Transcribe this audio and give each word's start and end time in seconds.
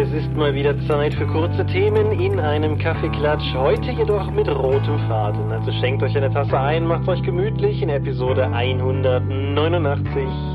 Es 0.00 0.10
ist 0.12 0.34
mal 0.34 0.54
wieder 0.54 0.74
Zeit 0.88 1.12
für 1.12 1.26
kurze 1.26 1.66
Themen 1.66 2.18
in 2.18 2.40
einem 2.40 2.78
Kaffeeklatsch. 2.78 3.54
Heute 3.54 3.90
jedoch 3.90 4.30
mit 4.30 4.48
rotem 4.48 4.98
Faden. 5.06 5.52
Also 5.52 5.70
schenkt 5.72 6.02
euch 6.02 6.16
eine 6.16 6.32
Tasse 6.32 6.58
ein, 6.58 6.86
macht 6.86 7.06
euch 7.06 7.22
gemütlich 7.22 7.82
in 7.82 7.90
Episode 7.90 8.50
189 8.50 10.49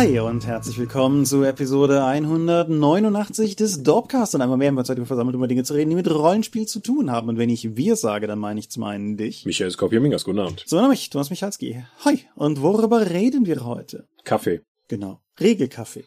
Hi 0.00 0.18
und 0.18 0.46
herzlich 0.46 0.78
willkommen 0.78 1.26
zu 1.26 1.42
Episode 1.42 2.02
189 2.06 3.54
des 3.54 3.82
Dorpcast. 3.82 4.34
Und 4.34 4.40
einmal 4.40 4.56
mehr 4.56 4.68
haben 4.68 4.76
wir 4.76 4.80
uns 4.80 4.88
heute 4.88 5.04
versammelt, 5.04 5.34
um 5.34 5.40
über 5.40 5.46
Dinge 5.46 5.62
zu 5.62 5.74
reden, 5.74 5.90
die 5.90 5.96
mit 5.96 6.10
Rollenspiel 6.10 6.64
zu 6.64 6.80
tun 6.80 7.10
haben. 7.10 7.28
Und 7.28 7.36
wenn 7.36 7.50
ich 7.50 7.76
wir 7.76 7.96
sage, 7.96 8.26
dann 8.26 8.38
meine 8.38 8.60
ich 8.60 8.70
zum 8.70 8.84
einen 8.84 9.18
dich. 9.18 9.44
Michael 9.44 9.70
Skopje-Mingas, 9.70 10.24
guten 10.24 10.38
Abend. 10.38 10.64
So, 10.66 10.88
mich, 10.88 11.10
Thomas 11.10 11.28
Michalski. 11.28 11.84
Hi. 12.06 12.18
Und 12.34 12.62
worüber 12.62 13.10
reden 13.10 13.44
wir 13.44 13.66
heute? 13.66 14.08
Kaffee. 14.24 14.62
Genau. 14.88 15.20
Regelkaffee. 15.38 16.06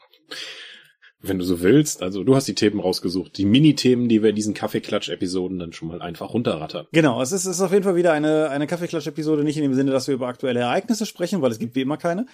Wenn 1.25 1.39
du 1.39 1.45
so 1.45 1.61
willst, 1.61 2.03
also 2.03 2.25
du 2.25 2.35
hast 2.35 2.49
die 2.49 2.53
Themen 2.53 2.81
rausgesucht, 2.81 3.37
die 3.37 3.45
Mini-Themen, 3.45 4.09
die 4.09 4.21
wir 4.21 4.31
in 4.31 4.35
diesen 4.35 4.53
Kaffeeklatsch-Episoden 4.53 5.57
dann 5.57 5.71
schon 5.71 5.87
mal 5.87 6.01
einfach 6.01 6.33
runterrattern. 6.33 6.85
Genau, 6.91 7.21
es 7.21 7.31
ist, 7.31 7.45
ist 7.45 7.61
auf 7.61 7.71
jeden 7.71 7.85
Fall 7.85 7.95
wieder 7.95 8.11
eine, 8.11 8.49
eine 8.49 8.67
Kaffeeklatsch-Episode, 8.67 9.45
nicht 9.45 9.55
in 9.55 9.63
dem 9.63 9.73
Sinne, 9.73 9.91
dass 9.91 10.07
wir 10.07 10.15
über 10.15 10.27
aktuelle 10.27 10.59
Ereignisse 10.59 11.05
sprechen, 11.05 11.41
weil 11.41 11.51
es 11.51 11.59
gibt 11.59 11.75
wie 11.75 11.81
immer 11.81 11.95
keine, 11.95 12.25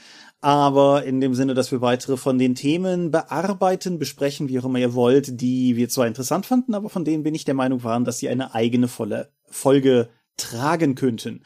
aber 0.42 1.04
in 1.04 1.22
dem 1.22 1.36
Sinne, 1.36 1.54
dass 1.54 1.72
wir 1.72 1.82
weitere 1.82 2.18
von 2.18 2.40
den 2.40 2.56
Themen 2.56 3.12
bearbeiten, 3.12 4.00
besprechen, 4.00 4.50
wie 4.50 4.58
auch 4.58 4.66
immer 4.66 4.80
ihr 4.80 4.96
wollt, 4.96 5.40
die 5.40 5.76
wir 5.76 5.88
zwar 5.88 6.08
interessant 6.08 6.48
fanden, 6.48 6.74
aber 6.74 6.90
von 6.90 7.06
denen 7.06 7.24
wir 7.24 7.32
nicht 7.32 7.48
der 7.48 7.56
Meinung 7.56 7.84
waren, 7.84 8.06
dass 8.06 8.18
sie 8.18 8.28
eine 8.28 8.56
eigene 8.56 8.88
volle 8.88 9.30
Folge 9.46 10.10
tragen 10.36 10.96
könnten. 10.96 11.44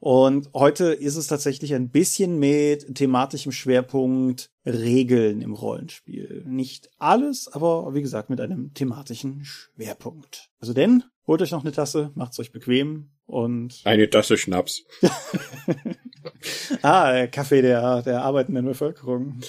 Und 0.00 0.50
heute 0.54 0.86
ist 0.86 1.16
es 1.16 1.26
tatsächlich 1.26 1.74
ein 1.74 1.88
bisschen 1.88 2.38
mit 2.38 2.94
thematischem 2.94 3.52
Schwerpunkt 3.52 4.50
Regeln 4.64 5.40
im 5.40 5.52
Rollenspiel. 5.52 6.44
Nicht 6.46 6.90
alles, 6.98 7.48
aber 7.48 7.94
wie 7.94 8.02
gesagt 8.02 8.30
mit 8.30 8.40
einem 8.40 8.74
thematischen 8.74 9.44
Schwerpunkt. 9.44 10.50
Also 10.60 10.72
denn, 10.72 11.04
holt 11.26 11.42
euch 11.42 11.52
noch 11.52 11.62
eine 11.62 11.72
Tasse, 11.72 12.10
macht's 12.14 12.38
euch 12.38 12.52
bequem 12.52 13.10
und... 13.26 13.80
Eine 13.84 14.10
Tasse 14.10 14.36
Schnaps. 14.36 14.84
ah, 16.82 17.26
Kaffee 17.28 17.62
der, 17.62 18.02
der 18.02 18.22
arbeitenden 18.22 18.64
Bevölkerung. 18.64 19.40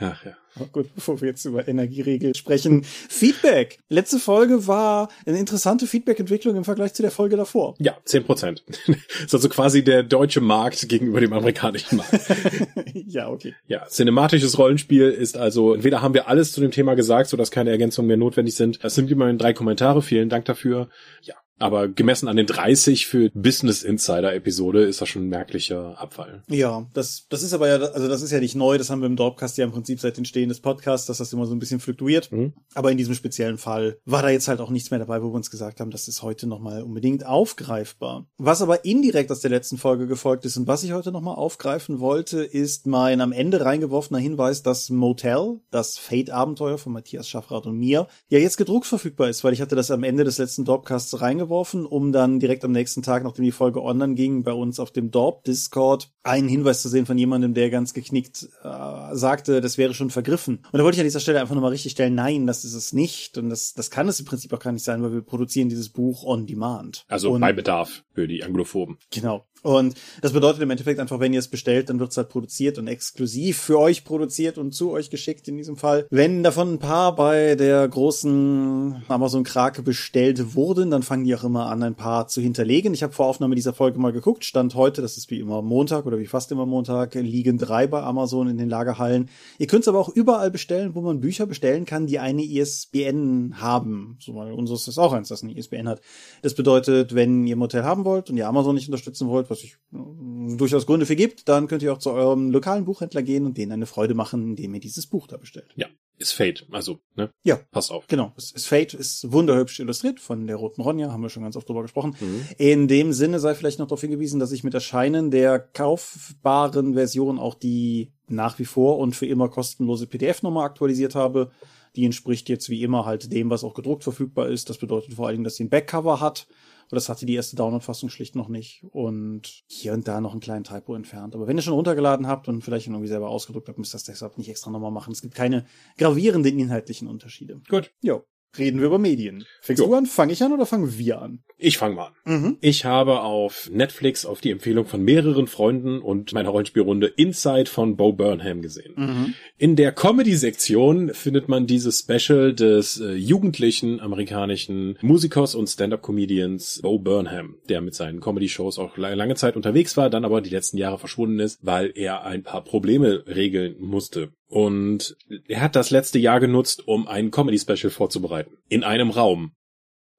Ach 0.00 0.24
ja. 0.24 0.36
Gut, 0.72 0.92
bevor 0.94 1.20
wir 1.20 1.28
jetzt 1.28 1.44
über 1.44 1.68
Energieregel 1.68 2.34
sprechen. 2.34 2.82
Feedback. 2.82 3.78
Letzte 3.88 4.18
Folge 4.18 4.66
war 4.66 5.08
eine 5.24 5.38
interessante 5.38 5.86
Feedback-Entwicklung 5.86 6.56
im 6.56 6.64
Vergleich 6.64 6.94
zu 6.94 7.02
der 7.02 7.10
Folge 7.10 7.36
davor. 7.36 7.74
Ja, 7.78 7.96
zehn 8.04 8.24
Prozent. 8.24 8.64
ist 9.24 9.34
also 9.34 9.48
quasi 9.48 9.84
der 9.84 10.02
deutsche 10.02 10.40
Markt 10.40 10.88
gegenüber 10.88 11.20
dem 11.20 11.32
amerikanischen 11.32 11.96
Markt. 11.96 12.12
ja, 12.94 13.28
okay. 13.28 13.54
Ja, 13.66 13.86
cinematisches 13.86 14.58
Rollenspiel 14.58 15.10
ist 15.10 15.36
also, 15.36 15.74
entweder 15.74 16.02
haben 16.02 16.14
wir 16.14 16.28
alles 16.28 16.52
zu 16.52 16.60
dem 16.60 16.70
Thema 16.70 16.94
gesagt, 16.94 17.30
sodass 17.30 17.50
keine 17.50 17.70
Ergänzungen 17.70 18.08
mehr 18.08 18.16
notwendig 18.16 18.54
sind. 18.54 18.80
Es 18.82 18.94
sind 18.94 19.10
immerhin 19.10 19.38
drei 19.38 19.52
Kommentare. 19.52 20.02
Vielen 20.02 20.28
Dank 20.28 20.44
dafür. 20.44 20.88
Ja, 21.22 21.34
aber 21.58 21.88
gemessen 21.88 22.28
an 22.28 22.36
den 22.36 22.46
30 22.46 23.06
für 23.06 23.30
Business 23.34 23.82
Insider 23.82 24.34
Episode 24.34 24.84
ist 24.84 25.00
das 25.00 25.08
schon 25.08 25.22
ein 25.22 25.28
merklicher 25.28 26.00
Abfall. 26.00 26.42
Ja, 26.48 26.86
das, 26.94 27.26
das 27.28 27.42
ist 27.42 27.52
aber 27.52 27.68
ja, 27.68 27.76
also 27.76 28.08
das 28.08 28.22
ist 28.22 28.30
ja 28.30 28.40
nicht 28.40 28.54
neu. 28.54 28.78
Das 28.78 28.90
haben 28.90 29.00
wir 29.00 29.06
im 29.06 29.16
Dorpcast 29.16 29.58
ja 29.58 29.64
im 29.64 29.72
Prinzip 29.72 30.00
seit 30.00 30.18
Entstehen 30.18 30.48
des 30.48 30.60
Podcasts, 30.60 31.06
dass 31.06 31.18
das 31.18 31.32
immer 31.32 31.46
so 31.46 31.54
ein 31.54 31.58
bisschen 31.58 31.80
fluktuiert. 31.80 32.30
Mhm. 32.30 32.52
Aber 32.74 32.92
in 32.92 32.98
diesem 32.98 33.14
speziellen 33.14 33.58
Fall 33.58 33.98
war 34.04 34.22
da 34.22 34.30
jetzt 34.30 34.48
halt 34.48 34.60
auch 34.60 34.70
nichts 34.70 34.90
mehr 34.90 35.00
dabei, 35.00 35.22
wo 35.22 35.28
wir 35.28 35.34
uns 35.34 35.50
gesagt 35.50 35.80
haben, 35.80 35.90
das 35.90 36.06
ist 36.08 36.22
heute 36.22 36.46
nochmal 36.46 36.82
unbedingt 36.82 37.26
aufgreifbar. 37.26 38.26
Was 38.38 38.62
aber 38.62 38.84
indirekt 38.84 39.30
aus 39.32 39.40
der 39.40 39.50
letzten 39.50 39.78
Folge 39.78 40.06
gefolgt 40.06 40.44
ist 40.44 40.56
und 40.56 40.68
was 40.68 40.84
ich 40.84 40.92
heute 40.92 41.12
nochmal 41.12 41.34
aufgreifen 41.34 41.98
wollte, 41.98 42.44
ist 42.44 42.86
mein 42.86 43.20
am 43.20 43.32
Ende 43.32 43.64
reingeworfener 43.64 44.18
Hinweis, 44.18 44.62
dass 44.62 44.90
Motel, 44.90 45.60
das 45.70 45.98
Fate-Abenteuer 45.98 46.78
von 46.78 46.92
Matthias 46.92 47.28
Schaffrath 47.28 47.66
und 47.66 47.78
mir, 47.78 48.06
ja 48.28 48.38
jetzt 48.38 48.56
gedruckt 48.56 48.86
verfügbar 48.86 49.28
ist, 49.28 49.42
weil 49.42 49.52
ich 49.52 49.60
hatte 49.60 49.76
das 49.76 49.90
am 49.90 50.04
Ende 50.04 50.24
des 50.24 50.38
letzten 50.38 50.64
Dorpcasts 50.64 51.20
reingeworfen 51.20 51.47
reingeworfen, 51.48 51.86
um 51.86 52.12
dann 52.12 52.40
direkt 52.40 52.64
am 52.64 52.72
nächsten 52.72 53.02
Tag, 53.02 53.24
nachdem 53.24 53.44
die 53.44 53.52
Folge 53.52 53.82
online 53.82 54.14
ging, 54.14 54.42
bei 54.42 54.52
uns 54.52 54.78
auf 54.78 54.90
dem 54.90 55.10
Dorp 55.10 55.44
Discord 55.44 56.10
einen 56.22 56.48
Hinweis 56.48 56.82
zu 56.82 56.88
sehen 56.88 57.06
von 57.06 57.18
jemandem, 57.18 57.54
der 57.54 57.70
ganz 57.70 57.94
geknickt 57.94 58.48
äh, 58.62 59.14
sagte, 59.14 59.60
das 59.60 59.78
wäre 59.78 59.94
schon 59.94 60.10
vergriffen. 60.10 60.58
Und 60.70 60.78
da 60.78 60.84
wollte 60.84 60.96
ich 60.96 61.00
an 61.00 61.06
dieser 61.06 61.20
Stelle 61.20 61.40
einfach 61.40 61.54
nochmal 61.54 61.70
richtig 61.70 61.92
stellen, 61.92 62.14
nein, 62.14 62.46
das 62.46 62.64
ist 62.64 62.74
es 62.74 62.92
nicht. 62.92 63.38
Und 63.38 63.48
das, 63.48 63.74
das 63.74 63.90
kann 63.90 64.08
es 64.08 64.20
im 64.20 64.26
Prinzip 64.26 64.52
auch 64.52 64.60
gar 64.60 64.72
nicht 64.72 64.84
sein, 64.84 65.02
weil 65.02 65.12
wir 65.12 65.22
produzieren 65.22 65.68
dieses 65.68 65.88
Buch 65.88 66.24
on 66.24 66.46
demand. 66.46 67.04
Also 67.08 67.32
Und, 67.32 67.40
bei 67.40 67.52
Bedarf 67.52 68.04
für 68.12 68.28
die 68.28 68.44
Anglophoben. 68.44 68.98
Genau. 69.10 69.46
Und 69.62 69.94
das 70.22 70.32
bedeutet 70.32 70.62
im 70.62 70.70
Endeffekt 70.70 71.00
einfach, 71.00 71.20
wenn 71.20 71.32
ihr 71.32 71.40
es 71.40 71.48
bestellt, 71.48 71.88
dann 71.88 71.98
wird 72.00 72.10
es 72.10 72.16
halt 72.16 72.28
produziert 72.28 72.78
und 72.78 72.86
exklusiv 72.86 73.58
für 73.58 73.78
euch 73.78 74.04
produziert 74.04 74.58
und 74.58 74.72
zu 74.72 74.92
euch 74.92 75.10
geschickt 75.10 75.48
in 75.48 75.56
diesem 75.56 75.76
Fall. 75.76 76.06
Wenn 76.10 76.42
davon 76.42 76.74
ein 76.74 76.78
paar 76.78 77.14
bei 77.14 77.54
der 77.54 77.86
großen 77.88 79.02
Amazon-Krake 79.08 79.82
bestellt 79.82 80.54
wurden, 80.54 80.90
dann 80.90 81.02
fangen 81.02 81.24
die 81.24 81.34
auch 81.34 81.44
immer 81.44 81.66
an, 81.66 81.82
ein 81.82 81.94
paar 81.94 82.28
zu 82.28 82.40
hinterlegen. 82.40 82.94
Ich 82.94 83.02
habe 83.02 83.12
vor 83.12 83.26
Aufnahme 83.26 83.54
dieser 83.54 83.72
Folge 83.72 83.98
mal 83.98 84.12
geguckt. 84.12 84.44
Stand 84.44 84.74
heute, 84.74 85.02
das 85.02 85.16
ist 85.16 85.30
wie 85.30 85.40
immer 85.40 85.62
Montag 85.62 86.06
oder 86.06 86.18
wie 86.18 86.26
fast 86.26 86.52
immer 86.52 86.66
Montag, 86.66 87.14
liegen 87.14 87.58
drei 87.58 87.86
bei 87.86 88.02
Amazon 88.02 88.48
in 88.48 88.58
den 88.58 88.68
Lagerhallen. 88.68 89.28
Ihr 89.58 89.66
könnt 89.66 89.82
es 89.82 89.88
aber 89.88 89.98
auch 89.98 90.08
überall 90.08 90.50
bestellen, 90.50 90.94
wo 90.94 91.00
man 91.00 91.20
Bücher 91.20 91.46
bestellen 91.46 91.84
kann, 91.84 92.06
die 92.06 92.18
eine 92.18 92.44
ISBN 92.44 93.60
haben. 93.60 94.16
So 94.20 94.32
mal 94.32 94.52
unseres 94.52 94.86
ist 94.86 94.98
auch 94.98 95.12
eins, 95.12 95.28
das 95.28 95.42
eine 95.42 95.56
ISBN 95.56 95.88
hat. 95.88 96.00
Das 96.42 96.54
bedeutet, 96.54 97.14
wenn 97.14 97.46
ihr 97.46 97.56
ein 97.56 97.60
Hotel 97.60 97.82
haben 97.82 98.04
wollt 98.04 98.30
und 98.30 98.36
ihr 98.36 98.48
Amazon 98.48 98.74
nicht 98.74 98.88
unterstützen 98.88 99.28
wollt, 99.28 99.47
was 99.50 99.62
ich 99.62 99.78
äh, 99.92 100.56
durchaus 100.56 100.86
Gründe 100.86 101.06
für 101.06 101.16
gibt, 101.16 101.48
dann 101.48 101.66
könnt 101.68 101.82
ihr 101.82 101.92
auch 101.92 101.98
zu 101.98 102.10
eurem 102.10 102.50
lokalen 102.50 102.84
Buchhändler 102.84 103.22
gehen 103.22 103.46
und 103.46 103.56
denen 103.56 103.72
eine 103.72 103.86
Freude 103.86 104.14
machen, 104.14 104.50
indem 104.50 104.74
ihr 104.74 104.80
dieses 104.80 105.06
Buch 105.06 105.26
da 105.26 105.36
bestellt. 105.36 105.72
Ja, 105.76 105.86
ist 106.18 106.32
Fate, 106.32 106.66
also, 106.72 106.98
ne? 107.14 107.30
Ja. 107.44 107.60
Pass 107.70 107.90
auf. 107.90 108.06
Genau, 108.08 108.32
es 108.36 108.50
ist 108.50 108.66
Fate, 108.66 108.94
ist 108.94 109.30
wunderhübsch 109.30 109.78
illustriert 109.78 110.18
von 110.18 110.46
der 110.46 110.56
Roten 110.56 110.80
Ronja, 110.80 111.12
haben 111.12 111.22
wir 111.22 111.28
schon 111.28 111.44
ganz 111.44 111.56
oft 111.56 111.68
drüber 111.68 111.82
gesprochen. 111.82 112.16
Mhm. 112.20 112.46
In 112.58 112.88
dem 112.88 113.12
Sinne 113.12 113.38
sei 113.38 113.54
vielleicht 113.54 113.78
noch 113.78 113.86
darauf 113.86 114.00
hingewiesen, 114.00 114.40
dass 114.40 114.50
ich 114.50 114.64
mit 114.64 114.74
Erscheinen 114.74 115.30
der 115.30 115.60
kaufbaren 115.60 116.94
Version 116.94 117.38
auch 117.38 117.54
die 117.54 118.12
nach 118.26 118.58
wie 118.58 118.64
vor 118.64 118.98
und 118.98 119.14
für 119.14 119.26
immer 119.26 119.48
kostenlose 119.48 120.06
PDF-Nummer 120.06 120.62
aktualisiert 120.62 121.14
habe. 121.14 121.52
Die 121.94 122.04
entspricht 122.04 122.48
jetzt 122.48 122.68
wie 122.68 122.82
immer 122.82 123.06
halt 123.06 123.32
dem, 123.32 123.48
was 123.48 123.64
auch 123.64 123.74
gedruckt 123.74 124.02
verfügbar 124.02 124.48
ist. 124.48 124.68
Das 124.70 124.78
bedeutet 124.78 125.14
vor 125.14 125.26
allen 125.26 125.36
Dingen, 125.36 125.44
dass 125.44 125.54
sie 125.54 125.64
ein 125.64 125.70
Backcover 125.70 126.20
hat. 126.20 126.48
Und 126.90 126.96
das 126.96 127.08
hatte 127.08 127.26
die 127.26 127.34
erste 127.34 127.56
Download-Fassung 127.56 128.08
schlicht 128.08 128.34
noch 128.34 128.48
nicht. 128.48 128.84
Und 128.90 129.62
hier 129.66 129.92
und 129.92 130.08
da 130.08 130.20
noch 130.20 130.32
einen 130.32 130.40
kleinen 130.40 130.64
Typo 130.64 130.94
entfernt. 130.94 131.34
Aber 131.34 131.46
wenn 131.46 131.56
ihr 131.56 131.62
schon 131.62 131.74
runtergeladen 131.74 132.26
habt 132.26 132.48
und 132.48 132.62
vielleicht 132.62 132.86
irgendwie 132.86 133.08
selber 133.08 133.28
ausgedruckt 133.28 133.68
habt, 133.68 133.78
müsst 133.78 133.94
ihr 133.94 133.98
das 133.98 134.04
deshalb 134.04 134.38
nicht 134.38 134.48
extra 134.48 134.70
nochmal 134.70 134.90
machen. 134.90 135.12
Es 135.12 135.22
gibt 135.22 135.34
keine 135.34 135.66
gravierenden 135.98 136.58
inhaltlichen 136.58 137.08
Unterschiede. 137.08 137.60
Gut. 137.68 137.92
Jo. 138.00 138.24
Reden 138.56 138.80
wir 138.80 138.86
über 138.86 138.98
Medien. 138.98 139.44
Fängst 139.60 139.80
Jo. 139.82 139.88
du 139.88 139.94
an? 139.94 140.06
Fange 140.06 140.32
ich 140.32 140.42
an 140.42 140.52
oder 140.52 140.64
fangen 140.66 140.96
wir 140.96 141.20
an? 141.20 141.40
Ich 141.58 141.76
fange 141.76 141.96
mal 141.96 142.06
an. 142.06 142.42
Mhm. 142.42 142.56
Ich 142.60 142.84
habe 142.84 143.20
auf 143.22 143.68
Netflix 143.72 144.24
auf 144.24 144.40
die 144.40 144.50
Empfehlung 144.52 144.86
von 144.86 145.02
mehreren 145.02 145.48
Freunden 145.48 146.00
und 146.00 146.32
meiner 146.32 146.50
Rollenspielrunde 146.50 147.08
Inside 147.08 147.66
von 147.66 147.96
Bo 147.96 148.12
Burnham 148.12 148.62
gesehen. 148.62 148.94
Mhm. 148.96 149.34
In 149.58 149.74
der 149.76 149.92
Comedy-Sektion 149.92 151.12
findet 151.14 151.48
man 151.48 151.66
dieses 151.66 152.00
Special 152.00 152.54
des 152.54 153.00
äh, 153.00 153.12
jugendlichen 153.14 154.00
amerikanischen 154.00 154.96
Musikers 155.02 155.54
und 155.54 155.66
Stand-up-Comedians 155.68 156.80
Bo 156.82 156.98
Burnham, 156.98 157.56
der 157.68 157.80
mit 157.80 157.94
seinen 157.94 158.20
Comedy-Shows 158.20 158.78
auch 158.78 158.96
la- 158.96 159.14
lange 159.14 159.34
Zeit 159.34 159.56
unterwegs 159.56 159.96
war, 159.96 160.10
dann 160.10 160.24
aber 160.24 160.40
die 160.40 160.50
letzten 160.50 160.78
Jahre 160.78 160.98
verschwunden 160.98 161.40
ist, 161.40 161.58
weil 161.62 161.92
er 161.94 162.24
ein 162.24 162.42
paar 162.44 162.62
Probleme 162.64 163.24
regeln 163.26 163.76
musste. 163.80 164.30
Und 164.48 165.16
er 165.46 165.60
hat 165.60 165.76
das 165.76 165.90
letzte 165.90 166.18
Jahr 166.18 166.40
genutzt, 166.40 166.88
um 166.88 167.06
ein 167.06 167.30
Comedy-Special 167.30 167.90
vorzubereiten. 167.90 168.56
In 168.68 168.82
einem 168.82 169.10
Raum. 169.10 169.52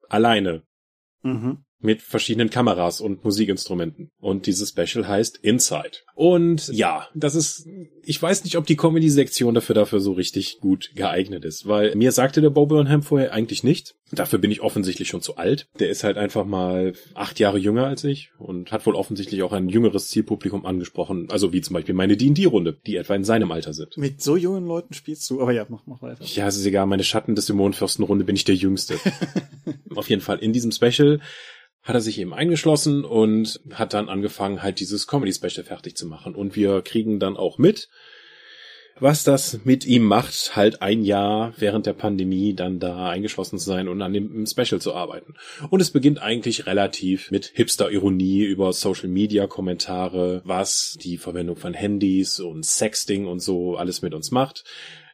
Alleine 0.08 0.64
Mhm. 1.22 1.66
Mit 1.82 2.02
verschiedenen 2.02 2.50
Kameras 2.50 3.00
und 3.02 3.24
Musikinstrumenten. 3.24 4.12
Und 4.20 4.46
dieses 4.48 4.70
Special 4.70 5.08
heißt 5.08 5.38
Inside. 5.38 6.00
Und 6.14 6.68
ja, 6.70 7.08
das 7.16 7.36
ist, 7.36 7.68
ich 8.04 8.22
weiß 8.22 8.44
nicht, 8.44 8.58
ob 8.58 8.66
die 8.66 8.76
Comedy-Sektion 8.76 9.54
dafür 9.54 9.76
dafür 9.76 10.02
so 10.02 10.12
richtig 10.12 10.60
gut 10.60 10.92
geeignet 10.96 11.46
ist, 11.46 11.68
weil 11.68 11.96
mir 11.96 12.12
sagte 12.12 12.42
der 12.42 12.50
Bo 12.50 12.66
Burnham 12.66 13.02
vorher 13.02 13.34
eigentlich 13.34 13.64
nicht. 13.64 13.96
Dafür 14.12 14.40
bin 14.40 14.52
ich 14.52 14.62
offensichtlich 14.62 15.08
schon 15.08 15.22
zu 15.22 15.38
alt. 15.38 15.68
Der 15.80 15.90
ist 15.90 16.04
halt 16.04 16.18
einfach 16.18 16.44
mal 16.44 16.94
acht 17.14 17.40
Jahre 17.40 17.60
jünger 17.60 17.86
als 17.86 18.04
ich 18.04 18.32
und 18.40 18.72
hat 18.72 18.86
wohl 18.86 18.96
offensichtlich 18.96 19.44
auch 19.44 19.54
ein 19.54 19.70
jüngeres 19.70 20.10
Zielpublikum 20.10 20.66
angesprochen. 20.66 21.28
Also 21.30 21.54
wie 21.54 21.62
zum 21.62 21.76
Beispiel 21.76 21.96
meine 21.96 22.18
D&D-Runde, 22.18 22.78
die 22.86 22.96
etwa 22.96 23.16
in 23.16 23.24
seinem 23.24 23.52
Alter 23.52 23.74
sind. 23.74 23.96
Mit 23.98 24.22
so 24.22 24.36
jungen 24.36 24.66
Leuten 24.66 24.94
spielst 24.94 25.30
du. 25.30 25.42
Aber 25.42 25.52
ja, 25.52 25.66
mach, 25.70 25.86
mach 25.86 26.02
weiter. 26.02 26.26
Ja, 26.26 26.48
es 26.48 26.58
ist 26.58 26.66
egal, 26.66 26.88
meine 26.88 27.04
Schatten 27.04 27.36
des 27.36 27.46
Dämonenfürstenrunde 27.46 28.26
bin 28.26 28.36
ich 28.36 28.44
der 28.44 28.56
Jüngste. 28.56 28.96
Auf 29.96 30.10
jeden 30.10 30.22
Fall 30.22 30.40
in 30.40 30.54
diesem 30.54 30.72
Special 30.72 31.20
hat 31.90 31.96
er 31.96 32.02
sich 32.02 32.20
eben 32.20 32.34
eingeschlossen 32.34 33.04
und 33.04 33.60
hat 33.74 33.94
dann 33.94 34.10
angefangen, 34.10 34.62
halt 34.62 34.80
dieses 34.80 35.08
Comedy-Special 35.08 35.66
fertig 35.66 35.98
zu 35.98 36.06
machen. 36.06 36.36
Und 36.36 36.56
wir 36.56 36.82
kriegen 36.84 37.20
dann 37.20 37.36
auch 37.36 37.58
mit, 37.58 37.90
was 39.00 39.24
das 39.24 39.62
mit 39.64 39.86
ihm 39.86 40.04
macht, 40.04 40.56
halt 40.56 40.82
ein 40.82 41.04
Jahr 41.04 41.54
während 41.58 41.86
der 41.86 41.94
Pandemie 41.94 42.54
dann 42.54 42.80
da 42.80 43.10
eingeschlossen 43.10 43.58
zu 43.58 43.66
sein 43.66 43.88
und 43.88 44.02
an 44.02 44.14
dem 44.14 44.46
Special 44.46 44.80
zu 44.80 44.94
arbeiten. 44.94 45.34
Und 45.70 45.82
es 45.82 45.90
beginnt 45.90 46.22
eigentlich 46.22 46.68
relativ 46.68 47.32
mit 47.32 47.52
Hipster-Ironie 47.56 48.44
über 48.44 48.72
Social-Media-Kommentare, 48.72 50.42
was 50.44 50.96
die 51.02 51.18
Verwendung 51.18 51.56
von 51.56 51.74
Handys 51.74 52.40
und 52.40 52.66
Sexting 52.66 53.26
und 53.26 53.40
so 53.40 53.78
alles 53.78 54.02
mit 54.02 54.14
uns 54.14 54.32
macht. 54.32 54.64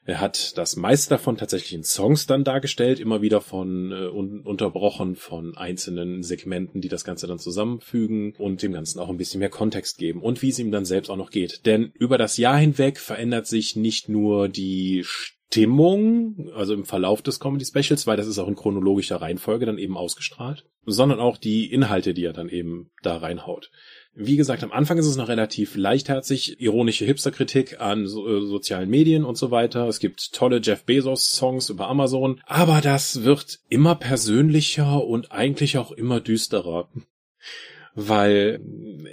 Er 0.06 0.22
hat 0.22 0.56
das 0.58 0.76
meiste 0.76 1.10
davon 1.10 1.36
tatsächlich 1.36 1.74
in 1.74 1.84
Songs 1.84 2.28
dann 2.28 2.44
dargestellt, 2.44 3.00
immer 3.00 3.24
wieder 3.24 3.42
von 3.42 3.92
äh, 3.92 4.08
un 4.08 4.42
unterbrochen 4.42 5.16
von 5.16 5.58
einzelnen 5.58 6.22
Segmenten, 6.22 6.80
die 6.80 6.90
das 6.90 7.04
Ganze 7.04 7.26
dann 7.26 7.40
zusammenfügen 7.40 8.34
und 8.38 8.62
dem 8.62 8.72
Ganzen 8.72 9.00
auch 9.00 9.10
ein 9.10 9.18
bisschen 9.18 9.40
mehr 9.40 9.50
Kontext 9.50 9.98
geben 9.98 10.22
und 10.22 10.44
wie 10.44 10.50
es 10.50 10.60
ihm 10.60 10.72
dann 10.72 10.86
selbst 10.86 11.10
auch 11.10 11.18
noch 11.18 11.32
geht. 11.32 11.66
Denn 11.66 11.92
über 11.96 12.20
das 12.20 12.38
Jahr 12.38 12.58
hinweg 12.58 13.00
verändert 13.00 13.48
sich 13.48 13.76
nicht 13.76 14.08
nur 14.08 14.48
die 14.48 15.04
Stimmung, 15.04 16.52
also 16.54 16.74
im 16.74 16.86
Verlauf 16.86 17.24
des 17.24 17.40
Comedy 17.40 17.66
Specials, 17.66 18.06
weil 18.06 18.18
das 18.18 18.28
ist 18.28 18.38
auch 18.38 18.48
in 18.48 18.56
chronologischer 18.56 19.22
Reihenfolge 19.22 19.66
dann 19.66 19.80
eben 19.80 19.98
ausgestrahlt, 19.98 20.66
sondern 20.86 21.20
auch 21.20 21.38
die 21.38 21.72
Inhalte, 21.72 22.14
die 22.14 22.26
er 22.26 22.34
dann 22.34 22.50
eben 22.50 22.92
da 23.02 23.18
reinhaut. 23.18 23.72
Wie 24.18 24.38
gesagt, 24.38 24.64
am 24.64 24.72
Anfang 24.72 24.98
ist 24.98 25.08
es 25.08 25.18
noch 25.18 25.28
relativ 25.28 25.76
leichtherzig, 25.76 26.62
ironische 26.62 27.04
Hipsterkritik 27.04 27.82
an 27.82 28.08
so, 28.08 28.26
äh, 28.28 28.46
sozialen 28.46 28.90
Medien 28.90 29.26
und 29.26 29.38
so 29.38 29.52
weiter. 29.52 29.90
Es 29.90 30.00
gibt 30.00 30.32
tolle 30.32 30.62
Jeff 30.64 30.86
Bezos 30.86 31.36
Songs 31.36 31.70
über 31.70 31.90
Amazon, 31.90 32.40
aber 32.46 32.80
das 32.80 33.24
wird 33.24 33.60
immer 33.68 33.96
persönlicher 33.96 35.04
und 35.04 35.34
eigentlich 35.34 35.78
auch 35.78 35.92
immer 35.92 36.22
düsterer. 36.22 36.88
Weil 37.94 38.62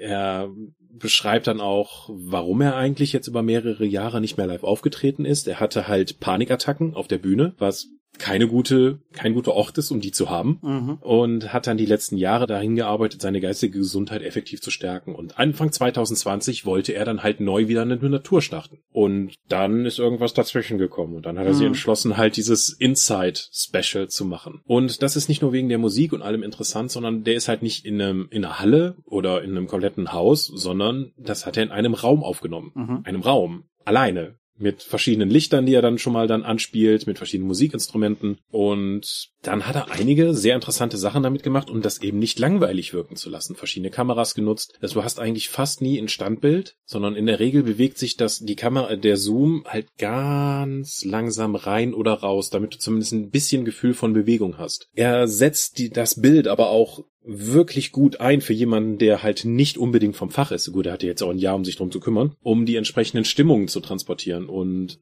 er 0.00 0.50
beschreibt 0.93 1.49
dann 1.49 1.60
auch, 1.60 2.08
warum 2.12 2.60
er 2.60 2.76
eigentlich 2.76 3.12
jetzt 3.12 3.26
über 3.26 3.43
mehrere 3.43 3.84
Jahre 3.84 4.20
nicht 4.20 4.37
mehr 4.37 4.46
live 4.46 4.62
aufgetreten 4.62 5.25
ist. 5.25 5.49
Er 5.49 5.58
hatte 5.58 5.88
halt 5.88 6.20
Panikattacken 6.20 6.94
auf 6.94 7.08
der 7.08 7.19
Bühne, 7.19 7.54
was 7.58 7.88
keine 8.19 8.47
gute, 8.47 9.00
kein 9.12 9.35
guter 9.35 9.53
Ort 9.53 9.79
ist, 9.79 9.91
um 9.91 10.00
die 10.00 10.12
zu 10.12 10.31
haben. 10.31 10.59
Mhm. 10.62 10.99
Und 11.00 11.53
hat 11.53 11.67
dann 11.67 11.76
die 11.76 11.87
letzten 11.87 12.17
Jahre 12.17 12.47
dahin 12.47 12.76
gearbeitet, 12.76 13.23
seine 13.23 13.41
geistige 13.41 13.79
Gesundheit 13.79 14.23
effektiv 14.23 14.61
zu 14.61 14.70
stärken. 14.70 15.14
Und 15.14 15.38
Anfang 15.38 15.73
2020 15.73 16.67
wollte 16.67 16.93
er 16.93 17.05
dann 17.05 17.23
halt 17.23 17.41
neu 17.41 17.69
wieder 17.69 17.82
eine 17.82 17.97
Natur 17.97 18.43
starten. 18.43 18.79
Und 18.93 19.35
dann 19.49 19.87
ist 19.87 19.99
irgendwas 19.99 20.35
dazwischen 20.35 20.79
gekommen. 20.79 21.17
Und 21.17 21.26
dann 21.26 21.38
hat 21.38 21.47
er 21.47 21.53
mhm. 21.53 21.56
sich 21.56 21.67
entschlossen, 21.67 22.17
halt 22.17 22.37
dieses 22.37 22.69
Inside-Special 22.73 24.09
zu 24.09 24.25
machen. 24.25 24.61
Und 24.64 25.03
das 25.03 25.17
ist 25.17 25.29
nicht 25.29 25.43
nur 25.43 25.53
wegen 25.53 25.69
der 25.69 25.79
Musik 25.79 26.12
und 26.12 26.23
allem 26.23 26.43
interessant, 26.43 26.91
sondern 26.91 27.25
der 27.25 27.35
ist 27.35 27.49
halt 27.49 27.62
nicht 27.62 27.85
in 27.85 28.00
einem, 28.00 28.29
in 28.31 28.44
einer 28.44 28.61
Halle 28.61 28.97
oder 29.05 29.43
in 29.43 29.50
einem 29.50 29.67
kompletten 29.67 30.12
Haus, 30.12 30.47
sondern 30.47 31.12
das 31.17 31.47
hat 31.47 31.56
er 31.56 31.62
in 31.62 31.70
einem 31.70 31.94
Raum 31.94 32.23
aufgenommen. 32.23 32.73
Mhm. 32.75 33.00
Einem 33.05 33.23
Raum. 33.23 33.64
Alleine 33.85 34.37
mit 34.58 34.82
verschiedenen 34.82 35.31
Lichtern, 35.31 35.66
die 35.66 35.75
er 35.75 35.82
dann 35.82 35.99
schon 35.99 36.12
mal 36.12 36.26
dann 36.26 36.44
anspielt, 36.44 37.06
mit 37.06 37.19
verschiedenen 37.19 37.49
Musikinstrumenten. 37.49 38.38
Und 38.50 39.31
dann 39.43 39.66
hat 39.66 39.75
er 39.75 39.90
einige 39.90 40.34
sehr 40.34 40.54
interessante 40.54 40.96
Sachen 40.96 41.22
damit 41.22 41.43
gemacht, 41.43 41.70
um 41.70 41.82
das 41.82 42.00
eben 42.02 42.19
nicht 42.19 42.38
langweilig 42.38 42.93
wirken 42.93 43.16
zu 43.16 43.28
lassen. 43.31 43.56
Verschiedene 43.56 43.90
Kameras 43.90 44.34
genutzt. 44.34 44.78
Also 44.81 44.94
du 44.94 45.04
hast 45.04 45.19
eigentlich 45.19 45.49
fast 45.49 45.81
nie 45.81 45.99
ein 45.99 46.08
Standbild, 46.08 46.76
sondern 46.84 47.16
in 47.16 47.26
der 47.26 47.40
Regel 47.40 47.62
bewegt 47.62 47.99
sich 47.99 48.16
das, 48.16 48.38
die 48.38 48.56
Kamera, 48.56 48.96
der 48.96 49.16
Zoom 49.16 49.64
halt 49.66 49.87
ganz 49.99 51.04
langsam 51.04 51.56
rein 51.56 51.94
oder 51.94 52.12
raus, 52.14 52.50
damit 52.50 52.75
du 52.75 52.78
zumindest 52.78 53.12
ein 53.12 53.31
bisschen 53.31 53.64
Gefühl 53.64 53.94
von 53.94 54.12
Bewegung 54.12 54.58
hast. 54.58 54.88
Er 54.94 55.26
setzt 55.26 55.78
die, 55.78 55.90
das 55.90 56.20
Bild 56.20 56.46
aber 56.46 56.70
auch 56.70 57.04
wirklich 57.24 57.92
gut 57.92 58.20
ein 58.20 58.40
für 58.40 58.52
jemanden, 58.52 58.98
der 58.98 59.22
halt 59.22 59.44
nicht 59.44 59.78
unbedingt 59.78 60.16
vom 60.16 60.30
Fach 60.30 60.52
ist. 60.52 60.70
Gut, 60.72 60.86
er 60.86 60.92
hatte 60.92 61.06
jetzt 61.06 61.22
auch 61.22 61.30
ein 61.30 61.38
Jahr, 61.38 61.54
um 61.54 61.64
sich 61.64 61.76
drum 61.76 61.90
zu 61.90 62.00
kümmern, 62.00 62.34
um 62.42 62.66
die 62.66 62.76
entsprechenden 62.76 63.24
Stimmungen 63.24 63.69
zu 63.69 63.80
transportieren 63.80 64.48
und 64.48 64.98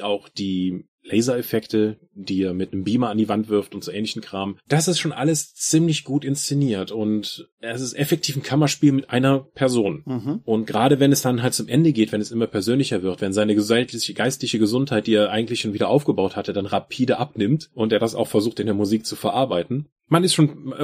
auch 0.00 0.28
die 0.28 0.84
Lasereffekte, 1.04 1.98
die 2.14 2.42
er 2.42 2.54
mit 2.54 2.72
einem 2.72 2.84
Beamer 2.84 3.10
an 3.10 3.18
die 3.18 3.28
Wand 3.28 3.48
wirft 3.48 3.74
und 3.74 3.82
so 3.82 3.90
ähnlichen 3.90 4.22
Kram. 4.22 4.56
Das 4.68 4.86
ist 4.86 5.00
schon 5.00 5.12
alles 5.12 5.54
ziemlich 5.54 6.04
gut 6.04 6.24
inszeniert 6.24 6.92
und 6.92 7.48
es 7.60 7.80
ist 7.80 7.94
effektiv 7.94 8.36
ein 8.36 8.42
Kammerspiel 8.42 8.92
mit 8.92 9.10
einer 9.10 9.40
Person. 9.40 10.02
Mhm. 10.04 10.40
Und 10.44 10.66
gerade 10.66 11.00
wenn 11.00 11.12
es 11.12 11.22
dann 11.22 11.42
halt 11.42 11.54
zum 11.54 11.68
Ende 11.68 11.92
geht, 11.92 12.12
wenn 12.12 12.20
es 12.20 12.30
immer 12.30 12.46
persönlicher 12.46 13.02
wird, 13.02 13.20
wenn 13.20 13.32
seine 13.32 13.56
geistliche, 13.56 14.14
geistliche 14.14 14.58
Gesundheit, 14.58 15.06
die 15.06 15.14
er 15.14 15.30
eigentlich 15.30 15.60
schon 15.60 15.74
wieder 15.74 15.88
aufgebaut 15.88 16.36
hatte, 16.36 16.52
dann 16.52 16.66
rapide 16.66 17.18
abnimmt 17.18 17.70
und 17.74 17.92
er 17.92 17.98
das 17.98 18.14
auch 18.14 18.28
versucht 18.28 18.60
in 18.60 18.66
der 18.66 18.74
Musik 18.74 19.04
zu 19.04 19.16
verarbeiten, 19.16 19.88
man 20.12 20.24
ist 20.24 20.34
schon, 20.34 20.74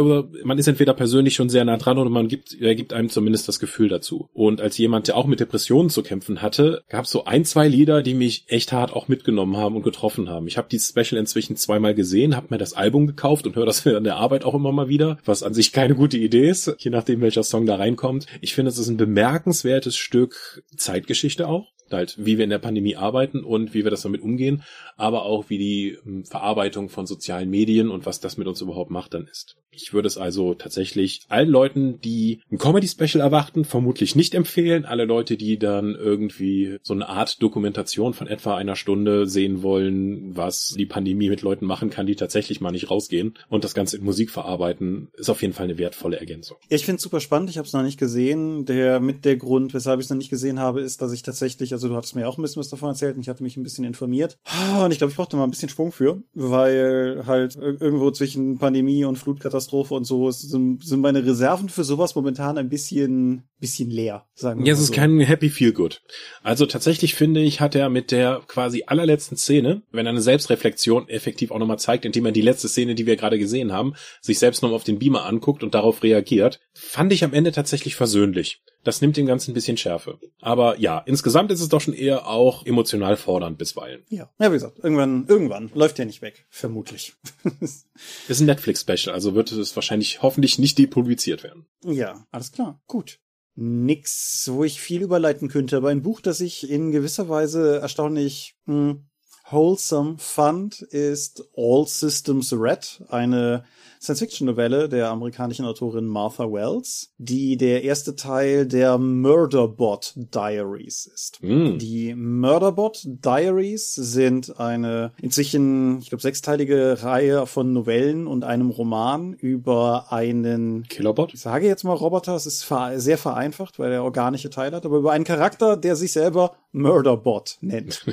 man 0.43 0.59
ist 0.59 0.69
entweder 0.69 0.95
persönlich 0.95 1.35
schon 1.35 1.51
sehr 1.51 1.65
nah 1.65 1.77
dran 1.77 1.99
oder 1.99 2.09
man 2.09 2.29
gibt, 2.29 2.59
er 2.59 2.75
gibt 2.75 2.95
einem 2.95 3.11
zumindest 3.11 3.47
das 3.47 3.61
Gefühl 3.61 3.91
dazu. 3.91 4.31
Und 4.33 4.63
als 4.63 4.79
jemand, 4.79 5.07
der 5.07 5.19
auch 5.19 5.27
mit 5.27 5.39
Depressionen 5.39 5.91
zu 5.91 6.03
kämpfen 6.03 6.41
hatte, 6.41 6.83
gab 6.89 7.05
es 7.05 7.11
so 7.11 7.27
ein, 7.27 7.45
zwei 7.45 7.69
Lieder, 7.69 8.03
die 8.03 8.15
mich 8.15 8.45
echt 8.49 8.73
hart 8.73 8.95
auch 8.95 9.07
mitgenommen 9.07 9.59
haben 9.59 9.77
und 9.77 9.83
getroffen 9.83 10.31
haben. 10.31 10.47
Ich 10.47 10.57
habe 10.57 10.69
dieses 10.71 10.89
Special 10.89 11.21
inzwischen 11.21 11.57
zweimal 11.57 11.95
gesehen, 11.95 12.37
habe 12.37 12.47
mir 12.49 12.59
das 12.59 12.73
Album 12.73 13.07
gekauft 13.07 13.47
und 13.47 13.55
höre 13.55 13.67
das 13.67 13.87
an 13.87 14.05
der 14.05 14.17
Arbeit 14.17 14.45
auch 14.45 14.55
immer 14.55 14.73
mal 14.73 14.89
wieder, 14.89 15.19
was 15.27 15.43
an 15.43 15.53
sich 15.53 15.73
keine 15.73 15.95
gute 15.95 16.17
Idee 16.17 16.49
ist, 16.49 16.75
je 16.79 16.91
nachdem 16.91 17.21
welcher 17.21 17.43
Song 17.43 17.67
da 17.67 17.77
reinkommt. 17.77 18.27
Ich 18.41 18.55
finde, 18.55 18.71
es 18.71 18.79
ist 18.79 18.89
ein 18.89 18.97
bemerkenswertes 18.97 19.97
Stück 19.97 20.63
Zeitgeschichte 20.75 21.47
auch 21.49 21.67
halt, 21.93 22.17
wie 22.19 22.39
wir 22.39 22.45
in 22.45 22.51
der 22.51 22.59
Pandemie 22.59 22.97
arbeiten 22.97 23.45
und 23.45 23.75
wie 23.75 23.85
wir 23.85 23.91
das 23.91 24.03
damit 24.03 24.23
umgehen, 24.23 24.63
aber 24.97 25.23
auch 25.23 25.49
wie 25.49 25.59
die 25.59 25.99
ähm, 26.07 26.25
Verarbeitung 26.25 26.89
von 26.89 27.07
sozialen 27.07 27.51
Medien 27.51 27.91
und 27.91 28.07
was 28.07 28.21
das 28.21 28.37
mit 28.37 28.47
uns 28.47 28.61
überhaupt 28.61 28.91
macht 28.91 29.15
dann 29.15 29.27
ist. 29.27 29.57
Ich 29.71 29.93
würde 29.93 30.09
es 30.09 30.19
also 30.19 30.55
tatsächlich 30.55 31.21
allen 31.29 31.49
Leuten, 31.49 32.01
die 32.01 32.41
ein 32.51 32.59
Comedy-Special 32.59 33.21
erwarten, 33.21 33.65
vermutlich 33.65 34.17
nicht 34.17 34.35
empfehlen. 34.35 34.85
Alle 34.85 35.05
Leute, 35.05 35.37
die 35.37 35.59
dann 35.59 35.95
irgendwie 35.95 36.79
so 36.83 36.95
eine 36.95 37.09
Art 37.09 37.41
Dokumentation 37.43 38.13
von 38.15 38.27
etwa 38.27 38.57
einer 38.57 38.77
Stunde 38.77 39.27
sehen 39.27 39.63
wollen, 39.63 40.37
was 40.37 40.75
die 40.77 40.87
Pandemie 40.87 41.29
mit 41.29 41.43
Leuten 41.43 41.67
machen 41.67 41.91
kann, 41.91 42.07
die 42.07 42.17
tatsächlich 42.17 42.61
mal 42.61 42.73
nicht 42.73 42.91
rausgehen 42.91 43.35
und 43.49 43.63
das 43.63 43.75
Ganze 43.75 43.99
in 43.99 44.05
Musik 44.05 44.31
verarbeiten, 44.31 45.09
ist 45.15 45.31
auf 45.31 45.43
jeden 45.43 45.55
Fall 45.55 45.65
eine 45.65 45.79
wertvolle 45.79 46.19
Ergänzung. 46.19 46.57
Ich 46.69 46.85
finde 46.85 46.97
es 46.97 47.03
super 47.03 47.21
spannend. 47.21 47.51
Ich 47.51 47.59
habe 47.59 47.67
es 47.67 47.73
noch 47.73 47.83
nicht 47.83 47.99
gesehen. 47.99 48.65
Der 48.65 48.99
mit 48.99 49.25
der 49.25 49.37
Grund, 49.37 49.75
weshalb 49.75 50.01
ich 50.01 50.07
es 50.07 50.11
noch 50.11 50.17
nicht 50.17 50.31
gesehen 50.31 50.59
habe, 50.59 50.81
ist, 50.81 51.03
dass 51.03 51.13
ich 51.13 51.23
tatsächlich, 51.23 51.73
also 51.73 51.89
du 51.89 51.95
hattest 51.95 52.17
mir 52.17 52.29
auch 52.29 52.39
ein 52.39 52.43
bisschen 52.43 52.61
was 52.61 52.69
davon 52.69 52.89
erzählt 52.89 53.15
und 53.15 53.23
ich 53.23 53.29
hatte 53.29 53.43
mich 53.43 53.57
ein 53.57 53.63
bisschen 53.63 53.85
informiert. 53.85 54.39
Und 54.83 54.91
ich 54.91 54.99
glaube, 54.99 55.11
ich 55.11 55.17
brauchte 55.17 55.37
mal 55.37 55.45
ein 55.45 55.51
bisschen 55.51 55.69
Schwung 55.69 55.93
für, 55.93 56.23
weil 56.35 57.23
halt 57.27 57.55
irgendwo 57.57 58.11
zwischen 58.11 58.59
Pandemie 58.59 59.05
und 59.05 59.17
Flutkatastrophe 59.17 59.58
Katastrophe 59.59 59.95
und 59.95 60.05
so 60.05 60.31
sind, 60.31 60.85
sind 60.85 61.01
meine 61.01 61.25
Reserven 61.27 61.69
für 61.69 61.83
sowas 61.83 62.15
momentan 62.15 62.59
ein 62.59 62.69
bisschen, 62.69 63.43
bisschen 63.59 63.91
leer, 63.91 64.25
sagen 64.35 64.61
wir 64.61 64.69
Ja, 64.69 64.73
es 64.73 64.81
ist 64.81 64.89
so. 64.89 64.93
kein 64.95 65.19
Happy 65.19 65.51
Feel 65.51 65.73
Good. 65.73 66.01
Also 66.43 66.65
tatsächlich 66.65 67.15
finde 67.15 67.41
ich, 67.41 67.61
hat 67.61 67.75
er 67.75 67.89
mit 67.89 68.13
der 68.13 68.41
quasi 68.47 68.85
allerletzten 68.87 69.37
Szene, 69.37 69.83
wenn 69.91 70.07
er 70.07 70.11
eine 70.11 70.21
Selbstreflexion 70.21 71.09
effektiv 71.09 71.51
auch 71.51 71.59
nochmal 71.59 71.79
zeigt, 71.81 72.05
indem 72.05 72.27
er 72.27 72.33
die 72.33 72.41
letzte 72.41 72.69
Szene, 72.69 72.95
die 72.95 73.07
wir 73.07 73.17
gerade 73.17 73.39
gesehen 73.39 73.73
haben, 73.73 73.95
sich 74.21 74.39
selbst 74.39 74.63
nochmal 74.63 74.77
auf 74.77 74.85
den 74.85 75.01
Beamer 75.01 75.27
anguckt 75.27 75.65
und 75.65 75.75
darauf 75.75 76.03
reagiert, 76.05 76.61
fand 76.73 77.13
ich 77.13 77.25
am 77.25 77.33
Ende 77.33 77.51
tatsächlich 77.51 77.97
versöhnlich. 77.97 78.63
Das 78.85 79.01
nimmt 79.01 79.17
dem 79.17 79.27
Ganzen 79.27 79.51
ein 79.51 79.55
bisschen 79.55 79.77
Schärfe. 79.77 80.19
Aber 80.41 80.79
ja, 80.79 80.99
insgesamt 81.01 81.51
ist 81.51 81.61
es 81.61 81.69
doch 81.69 81.81
schon 81.81 81.95
eher 81.95 82.27
auch 82.27 82.65
emotional 82.65 83.17
fordernd 83.17 83.59
bisweilen. 83.59 84.03
Ja, 84.09 84.31
ja 84.39 84.51
wie 84.51 84.55
gesagt, 84.55 84.79
irgendwann, 84.79 85.27
irgendwann 85.27 85.71
läuft 85.75 85.99
der 85.99 86.07
nicht 86.07 86.23
weg, 86.23 86.47
vermutlich. 86.49 87.15
ist 87.61 88.41
ein 88.41 88.47
Netflix-Special, 88.47 89.15
also 89.15 89.35
wird 89.35 89.53
es 89.53 89.77
wahrscheinlich 89.77 90.23
hoffentlich 90.23 90.59
nicht 90.59 90.79
depubliziert 90.79 91.43
werden. 91.43 91.67
Ja, 91.85 92.27
alles 92.31 92.53
klar, 92.53 92.81
gut. 92.87 93.19
Nix, 93.61 94.49
wo 94.53 94.63
ich 94.63 94.81
viel 94.81 95.03
überleiten 95.03 95.49
könnte, 95.49 95.77
aber 95.77 95.89
ein 95.89 96.03
Buch, 96.03 96.21
das 96.21 96.41
ich 96.41 96.71
in 96.71 96.93
gewisser 96.93 97.29
Weise 97.29 97.81
erstaunlich 97.81 98.55
mh, 98.67 98.91
hm, 98.91 99.09
wholesome 99.51 100.17
fand, 100.19 100.83
ist 100.83 101.49
All 101.57 101.87
Systems 101.87 102.53
Red, 102.53 103.03
eine 103.09 103.65
Science-Fiction-Novelle 104.01 104.89
der 104.89 105.11
amerikanischen 105.11 105.65
Autorin 105.65 106.07
Martha 106.07 106.45
Wells, 106.45 107.13
die 107.19 107.57
der 107.57 107.85
erste 107.85 108.17
Teil 108.17 108.67
der 108.67 108.99
Murderbot 108.99 110.15
Diaries 110.17 111.07
ist. 111.07 111.43
Mm. 111.43 111.79
Die 111.79 112.15
Murderbot 112.15 113.03
Diaries 113.05 113.95
sind 113.95 114.59
eine 114.61 115.13
inzwischen, 115.21 115.99
ich 116.01 116.11
glaube, 116.11 116.23
sechsteilige 116.23 117.03
Reihe 117.03 117.47
von 117.47 117.73
Novellen 117.73 118.27
und 118.27 118.45
einem 118.45 118.71
Roman 118.71 119.33
über 119.33 120.13
einen 120.13 120.85
Killerbot. 120.85 121.35
Ich 121.35 121.41
sage 121.41 121.67
jetzt 121.67 121.85
mal 121.85 121.95
Roboter, 121.95 122.35
es 122.35 122.47
ist 122.47 122.67
sehr 122.97 123.19
vereinfacht, 123.19 123.79
weil 123.79 123.93
er 123.93 124.05
organische 124.05 124.51
Teile 124.51 124.77
hat, 124.77 124.87
aber 124.87 124.99
über 124.99 125.13
einen 125.13 125.25
Charakter, 125.25 125.77
der 125.77 125.97
sich 125.97 126.13
selber 126.13 126.57
Murderbot 126.73 127.59
nennt. 127.61 128.05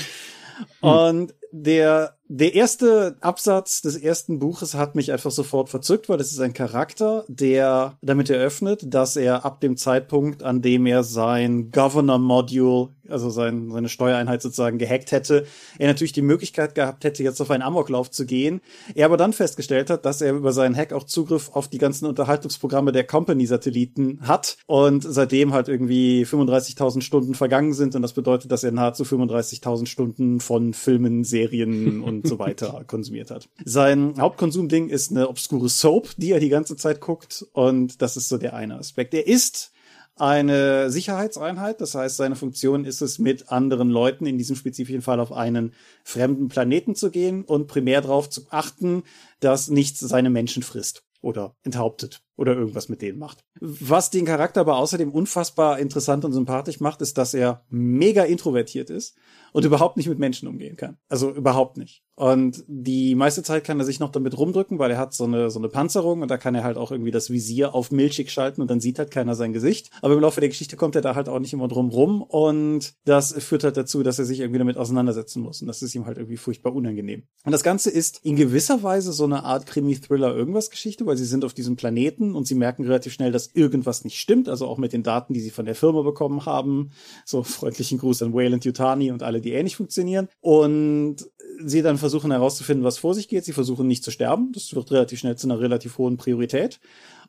und 0.80 1.34
der 1.52 2.16
der 2.32 2.54
erste 2.54 3.16
Absatz 3.20 3.82
des 3.82 3.96
ersten 3.96 4.38
Buches 4.38 4.74
hat 4.74 4.94
mich 4.94 5.10
einfach 5.10 5.32
sofort 5.32 5.68
verzückt, 5.68 6.08
weil 6.08 6.16
das 6.16 6.30
ist 6.30 6.38
ein 6.38 6.52
Charakter, 6.52 7.24
der 7.26 7.98
damit 8.02 8.30
eröffnet, 8.30 8.84
dass 8.86 9.16
er 9.16 9.44
ab 9.44 9.60
dem 9.60 9.76
Zeitpunkt, 9.76 10.44
an 10.44 10.62
dem 10.62 10.86
er 10.86 11.02
sein 11.02 11.72
Governor 11.72 12.20
Module 12.20 12.90
also 13.10 13.30
sein, 13.30 13.70
seine 13.70 13.88
Steuereinheit 13.88 14.42
sozusagen 14.42 14.78
gehackt 14.78 15.12
hätte, 15.12 15.46
er 15.78 15.88
natürlich 15.88 16.12
die 16.12 16.22
Möglichkeit 16.22 16.74
gehabt 16.74 17.04
hätte, 17.04 17.22
jetzt 17.22 17.40
auf 17.40 17.50
einen 17.50 17.62
Amoklauf 17.62 18.10
zu 18.10 18.26
gehen. 18.26 18.60
Er 18.94 19.06
aber 19.06 19.16
dann 19.16 19.32
festgestellt 19.32 19.90
hat, 19.90 20.04
dass 20.04 20.20
er 20.20 20.32
über 20.32 20.52
seinen 20.52 20.76
Hack 20.76 20.92
auch 20.92 21.04
Zugriff 21.04 21.50
auf 21.52 21.68
die 21.68 21.78
ganzen 21.78 22.06
Unterhaltungsprogramme 22.06 22.92
der 22.92 23.04
Company-Satelliten 23.04 24.20
hat 24.22 24.56
und 24.66 25.02
seitdem 25.02 25.52
halt 25.52 25.68
irgendwie 25.68 26.24
35.000 26.24 27.02
Stunden 27.02 27.34
vergangen 27.34 27.72
sind 27.72 27.94
und 27.94 28.02
das 28.02 28.12
bedeutet, 28.12 28.50
dass 28.52 28.64
er 28.64 28.72
nahezu 28.72 29.04
35.000 29.04 29.86
Stunden 29.86 30.40
von 30.40 30.72
Filmen, 30.72 31.24
Serien 31.24 32.00
und 32.02 32.19
so 32.26 32.38
weiter 32.38 32.84
konsumiert 32.86 33.30
hat. 33.30 33.48
Sein 33.64 34.14
Hauptkonsumding 34.18 34.88
ist 34.88 35.10
eine 35.10 35.28
obskure 35.28 35.68
Soap, 35.68 36.10
die 36.16 36.32
er 36.32 36.40
die 36.40 36.48
ganze 36.48 36.76
Zeit 36.76 37.00
guckt 37.00 37.46
und 37.52 38.02
das 38.02 38.16
ist 38.16 38.28
so 38.28 38.38
der 38.38 38.54
eine 38.54 38.78
Aspekt. 38.78 39.14
Er 39.14 39.26
ist 39.26 39.72
eine 40.20 40.90
Sicherheitseinheit. 40.90 41.80
Das 41.80 41.94
heißt, 41.94 42.16
seine 42.16 42.36
Funktion 42.36 42.84
ist 42.84 43.00
es, 43.00 43.18
mit 43.18 43.50
anderen 43.50 43.88
Leuten, 43.88 44.26
in 44.26 44.38
diesem 44.38 44.54
spezifischen 44.54 45.02
Fall 45.02 45.18
auf 45.18 45.32
einen 45.32 45.72
fremden 46.04 46.48
Planeten 46.48 46.94
zu 46.94 47.10
gehen 47.10 47.44
und 47.44 47.66
primär 47.66 48.02
darauf 48.02 48.28
zu 48.28 48.42
achten, 48.50 49.02
dass 49.40 49.68
nichts 49.68 50.00
seine 50.00 50.30
Menschen 50.30 50.62
frisst 50.62 51.04
oder 51.22 51.54
enthauptet 51.62 52.22
oder 52.36 52.54
irgendwas 52.54 52.88
mit 52.88 53.02
denen 53.02 53.18
macht. 53.18 53.44
Was 53.60 54.10
den 54.10 54.24
Charakter 54.26 54.60
aber 54.60 54.76
außerdem 54.76 55.10
unfassbar 55.10 55.78
interessant 55.78 56.24
und 56.24 56.32
sympathisch 56.32 56.80
macht, 56.80 57.02
ist, 57.02 57.18
dass 57.18 57.34
er 57.34 57.64
mega 57.68 58.24
introvertiert 58.24 58.90
ist 58.90 59.16
und 59.52 59.64
überhaupt 59.64 59.96
nicht 59.96 60.08
mit 60.08 60.18
Menschen 60.18 60.48
umgehen 60.48 60.76
kann. 60.76 60.96
Also 61.08 61.30
überhaupt 61.30 61.76
nicht. 61.76 62.02
Und 62.20 62.64
die 62.66 63.14
meiste 63.14 63.42
Zeit 63.42 63.64
kann 63.64 63.78
er 63.78 63.86
sich 63.86 63.98
noch 63.98 64.12
damit 64.12 64.36
rumdrücken, 64.36 64.78
weil 64.78 64.90
er 64.90 64.98
hat 64.98 65.14
so 65.14 65.24
eine, 65.24 65.50
so 65.50 65.58
eine 65.58 65.70
Panzerung 65.70 66.20
und 66.20 66.30
da 66.30 66.36
kann 66.36 66.54
er 66.54 66.64
halt 66.64 66.76
auch 66.76 66.92
irgendwie 66.92 67.10
das 67.10 67.30
Visier 67.30 67.74
auf 67.74 67.90
milchig 67.90 68.30
schalten 68.30 68.60
und 68.60 68.70
dann 68.70 68.78
sieht 68.78 68.98
halt 68.98 69.10
keiner 69.10 69.34
sein 69.34 69.54
Gesicht. 69.54 69.90
Aber 70.02 70.12
im 70.12 70.20
Laufe 70.20 70.40
der 70.40 70.50
Geschichte 70.50 70.76
kommt 70.76 70.94
er 70.96 71.00
da 71.00 71.14
halt 71.14 71.30
auch 71.30 71.38
nicht 71.38 71.54
immer 71.54 71.66
drum 71.66 71.88
rum 71.88 72.20
und 72.20 72.92
das 73.06 73.32
führt 73.32 73.64
halt 73.64 73.78
dazu, 73.78 74.02
dass 74.02 74.18
er 74.18 74.26
sich 74.26 74.40
irgendwie 74.40 74.58
damit 74.58 74.76
auseinandersetzen 74.76 75.40
muss 75.40 75.62
und 75.62 75.66
das 75.66 75.80
ist 75.80 75.94
ihm 75.94 76.04
halt 76.04 76.18
irgendwie 76.18 76.36
furchtbar 76.36 76.74
unangenehm. 76.74 77.22
Und 77.46 77.52
das 77.52 77.62
Ganze 77.62 77.88
ist 77.90 78.22
in 78.22 78.36
gewisser 78.36 78.82
Weise 78.82 79.14
so 79.14 79.24
eine 79.24 79.44
Art 79.44 79.64
Krimi-Thriller-Irgendwas-Geschichte, 79.64 81.06
weil 81.06 81.16
sie 81.16 81.24
sind 81.24 81.42
auf 81.42 81.54
diesem 81.54 81.76
Planeten 81.76 82.34
und 82.34 82.46
sie 82.46 82.54
merken 82.54 82.84
relativ 82.84 83.14
schnell, 83.14 83.32
dass 83.32 83.46
irgendwas 83.54 84.04
nicht 84.04 84.18
stimmt, 84.18 84.50
also 84.50 84.66
auch 84.66 84.76
mit 84.76 84.92
den 84.92 85.02
Daten, 85.02 85.32
die 85.32 85.40
sie 85.40 85.48
von 85.48 85.64
der 85.64 85.74
Firma 85.74 86.02
bekommen 86.02 86.44
haben. 86.44 86.90
So 87.24 87.42
freundlichen 87.42 87.96
Gruß 87.96 88.22
an 88.22 88.34
Wayland 88.34 88.66
Yutani 88.66 89.10
und 89.10 89.22
alle, 89.22 89.39
die 89.42 89.52
ähnlich 89.52 89.76
funktionieren. 89.76 90.28
Und 90.40 91.16
sie 91.64 91.82
dann 91.82 91.98
versuchen 91.98 92.30
herauszufinden, 92.30 92.84
was 92.84 92.98
vor 92.98 93.14
sich 93.14 93.28
geht. 93.28 93.44
Sie 93.44 93.52
versuchen 93.52 93.86
nicht 93.86 94.04
zu 94.04 94.10
sterben. 94.10 94.52
Das 94.52 94.74
wird 94.74 94.90
relativ 94.90 95.18
schnell 95.18 95.36
zu 95.36 95.46
einer 95.46 95.60
relativ 95.60 95.98
hohen 95.98 96.16
Priorität. 96.16 96.80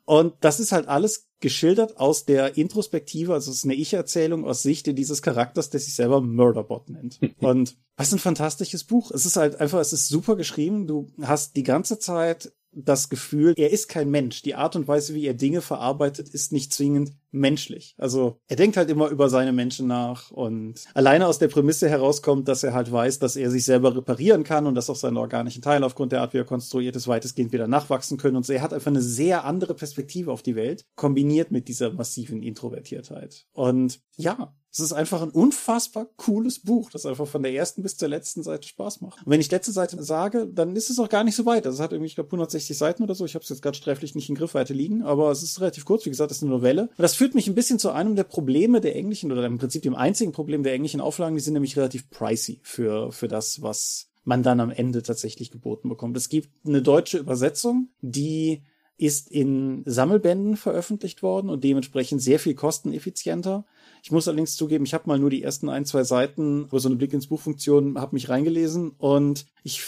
Und 0.04 0.34
das 0.40 0.58
ist 0.58 0.72
halt 0.72 0.88
alles 0.88 1.28
geschildert 1.40 1.96
aus 1.98 2.24
der 2.24 2.56
Introspektive, 2.56 3.34
also 3.34 3.50
es 3.50 3.58
ist 3.58 3.64
eine 3.64 3.74
Ich-Erzählung 3.74 4.44
aus 4.44 4.62
Sicht 4.62 4.86
dieses 4.86 5.22
Charakters, 5.22 5.70
der 5.70 5.80
sich 5.80 5.94
selber 5.94 6.20
Murderbot 6.20 6.88
nennt. 6.88 7.20
Und 7.38 7.76
was 7.96 8.12
ein 8.12 8.18
fantastisches 8.18 8.84
Buch. 8.84 9.10
Es 9.10 9.26
ist 9.26 9.36
halt 9.36 9.60
einfach, 9.60 9.78
es 9.80 9.92
ist 9.92 10.08
super 10.08 10.36
geschrieben. 10.36 10.86
Du 10.86 11.08
hast 11.20 11.56
die 11.56 11.62
ganze 11.62 11.98
Zeit 11.98 12.52
das 12.72 13.08
Gefühl, 13.08 13.54
er 13.56 13.70
ist 13.70 13.88
kein 13.88 14.10
Mensch. 14.10 14.42
Die 14.42 14.54
Art 14.54 14.76
und 14.76 14.88
Weise, 14.88 15.14
wie 15.14 15.26
er 15.26 15.34
Dinge 15.34 15.60
verarbeitet, 15.60 16.28
ist 16.28 16.52
nicht 16.52 16.72
zwingend 16.72 17.12
menschlich. 17.30 17.94
Also 17.98 18.40
er 18.48 18.56
denkt 18.56 18.76
halt 18.76 18.90
immer 18.90 19.08
über 19.08 19.28
seine 19.28 19.52
Menschen 19.52 19.86
nach 19.86 20.30
und 20.30 20.84
alleine 20.94 21.26
aus 21.26 21.38
der 21.38 21.48
Prämisse 21.48 21.88
herauskommt, 21.88 22.48
dass 22.48 22.62
er 22.62 22.74
halt 22.74 22.90
weiß, 22.90 23.18
dass 23.18 23.36
er 23.36 23.50
sich 23.50 23.64
selber 23.64 23.96
reparieren 23.96 24.44
kann 24.44 24.66
und 24.66 24.74
dass 24.74 24.90
auch 24.90 24.96
seine 24.96 25.20
organischen 25.20 25.62
Teile 25.62 25.86
aufgrund 25.86 26.12
der 26.12 26.20
Art, 26.20 26.34
wie 26.34 26.38
er 26.38 26.44
konstruiert 26.44 26.96
ist, 26.96 27.08
weitestgehend 27.08 27.52
wieder 27.52 27.68
nachwachsen 27.68 28.18
können. 28.18 28.36
Und 28.36 28.46
so 28.46 28.52
er 28.52 28.62
hat 28.62 28.72
einfach 28.72 28.90
eine 28.90 29.02
sehr 29.02 29.44
andere 29.44 29.74
Perspektive 29.74 30.32
auf 30.32 30.42
die 30.42 30.56
Welt, 30.56 30.84
kombiniert 30.94 31.50
mit 31.50 31.68
dieser 31.68 31.92
massiven 31.92 32.42
Introvertiertheit. 32.42 33.46
Und 33.52 34.00
ja, 34.16 34.54
es 34.72 34.80
ist 34.80 34.94
einfach 34.94 35.20
ein 35.20 35.30
unfassbar 35.30 36.06
cooles 36.16 36.60
Buch, 36.60 36.90
das 36.90 37.04
einfach 37.04 37.26
von 37.26 37.42
der 37.42 37.52
ersten 37.52 37.82
bis 37.82 37.98
zur 37.98 38.08
letzten 38.08 38.42
Seite 38.42 38.66
Spaß 38.66 39.02
macht. 39.02 39.18
Und 39.18 39.30
wenn 39.30 39.40
ich 39.40 39.50
letzte 39.50 39.70
Seite 39.70 40.02
sage, 40.02 40.48
dann 40.50 40.74
ist 40.74 40.88
es 40.88 40.98
auch 40.98 41.10
gar 41.10 41.24
nicht 41.24 41.36
so 41.36 41.44
weit. 41.44 41.66
Also 41.66 41.76
es 41.76 41.82
hat 41.82 41.92
irgendwie, 41.92 42.06
ich 42.06 42.14
glaube, 42.14 42.28
160 42.28 42.78
Seiten 42.78 43.02
oder 43.02 43.14
so. 43.14 43.26
Ich 43.26 43.34
habe 43.34 43.42
es 43.42 43.50
jetzt 43.50 43.60
gerade 43.60 43.76
sträflich 43.76 44.14
nicht 44.14 44.30
in 44.30 44.34
Griffweite 44.34 44.72
liegen, 44.72 45.02
aber 45.02 45.30
es 45.30 45.42
ist 45.42 45.60
relativ 45.60 45.84
kurz. 45.84 46.06
Wie 46.06 46.10
gesagt, 46.10 46.30
es 46.30 46.38
ist 46.38 46.42
eine 46.42 46.52
Novelle. 46.52 46.84
Und 46.84 46.98
das 46.98 47.14
führt 47.14 47.34
mich 47.34 47.48
ein 47.48 47.54
bisschen 47.54 47.78
zu 47.78 47.90
einem 47.90 48.16
der 48.16 48.24
Probleme 48.24 48.80
der 48.80 48.96
englischen 48.96 49.30
oder 49.30 49.44
im 49.44 49.58
Prinzip 49.58 49.82
dem 49.82 49.94
einzigen 49.94 50.32
Problem 50.32 50.62
der 50.62 50.72
englischen 50.72 51.02
Auflagen. 51.02 51.36
Die 51.36 51.42
sind 51.42 51.52
nämlich 51.52 51.76
relativ 51.76 52.08
pricey 52.08 52.58
für, 52.62 53.12
für 53.12 53.28
das, 53.28 53.60
was 53.60 54.08
man 54.24 54.42
dann 54.42 54.60
am 54.60 54.70
Ende 54.70 55.02
tatsächlich 55.02 55.50
geboten 55.50 55.90
bekommt. 55.90 56.16
Es 56.16 56.30
gibt 56.30 56.48
eine 56.64 56.80
deutsche 56.80 57.18
Übersetzung, 57.18 57.88
die 58.00 58.62
ist 58.96 59.30
in 59.30 59.82
Sammelbänden 59.84 60.56
veröffentlicht 60.56 61.22
worden 61.22 61.50
und 61.50 61.64
dementsprechend 61.64 62.22
sehr 62.22 62.38
viel 62.38 62.54
kosteneffizienter. 62.54 63.66
Ich 64.02 64.10
muss 64.10 64.26
allerdings 64.26 64.56
zugeben, 64.56 64.84
ich 64.84 64.94
habe 64.94 65.04
mal 65.06 65.18
nur 65.18 65.30
die 65.30 65.42
ersten 65.42 65.68
ein, 65.68 65.84
zwei 65.84 66.02
Seiten 66.04 66.64
über 66.64 66.80
so 66.80 66.88
eine 66.88 66.96
Blick 66.96 67.12
ins 67.12 67.28
Buchfunktion, 67.28 67.98
habe 67.98 68.14
mich 68.14 68.28
reingelesen 68.28 68.90
und 68.98 69.46
ich 69.62 69.80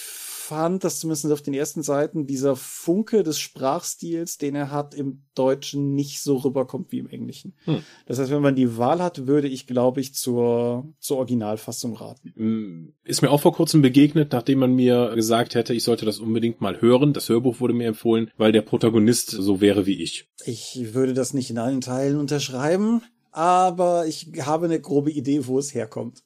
fand, 0.45 0.85
dass 0.85 1.01
zumindest 1.01 1.33
auf 1.33 1.41
den 1.41 1.55
ersten 1.55 1.83
Seiten 1.83 2.27
dieser 2.27 2.55
Funke 2.55 3.23
des 3.23 3.39
Sprachstils, 3.39 4.37
den 4.37 4.55
er 4.55 4.71
hat, 4.71 4.95
im 4.95 5.23
Deutschen 5.35 5.95
nicht 5.95 6.21
so 6.21 6.37
rüberkommt 6.37 6.93
wie 6.93 6.99
im 6.99 7.09
Englischen. 7.09 7.55
Hm. 7.65 7.83
Das 8.07 8.19
heißt, 8.19 8.31
wenn 8.31 8.43
man 8.43 8.55
die 8.55 8.77
Wahl 8.77 9.03
hat, 9.03 9.27
würde 9.27 9.49
ich, 9.49 9.67
glaube 9.67 10.01
ich, 10.01 10.15
zur, 10.15 10.93
zur 11.01 11.17
Originalfassung 11.17 11.95
raten. 11.97 12.35
Hm, 12.37 12.95
ist 13.05 13.23
mir 13.23 13.31
auch 13.31 13.41
vor 13.41 13.55
kurzem 13.55 13.81
begegnet, 13.81 14.33
nachdem 14.33 14.59
man 14.59 14.75
mir 14.75 15.13
gesagt 15.15 15.55
hätte, 15.55 15.73
ich 15.73 15.83
sollte 15.83 16.05
das 16.05 16.19
unbedingt 16.19 16.61
mal 16.61 16.81
hören. 16.81 17.15
Das 17.15 17.29
Hörbuch 17.31 17.61
wurde 17.61 17.75
mir 17.75 17.89
empfohlen, 17.89 18.31
weil 18.37 18.53
der 18.53 18.63
Protagonist 18.63 19.31
so 19.31 19.63
wäre 19.63 19.87
wie 19.87 20.03
ich. 20.03 20.29
Ich 20.45 20.93
würde 20.93 21.15
das 21.15 21.33
nicht 21.33 21.51
in 21.51 21.59
allen 21.59 21.81
Teilen 21.81 22.19
unterschreiben 22.19 23.01
aber 23.35 24.07
ich 24.07 24.31
habe 24.43 24.67
eine 24.67 24.81
grobe 24.81 25.11
Idee, 25.11 25.49
wo 25.49 25.59
es 25.59 25.75
herkommt. 25.75 26.23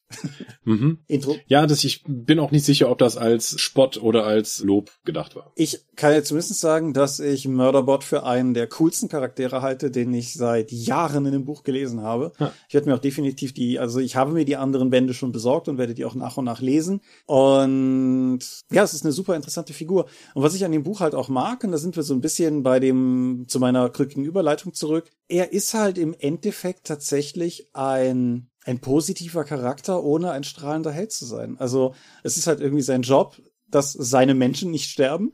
Mhm. 0.64 0.98
Ja, 1.46 1.66
das, 1.66 1.84
ich 1.84 2.04
bin 2.06 2.38
auch 2.38 2.50
nicht 2.50 2.64
sicher, 2.64 2.90
ob 2.90 2.98
das 2.98 3.16
als 3.16 3.58
Spott 3.60 3.96
oder 3.96 4.24
als 4.24 4.60
Lob 4.60 4.90
gedacht 5.04 5.34
war. 5.34 5.52
Ich 5.56 5.86
kann 5.96 6.12
jetzt 6.12 6.28
zumindest 6.28 6.60
sagen, 6.60 6.92
dass 6.92 7.20
ich 7.20 7.48
Murderbot 7.48 8.04
für 8.04 8.24
einen 8.24 8.54
der 8.54 8.66
coolsten 8.66 9.08
Charaktere 9.08 9.62
halte, 9.62 9.90
den 9.90 10.12
ich 10.12 10.34
seit 10.34 10.70
Jahren 10.70 11.26
in 11.26 11.32
dem 11.32 11.44
Buch 11.44 11.62
gelesen 11.62 12.02
habe. 12.02 12.32
Ja. 12.38 12.52
Ich 12.68 12.74
werde 12.74 12.88
mir 12.88 12.94
auch 12.94 13.00
definitiv 13.00 13.54
die, 13.54 13.78
also 13.78 14.00
ich 14.00 14.16
habe 14.16 14.32
mir 14.32 14.44
die 14.44 14.56
anderen 14.56 14.90
Bände 14.90 15.14
schon 15.14 15.32
besorgt 15.32 15.68
und 15.68 15.78
werde 15.78 15.94
die 15.94 16.04
auch 16.04 16.14
nach 16.14 16.36
und 16.36 16.44
nach 16.44 16.60
lesen. 16.60 17.00
Und 17.26 18.40
ja, 18.70 18.82
es 18.82 18.94
ist 18.94 19.04
eine 19.04 19.12
super 19.12 19.34
interessante 19.36 19.72
Figur. 19.72 20.06
Und 20.34 20.42
was 20.42 20.54
ich 20.54 20.64
an 20.64 20.72
dem 20.72 20.82
Buch 20.82 21.00
halt 21.00 21.14
auch 21.14 21.28
mag, 21.28 21.64
und 21.64 21.72
da 21.72 21.78
sind 21.78 21.96
wir 21.96 22.02
so 22.02 22.14
ein 22.14 22.20
bisschen 22.20 22.62
bei 22.62 22.80
dem, 22.80 23.46
zu 23.48 23.58
meiner 23.60 23.88
krückigen 23.88 24.24
Überleitung 24.24 24.74
zurück, 24.74 25.10
er 25.28 25.52
ist 25.52 25.74
halt 25.74 25.98
im 25.98 26.14
Endeffekt 26.18 26.86
tatsächlich 26.86 27.68
ein 27.74 28.50
ein 28.68 28.80
positiver 28.80 29.44
Charakter, 29.44 30.04
ohne 30.04 30.30
ein 30.30 30.44
strahlender 30.44 30.92
Held 30.92 31.10
zu 31.10 31.24
sein. 31.24 31.56
Also 31.58 31.94
es 32.22 32.36
ist 32.36 32.46
halt 32.46 32.60
irgendwie 32.60 32.82
sein 32.82 33.00
Job, 33.00 33.40
dass 33.66 33.94
seine 33.94 34.34
Menschen 34.34 34.70
nicht 34.70 34.90
sterben. 34.90 35.32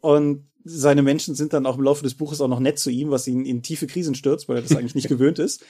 Und 0.00 0.48
seine 0.64 1.02
Menschen 1.02 1.34
sind 1.34 1.52
dann 1.52 1.66
auch 1.66 1.76
im 1.76 1.84
Laufe 1.84 2.02
des 2.02 2.14
Buches 2.14 2.40
auch 2.40 2.48
noch 2.48 2.60
nett 2.60 2.78
zu 2.78 2.88
ihm, 2.88 3.10
was 3.10 3.26
ihn 3.26 3.44
in 3.44 3.62
tiefe 3.62 3.86
Krisen 3.86 4.14
stürzt, 4.14 4.48
weil 4.48 4.56
er 4.56 4.62
das 4.62 4.74
eigentlich 4.74 4.94
nicht 4.94 5.08
gewöhnt 5.10 5.38
ist. 5.38 5.62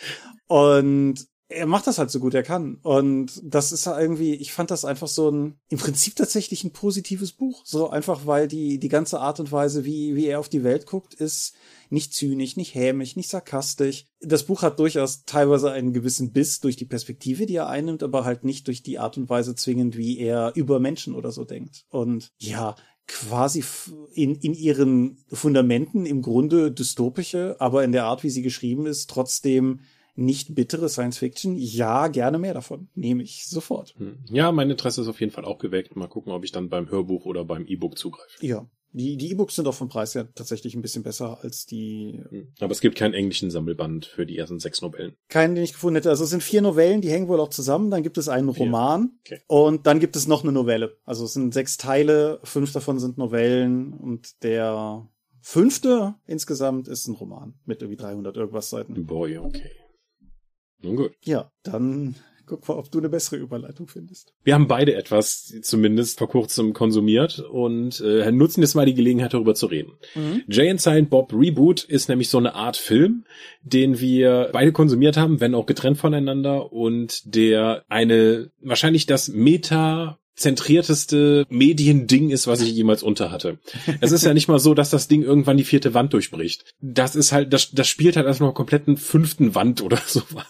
Und 0.46 1.26
er 1.50 1.66
macht 1.66 1.88
das 1.88 1.98
halt 1.98 2.10
so 2.10 2.20
gut 2.20 2.32
er 2.32 2.44
kann. 2.44 2.76
Und 2.82 3.40
das 3.42 3.72
ist 3.72 3.86
irgendwie, 3.86 4.34
ich 4.34 4.52
fand 4.52 4.70
das 4.70 4.84
einfach 4.84 5.08
so 5.08 5.30
ein, 5.30 5.58
im 5.68 5.78
Prinzip 5.78 6.14
tatsächlich 6.14 6.62
ein 6.62 6.72
positives 6.72 7.32
Buch. 7.32 7.62
So 7.64 7.90
einfach, 7.90 8.24
weil 8.24 8.46
die, 8.46 8.78
die 8.78 8.88
ganze 8.88 9.20
Art 9.20 9.40
und 9.40 9.50
Weise, 9.50 9.84
wie, 9.84 10.14
wie 10.14 10.26
er 10.26 10.38
auf 10.38 10.48
die 10.48 10.62
Welt 10.62 10.86
guckt, 10.86 11.14
ist 11.14 11.54
nicht 11.90 12.14
zynisch, 12.14 12.56
nicht 12.56 12.76
hämisch, 12.76 13.16
nicht 13.16 13.28
sarkastisch. 13.28 14.06
Das 14.20 14.44
Buch 14.44 14.62
hat 14.62 14.78
durchaus 14.78 15.24
teilweise 15.24 15.72
einen 15.72 15.92
gewissen 15.92 16.32
Biss 16.32 16.60
durch 16.60 16.76
die 16.76 16.84
Perspektive, 16.84 17.46
die 17.46 17.56
er 17.56 17.68
einnimmt, 17.68 18.04
aber 18.04 18.24
halt 18.24 18.44
nicht 18.44 18.68
durch 18.68 18.84
die 18.84 19.00
Art 19.00 19.18
und 19.18 19.28
Weise 19.28 19.56
zwingend, 19.56 19.96
wie 19.96 20.18
er 20.18 20.52
über 20.54 20.78
Menschen 20.78 21.16
oder 21.16 21.32
so 21.32 21.44
denkt. 21.44 21.84
Und 21.88 22.30
ja, 22.38 22.76
quasi 23.08 23.64
in, 24.12 24.36
in 24.36 24.54
ihren 24.54 25.18
Fundamenten 25.32 26.06
im 26.06 26.22
Grunde 26.22 26.70
dystopische, 26.70 27.56
aber 27.58 27.82
in 27.82 27.90
der 27.90 28.04
Art, 28.04 28.22
wie 28.22 28.30
sie 28.30 28.42
geschrieben 28.42 28.86
ist, 28.86 29.10
trotzdem 29.10 29.80
nicht 30.20 30.54
bittere 30.54 30.88
Science 30.88 31.18
Fiction. 31.18 31.56
Ja, 31.56 32.08
gerne 32.08 32.38
mehr 32.38 32.54
davon. 32.54 32.88
Nehme 32.94 33.22
ich 33.22 33.46
sofort. 33.46 33.94
Hm. 33.98 34.18
Ja, 34.30 34.52
mein 34.52 34.70
Interesse 34.70 35.02
ist 35.02 35.08
auf 35.08 35.20
jeden 35.20 35.32
Fall 35.32 35.44
auch 35.44 35.58
geweckt. 35.58 35.96
Mal 35.96 36.08
gucken, 36.08 36.32
ob 36.32 36.44
ich 36.44 36.52
dann 36.52 36.68
beim 36.68 36.90
Hörbuch 36.90 37.24
oder 37.24 37.44
beim 37.44 37.66
E-Book 37.66 37.98
zugreife. 37.98 38.44
Ja, 38.44 38.68
die, 38.92 39.16
die 39.16 39.30
E-Books 39.30 39.54
sind 39.54 39.68
auch 39.68 39.74
vom 39.74 39.88
Preis 39.88 40.14
her 40.14 40.28
tatsächlich 40.34 40.74
ein 40.74 40.82
bisschen 40.82 41.02
besser 41.02 41.38
als 41.42 41.64
die. 41.64 42.20
Hm. 42.28 42.52
Aber 42.60 42.72
es 42.72 42.80
gibt 42.80 42.96
keinen 42.96 43.14
englischen 43.14 43.50
Sammelband 43.50 44.06
für 44.06 44.26
die 44.26 44.36
ersten 44.36 44.58
sechs 44.58 44.82
Novellen. 44.82 45.14
Keinen, 45.28 45.54
den 45.54 45.64
ich 45.64 45.72
gefunden 45.72 45.96
hätte. 45.96 46.10
Also 46.10 46.24
es 46.24 46.30
sind 46.30 46.42
vier 46.42 46.62
Novellen, 46.62 47.00
die 47.00 47.10
hängen 47.10 47.28
wohl 47.28 47.40
auch 47.40 47.50
zusammen. 47.50 47.90
Dann 47.90 48.02
gibt 48.02 48.18
es 48.18 48.28
einen 48.28 48.48
Roman 48.48 49.12
okay. 49.20 49.40
und 49.46 49.86
dann 49.86 50.00
gibt 50.00 50.16
es 50.16 50.26
noch 50.26 50.42
eine 50.42 50.52
Novelle. 50.52 50.98
Also 51.04 51.24
es 51.24 51.34
sind 51.34 51.54
sechs 51.54 51.76
Teile, 51.76 52.40
fünf 52.42 52.72
davon 52.72 52.98
sind 52.98 53.16
Novellen 53.16 53.92
und 53.92 54.42
der 54.42 55.08
fünfte 55.40 56.14
insgesamt 56.26 56.88
ist 56.88 57.06
ein 57.06 57.14
Roman 57.14 57.54
mit 57.64 57.82
irgendwie 57.82 57.96
300 57.96 58.36
irgendwas 58.36 58.70
Seiten. 58.70 59.06
Boy, 59.06 59.38
okay. 59.38 59.70
Nun 60.82 60.96
gut. 60.96 61.12
Ja, 61.22 61.50
dann 61.62 62.14
Guck 62.50 62.68
mal, 62.68 62.74
ob 62.74 62.90
du 62.90 62.98
eine 62.98 63.08
bessere 63.08 63.36
Überleitung 63.36 63.86
findest. 63.86 64.34
Wir 64.42 64.54
haben 64.54 64.66
beide 64.66 64.96
etwas 64.96 65.54
zumindest 65.62 66.18
vor 66.18 66.28
kurzem 66.28 66.72
konsumiert 66.72 67.38
und 67.38 68.00
äh, 68.00 68.28
nutzen 68.32 68.60
jetzt 68.60 68.74
mal 68.74 68.86
die 68.86 68.94
Gelegenheit, 68.94 69.34
darüber 69.34 69.54
zu 69.54 69.66
reden. 69.66 69.92
Mhm. 70.16 70.42
Jay 70.48 70.68
and 70.68 70.80
Silent 70.80 71.10
Bob 71.10 71.32
Reboot 71.32 71.84
ist 71.84 72.08
nämlich 72.08 72.28
so 72.28 72.38
eine 72.38 72.56
Art 72.56 72.76
Film, 72.76 73.24
den 73.62 74.00
wir 74.00 74.50
beide 74.52 74.72
konsumiert 74.72 75.16
haben, 75.16 75.40
wenn 75.40 75.54
auch 75.54 75.66
getrennt 75.66 75.98
voneinander 75.98 76.72
und 76.72 77.22
der 77.36 77.84
eine 77.88 78.50
wahrscheinlich 78.60 79.06
das 79.06 79.28
Meta 79.28 80.18
zentrierteste 80.36 81.46
Mediending 81.50 82.30
ist, 82.30 82.46
was 82.46 82.62
ich 82.62 82.72
jemals 82.72 83.02
unter 83.02 83.30
hatte. 83.30 83.58
Es 84.00 84.12
ist 84.12 84.24
ja 84.24 84.32
nicht 84.32 84.48
mal 84.48 84.58
so, 84.58 84.74
dass 84.74 84.90
das 84.90 85.06
Ding 85.06 85.22
irgendwann 85.22 85.56
die 85.56 85.64
vierte 85.64 85.92
Wand 85.92 86.12
durchbricht. 86.12 86.64
Das 86.80 87.14
ist 87.14 87.32
halt, 87.32 87.52
das, 87.52 87.70
das 87.72 87.88
spielt 87.88 88.16
halt 88.16 88.26
erstmal 88.26 88.54
kompletten 88.54 88.96
fünften 88.96 89.54
Wand 89.54 89.82
oder 89.82 89.98
sowas. 90.06 90.46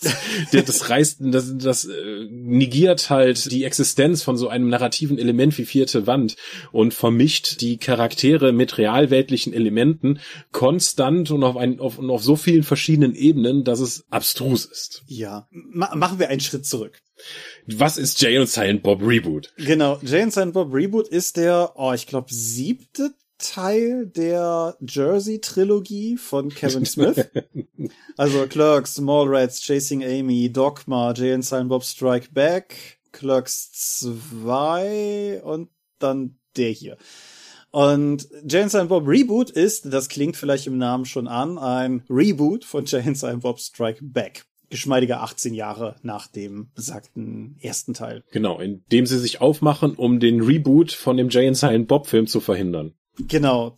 Das 0.52 0.88
reißt, 0.88 1.18
das, 1.20 1.56
das 1.58 1.84
äh, 1.86 2.26
negiert 2.30 3.10
halt 3.10 3.50
die 3.50 3.64
Existenz 3.64 4.22
von 4.22 4.36
so 4.36 4.48
einem 4.48 4.68
narrativen 4.68 5.18
Element 5.18 5.58
wie 5.58 5.64
vierte 5.64 6.06
Wand 6.06 6.36
und 6.72 6.94
vermischt 6.94 7.60
die 7.60 7.78
Charaktere 7.78 8.52
mit 8.52 8.78
realweltlichen 8.78 9.52
Elementen 9.52 10.20
konstant 10.52 11.30
und 11.30 11.42
auf, 11.42 11.56
ein, 11.56 11.80
auf, 11.80 11.98
und 11.98 12.10
auf 12.10 12.22
so 12.22 12.36
vielen 12.36 12.62
verschiedenen 12.62 13.14
Ebenen, 13.14 13.64
dass 13.64 13.80
es 13.80 14.04
abstrus 14.10 14.64
ist. 14.64 15.02
Ja, 15.06 15.48
Ma 15.50 15.94
machen 15.96 16.18
wir 16.18 16.28
einen 16.28 16.40
Schritt 16.40 16.64
zurück. 16.64 17.02
Was 17.66 17.98
ist 17.98 18.20
Jay 18.20 18.38
und 18.38 18.48
Silent 18.48 18.82
Bob 18.82 19.00
Reboot? 19.02 19.52
Genau, 19.56 19.98
Jay 20.02 20.22
und 20.22 20.32
Silent 20.32 20.54
Bob 20.54 20.72
Reboot 20.72 21.08
ist 21.08 21.36
der, 21.36 21.72
oh, 21.76 21.92
ich 21.92 22.06
glaube, 22.06 22.32
siebte 22.32 23.14
Teil 23.38 24.06
der 24.06 24.76
Jersey-Trilogie 24.80 26.16
von 26.16 26.50
Kevin 26.50 26.84
Smith. 26.84 27.26
also 28.16 28.46
Clerks, 28.46 29.00
Mallrats, 29.00 29.60
Chasing 29.62 30.04
Amy, 30.04 30.52
Dogma, 30.52 31.12
Jay 31.12 31.32
and 31.32 31.44
Silent 31.44 31.70
Bob 31.70 31.84
Strike 31.84 32.28
Back, 32.32 32.98
Clerks 33.12 33.72
2 33.72 35.42
und 35.42 35.70
dann 35.98 36.38
der 36.56 36.70
hier. 36.70 36.96
Und 37.70 38.28
Jay 38.46 38.62
and 38.62 38.70
Silent 38.70 38.88
Bob 38.88 39.06
Reboot 39.06 39.50
ist, 39.50 39.92
das 39.92 40.08
klingt 40.08 40.36
vielleicht 40.36 40.66
im 40.66 40.76
Namen 40.76 41.04
schon 41.04 41.28
an, 41.28 41.56
ein 41.56 42.02
Reboot 42.10 42.64
von 42.64 42.84
Jay 42.84 43.02
and 43.06 43.16
Silent 43.16 43.42
Bob 43.42 43.60
Strike 43.60 44.00
Back 44.02 44.44
geschmeidige 44.70 45.18
18 45.18 45.52
Jahre 45.52 45.96
nach 46.02 46.26
dem 46.26 46.70
besagten 46.74 47.56
ersten 47.60 47.92
Teil. 47.92 48.24
Genau, 48.30 48.58
indem 48.58 49.04
sie 49.04 49.18
sich 49.18 49.40
aufmachen, 49.40 49.94
um 49.94 50.20
den 50.20 50.40
Reboot 50.40 50.92
von 50.92 51.16
dem 51.16 51.28
Jay 51.28 51.46
and 51.46 51.56
Silent 51.56 51.88
Bob 51.88 52.06
Film 52.06 52.26
zu 52.26 52.40
verhindern. 52.40 52.94
Genau, 53.28 53.76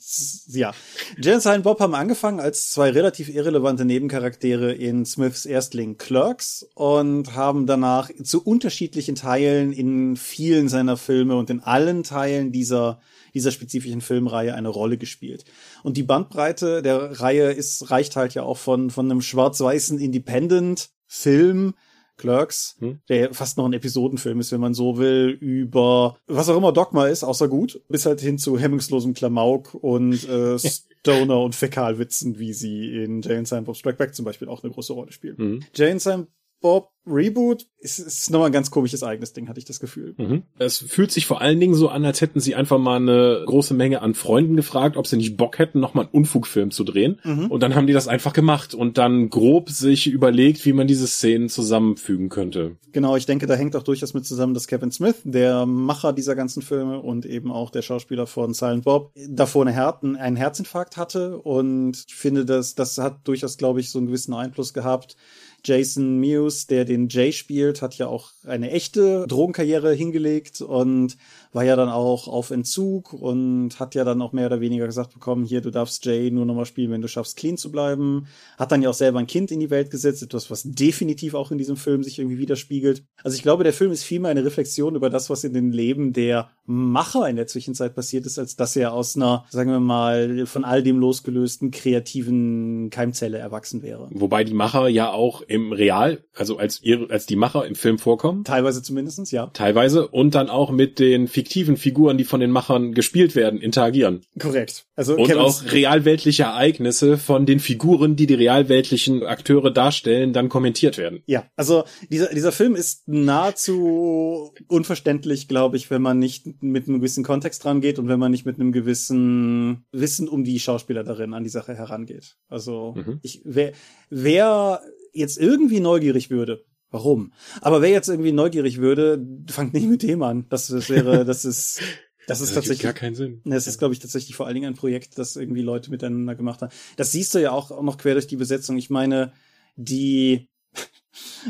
ja. 0.48 0.72
And 1.16 1.42
Silent 1.42 1.64
Bob 1.64 1.80
haben 1.80 1.94
angefangen 1.94 2.40
als 2.40 2.70
zwei 2.70 2.90
relativ 2.90 3.28
irrelevante 3.28 3.84
Nebencharaktere 3.84 4.72
in 4.72 5.04
Smiths 5.04 5.46
Erstling 5.46 5.98
Clerks 5.98 6.66
und 6.74 7.34
haben 7.34 7.66
danach 7.66 8.10
zu 8.22 8.42
unterschiedlichen 8.42 9.14
Teilen 9.14 9.72
in 9.72 10.16
vielen 10.16 10.68
seiner 10.68 10.96
Filme 10.96 11.36
und 11.36 11.50
in 11.50 11.60
allen 11.60 12.02
Teilen 12.02 12.52
dieser 12.52 13.00
dieser 13.34 13.50
spezifischen 13.50 14.00
Filmreihe 14.00 14.54
eine 14.54 14.68
Rolle 14.68 14.98
gespielt. 14.98 15.44
Und 15.82 15.96
die 15.96 16.02
Bandbreite 16.02 16.82
der 16.82 17.20
Reihe 17.20 17.50
ist, 17.52 17.90
reicht 17.90 18.16
halt 18.16 18.34
ja 18.34 18.42
auch 18.42 18.58
von, 18.58 18.90
von 18.90 19.10
einem 19.10 19.22
schwarz-weißen 19.22 19.98
Independent-Film, 19.98 21.74
Clerks, 22.16 22.76
hm? 22.78 23.00
der 23.08 23.34
fast 23.34 23.56
noch 23.58 23.64
ein 23.64 23.72
Episodenfilm 23.72 24.40
ist, 24.40 24.52
wenn 24.52 24.60
man 24.60 24.74
so 24.74 24.98
will, 24.98 25.36
über 25.40 26.16
was 26.26 26.48
auch 26.48 26.56
immer 26.56 26.72
Dogma 26.72 27.06
ist, 27.06 27.24
außer 27.24 27.48
gut, 27.48 27.82
bis 27.88 28.06
halt 28.06 28.20
hin 28.20 28.38
zu 28.38 28.58
hemmungslosem 28.58 29.14
Klamauk 29.14 29.74
und 29.74 30.28
äh, 30.28 30.58
Stoner 31.00 31.40
und 31.40 31.54
Fäkalwitzen, 31.54 32.38
wie 32.38 32.52
sie 32.52 33.02
in 33.02 33.22
Jane 33.22 33.46
Silent 33.46 33.66
Bob 33.66 33.76
Strike 33.76 33.98
Back 33.98 34.14
zum 34.14 34.24
Beispiel 34.24 34.48
auch 34.48 34.62
eine 34.62 34.72
große 34.72 34.92
Rolle 34.92 35.12
spielen. 35.12 35.36
Mhm. 35.38 35.60
Jane 35.74 35.98
Silent 35.98 36.28
Bob 36.62 36.92
Reboot 37.04 37.66
ist, 37.78 37.98
ist 37.98 38.30
nochmal 38.30 38.50
ein 38.50 38.52
ganz 38.52 38.70
komisches 38.70 39.02
eigenes 39.02 39.32
Ding, 39.32 39.48
hatte 39.48 39.58
ich 39.58 39.64
das 39.64 39.80
Gefühl. 39.80 40.14
Mhm. 40.16 40.44
Es 40.58 40.78
fühlt 40.78 41.10
sich 41.10 41.26
vor 41.26 41.40
allen 41.40 41.58
Dingen 41.58 41.74
so 41.74 41.88
an, 41.88 42.04
als 42.04 42.20
hätten 42.20 42.38
sie 42.38 42.54
einfach 42.54 42.78
mal 42.78 42.96
eine 42.96 43.42
große 43.44 43.74
Menge 43.74 44.02
an 44.02 44.14
Freunden 44.14 44.54
gefragt, 44.54 44.96
ob 44.96 45.08
sie 45.08 45.16
nicht 45.16 45.36
Bock 45.36 45.58
hätten, 45.58 45.80
nochmal 45.80 46.04
einen 46.04 46.14
Unfugfilm 46.14 46.70
zu 46.70 46.84
drehen. 46.84 47.18
Mhm. 47.24 47.46
Und 47.46 47.60
dann 47.62 47.74
haben 47.74 47.88
die 47.88 47.92
das 47.92 48.06
einfach 48.06 48.32
gemacht 48.32 48.74
und 48.74 48.98
dann 48.98 49.30
grob 49.30 49.68
sich 49.70 50.06
überlegt, 50.06 50.64
wie 50.64 50.72
man 50.72 50.86
diese 50.86 51.08
Szenen 51.08 51.48
zusammenfügen 51.48 52.28
könnte. 52.28 52.76
Genau, 52.92 53.16
ich 53.16 53.26
denke, 53.26 53.48
da 53.48 53.54
hängt 53.54 53.74
auch 53.74 53.82
durchaus 53.82 54.14
mit 54.14 54.24
zusammen, 54.24 54.54
dass 54.54 54.68
Kevin 54.68 54.92
Smith, 54.92 55.16
der 55.24 55.66
Macher 55.66 56.12
dieser 56.12 56.36
ganzen 56.36 56.62
Filme 56.62 57.00
und 57.00 57.26
eben 57.26 57.50
auch 57.50 57.70
der 57.70 57.82
Schauspieler 57.82 58.28
von 58.28 58.54
Silent 58.54 58.84
Bob, 58.84 59.12
davor 59.28 59.62
eine 59.62 59.72
Her 59.72 59.98
einen 60.02 60.36
Herzinfarkt 60.36 60.96
hatte 60.96 61.38
und 61.38 62.04
ich 62.06 62.14
finde, 62.14 62.44
dass 62.44 62.74
das 62.74 62.96
hat 62.98 63.26
durchaus, 63.26 63.58
glaube 63.58 63.80
ich, 63.80 63.90
so 63.90 63.98
einen 63.98 64.06
gewissen 64.06 64.32
Einfluss 64.32 64.72
gehabt 64.72 65.16
Jason 65.64 66.18
Mewes, 66.18 66.66
der 66.66 66.84
den 66.84 67.08
Jay 67.08 67.32
spielt, 67.32 67.82
hat 67.82 67.96
ja 67.96 68.06
auch 68.06 68.30
eine 68.44 68.70
echte 68.70 69.26
Drogenkarriere 69.28 69.92
hingelegt 69.92 70.60
und 70.60 71.16
war 71.52 71.64
ja 71.64 71.76
dann 71.76 71.88
auch 71.88 72.28
auf 72.28 72.50
Entzug 72.50 73.12
und 73.12 73.78
hat 73.78 73.94
ja 73.94 74.04
dann 74.04 74.22
auch 74.22 74.32
mehr 74.32 74.46
oder 74.46 74.60
weniger 74.60 74.86
gesagt 74.86 75.12
bekommen, 75.12 75.44
hier, 75.44 75.60
du 75.60 75.70
darfst 75.70 76.04
Jay 76.04 76.30
nur 76.30 76.46
nochmal 76.46 76.64
spielen, 76.64 76.90
wenn 76.90 77.02
du 77.02 77.08
schaffst, 77.08 77.36
clean 77.36 77.56
zu 77.56 77.70
bleiben. 77.70 78.26
Hat 78.58 78.72
dann 78.72 78.82
ja 78.82 78.90
auch 78.90 78.94
selber 78.94 79.18
ein 79.18 79.26
Kind 79.26 79.50
in 79.50 79.60
die 79.60 79.70
Welt 79.70 79.90
gesetzt, 79.90 80.22
etwas, 80.22 80.50
was 80.50 80.62
definitiv 80.64 81.34
auch 81.34 81.50
in 81.50 81.58
diesem 81.58 81.76
Film 81.76 82.02
sich 82.02 82.18
irgendwie 82.18 82.38
widerspiegelt. 82.38 83.04
Also 83.22 83.36
ich 83.36 83.42
glaube, 83.42 83.64
der 83.64 83.72
Film 83.72 83.92
ist 83.92 84.04
vielmehr 84.04 84.30
eine 84.30 84.44
Reflexion 84.44 84.94
über 84.94 85.10
das, 85.10 85.30
was 85.30 85.44
in 85.44 85.52
den 85.52 85.72
Leben 85.72 86.12
der 86.12 86.50
Macher 86.64 87.28
in 87.28 87.36
der 87.36 87.46
Zwischenzeit 87.46 87.94
passiert 87.94 88.24
ist, 88.24 88.38
als 88.38 88.56
dass 88.56 88.76
er 88.76 88.92
aus 88.92 89.16
einer, 89.16 89.44
sagen 89.50 89.70
wir 89.70 89.80
mal, 89.80 90.46
von 90.46 90.64
all 90.64 90.82
dem 90.82 90.98
losgelösten 90.98 91.70
kreativen 91.70 92.88
Keimzelle 92.90 93.38
erwachsen 93.38 93.82
wäre. 93.82 94.08
Wobei 94.12 94.44
die 94.44 94.54
Macher 94.54 94.88
ja 94.88 95.10
auch 95.10 95.42
im 95.42 95.72
Real, 95.72 96.24
also 96.34 96.56
als, 96.56 96.82
ihr, 96.82 97.10
als 97.10 97.26
die 97.26 97.36
Macher 97.36 97.66
im 97.66 97.74
Film 97.74 97.98
vorkommen. 97.98 98.44
Teilweise 98.44 98.82
zumindestens, 98.82 99.30
ja. 99.32 99.48
Teilweise 99.48 100.08
und 100.08 100.34
dann 100.34 100.48
auch 100.48 100.70
mit 100.70 100.98
den 100.98 101.26
fiktiven 101.42 101.76
Figuren, 101.76 102.18
die 102.18 102.24
von 102.24 102.38
den 102.38 102.52
Machern 102.52 102.94
gespielt 102.94 103.34
werden, 103.34 103.60
interagieren. 103.60 104.20
Korrekt. 104.38 104.86
Also 104.94 105.16
und 105.16 105.26
Kevin's 105.26 105.64
auch 105.66 105.72
realweltliche 105.72 106.44
Ereignisse 106.44 107.18
von 107.18 107.46
den 107.46 107.58
Figuren, 107.58 108.14
die 108.14 108.28
die 108.28 108.34
realweltlichen 108.34 109.24
Akteure 109.24 109.72
darstellen, 109.72 110.32
dann 110.32 110.48
kommentiert 110.48 110.98
werden. 110.98 111.22
Ja, 111.26 111.44
also 111.56 111.82
dieser, 112.10 112.28
dieser 112.28 112.52
Film 112.52 112.76
ist 112.76 113.08
nahezu 113.08 114.54
unverständlich, 114.68 115.48
glaube 115.48 115.76
ich, 115.76 115.90
wenn 115.90 116.00
man 116.00 116.20
nicht 116.20 116.62
mit 116.62 116.86
einem 116.86 116.98
gewissen 116.98 117.24
Kontext 117.24 117.64
rangeht 117.64 117.98
und 117.98 118.06
wenn 118.06 118.20
man 118.20 118.30
nicht 118.30 118.46
mit 118.46 118.60
einem 118.60 118.70
gewissen 118.70 119.84
Wissen 119.90 120.28
um 120.28 120.44
die 120.44 120.60
Schauspieler 120.60 121.02
darin 121.02 121.34
an 121.34 121.42
die 121.42 121.50
Sache 121.50 121.74
herangeht. 121.74 122.36
Also 122.48 122.94
mhm. 122.96 123.18
ich, 123.22 123.42
wer, 123.44 123.72
wer 124.10 124.80
jetzt 125.12 125.38
irgendwie 125.38 125.80
neugierig 125.80 126.30
würde, 126.30 126.64
warum? 126.92 127.32
Aber 127.60 127.82
wer 127.82 127.90
jetzt 127.90 128.08
irgendwie 128.08 128.32
neugierig 128.32 128.78
würde, 128.78 129.26
fangt 129.48 129.74
nicht 129.74 129.88
mit 129.88 130.02
dem 130.02 130.22
an. 130.22 130.46
Das, 130.48 130.68
das 130.68 130.88
wäre, 130.88 131.24
das 131.24 131.44
ist, 131.44 131.80
das 132.28 132.40
ist 132.40 132.50
das 132.50 132.54
tatsächlich 132.54 132.82
gar 132.82 132.92
keinen 132.92 133.16
Sinn. 133.16 133.40
Das 133.44 133.66
ist, 133.66 133.78
glaube 133.78 133.94
ich, 133.94 134.00
tatsächlich 134.00 134.36
vor 134.36 134.46
allen 134.46 134.54
Dingen 134.54 134.72
ein 134.72 134.76
Projekt, 134.76 135.18
das 135.18 135.34
irgendwie 135.36 135.62
Leute 135.62 135.90
miteinander 135.90 136.36
gemacht 136.36 136.62
haben. 136.62 136.72
Das 136.96 137.10
siehst 137.10 137.34
du 137.34 137.40
ja 137.40 137.50
auch, 137.50 137.70
auch 137.70 137.82
noch 137.82 137.98
quer 137.98 138.14
durch 138.14 138.28
die 138.28 138.36
Besetzung. 138.36 138.76
Ich 138.76 138.90
meine, 138.90 139.32
die 139.74 140.48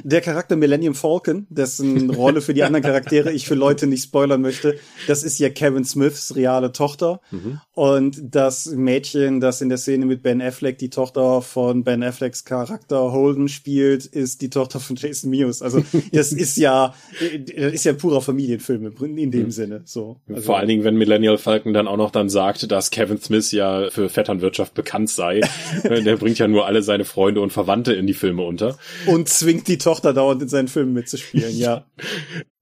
der 0.03 0.21
Charakter 0.21 0.57
Millennium 0.57 0.95
Falcon, 0.95 1.47
dessen 1.51 2.11
Rolle 2.11 2.41
für 2.41 2.55
die 2.55 2.63
anderen 2.65 2.83
Charaktere 2.83 3.33
ich 3.33 3.47
für 3.47 3.55
Leute 3.55 3.87
nicht 3.87 4.05
spoilern 4.05 4.41
möchte, 4.41 4.77
das 5.07 5.23
ist 5.23 5.39
ja 5.39 5.49
Kevin 5.51 5.85
Smiths 5.85 6.35
reale 6.35 6.73
Tochter. 6.73 7.21
Mhm. 7.31 7.61
Und 7.75 8.21
das 8.23 8.67
Mädchen, 8.67 9.41
das 9.41 9.61
in 9.61 9.69
der 9.69 9.79
Szene 9.79 10.07
mit 10.07 10.23
Ben 10.23 10.43
Affleck 10.43 10.79
die 10.79 10.91
Tochter 10.91 11.43
von 11.43 11.85
Ben 11.85 12.03
Afflecks 12.03 12.45
Charakter 12.45 13.13
Holden 13.13 13.49
spielt, 13.49 14.05
ist 14.07 14.43
die 14.43 14.51
Tochter 14.51 14.81
von 14.81 14.97
Jason 14.97 15.31
Mewes. 15.31 15.63
Also 15.63 15.83
das 16.13 16.33
ist 16.33 16.57
ja, 16.57 16.95
das 17.21 17.73
ist 17.73 17.85
ja 17.85 17.93
ein 17.93 17.99
purer 17.99 18.21
Familienfilm 18.21 18.93
in 19.17 19.31
dem 19.31 19.45
mhm. 19.45 19.51
Sinne. 19.51 19.83
So. 19.85 20.17
Also, 20.29 20.43
Vor 20.43 20.59
allen 20.59 20.69
Dingen, 20.69 20.85
wenn 20.85 20.97
Millennial 20.97 21.39
Falcon 21.39 21.73
dann 21.73 21.89
auch 21.89 21.97
noch 21.97 22.11
dann 22.11 22.29
sagt, 22.29 22.71
dass 22.71 22.91
Kevin 22.91 23.21
Smith 23.21 23.53
ja 23.53 23.91
für 23.91 24.09
Vetternwirtschaft 24.09 24.75
bekannt 24.75 25.11
sei. 25.11 25.41
der 25.85 26.17
bringt 26.17 26.39
ja 26.39 26.49
nur 26.49 26.67
alle 26.67 26.83
seine 26.83 27.05
Freunde 27.05 27.41
und 27.41 27.53
Verwandte 27.53 27.93
in 27.93 28.07
die 28.07 28.15
Filme 28.15 28.43
unter. 28.43 28.79
Und 29.07 29.29
zwingt 29.29 29.52
die 29.61 29.79
Tochter 29.79 30.13
dauernd 30.13 30.43
in 30.43 30.49
seinen 30.49 30.69
Filmen 30.69 30.93
mitzuspielen, 30.93 31.57
ja. 31.57 31.87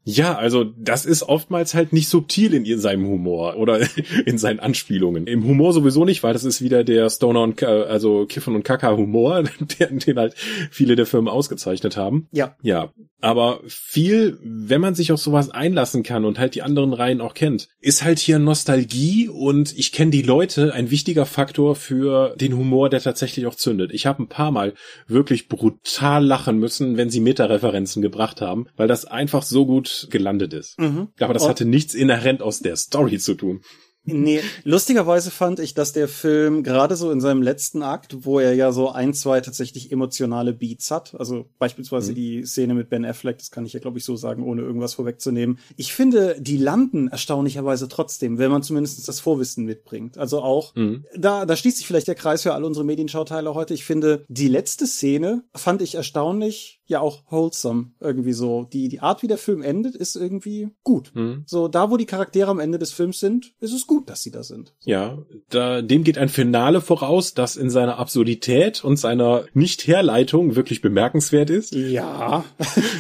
Ja, 0.05 0.37
also 0.37 0.65
das 0.65 1.05
ist 1.05 1.23
oftmals 1.23 1.75
halt 1.75 1.93
nicht 1.93 2.09
subtil 2.09 2.55
in 2.55 2.81
seinem 2.81 3.07
Humor 3.07 3.57
oder 3.57 3.81
in 4.27 4.39
seinen 4.39 4.59
Anspielungen. 4.59 5.27
Im 5.27 5.45
Humor 5.45 5.75
sowieso 5.75 6.07
nicht, 6.07 6.23
weil 6.23 6.33
das 6.33 6.45
ist 6.45 6.63
wieder 6.63 6.85
der 6.85 7.11
Stoner 7.11 7.43
und 7.43 7.63
also 7.63 8.25
Kiffen 8.25 8.55
und 8.55 8.65
Kaka 8.65 8.97
Humor, 8.97 9.45
den, 9.79 9.99
den 9.99 10.19
halt 10.19 10.35
viele 10.71 10.97
der 10.97 11.05
Firmen 11.05 11.29
ausgezeichnet 11.29 11.99
haben. 11.99 12.29
Ja. 12.33 12.57
Ja, 12.63 12.93
aber 13.21 13.61
viel, 13.67 14.39
wenn 14.43 14.81
man 14.81 14.95
sich 14.95 15.13
auf 15.13 15.21
sowas 15.21 15.51
einlassen 15.51 16.03
kann 16.03 16.25
und 16.25 16.39
halt 16.39 16.55
die 16.55 16.63
anderen 16.63 16.93
Reihen 16.93 17.21
auch 17.21 17.35
kennt, 17.35 17.69
ist 17.81 18.03
halt 18.03 18.19
hier 18.19 18.39
Nostalgie 18.39 19.29
und 19.29 19.77
ich 19.77 19.93
kenne 19.93 20.11
die 20.11 20.23
Leute 20.23 20.73
ein 20.73 20.91
wichtiger 20.91 21.27
Faktor 21.27 21.77
für 21.77 22.35
den 22.37 22.57
Humor, 22.57 22.89
der 22.89 23.01
tatsächlich 23.01 23.47
auch 23.47 23.55
zündet. 23.55 23.93
Ich 23.93 24.07
habe 24.07 24.23
ein 24.23 24.29
paar 24.29 24.51
Mal 24.51 24.75
wirklich 25.07 25.49
brutal 25.49 26.25
lachen 26.25 26.59
müssen, 26.59 26.97
wenn 26.97 27.11
sie 27.11 27.21
Meta-Referenzen 27.21 28.03
gebracht 28.03 28.41
haben, 28.41 28.67
weil 28.77 28.89
das 28.89 29.05
einfach 29.05 29.43
so 29.43 29.67
gut 29.67 30.09
gelandet 30.11 30.55
ist. 30.55 30.79
Mhm. 30.79 31.09
Aber 31.21 31.35
das 31.35 31.49
hatte 31.49 31.65
nichts 31.65 31.95
inhärent 31.95 32.43
aus 32.43 32.61
der 32.61 32.77
Story 32.77 33.19
zu 33.19 33.35
tun. 33.35 33.61
Nee, 34.05 34.41
lustigerweise 34.65 35.31
fand 35.31 35.61
ich, 35.61 35.75
dass 35.75 35.93
der 35.93 36.09
Film 36.09 36.63
gerade 36.63 36.97
so 36.97 37.11
in 37.11 37.21
seinem 37.21 37.43
letzten 37.43 37.83
Akt, 37.83 38.25
wo 38.25 38.39
er 38.39 38.55
ja 38.55 38.73
so 38.73 38.91
ein, 38.91 39.13
zwei 39.13 39.41
tatsächlich 39.41 39.93
emotionale 39.93 40.55
Beats 40.55 40.91
hat, 40.91 41.15
also 41.19 41.51
beispielsweise 41.59 42.13
mhm. 42.13 42.15
die 42.15 42.47
Szene 42.47 42.75
mit 42.75 42.89
Ben 42.89 43.05
Affleck, 43.05 43.39
das 43.39 43.51
kann 43.51 43.67
ich 43.67 43.75
ja 43.75 43.81
glaube 43.81 43.99
ich 43.99 44.05
so 44.05 44.17
sagen, 44.17 44.43
ohne 44.43 44.63
irgendwas 44.63 44.95
vorwegzunehmen. 44.95 45.59
Ich 45.77 45.93
finde, 45.93 46.37
die 46.41 46.57
landen 46.57 47.09
erstaunlicherweise 47.09 47.89
trotzdem, 47.89 48.39
wenn 48.39 48.51
man 48.51 48.63
zumindest 48.63 49.07
das 49.07 49.21
Vorwissen 49.21 49.65
mitbringt. 49.67 50.17
Also 50.17 50.41
auch, 50.41 50.75
mhm. 50.75 51.05
da, 51.17 51.45
da 51.45 51.57
schließt 51.57 51.77
sich 51.77 51.87
vielleicht 51.87 52.09
der 52.09 52.15
Kreis 52.15 52.43
für 52.43 52.55
alle 52.55 52.67
unsere 52.67 52.87
Medienschauteile 52.87 53.55
heute. 53.55 53.75
Ich 53.75 53.85
finde, 53.85 54.25
die 54.29 54.49
letzte 54.49 54.87
Szene 54.87 55.45
fand 55.55 55.83
ich 55.83 55.95
erstaunlich 55.95 56.80
ja 56.91 57.01
auch 57.01 57.23
wholesome 57.31 57.93
irgendwie 58.01 58.33
so. 58.33 58.65
Die, 58.65 58.89
die 58.89 59.01
Art, 59.01 59.23
wie 59.23 59.29
der 59.29 59.39
Film 59.39 59.63
endet, 59.63 59.97
ist 59.97 60.17
irgendwie 60.17 60.71
gut. 60.83 61.13
Mhm. 61.15 61.45
So, 61.47 61.69
da 61.69 61.91
wo 61.91 61.97
die 61.97 62.07
Charaktere 62.07 62.51
am 62.51 62.61
Ende 62.61 62.79
des 62.79 62.93
Films 62.93 63.21
sind, 63.21 63.53
ist 63.61 63.73
es 63.73 63.87
gut, 63.87 64.11
dass 64.11 64.23
sie 64.23 64.31
da 64.31 64.43
sind. 64.43 64.75
Ja, 64.85 65.19
da, 65.49 65.81
dem 65.83 66.05
geht 66.05 66.19
ein 66.19 66.29
Finale 66.29 66.81
voraus, 66.81 67.35
das 67.35 67.57
in 67.57 67.71
seiner 67.71 67.99
Absurdität 67.99 68.85
und 68.85 68.97
seiner 68.97 69.45
Nicht-Herleitung 69.55 70.57
wirklich 70.57 70.83
bemerkenswert 70.83 71.51
ist. 71.51 71.75
Ja. 71.75 72.45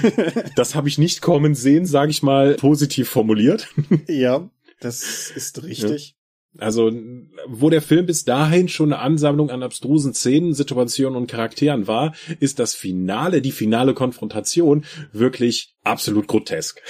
das 0.56 0.74
habe 0.74 0.88
ich 0.88 0.98
nicht 0.98 1.20
kommen 1.20 1.54
sehen, 1.54 1.84
sage 1.84 2.10
ich 2.10 2.22
mal, 2.22 2.54
positiv 2.54 3.08
formuliert. 3.08 3.68
ja, 4.06 4.48
das 4.80 5.30
ist 5.34 5.62
richtig. 5.62 6.16
Also, 6.58 6.90
wo 7.46 7.70
der 7.70 7.80
Film 7.80 8.06
bis 8.06 8.24
dahin 8.24 8.68
schon 8.68 8.92
eine 8.92 9.02
Ansammlung 9.02 9.50
an 9.50 9.62
abstrusen 9.62 10.14
Szenen, 10.14 10.52
Situationen 10.52 11.16
und 11.16 11.30
Charakteren 11.30 11.86
war, 11.86 12.14
ist 12.40 12.58
das 12.58 12.74
Finale, 12.74 13.40
die 13.40 13.52
finale 13.52 13.94
Konfrontation 13.94 14.84
wirklich 15.12 15.76
absolut 15.84 16.26
grotesk. 16.26 16.82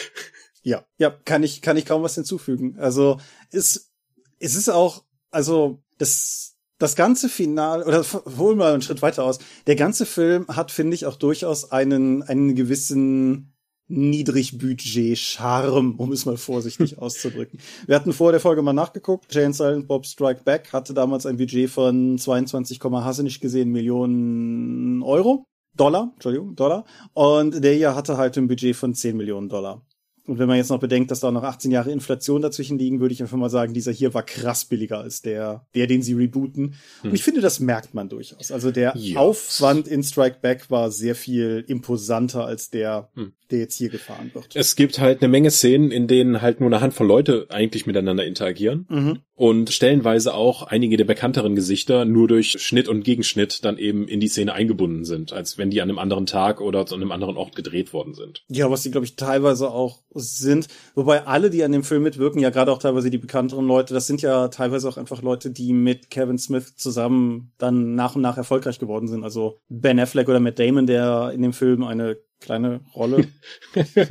Ja, 0.62 0.84
ja, 0.98 1.10
kann 1.10 1.42
ich, 1.42 1.60
kann 1.60 1.76
ich 1.76 1.84
kaum 1.84 2.02
was 2.02 2.14
hinzufügen. 2.14 2.76
Also, 2.78 3.18
es, 3.50 3.92
es 4.38 4.54
ist 4.54 4.70
auch, 4.70 5.04
also, 5.30 5.82
das, 5.98 6.56
das 6.78 6.96
ganze 6.96 7.28
Finale, 7.28 7.84
oder 7.84 8.02
hol 8.38 8.56
mal 8.56 8.72
einen 8.72 8.82
Schritt 8.82 9.02
weiter 9.02 9.24
aus. 9.24 9.38
Der 9.66 9.76
ganze 9.76 10.06
Film 10.06 10.48
hat, 10.48 10.70
finde 10.70 10.94
ich, 10.94 11.04
auch 11.04 11.16
durchaus 11.16 11.70
einen, 11.70 12.22
einen 12.22 12.54
gewissen, 12.54 13.49
Niedrigbudget-Charme, 13.90 15.96
um 15.96 16.12
es 16.12 16.24
mal 16.24 16.36
vorsichtig 16.36 16.98
auszudrücken. 16.98 17.58
Wir 17.86 17.96
hatten 17.96 18.12
vor 18.12 18.32
der 18.32 18.40
Folge 18.40 18.62
mal 18.62 18.72
nachgeguckt. 18.72 19.34
Jane 19.34 19.52
Silent 19.52 19.88
Bob 19.88 20.06
Strike 20.06 20.42
Back 20.44 20.72
hatte 20.72 20.94
damals 20.94 21.26
ein 21.26 21.36
Budget 21.36 21.68
von 21.68 22.16
22, 22.16 22.80
hast 22.82 23.22
nicht 23.22 23.40
gesehen, 23.40 23.70
Millionen 23.70 25.02
Euro. 25.02 25.44
Dollar, 25.76 26.10
Entschuldigung, 26.14 26.56
Dollar. 26.56 26.84
Und 27.14 27.62
der 27.62 27.74
hier 27.74 27.94
hatte 27.94 28.16
halt 28.16 28.36
ein 28.36 28.48
Budget 28.48 28.76
von 28.76 28.94
10 28.94 29.16
Millionen 29.16 29.48
Dollar. 29.48 29.82
Und 30.26 30.38
wenn 30.38 30.48
man 30.48 30.56
jetzt 30.56 30.70
noch 30.70 30.80
bedenkt, 30.80 31.10
dass 31.10 31.20
da 31.20 31.30
noch 31.30 31.42
18 31.42 31.70
Jahre 31.70 31.90
Inflation 31.90 32.42
dazwischen 32.42 32.78
liegen, 32.78 33.00
würde 33.00 33.12
ich 33.12 33.22
einfach 33.22 33.36
mal 33.36 33.50
sagen, 33.50 33.74
dieser 33.74 33.92
hier 33.92 34.14
war 34.14 34.22
krass 34.22 34.64
billiger 34.64 34.98
als 34.98 35.22
der, 35.22 35.66
der, 35.74 35.86
den 35.86 36.02
sie 36.02 36.14
rebooten. 36.14 36.74
Hm. 37.02 37.10
Und 37.10 37.14
ich 37.14 37.24
finde, 37.24 37.40
das 37.40 37.60
merkt 37.60 37.94
man 37.94 38.08
durchaus. 38.08 38.52
Also 38.52 38.70
der 38.70 38.94
yes. 38.96 39.16
Aufwand 39.16 39.88
in 39.88 40.02
Strike 40.02 40.38
Back 40.40 40.70
war 40.70 40.90
sehr 40.90 41.14
viel 41.14 41.64
imposanter 41.66 42.44
als 42.44 42.70
der, 42.70 43.10
hm. 43.14 43.32
der 43.50 43.60
jetzt 43.60 43.76
hier 43.76 43.88
gefahren 43.88 44.30
wird. 44.34 44.54
Es 44.54 44.76
gibt 44.76 44.98
halt 44.98 45.22
eine 45.22 45.28
Menge 45.28 45.50
Szenen, 45.50 45.90
in 45.90 46.06
denen 46.06 46.42
halt 46.42 46.60
nur 46.60 46.68
eine 46.68 46.80
Handvoll 46.80 47.06
Leute 47.06 47.46
eigentlich 47.48 47.86
miteinander 47.86 48.24
interagieren. 48.24 48.86
Mhm. 48.88 49.18
Und 49.40 49.70
stellenweise 49.70 50.34
auch 50.34 50.64
einige 50.64 50.98
der 50.98 51.06
bekannteren 51.06 51.54
Gesichter 51.54 52.04
nur 52.04 52.28
durch 52.28 52.60
Schnitt 52.60 52.88
und 52.88 53.04
Gegenschnitt 53.04 53.64
dann 53.64 53.78
eben 53.78 54.06
in 54.06 54.20
die 54.20 54.28
Szene 54.28 54.52
eingebunden 54.52 55.06
sind, 55.06 55.32
als 55.32 55.56
wenn 55.56 55.70
die 55.70 55.80
an 55.80 55.88
einem 55.88 55.98
anderen 55.98 56.26
Tag 56.26 56.60
oder 56.60 56.84
zu 56.84 56.94
einem 56.94 57.10
anderen 57.10 57.38
Ort 57.38 57.56
gedreht 57.56 57.94
worden 57.94 58.12
sind. 58.12 58.44
Ja, 58.48 58.70
was 58.70 58.82
die, 58.82 58.90
glaube 58.90 59.06
ich, 59.06 59.16
teilweise 59.16 59.70
auch 59.70 60.02
sind. 60.12 60.68
Wobei 60.94 61.24
alle, 61.24 61.48
die 61.48 61.64
an 61.64 61.72
dem 61.72 61.84
Film 61.84 62.02
mitwirken, 62.02 62.42
ja 62.42 62.50
gerade 62.50 62.70
auch 62.70 62.80
teilweise 62.80 63.08
die 63.08 63.16
bekannteren 63.16 63.66
Leute, 63.66 63.94
das 63.94 64.06
sind 64.06 64.20
ja 64.20 64.48
teilweise 64.48 64.86
auch 64.86 64.98
einfach 64.98 65.22
Leute, 65.22 65.50
die 65.50 65.72
mit 65.72 66.10
Kevin 66.10 66.36
Smith 66.36 66.76
zusammen 66.76 67.52
dann 67.56 67.94
nach 67.94 68.16
und 68.16 68.20
nach 68.20 68.36
erfolgreich 68.36 68.78
geworden 68.78 69.08
sind. 69.08 69.24
Also 69.24 69.62
Ben 69.70 69.98
Affleck 69.98 70.28
oder 70.28 70.40
Matt 70.40 70.58
Damon, 70.58 70.86
der 70.86 71.32
in 71.34 71.40
dem 71.40 71.54
Film 71.54 71.82
eine 71.84 72.18
kleine 72.40 72.80
Rolle 72.94 73.28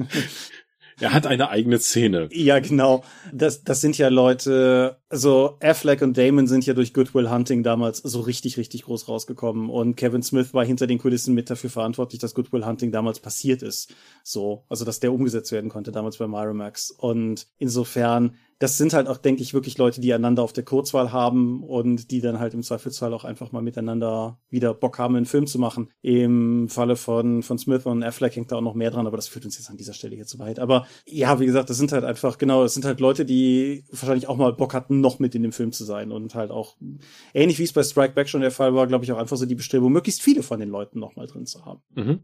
Er 1.00 1.14
hat 1.14 1.26
eine 1.26 1.50
eigene 1.50 1.80
Szene. 1.80 2.30
Ja, 2.32 2.60
genau. 2.60 3.04
Das, 3.34 3.64
das 3.64 3.82
sind 3.82 3.98
ja 3.98 4.10
Leute, 4.10 4.98
also 5.10 5.58
Affleck 5.62 6.02
und 6.02 6.18
Damon 6.18 6.48
sind 6.48 6.66
ja 6.66 6.74
durch 6.74 6.94
Goodwill 6.94 7.30
Hunting 7.30 7.64
damals 7.64 8.00
so 8.00 8.20
richtig, 8.22 8.58
richtig 8.58 8.84
groß 8.84 9.08
rausgekommen. 9.08 9.70
Und 9.70 9.96
Kevin 9.96 10.24
Smith 10.24 10.54
war 10.54 10.66
hinter 10.66 10.88
den 10.88 10.98
Kulissen 10.98 11.34
mit 11.34 11.50
dafür 11.50 11.70
verantwortlich, 11.70 12.20
dass 12.20 12.34
Goodwill 12.34 12.66
Hunting 12.66 12.92
damals 12.92 13.20
passiert 13.20 13.62
ist. 13.62 13.94
So, 14.24 14.66
also 14.70 14.86
dass 14.86 15.00
der 15.00 15.14
umgesetzt 15.14 15.52
werden 15.52 15.70
konnte 15.70 15.92
damals 15.92 16.18
bei 16.18 16.28
Miramax. 16.28 16.92
Und 16.92 17.48
insofern 17.58 18.36
das 18.60 18.78
sind 18.78 18.94
halt 18.94 19.08
auch, 19.08 19.18
denke 19.18 19.42
ich, 19.42 19.54
wirklich 19.54 19.78
Leute, 19.78 20.02
die 20.02 20.14
einander 20.14 20.44
auf 20.44 20.52
der 20.52 20.66
Kurzwahl 20.66 21.14
haben 21.14 21.64
und 21.64 22.12
die 22.12 22.20
dann 22.20 22.40
halt 22.40 22.54
im 22.54 22.62
Zweifelsfall 22.62 23.14
auch 23.14 23.24
einfach 23.24 23.54
mal 23.54 23.62
miteinander 23.62 24.38
wieder 24.50 24.74
Bock 24.74 25.00
haben, 25.00 25.16
einen 25.16 25.26
Film 25.26 25.48
zu 25.48 25.60
machen. 25.60 25.90
Im 26.02 26.68
Falle 26.68 26.98
von, 26.98 27.42
von 27.42 27.58
Smith 27.58 27.86
und 27.86 28.04
Affleck 28.04 28.36
hängt 28.36 28.52
da 28.52 28.58
auch 28.58 28.62
noch 28.62 28.74
mehr 28.74 28.92
dran, 28.92 29.08
aber 29.08 29.16
das 29.16 29.30
führt 29.30 29.46
uns 29.46 29.58
jetzt 29.58 29.70
an 29.70 29.78
dieser 29.78 29.94
Stelle 29.94 30.16
hier 30.16 30.26
zu 30.26 30.40
weit. 30.40 30.60
Aber 30.60 30.86
ja, 31.06 31.40
wie 31.40 31.46
gesagt, 31.46 31.70
das 31.70 31.78
sind 31.78 31.94
halt 31.94 32.04
einfach, 32.04 32.38
genau, 32.38 32.64
das 32.64 32.74
sind 32.74 32.84
halt 32.84 33.00
Leute, 33.00 33.24
die 33.24 33.86
wahrscheinlich 33.92 34.28
auch 34.28 34.36
mal 34.36 34.52
Bock 34.52 34.74
hatten, 34.74 35.00
noch 35.00 35.20
mit 35.20 35.34
in 35.36 35.44
dem 35.44 35.54
Film 35.54 35.72
zu 35.72 35.86
sein 35.86 36.12
und 36.12 36.36
halt 36.36 36.52
auch, 36.52 36.76
ähnlich 37.34 37.60
wie 37.60 37.64
es 37.64 37.74
bei 37.74 37.84
Strike 37.84 38.14
Back 38.14 38.28
schon 38.28 38.42
der 38.42 38.52
Fall 38.52 38.76
war, 38.76 38.88
glaube 38.88 39.06
ich, 39.06 39.12
auch 39.14 39.18
einfach 39.18 39.38
so 39.38 39.46
die 39.46 39.56
Bestrebung, 39.56 39.94
möglichst 39.94 40.22
viele 40.22 40.44
von 40.44 40.60
den 40.60 40.70
Leuten 40.70 41.00
noch 41.00 41.16
mal 41.16 41.28
drin 41.28 41.46
zu 41.46 41.66
haben. 41.66 41.82
Mhm 41.96 42.24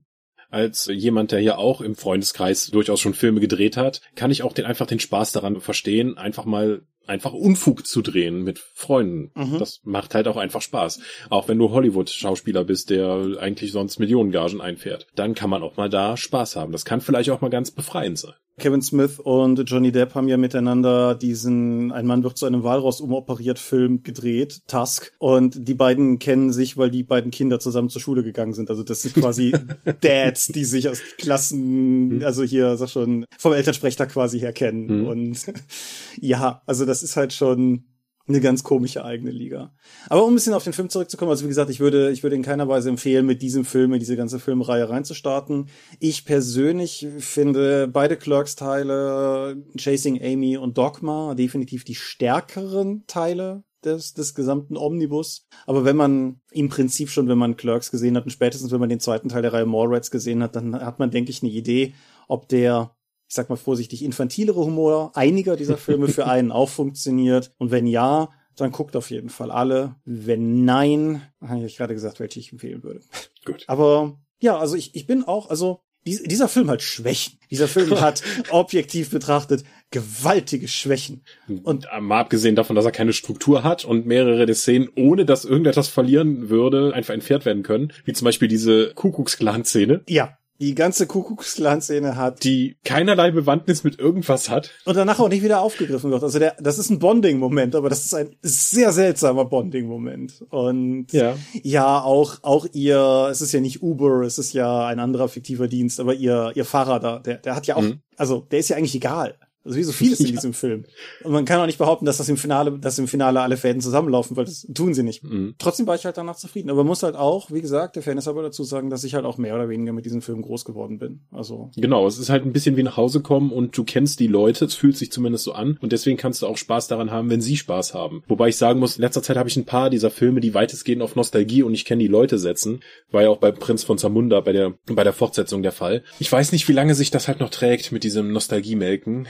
als 0.50 0.86
jemand, 0.92 1.32
der 1.32 1.40
hier 1.40 1.58
auch 1.58 1.82
im 1.82 1.96
Freundeskreis 1.96 2.68
durchaus 2.68 3.00
schon 3.00 3.14
Filme 3.14 3.40
gedreht 3.40 3.78
hat, 3.78 4.02
kann 4.16 4.32
ich 4.32 4.44
auch 4.44 4.54
den 4.54 4.66
einfach 4.66 4.88
den 4.88 5.00
Spaß 5.00 5.32
daran 5.32 5.60
verstehen, 5.62 6.18
einfach 6.18 6.46
mal 6.46 6.82
einfach 7.08 7.34
Unfug 7.34 7.86
zu 7.86 8.02
drehen 8.02 8.44
mit 8.44 8.60
Freunden. 8.60 9.32
Mhm. 9.36 9.60
Das 9.60 9.82
macht 9.84 10.15
halt 10.15 10.28
auch 10.28 10.38
einfach 10.38 10.62
Spaß. 10.62 11.00
Auch 11.30 11.48
wenn 11.48 11.58
du 11.58 11.72
Hollywood-Schauspieler 11.72 12.63
bist, 12.63 12.89
der 12.89 13.38
eigentlich 13.39 13.72
sonst 13.72 14.00
Millionengagen 14.00 14.62
einfährt, 14.62 15.08
dann 15.15 15.36
kann 15.36 15.50
man 15.50 15.63
auch 15.63 15.78
mal 15.78 15.89
da 15.89 16.18
Spaß 16.18 16.56
haben. 16.56 16.72
Das 16.72 16.86
kann 16.86 17.02
vielleicht 17.02 17.30
auch 17.30 17.41
mal 17.41 17.50
ganz 17.50 17.72
befreiend 17.72 18.18
sein. 18.18 18.34
Kevin 18.58 18.82
Smith 18.82 19.20
und 19.20 19.70
Johnny 19.70 19.91
Depp 19.91 20.15
haben 20.15 20.30
ja 20.30 20.38
miteinander 20.38 21.13
diesen 21.13 21.91
Ein 21.91 22.06
Mann 22.06 22.24
wird 22.24 22.38
zu 22.38 22.46
einem 22.46 22.63
Walross 22.63 23.02
umoperiert 23.02 23.60
Film 23.60 24.04
gedreht, 24.04 24.62
Tusk. 24.68 25.12
Und 25.20 25.68
die 25.68 25.74
beiden 25.74 26.20
kennen 26.20 26.54
sich, 26.54 26.78
weil 26.78 26.89
die 26.89 27.04
beiden 27.04 27.32
Kinder 27.32 27.60
zusammen 27.60 27.89
zur 27.89 28.02
Schule 28.02 28.24
gegangen 28.24 28.54
sind. 28.54 28.70
Also 28.70 28.84
das 28.84 29.02
sind 29.02 29.15
quasi 29.15 29.54
Dads, 30.02 30.48
die 30.48 30.63
sich 30.63 30.88
aus 30.88 31.02
Klassen, 31.18 32.08
mhm. 32.08 32.24
also 32.24 32.44
hier, 32.44 32.78
sag 32.78 32.89
schon, 32.89 33.26
vom 33.38 33.52
Elternsprecher 33.52 34.08
quasi 34.08 34.39
her 34.39 34.54
kennen. 34.54 35.02
Mhm. 35.02 35.08
Und 35.08 35.46
ja, 36.22 36.62
also 36.65 36.86
das 36.86 36.95
ist 37.04 37.16
halt 37.16 37.34
schon 37.34 37.86
eine 38.28 38.42
ganz 38.42 38.64
komische 38.64 39.06
eigene 39.06 39.32
Liga. 39.32 39.74
Aber 40.10 40.26
um 40.26 40.32
ein 40.32 40.36
bisschen 40.36 40.54
auf 40.54 40.64
den 40.64 40.74
Film 40.74 40.90
zurückzukommen, 40.90 41.30
also 41.30 41.44
wie 41.44 41.50
gesagt, 41.50 41.70
ich 41.70 41.80
würde, 41.80 42.12
ich 42.12 42.24
würde 42.24 42.36
in 42.36 42.42
keiner 42.42 42.68
Weise 42.68 42.90
empfehlen, 42.90 43.26
mit 43.26 43.42
diesem 43.42 43.66
Film 43.66 43.94
in 43.94 44.00
diese 44.00 44.18
ganze 44.18 44.40
Filmreihe 44.40 44.90
reinzustarten. 44.90 45.70
Ich 46.00 46.26
persönlich 46.26 47.08
finde 47.20 47.88
beide 47.88 48.18
Clerks-Teile, 48.18 49.64
Chasing 49.78 50.22
Amy 50.24 50.58
und 50.58 50.78
Dogma, 50.78 51.36
definitiv 51.36 51.84
die 51.84 51.96
stärkeren 51.96 53.04
Teile 53.06 53.64
des, 53.84 54.14
des 54.16 54.34
gesamten 54.34 54.76
Omnibus. 54.76 55.48
Aber 55.68 55.86
wenn 55.86 55.96
man 55.96 56.42
im 56.52 56.70
Prinzip 56.70 57.10
schon, 57.10 57.28
wenn 57.28 57.38
man 57.38 57.58
Clerks 57.58 57.92
gesehen 57.92 58.18
hat 58.18 58.24
und 58.26 58.32
spätestens 58.32 58.72
wenn 58.72 58.80
man 58.80 58.90
den 58.90 59.00
zweiten 59.00 59.30
Teil 59.30 59.44
der 59.44 59.54
Reihe 59.54 59.68
Mallrats 59.68 60.10
gesehen 60.10 60.42
hat, 60.42 60.56
dann 60.56 60.74
hat 60.74 60.98
man, 60.98 61.12
denke 61.12 61.30
ich, 61.30 61.44
eine 61.44 61.52
Idee, 61.52 61.94
ob 62.28 62.50
der 62.50 62.95
ich 63.36 63.38
sag 63.38 63.50
mal 63.50 63.58
vorsichtig, 63.58 64.02
infantilere 64.02 64.63
Humor 64.63 65.12
einiger 65.13 65.58
dieser 65.58 65.76
Filme 65.76 66.08
für 66.08 66.26
einen 66.26 66.54
auch 66.54 66.69
funktioniert. 66.69 67.52
Und 67.58 67.69
wenn 67.69 67.86
ja, 67.86 68.30
dann 68.56 68.71
guckt 68.71 68.95
auf 68.95 69.12
jeden 69.12 69.28
Fall 69.28 69.52
alle. 69.52 69.95
Wenn 70.06 70.63
nein, 70.63 71.21
habe 71.41 71.65
ich 71.65 71.76
gerade 71.76 71.93
gesagt, 71.93 72.21
welche 72.21 72.39
ich 72.39 72.54
empfehlen 72.54 72.82
würde. 72.82 73.02
Gut. 73.43 73.65
Aber 73.67 74.21
ja, 74.39 74.58
also 74.58 74.78
ich, 74.78 74.95
ich 74.95 75.06
bin 75.06 75.26
auch, 75.26 75.50
also 75.50 75.82
dieser 76.06 76.48
Film 76.48 76.69
hat 76.69 76.82
Schwächen. 76.82 77.38
Dieser 77.52 77.67
Film 77.67 78.00
hat 78.00 78.24
objektiv 78.52 79.10
betrachtet 79.10 79.65
gewaltige 79.91 80.69
Schwächen. 80.69 81.26
Und 81.63 81.88
mal 82.00 82.21
abgesehen 82.21 82.56
davon, 82.56 82.78
dass 82.78 82.86
er 82.86 82.91
keine 82.91 83.12
Struktur 83.12 83.63
hat 83.63 83.84
und 83.84 84.06
mehrere 84.06 84.45
der 84.45 84.56
Szenen, 84.56 84.88
ohne 84.95 85.26
dass 85.26 85.43
irgendetwas 85.43 85.89
verlieren 85.89 86.50
würde, 86.50 86.93
einfach 86.93 87.13
entfernt 87.13 87.43
werden 87.43 87.63
können. 87.63 87.91
Wie 88.06 88.13
zum 88.13 88.24
Beispiel 88.24 88.48
diese 88.48 88.93
Kuckucksklan-Szene. 88.93 90.04
Ja, 90.08 90.38
die 90.60 90.76
ganze 90.76 91.06
Kuckucksklan-Szene 91.08 92.15
hat. 92.15 92.44
Die 92.44 92.78
keinerlei 92.84 93.32
Bewandtnis 93.32 93.84
mit 93.84 94.00
irgendwas 94.00 94.50
hat. 94.50 94.72
Und 94.86 94.96
danach 94.96 95.20
auch 95.20 95.30
nicht 95.30 95.44
wieder 95.44 95.62
aufgegriffen 95.62 96.12
wird. 96.12 96.24
Also 96.24 96.39
der, 96.39 96.56
das 96.60 96.78
ist 96.78 96.89
ein 96.89 97.00
Bonding-Moment, 97.00 97.76
aber 97.76 97.89
das 97.89 98.06
ist 98.06 98.13
ein 98.13 98.36
sehr 98.41 98.91
seltsamer 98.91 99.46
Bonding-Moment. 99.46 100.46
Und 100.50 101.12
ja. 101.12 101.36
ja, 101.62 102.02
auch, 102.02 102.38
auch 102.44 102.68
ihr, 102.72 103.28
es 103.32 103.41
ist 103.41 103.52
ja 103.52 103.60
nicht 103.60 103.82
Uber, 103.82 104.22
es 104.22 104.38
ist 104.38 104.54
ja 104.54 104.86
ein 104.86 105.00
anderer 105.00 105.28
fiktiver 105.28 105.68
Dienst, 105.68 106.00
aber 106.00 106.13
ihr, 106.13 106.52
ihr 106.56 106.65
Fahrer 106.65 107.00
da, 107.00 107.20
der, 107.20 107.38
der 107.38 107.56
hat 107.56 107.68
ja 107.68 107.76
auch, 107.76 107.82
mhm. 107.82 108.00
also 108.15 108.39
der 108.39 108.60
ist 108.60 108.70
ja 108.70 108.78
eigentlich 108.78 108.96
egal. 108.96 109.36
Also 109.65 109.78
wie 109.78 109.84
so 109.84 109.91
vieles 109.91 110.19
in 110.19 110.28
diesem 110.32 110.54
Film. 110.54 110.86
Und 111.23 111.34
man 111.34 111.43
kann 111.45 111.60
auch 111.60 111.65
nicht 111.65 111.80
behaupten, 111.80 112.06
dass 112.06 112.17
das 112.17 112.30
im 112.30 112.38
Finale, 112.38 112.78
dass 112.78 112.99
im 112.99 113.08
Finale 113.08 113.41
alle 113.41 113.58
Fäden 113.58 113.82
zusammenlaufen, 113.82 114.38
weil 114.38 114.45
das 114.45 114.67
tun 114.73 114.93
sie 114.93 115.04
nicht. 115.04 115.23
Mhm. 115.23 115.56
Trotzdem 115.58 115.88
war 115.88 115.95
ich 115.95 116.06
halt 116.06 116.17
danach 116.17 116.36
zufrieden. 116.36 116.69
Aber 116.69 116.84
man 116.84 116.88
muss 116.88 117.01
halt 117.01 117.15
auch, 117.15 117.49
wie 117.51 117.62
gesagt, 117.62 117.95
der 117.95 118.04
Fairness 118.04 118.28
aber 118.28 118.43
dazu 118.43 118.63
sagen, 118.63 118.91
dass 118.91 119.04
ich 119.04 119.15
halt 119.15 119.25
auch 119.25 119.38
mehr 119.38 119.56
oder 119.56 119.67
weniger 119.67 119.91
mit 119.91 120.06
diesem 120.06 120.21
Film 120.21 120.43
groß 120.43 120.65
geworden 120.65 120.99
bin. 120.99 121.21
Also. 121.32 121.71
Genau, 121.75 122.06
es 122.06 122.19
ist 122.19 122.30
halt 122.30 122.45
ein 122.45 122.54
bisschen 122.54 122.78
wie 122.78 122.84
nach 122.84 122.97
Hause 122.97 123.21
kommen 123.21 123.51
und 123.51 123.75
du 123.75 123.84
kennst 123.84 124.19
die 124.19 124.28
Leute, 124.28 124.65
es 124.65 124.75
fühlt 124.75 124.97
sich 124.97 125.12
zumindest 125.12 125.45
so 125.45 125.54
an. 125.54 125.80
Und 125.82 125.91
deswegen 125.91 126.17
kannst 126.17 126.43
du 126.43 126.47
auch 126.47 126.58
Spaß 126.58 126.88
daran 126.88 127.10
haben, 127.10 127.32
wenn 127.32 127.41
sie 127.41 127.58
Spaß 127.58 127.95
haben. 127.95 128.23
Wobei 128.28 128.49
ich 128.49 128.58
sagen 128.58 128.80
muss, 128.80 128.97
in 128.97 129.01
letzter 129.01 129.23
Zeit 129.23 129.38
habe 129.38 129.49
ich 129.49 129.58
ein 129.58 129.65
paar 129.65 129.89
dieser 129.89 130.12
Filme, 130.12 130.41
die 130.41 130.54
weitestgehend 130.54 131.01
auf 131.01 131.15
Nostalgie 131.15 131.63
und 131.63 131.73
ich 131.73 131.86
kenne 131.86 132.04
die 132.04 132.08
Leute 132.08 132.38
setzen. 132.38 132.82
War 133.10 133.23
ja 133.23 133.30
auch 133.30 133.38
bei 133.38 133.51
Prinz 133.51 133.84
von 133.84 133.97
Zamunda 133.97 134.41
bei 134.41 134.51
der, 134.51 134.73
bei 134.86 135.04
der 135.04 135.13
Fortsetzung 135.13 135.63
der 135.63 135.71
Fall. 135.71 136.04
Ich 136.19 136.32
weiß 136.32 136.51
nicht, 136.51 136.67
wie 136.67 136.73
lange 136.73 136.93
sich 136.93 137.10
das 137.10 137.28
halt 137.28 137.39
noch 137.39 137.49
trägt 137.49 137.91
mit 137.91 138.04
diesem 138.04 138.32
Nostalgie-Melken 138.32 139.28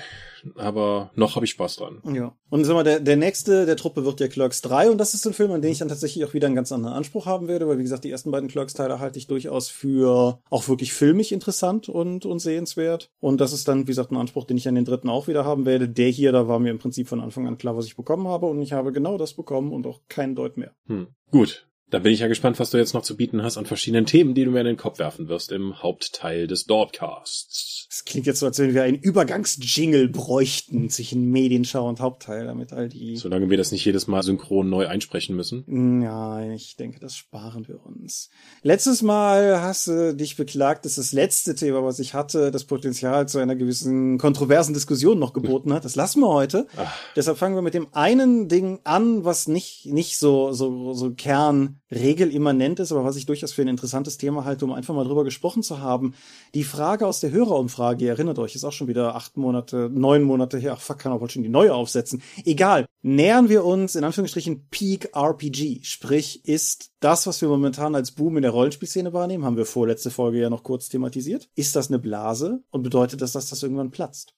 aber 0.56 1.12
noch 1.16 1.36
habe 1.36 1.46
ich 1.46 1.52
Spaß 1.52 1.78
dran. 1.78 2.02
Ja. 2.14 2.36
Und 2.50 2.64
sag 2.64 2.74
mal, 2.74 2.84
der, 2.84 3.00
der 3.00 3.18
nächste 3.18 3.66
der 3.66 3.78
Truppe 3.78 4.06
wird 4.06 4.20
ja 4.20 4.28
Clerks 4.28 4.62
3 4.62 4.92
und 4.92 4.98
das 4.98 5.14
ist 5.14 5.26
ein 5.26 5.34
Film, 5.34 5.52
an 5.52 5.62
den 5.62 5.72
ich 5.72 5.80
dann 5.80 5.88
tatsächlich 5.88 6.24
auch 6.26 6.34
wieder 6.34 6.48
einen 6.48 6.56
ganz 6.56 6.72
anderen 6.72 6.96
Anspruch 6.96 7.26
haben 7.26 7.48
werde, 7.48 7.68
weil 7.68 7.78
wie 7.78 7.84
gesagt, 7.84 8.04
die 8.04 8.12
ersten 8.12 8.32
beiden 8.32 8.50
Clerks-Teile 8.50 9.00
halte 9.00 9.20
ich 9.20 9.28
durchaus 9.28 9.70
für 9.70 10.40
auch 10.50 10.68
wirklich 10.68 10.94
filmig 10.94 11.32
interessant 11.32 11.90
und, 11.90 12.26
und 12.26 12.40
sehenswert. 12.40 13.12
Und 13.20 13.42
das 13.42 13.54
ist 13.54 13.68
dann, 13.68 13.82
wie 13.82 13.86
gesagt, 13.86 14.12
ein 14.12 14.18
Anspruch, 14.18 14.46
den 14.46 14.58
ich 14.58 14.68
an 14.68 14.76
den 14.76 14.86
dritten 14.86 15.10
auch 15.10 15.28
wieder 15.28 15.46
haben 15.46 15.66
werde. 15.66 15.90
Der 15.90 16.10
hier, 16.10 16.32
da 16.32 16.48
war 16.48 16.60
mir 16.60 16.72
im 16.72 16.80
Prinzip 16.80 17.08
von 17.08 17.22
Anfang 17.22 17.48
an 17.48 17.58
klar, 17.58 17.76
was 17.76 17.86
ich 17.86 17.96
bekommen 17.96 18.28
habe 18.28 18.46
und 18.46 18.62
ich 18.62 18.74
habe 18.74 18.92
genau 18.92 19.18
das 19.18 19.34
bekommen 19.34 19.72
und 19.72 19.88
auch 19.88 20.02
keinen 20.10 20.36
Deut 20.36 20.58
mehr. 20.58 20.72
Hm. 20.88 21.08
Gut, 21.32 21.68
da 21.92 22.00
bin 22.00 22.12
ich 22.12 22.20
ja 22.20 22.28
gespannt, 22.28 22.60
was 22.60 22.72
du 22.72 22.78
jetzt 22.78 22.94
noch 22.94 23.04
zu 23.04 23.16
bieten 23.16 23.44
hast 23.44 23.58
an 23.58 23.66
verschiedenen 23.66 24.06
Themen, 24.06 24.34
die 24.34 24.44
du 24.44 24.52
mir 24.52 24.62
in 24.62 24.66
den 24.66 24.78
Kopf 24.78 24.98
werfen 24.98 25.28
wirst 25.28 25.52
im 25.52 25.82
Hauptteil 25.84 26.48
des 26.48 26.66
Dorpcasts. 26.66 27.88
Das 27.90 28.04
klingt 28.04 28.26
jetzt 28.26 28.40
so, 28.40 28.48
als 28.48 28.58
wenn 28.60 28.74
wir 28.74 28.84
einen 28.84 28.98
Übergangsjingle 28.98 30.10
bräuchten 30.10 30.90
zwischen 30.90 31.30
Medienschau 31.30 31.88
und 31.88 32.02
Hauptteil, 32.02 32.46
damit 32.46 32.74
all 32.74 32.90
die... 32.90 33.16
Solange 33.16 33.50
wir 33.50 33.58
das 33.58 33.72
nicht 33.72 33.86
jedes 33.86 34.08
Mal 34.08 34.24
synchron 34.24 34.70
neu 34.70 34.88
einsprechen 34.88 35.36
müssen. 35.36 35.64
Nein, 35.68 36.52
ich 36.52 36.76
denke, 36.76 37.00
das 37.00 37.16
sparen 37.16 37.68
wir 37.68 37.86
uns. 37.86 38.30
Letztes 38.64 39.02
Mal 39.02 39.62
hast 39.62 39.88
du 39.88 40.16
dich 40.16 40.36
beklagt, 40.36 40.86
dass 40.86 40.96
das 40.96 41.14
letzte 41.14 41.56
Thema, 41.56 41.84
was 41.84 42.00
ich 42.00 42.14
hatte, 42.14 42.52
das 42.52 42.66
Potenzial 42.66 43.30
zu 43.30 43.38
einer 43.38 43.56
gewissen 43.56 44.18
kontroversen 44.18 44.74
Diskussion 44.74 45.20
noch 45.20 45.34
geboten 45.34 45.72
hat. 45.72 45.86
Das 45.86 45.96
lassen 45.96 46.20
wir 46.22 46.30
heute. 46.30 46.68
Ach. 46.76 46.94
Deshalb 47.16 47.38
fangen 47.38 47.56
wir 47.56 47.62
mit 47.62 47.76
dem 47.76 47.88
einen 47.94 48.50
Ding 48.50 48.80
an, 48.84 49.24
was 49.24 49.48
nicht, 49.48 49.86
nicht 49.86 50.18
so, 50.18 50.52
so, 50.52 50.94
so 50.94 51.14
Kern 51.14 51.80
regelimmanent 51.92 52.80
ist, 52.80 52.92
aber 52.92 53.04
was 53.04 53.16
ich 53.16 53.26
durchaus 53.26 53.54
für 53.54 53.62
ein 53.62 53.68
interessantes 53.68 54.18
Thema 54.18 54.46
halte, 54.46 54.66
um 54.66 54.72
einfach 54.72 54.94
mal 54.94 55.06
drüber 55.06 55.24
gesprochen 55.24 55.64
zu 55.64 55.80
haben. 55.80 56.16
Die 56.54 56.64
Frage 56.64 57.06
aus 57.06 57.20
der 57.20 57.32
Hörerumfrage, 57.32 58.06
ihr 58.06 58.12
erinnert 58.12 58.40
euch, 58.40 58.56
ist 58.56 58.64
auch 58.64 58.72
schon 58.72 58.88
wieder 58.88 59.16
acht 59.16 59.38
Monate, 59.38 59.90
neun 59.94 60.24
Monate 60.24 60.58
her. 60.58 60.74
Ach 60.76 60.82
fuck, 60.82 61.00
kann 61.00 61.12
auch 61.12 61.22
wohl 61.22 61.30
schon 61.30 61.44
die 61.44 61.50
neue 61.50 61.74
aufsetzen. 61.74 62.22
Egal. 62.44 62.86
Nähern 63.02 63.50
wir 63.50 63.64
uns 63.66 63.96
in 63.96 64.04
Anführungsstrichen 64.04 64.68
Peak 64.70 65.16
RPG. 65.16 65.82
Sprich, 65.84 66.44
ist 66.46 66.92
das, 67.00 67.28
was 67.28 67.42
wir 67.42 67.50
momentan 67.50 67.94
als 67.94 68.12
Boom 68.12 68.38
in 68.38 68.42
der 68.42 68.52
Rollenspielszene 68.52 69.14
wahrnehmen, 69.14 69.46
haben 69.46 69.58
wir 69.58 69.66
vorletzte 69.68 70.10
Folge 70.10 70.40
ja 70.40 70.50
noch 70.50 70.64
kurz 70.64 70.90
thematisiert. 70.90 71.50
Ist 71.56 71.76
das 71.76 71.90
eine 71.90 72.00
Blase 72.00 72.64
und 72.72 72.82
bedeutet 72.82 73.22
das, 73.22 73.34
dass 73.34 73.50
das 73.50 73.62
irgendwann 73.62 73.92
platzt? 73.92 74.34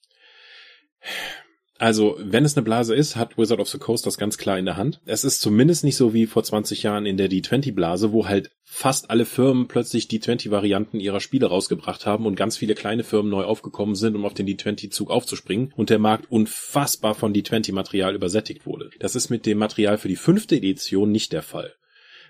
Also, 1.79 2.17
wenn 2.19 2.45
es 2.45 2.57
eine 2.57 2.63
Blase 2.63 2.95
ist, 2.95 3.15
hat 3.15 3.37
Wizard 3.37 3.59
of 3.59 3.69
the 3.69 3.77
Coast 3.77 4.05
das 4.05 4.17
ganz 4.17 4.37
klar 4.37 4.57
in 4.57 4.65
der 4.65 4.77
Hand. 4.77 4.99
Es 5.05 5.23
ist 5.23 5.41
zumindest 5.41 5.83
nicht 5.83 5.95
so 5.95 6.13
wie 6.13 6.25
vor 6.25 6.43
20 6.43 6.83
Jahren 6.83 7.05
in 7.05 7.17
der 7.17 7.29
D20-Blase, 7.29 8.11
wo 8.11 8.27
halt 8.27 8.51
fast 8.63 9.09
alle 9.09 9.25
Firmen 9.25 9.67
plötzlich 9.67 10.05
D20-Varianten 10.05 10.99
ihrer 10.99 11.19
Spiele 11.19 11.47
rausgebracht 11.47 12.05
haben 12.05 12.25
und 12.25 12.35
ganz 12.35 12.57
viele 12.57 12.75
kleine 12.75 13.03
Firmen 13.03 13.31
neu 13.31 13.43
aufgekommen 13.43 13.95
sind, 13.95 14.15
um 14.15 14.25
auf 14.25 14.33
den 14.33 14.47
D20-Zug 14.47 15.11
aufzuspringen 15.11 15.71
und 15.75 15.89
der 15.89 15.99
Markt 15.99 16.31
unfassbar 16.31 17.13
von 17.15 17.33
D20-Material 17.33 18.15
übersättigt 18.15 18.65
wurde. 18.65 18.89
Das 18.99 19.15
ist 19.15 19.29
mit 19.29 19.45
dem 19.45 19.59
Material 19.59 19.97
für 19.97 20.09
die 20.09 20.15
fünfte 20.15 20.55
Edition 20.55 21.11
nicht 21.11 21.31
der 21.31 21.43
Fall 21.43 21.73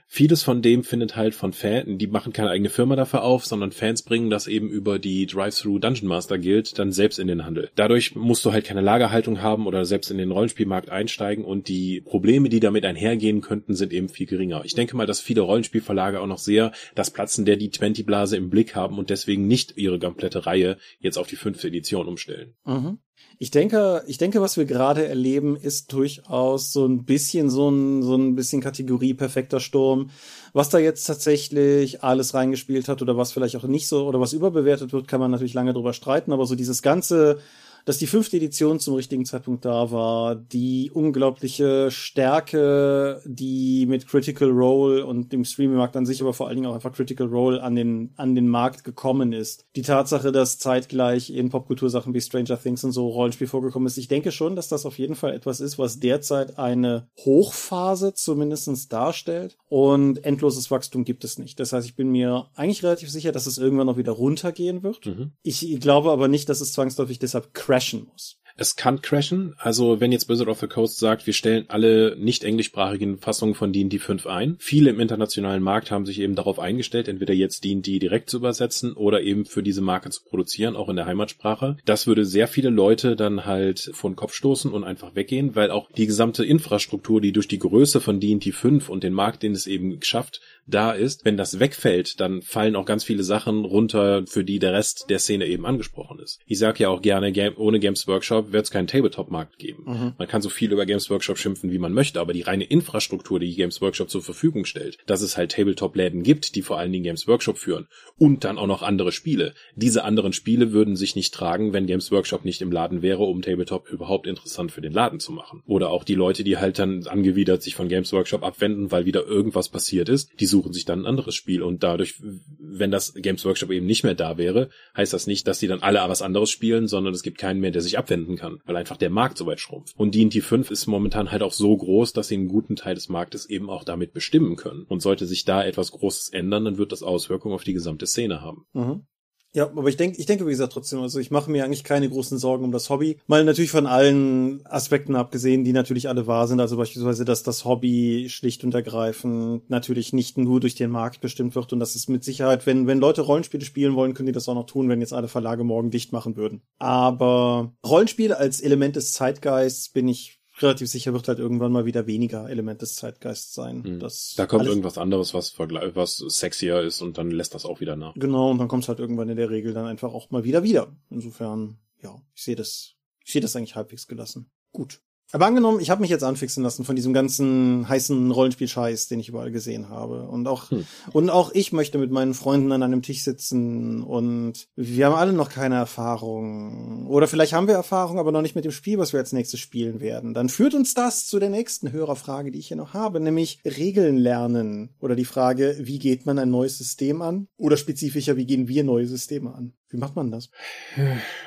vieles 0.07 0.41
von 0.41 0.61
dem 0.61 0.83
findet 0.83 1.15
halt 1.15 1.35
von 1.35 1.53
Fans, 1.53 1.85
die 1.97 2.07
machen 2.07 2.33
keine 2.33 2.49
eigene 2.49 2.69
Firma 2.69 2.95
dafür 2.95 3.23
auf, 3.23 3.45
sondern 3.45 3.71
Fans 3.71 4.01
bringen 4.01 4.29
das 4.29 4.47
eben 4.47 4.69
über 4.69 4.99
die 4.99 5.25
Drive-Thru 5.25 5.79
Dungeon 5.79 6.07
Master 6.07 6.39
Guild 6.39 6.79
dann 6.79 6.91
selbst 6.91 7.19
in 7.19 7.27
den 7.27 7.45
Handel. 7.45 7.69
Dadurch 7.75 8.15
musst 8.15 8.45
du 8.45 8.53
halt 8.53 8.65
keine 8.65 8.81
Lagerhaltung 8.81 9.41
haben 9.41 9.67
oder 9.67 9.85
selbst 9.85 10.09
in 10.09 10.17
den 10.17 10.31
Rollenspielmarkt 10.31 10.89
einsteigen 10.89 11.43
und 11.43 11.67
die 11.67 12.01
Probleme, 12.01 12.49
die 12.49 12.61
damit 12.61 12.85
einhergehen 12.85 13.41
könnten, 13.41 13.75
sind 13.75 13.93
eben 13.93 14.09
viel 14.09 14.25
geringer. 14.25 14.63
Ich 14.63 14.75
denke 14.75 14.95
mal, 14.95 15.05
dass 15.05 15.19
viele 15.19 15.41
Rollenspielverlage 15.41 16.21
auch 16.21 16.27
noch 16.27 16.39
sehr 16.39 16.71
das 16.95 17.11
Platzen 17.11 17.45
der 17.45 17.59
D20-Blase 17.59 18.37
im 18.37 18.49
Blick 18.49 18.75
haben 18.75 18.97
und 18.97 19.09
deswegen 19.09 19.47
nicht 19.47 19.77
ihre 19.77 19.99
komplette 19.99 20.45
Reihe 20.45 20.77
jetzt 20.99 21.17
auf 21.17 21.27
die 21.27 21.35
fünfte 21.35 21.67
Edition 21.67 22.07
umstellen. 22.07 22.55
Mhm. 22.65 22.99
Ich 23.39 23.51
denke, 23.51 24.03
ich 24.07 24.17
denke, 24.17 24.41
was 24.41 24.57
wir 24.57 24.65
gerade 24.65 25.07
erleben, 25.07 25.55
ist 25.55 25.93
durchaus 25.93 26.73
so 26.73 26.85
ein 26.85 27.05
bisschen 27.05 27.49
so 27.49 27.69
ein, 27.69 28.01
so 28.01 28.15
ein 28.15 28.35
bisschen 28.35 28.61
Kategorie 28.61 29.13
perfekter 29.13 29.59
Sturm. 29.59 30.09
Was 30.53 30.69
da 30.69 30.79
jetzt 30.79 31.05
tatsächlich 31.05 32.03
alles 32.03 32.33
reingespielt 32.33 32.87
hat 32.87 33.01
oder 33.01 33.15
was 33.15 33.31
vielleicht 33.31 33.55
auch 33.55 33.63
nicht 33.63 33.87
so 33.87 34.07
oder 34.07 34.19
was 34.19 34.33
überbewertet 34.33 34.91
wird, 34.91 35.07
kann 35.07 35.19
man 35.19 35.29
natürlich 35.29 35.53
lange 35.53 35.73
drüber 35.73 35.93
streiten, 35.93 36.31
aber 36.31 36.47
so 36.47 36.55
dieses 36.55 36.81
ganze 36.81 37.39
dass 37.85 37.97
die 37.97 38.07
fünfte 38.07 38.37
Edition 38.37 38.79
zum 38.79 38.95
richtigen 38.95 39.25
Zeitpunkt 39.25 39.65
da 39.65 39.91
war, 39.91 40.35
die 40.35 40.91
unglaubliche 40.93 41.89
Stärke, 41.91 43.21
die 43.25 43.85
mit 43.87 44.07
Critical 44.07 44.49
Role 44.49 45.05
und 45.05 45.31
dem 45.31 45.45
Streaming-Markt 45.45 45.95
an 45.95 46.05
sich, 46.05 46.21
aber 46.21 46.33
vor 46.33 46.47
allen 46.47 46.57
Dingen 46.57 46.67
auch 46.67 46.75
einfach 46.75 46.93
Critical 46.93 47.27
Role 47.27 47.61
an 47.61 47.75
den, 47.75 48.13
an 48.17 48.35
den 48.35 48.47
Markt 48.47 48.83
gekommen 48.83 49.33
ist. 49.33 49.65
Die 49.75 49.81
Tatsache, 49.81 50.31
dass 50.31 50.59
zeitgleich 50.59 51.29
in 51.29 51.49
Popkultursachen 51.49 52.13
wie 52.13 52.21
Stranger 52.21 52.61
Things 52.61 52.83
und 52.83 52.91
so 52.91 53.07
Rollenspiel 53.07 53.47
vorgekommen 53.47 53.87
ist. 53.87 53.97
Ich 53.97 54.07
denke 54.07 54.31
schon, 54.31 54.55
dass 54.55 54.67
das 54.67 54.85
auf 54.85 54.99
jeden 54.99 55.15
Fall 55.15 55.33
etwas 55.33 55.59
ist, 55.59 55.79
was 55.79 55.99
derzeit 55.99 56.59
eine 56.59 57.07
Hochphase 57.19 58.13
zumindestens 58.13 58.87
darstellt 58.87 59.57
und 59.69 60.23
endloses 60.23 60.69
Wachstum 60.71 61.03
gibt 61.03 61.23
es 61.23 61.39
nicht. 61.39 61.59
Das 61.59 61.73
heißt, 61.73 61.87
ich 61.87 61.95
bin 61.95 62.09
mir 62.09 62.47
eigentlich 62.55 62.83
relativ 62.83 63.09
sicher, 63.09 63.31
dass 63.31 63.47
es 63.47 63.57
irgendwann 63.57 63.87
noch 63.87 63.97
wieder 63.97 64.11
runtergehen 64.11 64.83
wird. 64.83 65.05
Mhm. 65.05 65.31
Ich 65.43 65.79
glaube 65.79 66.11
aber 66.11 66.27
nicht, 66.27 66.49
dass 66.49 66.61
es 66.61 66.73
zwangsläufig 66.73 67.19
deshalb 67.19 67.53
crash 67.53 67.76
crashen 67.77 68.07
muss. 68.11 68.37
Es 68.59 68.75
kann 68.75 69.03
crashen. 69.03 69.53
Also 69.59 69.99
wenn 69.99 70.11
jetzt 70.11 70.25
Blizzard 70.25 70.47
of 70.47 70.59
the 70.59 70.67
Coast 70.67 70.97
sagt, 70.97 71.27
wir 71.27 71.33
stellen 71.33 71.65
alle 71.67 72.15
nicht 72.17 72.43
englischsprachigen 72.43 73.19
Fassungen 73.19 73.53
von 73.53 73.71
D&D 73.71 73.99
5 73.99 74.25
ein. 74.25 74.55
Viele 74.57 74.89
im 74.89 74.99
internationalen 74.99 75.61
Markt 75.61 75.91
haben 75.91 76.07
sich 76.07 76.19
eben 76.19 76.33
darauf 76.33 76.57
eingestellt, 76.57 77.07
entweder 77.07 77.35
jetzt 77.35 77.63
D&D 77.63 77.99
direkt 77.99 78.31
zu 78.31 78.37
übersetzen 78.37 78.93
oder 78.93 79.21
eben 79.21 79.45
für 79.45 79.61
diese 79.61 79.81
Marke 79.81 80.09
zu 80.09 80.23
produzieren, 80.23 80.75
auch 80.75 80.89
in 80.89 80.95
der 80.95 81.05
Heimatsprache. 81.05 81.77
Das 81.85 82.07
würde 82.07 82.25
sehr 82.25 82.47
viele 82.47 82.71
Leute 82.71 83.15
dann 83.15 83.45
halt 83.45 83.91
vor 83.93 84.09
den 84.09 84.15
Kopf 84.15 84.33
stoßen 84.33 84.71
und 84.71 84.83
einfach 84.83 85.13
weggehen, 85.13 85.55
weil 85.55 85.69
auch 85.69 85.91
die 85.91 86.07
gesamte 86.07 86.43
Infrastruktur, 86.43 87.21
die 87.21 87.33
durch 87.33 87.47
die 87.47 87.59
Größe 87.59 88.01
von 88.01 88.19
D&D 88.19 88.51
5 88.53 88.89
und 88.89 89.03
den 89.03 89.13
Markt, 89.13 89.43
den 89.43 89.51
es 89.51 89.67
eben 89.67 90.01
schafft, 90.01 90.41
da 90.67 90.91
ist. 90.91 91.25
Wenn 91.25 91.37
das 91.37 91.59
wegfällt, 91.59 92.19
dann 92.19 92.41
fallen 92.41 92.75
auch 92.75 92.85
ganz 92.85 93.03
viele 93.03 93.23
Sachen 93.23 93.65
runter, 93.65 94.25
für 94.27 94.43
die 94.43 94.59
der 94.59 94.73
Rest 94.73 95.05
der 95.09 95.19
Szene 95.19 95.47
eben 95.47 95.65
angesprochen 95.65 96.19
ist. 96.19 96.39
Ich 96.45 96.59
sage 96.59 96.83
ja 96.83 96.89
auch 96.89 97.01
gerne, 97.01 97.33
ohne 97.57 97.79
Games 97.79 98.07
Workshop 98.07 98.51
wird 98.51 98.65
es 98.65 98.71
keinen 98.71 98.87
Tabletop-Markt 98.87 99.57
geben. 99.57 99.83
Mhm. 99.85 100.13
Man 100.17 100.27
kann 100.27 100.41
so 100.41 100.49
viel 100.49 100.71
über 100.71 100.85
Games 100.85 101.09
Workshop 101.09 101.37
schimpfen, 101.37 101.71
wie 101.71 101.79
man 101.79 101.93
möchte, 101.93 102.19
aber 102.19 102.33
die 102.33 102.41
reine 102.41 102.65
Infrastruktur, 102.65 103.39
die 103.39 103.55
Games 103.55 103.81
Workshop 103.81 104.09
zur 104.09 104.21
Verfügung 104.21 104.65
stellt, 104.65 104.97
dass 105.05 105.21
es 105.21 105.37
halt 105.37 105.51
Tabletop-Läden 105.51 106.23
gibt, 106.23 106.55
die 106.55 106.61
vor 106.61 106.77
allen 106.77 106.91
Dingen 106.91 107.03
Games 107.03 107.27
Workshop 107.27 107.57
führen 107.57 107.87
und 108.17 108.43
dann 108.43 108.57
auch 108.57 108.67
noch 108.67 108.81
andere 108.81 109.11
Spiele. 109.11 109.53
Diese 109.75 110.03
anderen 110.03 110.33
Spiele 110.33 110.71
würden 110.73 110.95
sich 110.95 111.15
nicht 111.15 111.33
tragen, 111.33 111.73
wenn 111.73 111.87
Games 111.87 112.11
Workshop 112.11 112.45
nicht 112.45 112.61
im 112.61 112.71
Laden 112.71 113.01
wäre, 113.01 113.23
um 113.23 113.41
Tabletop 113.41 113.89
überhaupt 113.89 114.27
interessant 114.27 114.71
für 114.71 114.81
den 114.81 114.93
Laden 114.93 115.19
zu 115.19 115.31
machen. 115.31 115.63
Oder 115.65 115.89
auch 115.89 116.03
die 116.03 116.15
Leute, 116.15 116.43
die 116.43 116.57
halt 116.57 116.79
dann 116.79 117.05
angewidert 117.07 117.61
sich 117.61 117.75
von 117.75 117.87
Games 117.87 118.11
Workshop 118.13 118.43
abwenden, 118.43 118.91
weil 118.91 119.05
wieder 119.05 119.25
irgendwas 119.25 119.69
passiert 119.69 120.09
ist, 120.09 120.31
die 120.39 120.45
suchen 120.57 120.73
sich 120.73 120.85
dann 120.85 121.01
ein 121.01 121.05
anderes 121.05 121.35
Spiel 121.35 121.61
und 121.61 121.83
dadurch, 121.83 122.15
wenn 122.59 122.89
das 122.89 123.13
Games 123.13 123.45
Workshop 123.45 123.69
eben 123.69 123.85
nicht 123.85 124.03
mehr 124.03 124.15
da 124.15 124.37
wäre, 124.37 124.69
heißt 124.95 125.13
das 125.13 125.27
nicht, 125.27 125.47
dass 125.47 125.59
die 125.59 125.67
dann 125.67 125.83
alle 125.83 125.99
was 126.09 126.23
anderes 126.23 126.49
spielen, 126.49 126.87
sondern 126.87 127.13
es 127.13 127.21
gibt 127.21 127.37
keinen 127.37 127.59
mehr, 127.59 127.69
der 127.69 127.83
sich 127.83 127.97
abwenden 127.97 128.37
kann, 128.37 128.59
weil 128.65 128.75
einfach 128.75 128.97
der 128.97 129.11
Markt 129.11 129.37
so 129.37 129.45
weit 129.45 129.59
schrumpft. 129.59 129.95
Und 129.97 130.15
D&D 130.15 130.41
5 130.41 130.71
ist 130.71 130.87
momentan 130.87 131.31
halt 131.31 131.43
auch 131.43 131.53
so 131.53 131.77
groß, 131.77 132.13
dass 132.13 132.29
sie 132.29 132.35
einen 132.35 132.47
guten 132.47 132.75
Teil 132.75 132.95
des 132.95 133.07
Marktes 133.09 133.47
eben 133.47 133.69
auch 133.69 133.83
damit 133.83 134.13
bestimmen 134.13 134.55
können. 134.55 134.83
Und 134.87 135.01
sollte 135.01 135.27
sich 135.27 135.45
da 135.45 135.63
etwas 135.63 135.91
Großes 135.91 136.29
ändern, 136.29 136.65
dann 136.65 136.77
wird 136.77 136.91
das 136.91 137.03
Auswirkungen 137.03 137.53
auf 137.53 137.63
die 137.63 137.73
gesamte 137.73 138.07
Szene 138.07 138.41
haben. 138.41 138.65
Mhm. 138.73 139.05
Ja, 139.53 139.65
aber 139.65 139.87
ich 139.87 139.97
denke, 139.97 140.19
ich 140.19 140.25
denke, 140.25 140.45
wie 140.45 140.51
gesagt, 140.51 140.73
trotzdem, 140.73 140.99
also 140.99 141.19
ich 141.19 141.31
mache 141.31 141.49
mir 141.49 141.63
eigentlich 141.63 141.83
keine 141.83 142.09
großen 142.09 142.37
Sorgen 142.37 142.63
um 142.63 142.71
das 142.71 142.89
Hobby. 142.89 143.17
Mal 143.27 143.43
natürlich 143.43 143.71
von 143.71 143.87
allen 143.87 144.65
Aspekten 144.65 145.15
abgesehen, 145.15 145.63
die 145.63 145.73
natürlich 145.73 146.09
alle 146.09 146.27
wahr 146.27 146.47
sind. 146.47 146.59
Also 146.59 146.77
beispielsweise, 146.77 147.25
dass 147.25 147.43
das 147.43 147.65
Hobby 147.65 148.27
schlicht 148.29 148.63
und 148.63 148.75
ergreifend 148.75 149.69
natürlich 149.69 150.13
nicht 150.13 150.37
nur 150.37 150.59
durch 150.59 150.75
den 150.75 150.91
Markt 150.91 151.21
bestimmt 151.21 151.55
wird 151.55 151.73
und 151.73 151.79
das 151.79 151.95
ist 151.95 152.09
mit 152.09 152.23
Sicherheit, 152.23 152.65
wenn, 152.65 152.87
wenn 152.87 152.99
Leute 152.99 153.21
Rollenspiele 153.21 153.65
spielen 153.65 153.95
wollen, 153.95 154.13
können 154.13 154.27
die 154.27 154.31
das 154.31 154.47
auch 154.47 154.55
noch 154.55 154.65
tun, 154.65 154.89
wenn 154.89 155.01
jetzt 155.01 155.13
alle 155.13 155.27
Verlage 155.27 155.63
morgen 155.63 155.91
dicht 155.91 156.11
machen 156.11 156.35
würden. 156.35 156.61
Aber 156.77 157.73
Rollenspiele 157.85 158.37
als 158.37 158.61
Element 158.61 158.95
des 158.95 159.13
Zeitgeists 159.13 159.89
bin 159.89 160.07
ich 160.07 160.36
relativ 160.61 160.89
sicher 160.89 161.13
wird 161.13 161.27
halt 161.27 161.39
irgendwann 161.39 161.71
mal 161.71 161.85
wieder 161.85 162.07
weniger 162.07 162.49
Element 162.49 162.81
des 162.81 162.95
Zeitgeists 162.95 163.53
sein. 163.53 163.83
Mhm. 163.85 163.99
Das 163.99 164.33
da 164.35 164.45
kommt 164.45 164.65
irgendwas 164.65 164.97
anderes, 164.97 165.33
was 165.33 165.57
was 165.57 166.17
sexier 166.17 166.81
ist 166.81 167.01
und 167.01 167.17
dann 167.17 167.31
lässt 167.31 167.53
das 167.53 167.65
auch 167.65 167.79
wieder 167.79 167.95
nach. 167.95 168.13
Genau, 168.15 168.51
und 168.51 168.57
dann 168.57 168.67
kommt 168.67 168.83
es 168.83 168.89
halt 168.89 168.99
irgendwann 168.99 169.29
in 169.29 169.37
der 169.37 169.49
Regel 169.49 169.73
dann 169.73 169.85
einfach 169.85 170.13
auch 170.13 170.29
mal 170.31 170.43
wieder 170.43 170.63
wieder. 170.63 170.95
Insofern, 171.09 171.77
ja, 172.01 172.15
ich 172.35 172.43
sehe 172.43 172.55
das 172.55 172.95
Ich 173.23 173.31
sehe 173.33 173.41
das 173.41 173.55
eigentlich 173.55 173.75
halbwegs 173.75 174.07
gelassen. 174.07 174.49
Gut. 174.71 175.01
Aber 175.33 175.45
angenommen, 175.45 175.81
ich 175.81 175.89
habe 175.89 176.01
mich 176.01 176.09
jetzt 176.09 176.23
anfixen 176.23 176.63
lassen 176.63 176.85
von 176.85 176.95
diesem 176.95 177.11
ganzen 177.11 177.87
heißen 177.87 178.31
Rollenspiel-Scheiß, 178.31 179.09
den 179.09 179.19
ich 179.19 179.27
überall 179.27 179.51
gesehen 179.51 179.89
habe. 179.89 180.23
Und 180.23 180.47
auch, 180.47 180.71
hm. 180.71 180.85
und 181.11 181.29
auch 181.29 181.51
ich 181.53 181.73
möchte 181.73 181.97
mit 181.97 182.11
meinen 182.11 182.33
Freunden 182.33 182.71
an 182.71 182.81
einem 182.81 183.01
Tisch 183.01 183.23
sitzen 183.23 184.03
und 184.03 184.67
wir 184.77 185.05
haben 185.05 185.15
alle 185.15 185.33
noch 185.33 185.49
keine 185.49 185.75
Erfahrung. 185.75 187.07
Oder 187.07 187.27
vielleicht 187.27 187.51
haben 187.51 187.67
wir 187.67 187.75
Erfahrung, 187.75 188.19
aber 188.19 188.31
noch 188.31 188.41
nicht 188.41 188.55
mit 188.55 188.63
dem 188.63 188.71
Spiel, 188.71 188.97
was 188.99 189.11
wir 189.11 189.19
als 189.19 189.33
nächstes 189.33 189.59
spielen 189.59 189.99
werden. 189.99 190.33
Dann 190.33 190.47
führt 190.47 190.73
uns 190.73 190.93
das 190.93 191.27
zu 191.27 191.39
der 191.39 191.49
nächsten 191.49 191.91
Hörerfrage, 191.91 192.51
die 192.51 192.59
ich 192.59 192.69
hier 192.69 192.77
noch 192.77 192.93
habe, 192.93 193.19
nämlich 193.19 193.59
Regeln 193.65 194.15
lernen. 194.15 194.95
Oder 194.99 195.15
die 195.15 195.25
Frage, 195.25 195.75
wie 195.81 195.99
geht 195.99 196.25
man 196.25 196.39
ein 196.39 196.49
neues 196.49 196.77
System 196.77 197.21
an? 197.21 197.47
Oder 197.57 197.75
spezifischer, 197.75 198.37
wie 198.37 198.45
gehen 198.45 198.69
wir 198.69 198.85
neue 198.85 199.07
Systeme 199.07 199.53
an? 199.53 199.73
Wie 199.89 199.97
macht 199.97 200.17
man 200.17 200.31
das? 200.31 200.49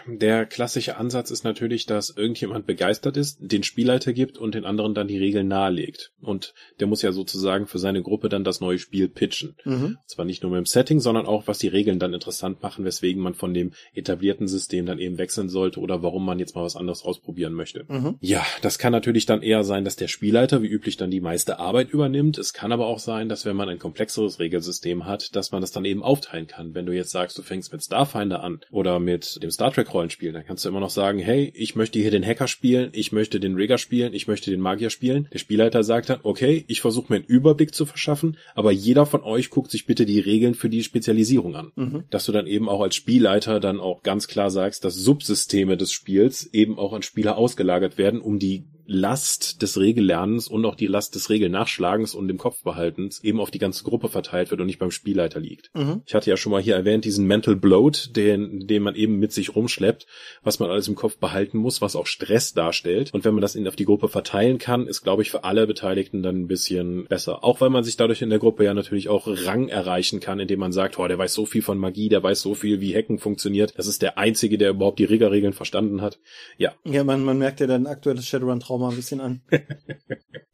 Der 0.07 0.46
klassische 0.46 0.96
Ansatz 0.96 1.31
ist 1.31 1.44
natürlich, 1.44 1.85
dass 1.85 2.09
irgendjemand 2.09 2.66
begeistert 2.66 3.18
ist, 3.18 3.38
den 3.40 3.62
Spielleiter 3.62 4.14
gibt 4.14 4.38
und 4.38 4.55
den 4.55 4.64
anderen 4.64 4.94
dann 4.94 5.09
die 5.09 5.18
Regeln 5.18 5.48
nahelegt. 5.48 6.12
Und 6.22 6.55
der 6.79 6.87
muss 6.87 7.03
ja 7.03 7.12
sozusagen 7.12 7.66
für 7.66 7.79
seine 7.79 8.03
Gruppe 8.03 8.31
dann 8.31 8.42
das 8.42 8.61
neue 8.61 8.79
Spiel 8.79 9.09
pitchen. 9.09 9.57
Mhm. 9.64 9.98
Zwar 10.07 10.24
nicht 10.24 10.42
nur 10.42 10.53
mit 10.53 10.59
dem 10.59 10.66
Setting, 10.66 11.00
sondern 11.00 11.26
auch, 11.26 11.48
was 11.48 11.59
die 11.59 11.68
Regeln 11.68 11.98
dann 11.98 12.14
interessant 12.14 12.62
machen, 12.62 12.85
weswegen 12.87 13.22
man 13.22 13.35
von 13.35 13.53
dem 13.53 13.72
etablierten 13.92 14.48
System 14.48 14.87
dann 14.87 14.98
eben 14.98 15.18
wechseln 15.18 15.50
sollte 15.50 15.81
oder 15.81 16.03
warum 16.03 16.24
man 16.24 16.38
jetzt 16.38 16.55
mal 16.55 16.64
was 16.64 16.76
anderes 16.76 17.03
ausprobieren 17.05 17.53
möchte. 17.53 17.85
Mhm. 17.88 18.16
Ja, 18.20 18.46
das 18.62 18.79
kann 18.79 18.92
natürlich 18.92 19.26
dann 19.26 19.42
eher 19.42 19.64
sein, 19.64 19.85
dass 19.85 19.96
der 19.96 20.09
Spielleiter 20.09 20.62
wie 20.62 20.68
üblich 20.68 20.96
dann 20.96 21.11
die 21.11 21.20
meiste 21.20 21.59
Arbeit 21.59 21.90
übernimmt. 21.90 22.38
Es 22.38 22.55
kann 22.55 22.72
aber 22.72 22.87
auch 22.87 23.00
sein, 23.00 23.29
dass 23.29 23.44
wenn 23.44 23.57
man 23.57 23.68
ein 23.68 23.79
komplexeres 23.79 24.38
Regelsystem 24.38 25.05
hat, 25.05 25.37
dass 25.37 25.53
man 25.53 25.61
das 25.61 25.72
dann 25.72 25.85
eben 25.85 26.03
aufteilen 26.03 26.46
kann. 26.46 26.74
Wenn 26.74 26.87
du 26.87 26.92
jetzt 26.92 27.11
sagst, 27.11 27.37
du 27.37 27.42
fängst 27.42 27.72
mit 27.72 27.83
Starfinder 27.83 28.30
Pathfinder 28.31 28.43
an 28.43 28.61
oder 28.71 29.01
mit 29.01 29.43
dem 29.43 29.51
Star 29.51 29.73
Trek 29.73 29.93
Rollenspiel, 29.93 30.33
dann 30.33 30.45
kannst 30.45 30.64
du 30.64 30.69
immer 30.69 30.81
noch 30.81 30.90
sagen, 30.90 31.19
hey, 31.19 31.53
ich 31.55 31.77
möchte 31.77 31.99
hier 31.99 32.11
den 32.11 32.25
Hacker 32.25 32.49
spielen, 32.49 32.90
ich 32.93 33.12
möchte 33.12 33.40
den 33.40 33.57
Rigger 33.57 33.79
spielen, 33.79 34.14
ich 34.14 34.29
möchte 34.29 34.51
den 34.51 34.61
Magier 34.61 34.90
spielen. 34.90 35.29
Der 35.33 35.38
Spielleiter 35.38 35.83
sagt 35.83 36.11
dann, 36.11 36.21
okay, 36.23 36.64
ich 36.69 36.81
versuche 36.81 37.12
mir 37.12 37.16
einen 37.16 37.27
Überblick 37.27 37.75
zu 37.75 37.87
verschaffen, 37.87 38.37
aber 38.55 38.71
jeder 38.71 39.07
von 39.07 39.23
euch 39.23 39.51
guckt 39.51 39.71
sich 39.71 39.87
bitte 39.87 40.07
die 40.07 40.21
Regeln 40.21 40.55
für 40.55 40.69
die 40.69 40.83
Spezialisierung 40.83 41.57
an. 41.57 41.73
Mhm. 41.75 42.05
Dass 42.11 42.27
du 42.27 42.33
dann 42.33 42.47
eben 42.47 42.69
auch 42.69 42.81
als 42.81 42.95
Spielleiter 42.95 43.61
dann 43.61 43.81
auch 43.81 44.03
ganz 44.03 44.29
klar 44.29 44.51
sagst, 44.51 44.85
dass 44.85 44.95
Subsysteme 44.95 45.77
des 45.77 45.93
Spiels 45.93 46.49
eben 46.53 46.79
auch 46.79 46.93
an 46.93 47.03
Spieler 47.03 47.37
ausgelagert 47.37 47.99
werden, 47.99 48.21
um 48.21 48.38
die 48.38 48.64
Last 48.92 49.62
des 49.62 49.79
Regellernens 49.79 50.48
und 50.48 50.64
auch 50.66 50.74
die 50.74 50.88
Last 50.88 51.14
des 51.14 51.31
Regelnachschlagens 51.31 52.12
und 52.12 52.26
dem 52.26 52.38
Kopfbehaltens 52.38 53.22
eben 53.22 53.38
auf 53.38 53.53
die 53.53 53.61
ganze 53.61 53.85
Gruppe 53.85 54.09
verteilt 54.09 54.50
wird 54.50 54.61
und 54.61 54.66
nicht 54.66 54.81
beim 54.81 54.90
Spielleiter 54.90 55.38
liegt. 55.38 55.70
Mhm. 55.74 56.03
Ich 56.07 56.14
hatte 56.16 56.29
ja 56.29 56.37
schon 56.37 56.50
mal 56.50 56.61
hier 56.61 56.74
erwähnt, 56.74 57.05
diesen 57.05 57.24
Mental 57.24 57.55
Bloat, 57.55 58.16
den, 58.16 58.66
den 58.66 58.83
man 58.83 58.96
eben 58.96 59.20
mit 59.20 59.31
sich 59.31 59.55
rumschleppt, 59.55 60.07
was 60.42 60.59
man 60.59 60.70
alles 60.70 60.88
im 60.88 60.96
Kopf 60.96 61.18
behalten 61.18 61.59
muss, 61.59 61.81
was 61.81 61.94
auch 61.94 62.09
Stress 62.09 62.53
darstellt. 62.53 63.14
Und 63.14 63.24
wenn 63.24 63.33
man 63.33 63.42
das 63.42 63.55
in, 63.55 63.68
auf 63.68 63.76
die 63.76 63.85
Gruppe 63.85 64.09
verteilen 64.09 64.59
kann, 64.59 64.88
ist, 64.88 65.03
glaube 65.03 65.22
ich, 65.22 65.31
für 65.31 65.44
alle 65.44 65.68
Beteiligten 65.68 66.24
dann 66.24 66.40
ein 66.40 66.48
bisschen 66.48 67.07
besser. 67.07 67.44
Auch 67.44 67.61
weil 67.61 67.70
man 67.70 67.85
sich 67.85 67.96
dadurch 67.96 68.22
in 68.22 68.31
der 68.31 68.40
Gruppe 68.40 68.64
ja 68.64 68.74
natürlich 68.74 69.09
auch 69.09 69.29
Rang 69.29 69.68
erreichen 69.68 70.18
kann, 70.18 70.40
indem 70.40 70.59
man 70.59 70.72
sagt, 70.72 70.98
oh, 70.98 71.07
der 71.07 71.16
weiß 71.16 71.33
so 71.33 71.46
viel 71.46 71.62
von 71.62 71.79
Magie, 71.79 72.09
der 72.09 72.24
weiß 72.24 72.40
so 72.40 72.57
viel, 72.57 72.81
wie 72.81 72.92
Hacken 72.92 73.20
funktioniert. 73.20 73.74
Das 73.76 73.87
ist 73.87 74.03
der 74.03 74.18
Einzige, 74.18 74.59
der 74.59 74.70
überhaupt 74.70 74.98
die 74.98 75.05
Riggerregeln 75.05 75.53
verstanden 75.53 76.03
hat. 76.03 76.18
Ja. 76.59 76.72
Ja, 76.85 77.05
man, 77.05 77.24
man 77.24 77.38
merkt 77.38 77.61
ja 77.61 77.68
dann 77.68 77.87
aktuelles 77.87 78.26
Shadowrun-Trauma 78.26 78.80
mal 78.81 78.90
ein 78.90 78.97
bisschen 78.97 79.21
an. 79.21 79.43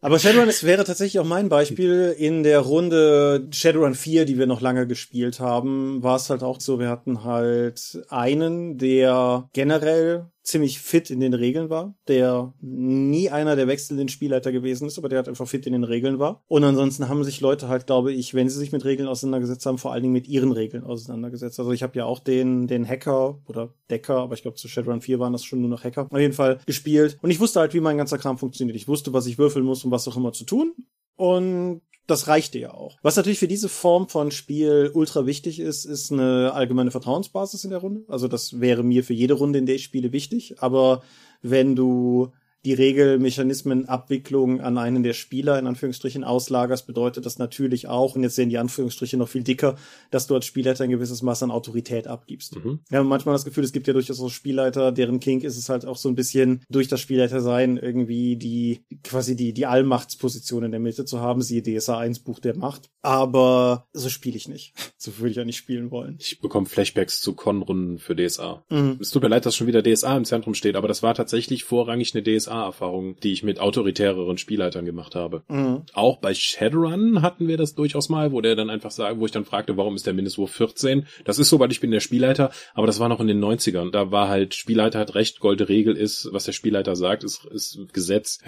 Aber 0.01 0.19
Shadowrun, 0.19 0.49
es 0.49 0.62
wäre 0.62 0.85
tatsächlich 0.85 1.19
auch 1.19 1.27
mein 1.27 1.49
Beispiel. 1.49 2.15
In 2.17 2.43
der 2.43 2.61
Runde 2.61 3.49
Shadowrun 3.51 3.95
4, 3.95 4.25
die 4.25 4.39
wir 4.39 4.47
noch 4.47 4.61
lange 4.61 4.87
gespielt 4.87 5.41
haben, 5.41 6.03
war 6.03 6.17
es 6.17 6.31
halt 6.31 6.43
auch 6.43 6.61
so, 6.61 6.79
wir 6.79 6.89
hatten 6.89 7.25
halt 7.25 8.05
einen, 8.09 8.79
der 8.79 9.49
generell 9.53 10.27
ziemlich 10.47 10.79
fit 10.79 11.11
in 11.11 11.21
den 11.21 11.35
Regeln 11.35 11.71
war, 11.71 11.95
der 12.07 12.55
nie 12.61 13.31
einer 13.31 13.57
der 13.57 13.67
wechselnden 13.67 14.09
Spielleiter 14.09 14.53
gewesen 14.53 14.87
ist, 14.87 14.97
aber 14.97 15.09
der 15.09 15.19
halt 15.19 15.29
einfach 15.29 15.49
fit 15.49 15.67
in 15.67 15.73
den 15.73 15.85
Regeln 15.85 16.19
war. 16.19 16.43
Und 16.47 16.63
ansonsten 16.63 17.09
haben 17.09 17.25
sich 17.25 17.41
Leute 17.41 17.69
halt, 17.69 17.87
glaube 17.87 18.13
ich, 18.13 18.33
wenn 18.33 18.49
sie 18.49 18.59
sich 18.59 18.71
mit 18.71 18.85
Regeln 18.85 19.09
auseinandergesetzt 19.09 19.67
haben, 19.67 19.79
vor 19.79 19.93
allen 19.93 20.03
Dingen 20.03 20.13
mit 20.13 20.29
ihren 20.29 20.53
Regeln 20.53 20.85
auseinandergesetzt. 20.85 21.59
Also 21.59 21.73
ich 21.73 21.83
habe 21.83 21.99
ja 21.99 22.05
auch 22.05 22.21
den, 22.21 22.69
den 22.69 22.87
Hacker 22.87 23.41
oder 23.47 23.75
Decker, 23.91 24.19
aber 24.19 24.35
ich 24.35 24.43
glaube 24.43 24.57
zu 24.57 24.69
Shadowrun 24.69 25.01
4 25.01 25.19
waren 25.19 25.33
das 25.33 25.45
schon 25.45 25.61
nur 25.61 25.71
noch 25.71 25.83
Hacker, 25.83 26.07
auf 26.11 26.21
jeden 26.21 26.33
Fall 26.33 26.61
gespielt. 26.65 27.19
Und 27.23 27.31
ich 27.31 27.41
wusste 27.41 27.61
halt, 27.61 27.75
wie 27.75 27.81
mein 27.81 27.99
ganzer 27.99 28.19
Kram 28.19 28.39
funktioniert. 28.39 28.77
Ich 28.77 28.89
wusste, 28.89 29.13
was 29.13 29.27
ich 29.27 29.39
würfeln 29.39 29.65
muss, 29.65 29.85
um 29.85 29.91
was 29.91 30.07
auch 30.07 30.17
immer 30.17 30.33
zu 30.33 30.45
tun. 30.45 30.75
Und 31.17 31.81
das 32.07 32.29
reichte 32.29 32.59
ja 32.59 32.73
auch. 32.73 32.97
Was 33.03 33.16
natürlich 33.16 33.38
für 33.38 33.49
diese 33.49 33.69
Form 33.69 34.09
von 34.09 34.31
Spiel 34.31 34.90
ultra 34.95 35.27
wichtig 35.27 35.59
ist, 35.59 35.85
ist 35.85 36.12
eine 36.12 36.53
allgemeine 36.53 36.90
Vertrauensbasis 36.90 37.64
in 37.64 37.71
der 37.71 37.81
Runde. 37.81 38.05
Also 38.09 38.29
das 38.29 38.61
wäre 38.61 38.83
mir 38.83 39.05
für 39.05 39.14
jede 39.14 39.35
Runde, 39.35 39.59
in 39.59 39.66
der 39.66 39.75
ich 39.75 39.85
spiele, 39.85 40.12
wichtig. 40.12 40.62
Aber 40.62 41.03
wenn 41.42 41.75
du 41.75 42.33
die 42.66 42.74
Regelmechanismen 42.74 43.88
Abwicklung 43.88 44.61
an 44.61 44.76
einen 44.76 45.05
der 45.05 45.12
Spieler 45.12 45.57
in 45.57 45.68
Anführungsstrichen 45.68 46.24
auslagerst, 46.24 46.85
bedeutet 46.85 47.24
das 47.24 47.38
natürlich 47.38 47.87
auch, 47.87 48.16
und 48.16 48.24
jetzt 48.24 48.35
sehen 48.35 48.48
die 48.48 48.59
Anführungsstriche 48.59 49.16
noch 49.16 49.29
viel 49.29 49.44
dicker, 49.44 49.76
dass 50.11 50.26
du 50.26 50.35
als 50.35 50.46
Spielleiter 50.46 50.83
ein 50.83 50.90
gewisses 50.90 51.22
Maß 51.22 51.44
an 51.44 51.52
Autorität 51.52 52.09
abgibst. 52.09 52.57
Mhm. 52.57 52.81
Wir 52.88 52.98
haben 52.98 53.07
manchmal 53.07 53.37
das 53.37 53.44
Gefühl, 53.44 53.62
es 53.62 53.70
gibt 53.70 53.87
ja 53.87 53.92
durchaus 53.92 54.20
auch 54.20 54.31
Spielleiter, 54.31 54.90
deren 54.90 55.20
Kink 55.20 55.44
ist 55.44 55.57
es 55.57 55.68
halt 55.68 55.87
auch 55.87 55.96
so 55.96 56.09
ein 56.09 56.16
bisschen 56.16 56.64
durch 56.68 56.88
das 56.88 57.00
Spielleiter 57.00 57.40
sein, 57.40 57.76
irgendwie 57.76 58.35
die, 58.35 58.81
quasi 59.05 59.37
die, 59.37 59.52
die 59.52 59.66
Allmachtsposition 59.66 60.64
in 60.64 60.72
der 60.72 60.81
Mitte 60.81 61.05
zu 61.05 61.20
haben, 61.20 61.42
siehe 61.42 61.62
DSA 61.62 61.98
1 61.98 62.18
Buch 62.24 62.40
der 62.40 62.57
Macht. 62.57 62.90
Aber 63.00 63.87
so 63.92 64.09
spiele 64.09 64.37
ich 64.37 64.48
nicht. 64.48 64.74
So 64.98 65.18
würde 65.18 65.31
ich 65.31 65.37
ja 65.37 65.44
nicht 65.44 65.59
spielen 65.59 65.92
wollen. 65.92 66.16
Ich 66.18 66.40
bekomme 66.40 66.66
Flashbacks 66.66 67.20
zu 67.20 67.35
Con-Runden 67.35 67.98
für 67.98 68.16
DSA. 68.16 68.64
Mhm. 68.70 68.98
Es 69.00 69.11
tut 69.11 69.22
mir 69.22 69.29
leid, 69.29 69.46
dass 69.46 69.55
schon 69.55 69.68
wieder 69.68 69.83
DSA 69.83 70.16
im 70.16 70.24
Zentrum 70.24 70.55
steht, 70.55 70.74
aber 70.74 70.88
das 70.88 71.05
war 71.05 71.14
tatsächlich 71.14 71.62
vorrangig 71.62 72.12
eine 72.14 72.24
DSA 72.24 72.56
erfahrungen 72.64 73.16
die 73.23 73.33
ich 73.33 73.42
mit 73.42 73.61
autoritäreren 73.61 74.38
Spielleitern 74.38 74.85
gemacht 74.85 75.14
habe. 75.14 75.42
Mhm. 75.49 75.83
Auch 75.92 76.19
bei 76.19 76.35
Shadowrun 76.35 77.23
hatten 77.23 77.49
wir 77.49 77.57
das 77.57 77.75
durchaus 77.75 78.09
mal, 78.09 78.33
wo 78.33 78.40
der 78.40 78.57
dann 78.57 78.71
einfach 78.71 78.90
sagt, 78.90 79.21
wo 79.21 79.27
ich 79.27 79.33
dann 79.33 79.45
fragte, 79.45 79.77
warum 79.77 79.95
ist 79.95 80.07
der 80.07 80.14
Mindestwurf 80.14 80.51
14? 80.53 81.07
Das 81.25 81.38
ist 81.38 81.49
so, 81.49 81.59
weil 81.59 81.73
ich 81.73 81.81
bin 81.81 81.90
der 81.90 82.01
Spielleiter, 82.01 82.51
aber 82.75 82.87
das 82.87 83.01
war 83.01 83.09
noch 83.09 83.21
in 83.21 83.29
den 83.29 83.42
90ern. 83.42 83.90
Da 83.90 84.11
war 84.11 84.29
halt, 84.29 84.55
Spielleiter 84.55 84.99
hat 84.99 85.14
recht, 85.14 85.40
golde 85.40 85.69
Regel 85.69 85.97
ist, 85.97 86.29
was 86.33 86.45
der 86.45 86.53
Spielleiter 86.53 86.97
sagt, 86.97 87.25
ist, 87.25 87.45
ist 87.47 87.92
Gesetz. 87.92 88.40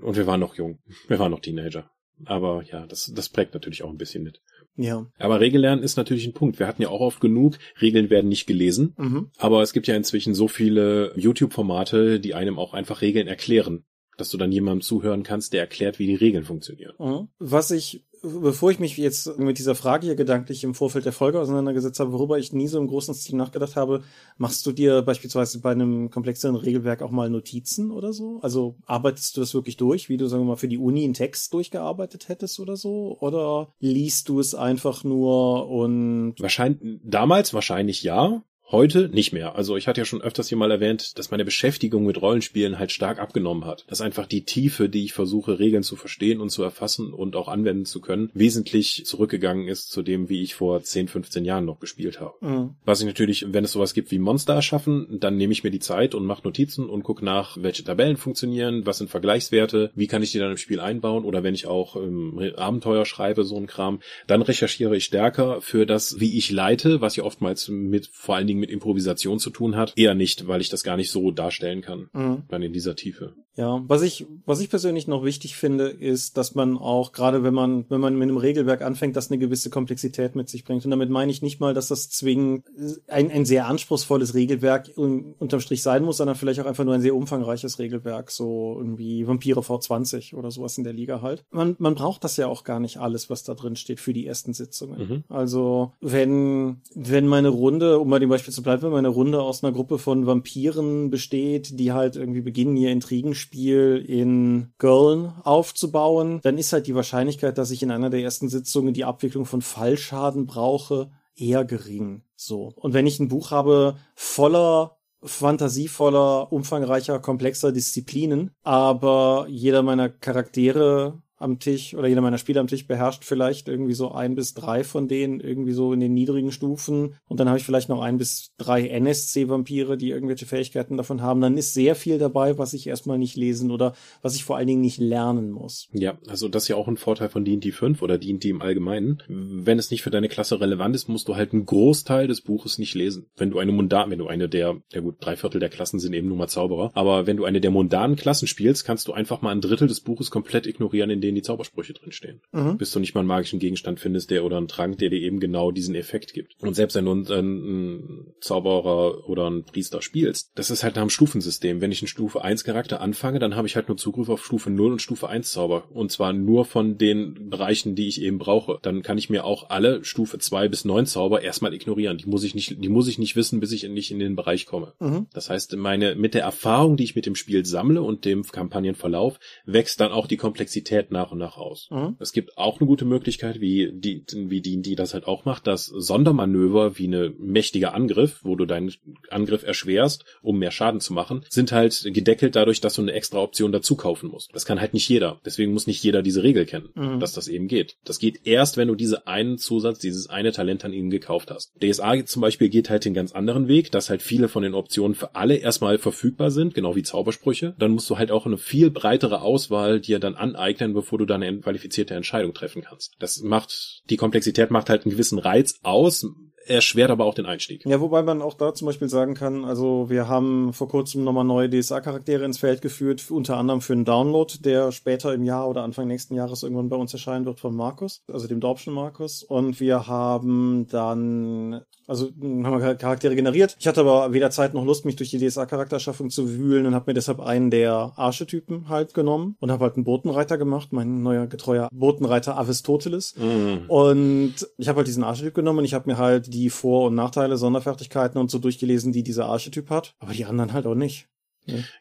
Und 0.00 0.16
wir 0.16 0.26
waren 0.26 0.40
noch 0.40 0.54
jung. 0.54 0.78
Wir 1.08 1.18
waren 1.18 1.30
noch 1.30 1.40
Teenager. 1.40 1.90
Aber 2.24 2.62
ja, 2.64 2.86
das, 2.86 3.12
das 3.14 3.28
prägt 3.28 3.54
natürlich 3.54 3.82
auch 3.82 3.90
ein 3.90 3.98
bisschen 3.98 4.22
mit. 4.22 4.40
Ja. 4.76 5.06
Aber 5.18 5.40
Regellernen 5.40 5.82
ist 5.82 5.96
natürlich 5.96 6.26
ein 6.26 6.34
Punkt. 6.34 6.58
Wir 6.58 6.66
hatten 6.66 6.82
ja 6.82 6.88
auch 6.88 7.00
oft 7.00 7.20
genug, 7.20 7.58
Regeln 7.80 8.10
werden 8.10 8.28
nicht 8.28 8.46
gelesen. 8.46 8.94
Mhm. 8.96 9.30
Aber 9.36 9.62
es 9.62 9.72
gibt 9.72 9.88
ja 9.88 9.96
inzwischen 9.96 10.34
so 10.34 10.46
viele 10.46 11.12
YouTube-Formate, 11.16 12.20
die 12.20 12.34
einem 12.34 12.58
auch 12.58 12.74
einfach 12.74 13.02
Regeln 13.02 13.26
erklären 13.26 13.84
dass 14.18 14.30
du 14.30 14.36
dann 14.36 14.52
jemandem 14.52 14.82
zuhören 14.82 15.22
kannst, 15.22 15.52
der 15.52 15.60
erklärt, 15.60 15.98
wie 15.98 16.06
die 16.06 16.16
Regeln 16.16 16.44
funktionieren. 16.44 16.94
Mhm. 16.98 17.28
Was 17.38 17.70
ich 17.70 18.04
bevor 18.22 18.70
ich 18.70 18.78
mich 18.78 18.96
jetzt 18.96 19.38
mit 19.38 19.58
dieser 19.58 19.74
Frage 19.74 20.06
hier 20.06 20.16
gedanklich 20.16 20.64
im 20.64 20.74
Vorfeld 20.74 21.04
der 21.04 21.12
Folge 21.12 21.40
auseinandergesetzt 21.40 22.00
habe, 22.00 22.12
worüber 22.12 22.38
ich 22.38 22.52
nie 22.52 22.68
so 22.68 22.78
im 22.78 22.86
großen 22.86 23.14
Stil 23.14 23.36
nachgedacht 23.36 23.76
habe, 23.76 24.02
machst 24.36 24.64
du 24.66 24.72
dir 24.72 25.02
beispielsweise 25.02 25.60
bei 25.60 25.72
einem 25.72 26.10
komplexeren 26.10 26.56
Regelwerk 26.56 27.02
auch 27.02 27.10
mal 27.10 27.30
Notizen 27.30 27.90
oder 27.90 28.12
so? 28.12 28.38
Also 28.42 28.76
arbeitest 28.86 29.36
du 29.36 29.40
das 29.40 29.54
wirklich 29.54 29.76
durch, 29.76 30.08
wie 30.08 30.16
du, 30.16 30.26
sagen 30.26 30.42
wir 30.42 30.48
mal, 30.48 30.56
für 30.56 30.68
die 30.68 30.78
Uni 30.78 31.04
einen 31.04 31.14
Text 31.14 31.52
durchgearbeitet 31.52 32.28
hättest 32.28 32.60
oder 32.60 32.76
so? 32.76 33.16
Oder 33.20 33.72
liest 33.80 34.28
du 34.28 34.40
es 34.40 34.54
einfach 34.54 35.04
nur 35.04 35.68
und... 35.68 36.34
Wahrscheinlich, 36.38 37.00
damals 37.04 37.54
wahrscheinlich 37.54 38.02
ja. 38.02 38.42
Heute 38.70 39.08
nicht 39.08 39.32
mehr. 39.32 39.56
Also 39.56 39.78
ich 39.78 39.88
hatte 39.88 40.02
ja 40.02 40.04
schon 40.04 40.20
öfters 40.20 40.50
hier 40.50 40.58
mal 40.58 40.70
erwähnt, 40.70 41.18
dass 41.18 41.30
meine 41.30 41.46
Beschäftigung 41.46 42.04
mit 42.04 42.20
Rollenspielen 42.20 42.78
halt 42.78 42.92
stark 42.92 43.18
abgenommen 43.18 43.64
hat. 43.64 43.86
Dass 43.88 44.02
einfach 44.02 44.26
die 44.26 44.44
Tiefe, 44.44 44.90
die 44.90 45.04
ich 45.06 45.14
versuche, 45.14 45.58
Regeln 45.58 45.82
zu 45.82 45.96
verstehen 45.96 46.38
und 46.38 46.50
zu 46.50 46.62
erfassen 46.62 47.14
und 47.14 47.34
auch 47.34 47.48
anwenden 47.48 47.86
zu 47.86 48.02
können, 48.02 48.30
wesentlich 48.34 49.04
zurückgegangen 49.06 49.68
ist 49.68 49.90
zu 49.90 50.02
dem, 50.02 50.28
wie 50.28 50.42
ich 50.42 50.54
vor 50.54 50.82
10, 50.82 51.08
15 51.08 51.46
Jahren 51.46 51.64
noch 51.64 51.80
gespielt 51.80 52.20
habe. 52.20 52.34
Mhm. 52.42 52.74
Was 52.84 53.00
ich 53.00 53.06
natürlich, 53.06 53.46
wenn 53.48 53.64
es 53.64 53.72
sowas 53.72 53.94
gibt 53.94 54.10
wie 54.10 54.18
Monster 54.18 54.52
erschaffen, 54.52 55.16
dann 55.18 55.38
nehme 55.38 55.54
ich 55.54 55.64
mir 55.64 55.70
die 55.70 55.78
Zeit 55.78 56.14
und 56.14 56.26
mache 56.26 56.42
Notizen 56.44 56.90
und 56.90 57.04
gucke 57.04 57.24
nach, 57.24 57.56
welche 57.58 57.84
Tabellen 57.84 58.18
funktionieren, 58.18 58.84
was 58.84 58.98
sind 58.98 59.08
Vergleichswerte, 59.08 59.92
wie 59.94 60.08
kann 60.08 60.22
ich 60.22 60.32
die 60.32 60.38
dann 60.38 60.50
im 60.50 60.58
Spiel 60.58 60.80
einbauen 60.80 61.24
oder 61.24 61.42
wenn 61.42 61.54
ich 61.54 61.66
auch 61.66 61.96
ähm, 61.96 62.52
Abenteuer 62.56 63.06
schreibe, 63.06 63.44
so 63.44 63.56
ein 63.56 63.66
Kram, 63.66 64.00
dann 64.26 64.42
recherchiere 64.42 64.94
ich 64.94 65.04
stärker 65.04 65.62
für 65.62 65.86
das, 65.86 66.20
wie 66.20 66.36
ich 66.36 66.50
leite, 66.50 67.00
was 67.00 67.16
ja 67.16 67.24
oftmals 67.24 67.68
mit 67.68 68.10
vor 68.12 68.36
allen 68.36 68.46
Dingen 68.46 68.57
mit 68.58 68.70
Improvisation 68.70 69.38
zu 69.38 69.50
tun 69.50 69.76
hat. 69.76 69.92
Eher 69.96 70.14
nicht, 70.14 70.46
weil 70.46 70.60
ich 70.60 70.68
das 70.68 70.82
gar 70.82 70.96
nicht 70.96 71.10
so 71.10 71.30
darstellen 71.30 71.80
kann. 71.80 72.08
Mhm. 72.12 72.42
Dann 72.48 72.62
in 72.62 72.72
dieser 72.72 72.96
Tiefe. 72.96 73.34
Ja, 73.58 73.82
was 73.88 74.02
ich, 74.02 74.24
was 74.46 74.60
ich 74.60 74.70
persönlich 74.70 75.08
noch 75.08 75.24
wichtig 75.24 75.56
finde, 75.56 75.88
ist, 75.88 76.36
dass 76.36 76.54
man 76.54 76.78
auch, 76.78 77.10
gerade 77.10 77.42
wenn 77.42 77.54
man, 77.54 77.86
wenn 77.88 78.00
man 78.00 78.14
mit 78.14 78.28
einem 78.28 78.36
Regelwerk 78.36 78.82
anfängt, 78.82 79.16
das 79.16 79.32
eine 79.32 79.38
gewisse 79.38 79.68
Komplexität 79.68 80.36
mit 80.36 80.48
sich 80.48 80.64
bringt. 80.64 80.84
Und 80.84 80.92
damit 80.92 81.10
meine 81.10 81.32
ich 81.32 81.42
nicht 81.42 81.58
mal, 81.58 81.74
dass 81.74 81.88
das 81.88 82.08
zwingend 82.08 82.64
ein, 83.08 83.32
ein 83.32 83.44
sehr 83.44 83.66
anspruchsvolles 83.66 84.34
Regelwerk 84.34 84.92
unterm 84.96 85.58
Strich 85.58 85.82
sein 85.82 86.04
muss, 86.04 86.18
sondern 86.18 86.36
vielleicht 86.36 86.60
auch 86.60 86.66
einfach 86.66 86.84
nur 86.84 86.94
ein 86.94 87.00
sehr 87.00 87.16
umfangreiches 87.16 87.80
Regelwerk, 87.80 88.30
so 88.30 88.76
irgendwie 88.78 89.26
Vampire 89.26 89.58
V20 89.58 90.36
oder 90.36 90.52
sowas 90.52 90.78
in 90.78 90.84
der 90.84 90.92
Liga 90.92 91.20
halt. 91.20 91.44
Man, 91.50 91.74
man 91.80 91.96
braucht 91.96 92.22
das 92.22 92.36
ja 92.36 92.46
auch 92.46 92.62
gar 92.62 92.78
nicht 92.78 92.98
alles, 92.98 93.28
was 93.28 93.42
da 93.42 93.54
drin 93.54 93.74
steht 93.74 93.98
für 93.98 94.12
die 94.12 94.24
ersten 94.24 94.54
Sitzungen. 94.54 95.00
Mhm. 95.00 95.24
Also, 95.28 95.94
wenn, 96.00 96.82
wenn 96.94 97.26
meine 97.26 97.48
Runde, 97.48 97.98
um 97.98 98.08
mal 98.08 98.20
dem 98.20 98.28
Beispiel 98.28 98.47
beispielsweise 98.48 98.62
bleibt, 98.62 98.82
wenn 98.82 98.90
meine 98.90 99.08
Runde 99.08 99.42
aus 99.42 99.62
einer 99.62 99.72
Gruppe 99.72 99.98
von 99.98 100.26
Vampiren 100.26 101.10
besteht, 101.10 101.78
die 101.78 101.92
halt 101.92 102.16
irgendwie 102.16 102.40
beginnen, 102.40 102.76
ihr 102.76 102.90
Intrigenspiel 102.90 104.04
in 104.06 104.72
Girlen 104.78 105.32
aufzubauen, 105.44 106.40
dann 106.42 106.58
ist 106.58 106.72
halt 106.72 106.86
die 106.86 106.94
Wahrscheinlichkeit, 106.94 107.58
dass 107.58 107.70
ich 107.70 107.82
in 107.82 107.90
einer 107.90 108.10
der 108.10 108.22
ersten 108.22 108.48
Sitzungen 108.48 108.94
die 108.94 109.04
Abwicklung 109.04 109.44
von 109.44 109.60
Fallschaden 109.60 110.46
brauche, 110.46 111.10
eher 111.36 111.64
gering. 111.64 112.22
So. 112.36 112.72
Und 112.76 112.94
wenn 112.94 113.06
ich 113.06 113.20
ein 113.20 113.28
Buch 113.28 113.50
habe 113.50 113.96
voller 114.14 114.96
fantasievoller, 115.22 116.52
umfangreicher, 116.52 117.18
komplexer 117.18 117.72
Disziplinen, 117.72 118.52
aber 118.62 119.46
jeder 119.48 119.82
meiner 119.82 120.08
Charaktere 120.08 121.20
am 121.38 121.58
Tisch 121.58 121.94
oder 121.94 122.08
jeder 122.08 122.20
meiner 122.20 122.38
Spieler 122.38 122.60
am 122.60 122.66
Tisch 122.66 122.86
beherrscht 122.86 123.24
vielleicht 123.24 123.68
irgendwie 123.68 123.94
so 123.94 124.12
ein 124.12 124.34
bis 124.34 124.54
drei 124.54 124.84
von 124.84 125.08
denen 125.08 125.40
irgendwie 125.40 125.72
so 125.72 125.92
in 125.92 126.00
den 126.00 126.14
niedrigen 126.14 126.52
Stufen 126.52 127.14
und 127.26 127.40
dann 127.40 127.48
habe 127.48 127.58
ich 127.58 127.64
vielleicht 127.64 127.88
noch 127.88 128.02
ein 128.02 128.18
bis 128.18 128.52
drei 128.58 128.88
NSC-Vampire, 128.88 129.96
die 129.96 130.10
irgendwelche 130.10 130.46
Fähigkeiten 130.46 130.96
davon 130.96 131.22
haben. 131.22 131.40
Dann 131.40 131.56
ist 131.56 131.74
sehr 131.74 131.94
viel 131.94 132.18
dabei, 132.18 132.58
was 132.58 132.74
ich 132.74 132.86
erstmal 132.86 133.18
nicht 133.18 133.36
lesen 133.36 133.70
oder 133.70 133.94
was 134.22 134.34
ich 134.34 134.44
vor 134.44 134.56
allen 134.56 134.66
Dingen 134.66 134.80
nicht 134.80 134.98
lernen 134.98 135.50
muss. 135.50 135.88
Ja, 135.92 136.18
also 136.26 136.48
das 136.48 136.64
ist 136.64 136.68
ja 136.68 136.76
auch 136.76 136.88
ein 136.88 136.96
Vorteil 136.96 137.28
von 137.28 137.44
D&D 137.44 137.70
5 137.70 138.02
oder 138.02 138.18
D&D 138.18 138.48
im 138.48 138.62
Allgemeinen. 138.62 139.22
Wenn 139.28 139.78
es 139.78 139.90
nicht 139.90 140.02
für 140.02 140.10
deine 140.10 140.28
Klasse 140.28 140.60
relevant 140.60 140.94
ist, 140.94 141.08
musst 141.08 141.28
du 141.28 141.36
halt 141.36 141.52
einen 141.52 141.66
Großteil 141.66 142.26
des 142.26 142.40
Buches 142.40 142.78
nicht 142.78 142.94
lesen. 142.94 143.26
Wenn 143.36 143.50
du 143.50 143.58
eine 143.58 143.72
mundan, 143.72 144.10
wenn 144.10 144.18
du 144.18 144.26
eine 144.26 144.48
der, 144.48 144.80
ja 144.92 145.00
gut, 145.00 145.16
drei 145.20 145.36
Viertel 145.36 145.60
der 145.60 145.68
Klassen 145.68 145.98
sind 145.98 146.12
eben 146.12 146.28
nur 146.28 146.36
mal 146.36 146.48
Zauberer, 146.48 146.90
aber 146.94 147.26
wenn 147.26 147.36
du 147.36 147.44
eine 147.44 147.60
der 147.60 147.70
mundanen 147.70 148.16
Klassen 148.16 148.48
spielst, 148.48 148.84
kannst 148.84 149.08
du 149.08 149.12
einfach 149.12 149.42
mal 149.42 149.52
ein 149.52 149.60
Drittel 149.60 149.88
des 149.88 150.00
Buches 150.00 150.30
komplett 150.30 150.66
ignorieren, 150.66 151.10
in 151.10 151.20
denen 151.28 151.36
die 151.36 151.42
Zaubersprüche 151.42 151.92
drinstehen. 151.92 152.40
Mhm. 152.52 152.78
Bis 152.78 152.90
du 152.90 152.98
nicht 152.98 153.14
mal 153.14 153.20
einen 153.20 153.28
magischen 153.28 153.58
Gegenstand 153.58 154.00
findest, 154.00 154.30
der 154.30 154.44
oder 154.44 154.56
einen 154.56 154.68
Trank, 154.68 154.98
der 154.98 155.10
dir 155.10 155.20
eben 155.20 155.40
genau 155.40 155.70
diesen 155.70 155.94
Effekt 155.94 156.32
gibt. 156.32 156.54
Und 156.60 156.74
selbst 156.74 156.94
wenn 156.94 157.04
du 157.04 157.12
einen, 157.12 157.26
einen 157.30 158.34
Zauberer 158.40 159.28
oder 159.28 159.46
einen 159.46 159.64
Priester 159.64 160.02
spielst, 160.02 160.50
das 160.54 160.70
ist 160.70 160.82
halt 160.82 160.96
nach 160.96 161.02
einem 161.02 161.10
Stufensystem. 161.10 161.80
Wenn 161.80 161.92
ich 161.92 162.02
einen 162.02 162.08
Stufe 162.08 162.42
1 162.42 162.64
Charakter 162.64 163.00
anfange, 163.00 163.38
dann 163.38 163.56
habe 163.56 163.66
ich 163.66 163.76
halt 163.76 163.88
nur 163.88 163.96
Zugriff 163.96 164.28
auf 164.28 164.44
Stufe 164.44 164.70
0 164.70 164.92
und 164.92 165.02
Stufe 165.02 165.28
1 165.28 165.50
Zauber. 165.50 165.90
Und 165.90 166.10
zwar 166.10 166.32
nur 166.32 166.64
von 166.64 166.98
den 166.98 167.50
Bereichen, 167.50 167.94
die 167.94 168.08
ich 168.08 168.22
eben 168.22 168.38
brauche. 168.38 168.78
Dann 168.82 169.02
kann 169.02 169.18
ich 169.18 169.30
mir 169.30 169.44
auch 169.44 169.70
alle 169.70 170.04
Stufe 170.04 170.38
2 170.38 170.68
bis 170.68 170.84
9 170.84 171.06
Zauber 171.06 171.42
erstmal 171.42 171.74
ignorieren. 171.74 172.18
Die 172.18 172.26
muss 172.26 172.44
ich 172.44 172.54
nicht, 172.54 172.82
die 172.82 172.88
muss 172.88 173.08
ich 173.08 173.18
nicht 173.18 173.36
wissen, 173.36 173.60
bis 173.60 173.72
ich 173.72 173.88
nicht 173.88 174.10
in 174.10 174.18
den 174.18 174.36
Bereich 174.36 174.66
komme. 174.66 174.94
Mhm. 175.00 175.26
Das 175.32 175.50
heißt, 175.50 175.76
meine, 175.76 176.14
mit 176.14 176.34
der 176.34 176.42
Erfahrung, 176.42 176.96
die 176.96 177.04
ich 177.04 177.16
mit 177.16 177.26
dem 177.26 177.34
Spiel 177.34 177.64
sammle 177.64 178.02
und 178.02 178.24
dem 178.24 178.42
Kampagnenverlauf, 178.42 179.38
wächst 179.66 180.00
dann 180.00 180.12
auch 180.12 180.26
die 180.26 180.36
Komplexität 180.36 181.10
nach 181.10 181.17
und 181.22 181.38
nach 181.38 181.56
aus. 181.56 181.88
Mhm. 181.90 182.16
Es 182.18 182.32
gibt 182.32 182.56
auch 182.58 182.80
eine 182.80 182.86
gute 182.86 183.04
Möglichkeit, 183.04 183.60
wie 183.60 183.90
die, 183.92 184.24
wie 184.32 184.60
die, 184.60 184.80
die 184.82 184.94
das 184.94 185.14
halt 185.14 185.26
auch 185.26 185.44
macht, 185.44 185.66
das 185.66 185.86
Sondermanöver 185.86 186.98
wie 186.98 187.06
eine 187.06 187.32
mächtiger 187.38 187.94
Angriff, 187.94 188.40
wo 188.42 188.56
du 188.56 188.66
deinen 188.66 188.92
Angriff 189.30 189.62
erschwerst, 189.62 190.24
um 190.42 190.58
mehr 190.58 190.70
Schaden 190.70 191.00
zu 191.00 191.12
machen, 191.12 191.44
sind 191.48 191.72
halt 191.72 192.08
gedeckelt 192.12 192.56
dadurch, 192.56 192.80
dass 192.80 192.94
du 192.94 193.02
eine 193.02 193.12
extra 193.12 193.38
Option 193.38 193.72
dazu 193.72 193.96
kaufen 193.96 194.30
musst. 194.30 194.50
Das 194.54 194.64
kann 194.64 194.80
halt 194.80 194.94
nicht 194.94 195.08
jeder. 195.08 195.40
Deswegen 195.44 195.72
muss 195.72 195.86
nicht 195.86 196.02
jeder 196.02 196.22
diese 196.22 196.42
Regel 196.42 196.66
kennen, 196.66 196.90
mhm. 196.94 197.20
dass 197.20 197.32
das 197.32 197.48
eben 197.48 197.68
geht. 197.68 197.96
Das 198.04 198.18
geht 198.18 198.46
erst, 198.46 198.76
wenn 198.76 198.88
du 198.88 198.94
diese 198.94 199.26
einen 199.26 199.58
Zusatz, 199.58 199.98
dieses 199.98 200.28
eine 200.30 200.52
Talent 200.52 200.84
an 200.84 200.92
ihnen 200.92 201.10
gekauft 201.10 201.50
hast. 201.50 201.72
DSA 201.82 202.24
zum 202.24 202.42
Beispiel 202.42 202.68
geht 202.68 202.90
halt 202.90 203.04
den 203.04 203.14
ganz 203.14 203.32
anderen 203.32 203.68
Weg, 203.68 203.90
dass 203.90 204.10
halt 204.10 204.22
viele 204.22 204.48
von 204.48 204.62
den 204.62 204.74
Optionen 204.74 205.14
für 205.14 205.34
alle 205.34 205.56
erstmal 205.56 205.98
verfügbar 205.98 206.50
sind, 206.50 206.74
genau 206.74 206.96
wie 206.96 207.02
Zaubersprüche. 207.02 207.74
Dann 207.78 207.92
musst 207.92 208.08
du 208.10 208.18
halt 208.18 208.30
auch 208.30 208.46
eine 208.46 208.58
viel 208.58 208.90
breitere 208.90 209.42
Auswahl 209.42 210.00
dir 210.00 210.18
dann 210.18 210.34
aneignen, 210.34 210.94
bevor 211.08 211.18
du 211.18 211.24
dann 211.24 211.42
eine 211.42 211.60
qualifizierte 211.60 212.14
Entscheidung 212.14 212.52
treffen 212.52 212.82
kannst. 212.82 213.14
Das 213.18 213.40
macht, 213.40 214.02
die 214.10 214.18
Komplexität 214.18 214.70
macht 214.70 214.90
halt 214.90 215.04
einen 215.04 215.12
gewissen 215.12 215.38
Reiz 215.38 215.78
aus, 215.82 216.26
erschwert 216.68 217.10
aber 217.10 217.24
auch 217.24 217.34
den 217.34 217.46
Einstieg. 217.46 217.84
Ja, 217.86 218.00
wobei 218.00 218.22
man 218.22 218.42
auch 218.42 218.54
da 218.54 218.74
zum 218.74 218.86
Beispiel 218.86 219.08
sagen 219.08 219.34
kann, 219.34 219.64
also 219.64 220.10
wir 220.10 220.28
haben 220.28 220.72
vor 220.72 220.88
kurzem 220.88 221.24
nochmal 221.24 221.44
neue 221.44 221.68
DSA-Charaktere 221.68 222.44
ins 222.44 222.58
Feld 222.58 222.82
geführt, 222.82 223.24
unter 223.30 223.56
anderem 223.56 223.80
für 223.80 223.94
einen 223.94 224.04
Download, 224.04 224.52
der 224.60 224.92
später 224.92 225.32
im 225.34 225.44
Jahr 225.44 225.68
oder 225.68 225.82
Anfang 225.82 226.06
nächsten 226.06 226.34
Jahres 226.34 226.62
irgendwann 226.62 226.88
bei 226.88 226.96
uns 226.96 227.12
erscheinen 227.12 227.46
wird 227.46 227.60
von 227.60 227.74
Markus, 227.74 228.22
also 228.32 228.46
dem 228.46 228.60
Dorpschen 228.60 228.92
Markus. 228.92 229.42
Und 229.42 229.80
wir 229.80 230.06
haben 230.06 230.86
dann, 230.90 231.82
also 232.06 232.26
haben 232.26 232.80
wir 232.80 232.94
Charaktere 232.94 233.34
generiert. 233.34 233.76
Ich 233.78 233.86
hatte 233.86 234.00
aber 234.00 234.32
weder 234.32 234.50
Zeit 234.50 234.74
noch 234.74 234.84
Lust, 234.84 235.04
mich 235.04 235.16
durch 235.16 235.30
die 235.30 235.38
DSA-Charakterschaffung 235.38 236.30
zu 236.30 236.50
wühlen 236.50 236.86
und 236.86 236.94
habe 236.94 237.10
mir 237.10 237.14
deshalb 237.14 237.40
einen 237.40 237.70
der 237.70 238.12
Archetypen 238.16 238.88
halt 238.88 239.14
genommen 239.14 239.56
und 239.60 239.70
habe 239.70 239.84
halt 239.84 239.96
einen 239.96 240.04
Botenreiter 240.04 240.58
gemacht, 240.58 240.92
mein 240.92 241.22
neuer 241.22 241.46
getreuer 241.46 241.88
Botenreiter 241.92 242.56
Aristoteles. 242.56 243.34
Mhm. 243.36 243.84
Und 243.88 244.54
ich 244.76 244.88
habe 244.88 244.98
halt 244.98 245.06
diesen 245.06 245.24
Archetyp 245.24 245.54
genommen 245.54 245.80
und 245.80 245.84
ich 245.84 245.94
habe 245.94 246.10
mir 246.10 246.18
halt 246.18 246.52
die 246.52 246.57
Vor- 246.70 247.06
und 247.06 247.14
Nachteile, 247.14 247.56
Sonderfertigkeiten 247.56 248.40
und 248.40 248.50
so 248.50 248.58
durchgelesen, 248.58 249.12
die 249.12 249.22
dieser 249.22 249.46
Archetyp 249.46 249.90
hat, 249.90 250.14
aber 250.18 250.32
die 250.32 250.44
anderen 250.44 250.72
halt 250.72 250.86
auch 250.86 250.94
nicht. 250.94 251.28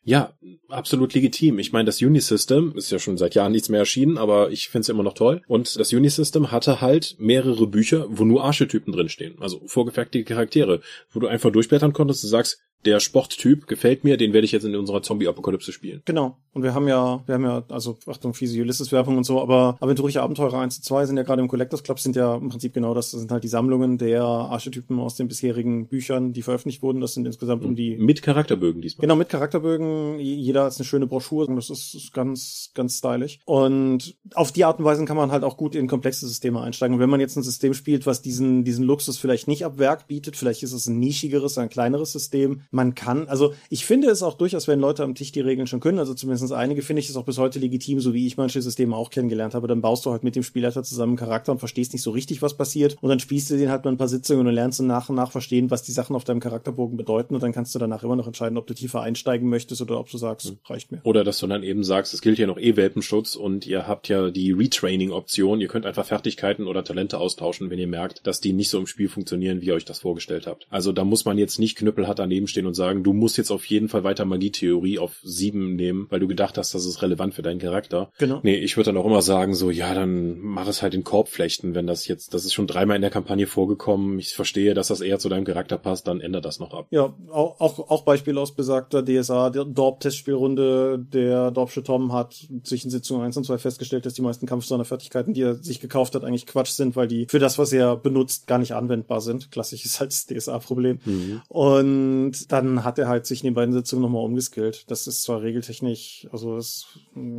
Ja, 0.03 0.34
absolut 0.70 1.14
legitim. 1.14 1.60
Ich 1.60 1.74
meine, 1.74 1.86
das 1.86 2.01
Unisystem 2.01 2.74
ist 2.76 2.91
ja 2.91 2.99
schon 2.99 3.18
seit 3.18 3.36
Jahren 3.36 3.51
nichts 3.51 3.70
mehr 3.70 3.80
erschienen, 3.80 4.18
aber 4.18 4.49
ich 4.49 4.70
finde 4.70 4.82
es 4.82 4.89
immer 4.89 5.03
noch 5.03 5.14
toll. 5.14 5.41
Und 5.47 5.78
das 5.80 5.91
Unisystem 5.91 6.51
hatte 6.51 6.82
halt 6.82 7.16
mehrere 7.20 7.68
Bücher, 7.68 8.05
wo 8.10 8.24
nur 8.24 8.43
Archetypen 8.43 8.93
drinstehen. 8.93 9.36
Also 9.39 9.62
vorgefertigte 9.66 10.24
Charaktere, 10.24 10.82
wo 11.12 11.20
du 11.20 11.28
einfach 11.28 11.51
durchblättern 11.51 11.93
konntest 11.93 12.24
und 12.24 12.30
sagst, 12.30 12.60
der 12.88 13.01
Sporttyp 13.01 13.67
gefällt 13.67 14.05
mir, 14.05 14.15
den 14.15 14.31
werde 14.31 14.45
ich 14.45 14.53
jetzt 14.53 14.63
in 14.63 14.75
unserer 14.75 15.01
Zombie-Apokalypse 15.01 15.73
spielen. 15.73 16.01
Genau. 16.05 16.38
Und 16.53 16.63
wir 16.63 16.73
haben 16.73 16.88
ja, 16.88 17.21
wir 17.25 17.35
haben 17.35 17.43
ja, 17.43 17.63
also 17.69 17.97
Achtung, 18.07 18.33
fiese 18.33 18.59
Ulysses-Werbung 18.61 19.17
und 19.17 19.25
so, 19.25 19.41
aber 19.41 19.77
aventurische 19.81 20.21
Abenteurer 20.21 20.59
1 20.59 20.77
und 20.77 20.83
2 20.83 21.05
sind 21.05 21.17
ja 21.17 21.23
gerade 21.23 21.41
im 21.41 21.49
Collectors 21.49 21.83
Club, 21.83 21.99
sind 21.99 22.15
ja 22.15 22.35
im 22.35 22.47
Prinzip 22.47 22.73
genau 22.73 22.93
das. 22.93 23.11
Das 23.11 23.19
sind 23.19 23.31
halt 23.31 23.43
die 23.43 23.49
Sammlungen 23.49 23.97
der 23.97 24.23
Archetypen 24.23 24.99
aus 24.99 25.15
den 25.15 25.27
bisherigen 25.27 25.88
Büchern, 25.88 26.31
die 26.31 26.41
veröffentlicht 26.41 26.81
wurden. 26.81 27.01
Das 27.01 27.13
sind 27.13 27.25
insgesamt 27.25 27.65
um 27.65 27.75
die. 27.75 27.97
Mit 27.97 28.21
Charakterbögen 28.21 28.81
diesmal. 28.81 29.01
Genau, 29.01 29.17
mit 29.17 29.27
Charakterbögen. 29.27 30.19
Jeder 30.19 30.63
hat 30.63 30.75
eine 30.77 30.85
schöne 30.85 31.07
Broschüre. 31.07 31.53
Das 31.53 31.69
ist 31.69 32.13
ganz, 32.13 32.71
ganz 32.73 32.97
stylisch. 32.99 33.39
Und 33.45 34.15
auf 34.33 34.53
die 34.53 34.63
Art 34.63 34.79
und 34.79 34.85
Weise 34.85 35.03
kann 35.03 35.17
man 35.17 35.31
halt 35.31 35.43
auch 35.43 35.57
gut 35.57 35.75
in 35.75 35.88
komplexe 35.88 36.25
Systeme 36.25 36.61
einsteigen. 36.61 36.95
Und 36.95 37.01
wenn 37.01 37.09
man 37.09 37.19
jetzt 37.19 37.35
ein 37.35 37.43
System 37.43 37.73
spielt, 37.73 38.05
was 38.05 38.21
diesen, 38.21 38.63
diesen 38.63 38.85
Luxus 38.85 39.17
vielleicht 39.17 39.47
nicht 39.47 39.65
ab 39.65 39.77
Werk 39.77 40.07
bietet, 40.07 40.38
vielleicht 40.38 40.63
ist 40.63 40.71
es 40.71 40.88
ein 40.88 40.99
nischigeres, 40.99 41.57
ein 41.57 41.69
kleineres 41.69 42.13
System. 42.13 42.61
Man 42.78 42.93
kann, 42.93 43.28
also 43.28 43.55
ich 43.71 43.88
finde 43.88 44.07
es 44.07 44.21
auch 44.21 44.36
durchaus, 44.36 44.67
wenn 44.67 44.80
Leute 44.80 45.03
am 45.03 45.15
Tisch 45.15 45.32
die 45.32 45.41
Regeln 45.41 45.65
schon 45.65 45.80
können, 45.80 45.97
also 45.97 46.13
zumindest 46.13 46.53
einige 46.53 46.84
finde 46.84 46.99
ich 46.99 47.09
es 47.09 47.15
auch 47.15 47.25
bis 47.25 47.39
heute 47.39 47.57
legitim, 47.57 47.99
so 47.99 48.13
wie 48.13 48.28
ich 48.28 48.38
manche 48.38 48.61
Systeme 48.61 48.95
auch 48.95 49.09
kennengelernt 49.09 49.55
habe, 49.55 49.67
dann 49.67 49.82
baust 49.82 50.05
du 50.05 50.11
halt 50.11 50.23
mit 50.23 50.36
dem 50.36 50.43
Spielleiter 50.43 50.84
zusammen 50.84 51.13
einen 51.13 51.17
Charakter 51.17 51.51
und 51.51 51.57
verstehst 51.57 51.93
nicht 51.93 52.03
so 52.03 52.11
richtig, 52.11 52.43
was 52.43 52.55
passiert 52.55 52.95
und 53.01 53.09
dann 53.09 53.19
spielst 53.19 53.49
du 53.49 53.57
den 53.57 53.71
halt 53.71 53.84
mal 53.84 53.89
ein 53.89 53.97
paar 53.97 54.07
Sitzungen 54.07 54.45
und 54.45 54.53
lernst 54.53 54.78
du 54.78 54.84
nach 54.84 55.09
und 55.09 55.15
nach 55.15 55.32
verstehen, 55.32 55.71
was 55.71 55.82
die 55.82 55.91
Sachen 55.91 56.15
auf 56.15 56.23
deinem 56.23 56.39
Charakterbogen 56.39 56.97
bedeuten 56.97 57.34
und 57.34 57.41
dann 57.41 57.51
kannst 57.51 57.73
du 57.73 57.80
danach 57.80 58.03
immer 58.03 58.15
noch 58.15 58.28
entscheiden, 58.28 58.59
ob 58.59 58.67
du 58.67 58.75
tiefer 58.75 59.01
einsteigen 59.01 59.49
möchtest 59.49 59.82
oder 59.82 59.99
ob 59.99 60.11
du 60.11 60.19
sagst, 60.19 60.51
mhm. 60.51 60.57
reicht 60.67 60.91
mir. 60.91 61.01
Oder 61.01 61.23
dass 61.23 61.39
du 61.39 61.47
dann 61.47 61.63
eben 61.63 61.84
sagst, 61.84 62.13
es 62.13 62.21
gilt 62.21 62.38
ja 62.38 62.45
noch 62.45 62.59
eh 62.59 62.75
Welpenschutz 62.75 63.36
und 63.36 63.65
ihr 63.65 63.88
habt 63.88 64.07
ja 64.07 64.30
die 64.30 64.51
Retraining-Option, 64.51 65.61
ihr 65.61 65.67
könnt 65.67 65.88
einfach 65.88 66.05
Fertigkeiten 66.05 66.67
oder 66.67 66.84
Talente 66.84 67.17
austauschen, 67.17 67.71
wenn 67.71 67.80
ihr 67.80 67.88
merkt, 67.88 68.28
dass 68.28 68.39
die 68.39 68.53
nicht 68.53 68.69
so 68.69 68.78
im 68.78 68.86
Spiel 68.86 69.09
funktionieren, 69.09 69.61
wie 69.61 69.65
ihr 69.65 69.73
euch 69.73 69.86
das 69.86 69.97
vorgestellt 69.97 70.45
habt. 70.45 70.67
Also 70.69 70.91
da 70.91 71.03
muss 71.03 71.25
man 71.25 71.39
jetzt 71.39 71.57
nicht 71.57 71.75
knüppelhart 71.75 72.19
daneben 72.19 72.47
stehen 72.47 72.57
und 72.66 72.74
sagen, 72.74 73.03
du 73.03 73.14
musst 73.14 73.38
jetzt 73.38 73.51
auf 73.51 73.66
jeden 73.66 73.89
Fall 73.89 74.03
weiter 74.03 74.26
Magietheorie 74.26 74.99
auf 74.99 75.20
sieben 75.24 75.76
nehmen, 75.76 76.08
weil 76.10 76.20
du 76.20 76.28
gedacht 76.28 76.58
hast, 76.58 76.74
das 76.74 76.86
ist 76.86 77.01
relevant 77.01 77.34
für 77.34 77.41
deinen 77.41 77.60
Charakter. 77.60 78.12
Genau. 78.18 78.39
Nee, 78.43 78.55
ich 78.55 78.78
würde 78.78 78.91
dann 78.91 78.97
auch 78.97 79.05
immer 79.05 79.22
sagen, 79.22 79.53
so, 79.53 79.70
ja, 79.70 79.93
dann 79.93 80.39
mach 80.39 80.68
es 80.68 80.82
halt 80.82 80.93
in 80.93 81.03
Korbflechten, 81.03 81.76
wenn 81.76 81.88
das 81.88 82.08
jetzt, 82.08 82.34
das 82.34 82.45
ist 82.45 82.53
schon 82.53 82.68
dreimal 82.68 82.95
in 82.95 83.01
der 83.01 83.12
Kampagne 83.12 83.47
vorgekommen, 83.47 84.20
ich 84.20 84.34
verstehe, 84.34 84.74
dass 84.74 84.88
das 84.88 85.01
eher 85.01 85.20
zu 85.20 85.30
deinem 85.30 85.45
Charakter 85.45 85.78
passt, 85.78 86.08
dann 86.08 86.22
ändert 86.22 86.45
das 86.45 86.60
noch 86.60 86.74
ab. 86.74 86.88
Ja, 86.89 87.14
auch, 87.30 87.60
auch, 87.60 87.89
auch 87.89 88.03
Beispiel 88.03 88.38
aus 88.38 88.55
besagter 88.55 89.03
DSA, 89.03 89.49
der 89.49 89.66
Dorp-Testspielrunde, 89.66 90.99
der 90.99 91.51
Dorpsche 91.51 91.84
Tom 91.84 92.14
hat 92.14 92.36
sich 92.64 92.84
in 92.84 92.89
Sitzung 92.89 93.22
1 93.22 93.38
und 93.38 93.45
2 93.45 93.58
festgestellt, 93.58 94.05
dass 94.05 94.14
die 94.14 94.22
meisten 94.22 94.45
Kampfsonderfertigkeiten, 94.45 95.34
die 95.34 95.41
er 95.41 95.55
sich 95.55 95.80
gekauft 95.80 96.16
hat, 96.16 96.24
eigentlich 96.24 96.45
Quatsch 96.45 96.72
sind, 96.72 96.95
weil 96.95 97.08
die 97.08 97.28
für 97.30 97.39
das, 97.39 97.58
was 97.58 97.72
er 97.74 97.95
benutzt, 97.95 98.47
gar 98.47 98.58
nicht 98.58 98.74
anwendbar 98.74 99.22
sind. 99.22 99.51
Klassisch 99.51 99.86
ist 99.86 99.99
halt 99.99 100.12
das 100.12 100.26
DSA-Problem. 100.26 100.99
Mhm. 101.05 101.41
Und 101.47 102.46
dann 102.47 102.83
hat 102.83 102.99
er 102.99 103.07
halt 103.07 103.25
sich 103.25 103.41
in 103.41 103.45
den 103.45 103.53
beiden 103.53 103.73
Sitzungen 103.73 104.03
nochmal 104.03 104.23
umgeskillt. 104.23 104.89
Das 104.89 105.07
ist 105.07 105.23
zwar 105.23 105.41
regeltechnisch, 105.41 106.27
also 106.31 106.57
es 106.57 106.85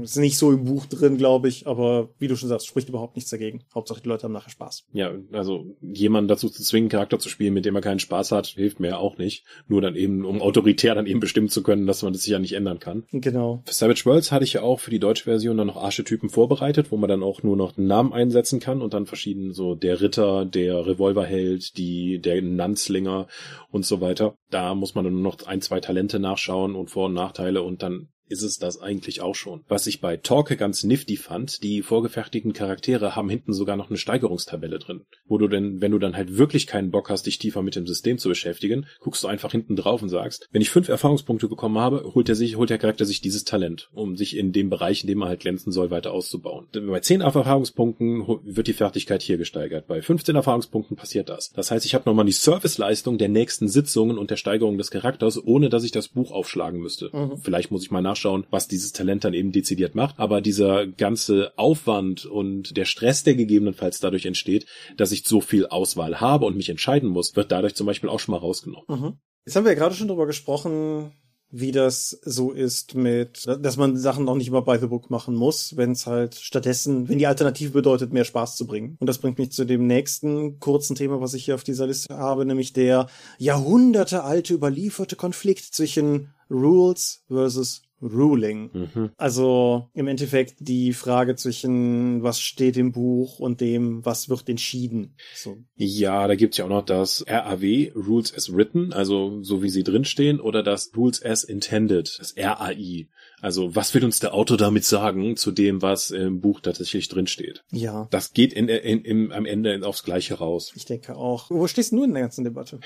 ist 0.02 0.16
nicht 0.16 0.38
so 0.38 0.52
im 0.52 0.64
Buch 0.64 0.86
drin, 0.86 1.16
glaube 1.16 1.48
ich, 1.48 1.66
aber 1.66 2.10
wie 2.18 2.28
du 2.28 2.36
schon 2.36 2.48
sagst, 2.48 2.66
spricht 2.66 2.88
überhaupt 2.88 3.16
nichts 3.16 3.30
dagegen. 3.30 3.64
Hauptsache 3.74 4.02
die 4.02 4.08
Leute 4.08 4.24
haben 4.24 4.32
nachher 4.32 4.50
Spaß. 4.50 4.86
Ja, 4.92 5.12
also 5.32 5.76
jemanden 5.80 6.28
dazu 6.28 6.48
zu 6.48 6.62
zwingen, 6.62 6.88
Charakter 6.88 7.18
zu 7.18 7.28
spielen, 7.28 7.54
mit 7.54 7.64
dem 7.64 7.74
er 7.74 7.80
keinen 7.80 8.00
Spaß 8.00 8.32
hat, 8.32 8.46
hilft 8.46 8.80
mir 8.80 8.98
auch 8.98 9.18
nicht. 9.18 9.44
Nur 9.66 9.80
dann 9.80 9.96
eben, 9.96 10.24
um 10.24 10.42
autoritär 10.42 10.94
dann 10.94 11.06
eben 11.06 11.20
bestimmen 11.20 11.48
zu 11.48 11.62
können, 11.62 11.86
dass 11.86 12.02
man 12.02 12.12
das 12.12 12.22
sich 12.22 12.32
ja 12.32 12.38
nicht 12.38 12.54
ändern 12.54 12.78
kann. 12.78 13.04
Genau. 13.12 13.62
Für 13.64 13.74
Savage 13.74 14.04
Worlds 14.04 14.32
hatte 14.32 14.44
ich 14.44 14.54
ja 14.54 14.62
auch 14.62 14.80
für 14.80 14.90
die 14.90 14.98
deutsche 14.98 15.24
Version 15.24 15.56
dann 15.56 15.68
noch 15.68 15.76
Archetypen 15.76 16.28
vorbereitet, 16.28 16.90
wo 16.90 16.96
man 16.96 17.08
dann 17.08 17.22
auch 17.22 17.42
nur 17.42 17.56
noch 17.56 17.76
einen 17.76 17.86
Namen 17.86 18.12
einsetzen 18.12 18.60
kann 18.60 18.82
und 18.82 18.94
dann 18.94 19.06
verschieden 19.06 19.52
so 19.52 19.74
der 19.74 20.00
Ritter, 20.00 20.44
der 20.44 20.86
Revolverheld, 20.86 21.76
die, 21.76 22.20
der 22.20 22.42
Nanzlinger 22.42 23.26
und 23.70 23.84
so 23.84 24.00
weiter. 24.00 24.36
Da 24.50 24.74
muss 24.74 24.94
man 24.94 25.04
nur 25.04 25.22
noch 25.22 25.46
ein, 25.46 25.60
zwei 25.60 25.80
Talente 25.80 26.18
nachschauen 26.18 26.74
und 26.74 26.90
Vor- 26.90 27.06
und 27.06 27.14
Nachteile 27.14 27.62
und 27.62 27.82
dann 27.82 28.08
ist 28.28 28.42
es 28.42 28.58
das 28.58 28.80
eigentlich 28.80 29.20
auch 29.20 29.34
schon. 29.34 29.64
Was 29.68 29.86
ich 29.86 30.00
bei 30.00 30.16
Torque 30.16 30.56
ganz 30.56 30.84
nifty 30.84 31.16
fand, 31.16 31.62
die 31.62 31.82
vorgefertigten 31.82 32.52
Charaktere 32.52 33.16
haben 33.16 33.28
hinten 33.28 33.52
sogar 33.52 33.76
noch 33.76 33.88
eine 33.88 33.98
Steigerungstabelle 33.98 34.78
drin, 34.78 35.02
wo 35.26 35.38
du 35.38 35.48
denn, 35.48 35.80
wenn 35.80 35.92
du 35.92 35.98
dann 35.98 36.16
halt 36.16 36.36
wirklich 36.36 36.66
keinen 36.66 36.90
Bock 36.90 37.10
hast, 37.10 37.26
dich 37.26 37.38
tiefer 37.38 37.62
mit 37.62 37.76
dem 37.76 37.86
System 37.86 38.18
zu 38.18 38.28
beschäftigen, 38.28 38.86
guckst 39.00 39.22
du 39.24 39.28
einfach 39.28 39.52
hinten 39.52 39.76
drauf 39.76 40.02
und 40.02 40.08
sagst, 40.08 40.48
wenn 40.50 40.62
ich 40.62 40.70
fünf 40.70 40.88
Erfahrungspunkte 40.88 41.48
bekommen 41.48 41.78
habe, 41.78 42.12
holt 42.14 42.28
er 42.28 42.34
sich, 42.34 42.56
holt 42.56 42.70
der 42.70 42.78
Charakter 42.78 43.04
sich 43.04 43.20
dieses 43.20 43.44
Talent, 43.44 43.88
um 43.92 44.16
sich 44.16 44.36
in 44.36 44.52
dem 44.52 44.70
Bereich, 44.70 45.02
in 45.02 45.08
dem 45.08 45.22
er 45.22 45.28
halt 45.28 45.40
glänzen 45.40 45.72
soll, 45.72 45.90
weiter 45.90 46.12
auszubauen. 46.12 46.66
Bei 46.72 47.00
zehn 47.00 47.20
Erfahrungspunkten 47.20 48.26
wird 48.44 48.66
die 48.66 48.72
Fertigkeit 48.72 49.22
hier 49.22 49.38
gesteigert. 49.38 49.86
Bei 49.86 50.02
15 50.02 50.36
Erfahrungspunkten 50.36 50.96
passiert 50.96 51.28
das. 51.28 51.52
Das 51.52 51.70
heißt, 51.70 51.84
ich 51.86 51.94
habe 51.94 52.08
nochmal 52.08 52.26
die 52.26 52.32
Serviceleistung 52.32 53.18
der 53.18 53.28
nächsten 53.28 53.68
Sitzungen 53.68 54.18
und 54.18 54.30
der 54.30 54.36
Steigerung 54.36 54.78
des 54.78 54.90
Charakters, 54.90 55.42
ohne 55.42 55.68
dass 55.68 55.84
ich 55.84 55.92
das 55.92 56.08
Buch 56.08 56.32
aufschlagen 56.32 56.80
müsste. 56.80 57.10
Mhm. 57.12 57.38
Vielleicht 57.38 57.70
muss 57.70 57.82
ich 57.82 57.90
mal 57.90 58.02
nachschauen, 58.18 58.46
was 58.50 58.68
dieses 58.68 58.92
Talent 58.92 59.24
dann 59.24 59.34
eben 59.34 59.52
dezidiert 59.52 59.94
macht. 59.94 60.18
Aber 60.18 60.40
dieser 60.40 60.86
ganze 60.86 61.52
Aufwand 61.56 62.26
und 62.26 62.76
der 62.76 62.84
Stress, 62.84 63.22
der 63.22 63.34
gegebenenfalls 63.34 64.00
dadurch 64.00 64.26
entsteht, 64.26 64.66
dass 64.96 65.12
ich 65.12 65.24
so 65.24 65.40
viel 65.40 65.66
Auswahl 65.66 66.20
habe 66.20 66.46
und 66.46 66.56
mich 66.56 66.68
entscheiden 66.68 67.08
muss, 67.08 67.36
wird 67.36 67.52
dadurch 67.52 67.74
zum 67.74 67.86
Beispiel 67.86 68.08
auch 68.08 68.20
schon 68.20 68.32
mal 68.32 68.38
rausgenommen. 68.38 68.86
Mhm. 68.88 69.18
Jetzt 69.46 69.56
haben 69.56 69.64
wir 69.64 69.72
ja 69.72 69.78
gerade 69.78 69.94
schon 69.94 70.08
drüber 70.08 70.26
gesprochen, 70.26 71.12
wie 71.50 71.72
das 71.72 72.10
so 72.22 72.52
ist 72.52 72.94
mit, 72.94 73.46
dass 73.46 73.78
man 73.78 73.96
Sachen 73.96 74.26
noch 74.26 74.34
nicht 74.34 74.48
immer 74.48 74.60
by 74.60 74.76
the 74.78 74.86
book 74.86 75.08
machen 75.08 75.34
muss, 75.34 75.78
wenn 75.78 75.92
es 75.92 76.06
halt 76.06 76.34
stattdessen, 76.34 77.08
wenn 77.08 77.16
die 77.16 77.26
Alternative 77.26 77.70
bedeutet, 77.70 78.12
mehr 78.12 78.24
Spaß 78.24 78.56
zu 78.56 78.66
bringen. 78.66 78.98
Und 79.00 79.06
das 79.06 79.16
bringt 79.16 79.38
mich 79.38 79.52
zu 79.52 79.64
dem 79.64 79.86
nächsten 79.86 80.60
kurzen 80.60 80.94
Thema, 80.94 81.22
was 81.22 81.32
ich 81.32 81.46
hier 81.46 81.54
auf 81.54 81.64
dieser 81.64 81.86
Liste 81.86 82.14
habe, 82.14 82.44
nämlich 82.44 82.74
der 82.74 83.06
jahrhundertealte 83.38 84.52
überlieferte 84.52 85.16
Konflikt 85.16 85.64
zwischen 85.64 86.34
Rules 86.50 87.24
versus 87.28 87.82
Ruling. 88.00 88.70
Mhm. 88.72 89.10
Also 89.16 89.88
im 89.94 90.06
Endeffekt 90.06 90.56
die 90.60 90.92
Frage 90.92 91.36
zwischen 91.36 92.22
was 92.22 92.40
steht 92.40 92.76
im 92.76 92.92
Buch 92.92 93.38
und 93.38 93.60
dem, 93.60 94.04
was 94.04 94.28
wird 94.28 94.48
entschieden. 94.48 95.14
So. 95.34 95.58
Ja, 95.76 96.26
da 96.26 96.34
gibt's 96.34 96.58
ja 96.58 96.64
auch 96.64 96.70
noch 96.70 96.84
das 96.84 97.24
RAW, 97.28 97.92
Rules 97.94 98.34
as 98.34 98.54
Written, 98.54 98.92
also 98.92 99.42
so 99.42 99.62
wie 99.62 99.70
sie 99.70 99.84
drinstehen, 99.84 100.40
oder 100.40 100.62
das 100.62 100.92
Rules 100.96 101.22
as 101.24 101.44
Intended, 101.44 102.16
das 102.18 102.34
RAI. 102.36 103.08
Also 103.40 103.74
was 103.76 103.94
will 103.94 104.04
uns 104.04 104.18
der 104.18 104.34
Autor 104.34 104.56
damit 104.56 104.84
sagen 104.84 105.36
zu 105.36 105.52
dem, 105.52 105.80
was 105.80 106.10
im 106.10 106.40
Buch 106.40 106.60
tatsächlich 106.60 107.08
drinsteht? 107.08 107.64
Ja. 107.70 108.08
Das 108.10 108.32
geht 108.32 108.52
in, 108.52 108.68
in, 108.68 109.02
in, 109.02 109.32
am 109.32 109.46
Ende 109.46 109.80
aufs 109.86 110.02
Gleiche 110.02 110.34
raus. 110.34 110.72
Ich 110.74 110.86
denke 110.86 111.16
auch. 111.16 111.50
Wo 111.50 111.66
stehst 111.66 111.92
du 111.92 112.02
in 112.02 112.14
der 112.14 112.22
ganzen 112.22 112.44
Debatte? 112.44 112.80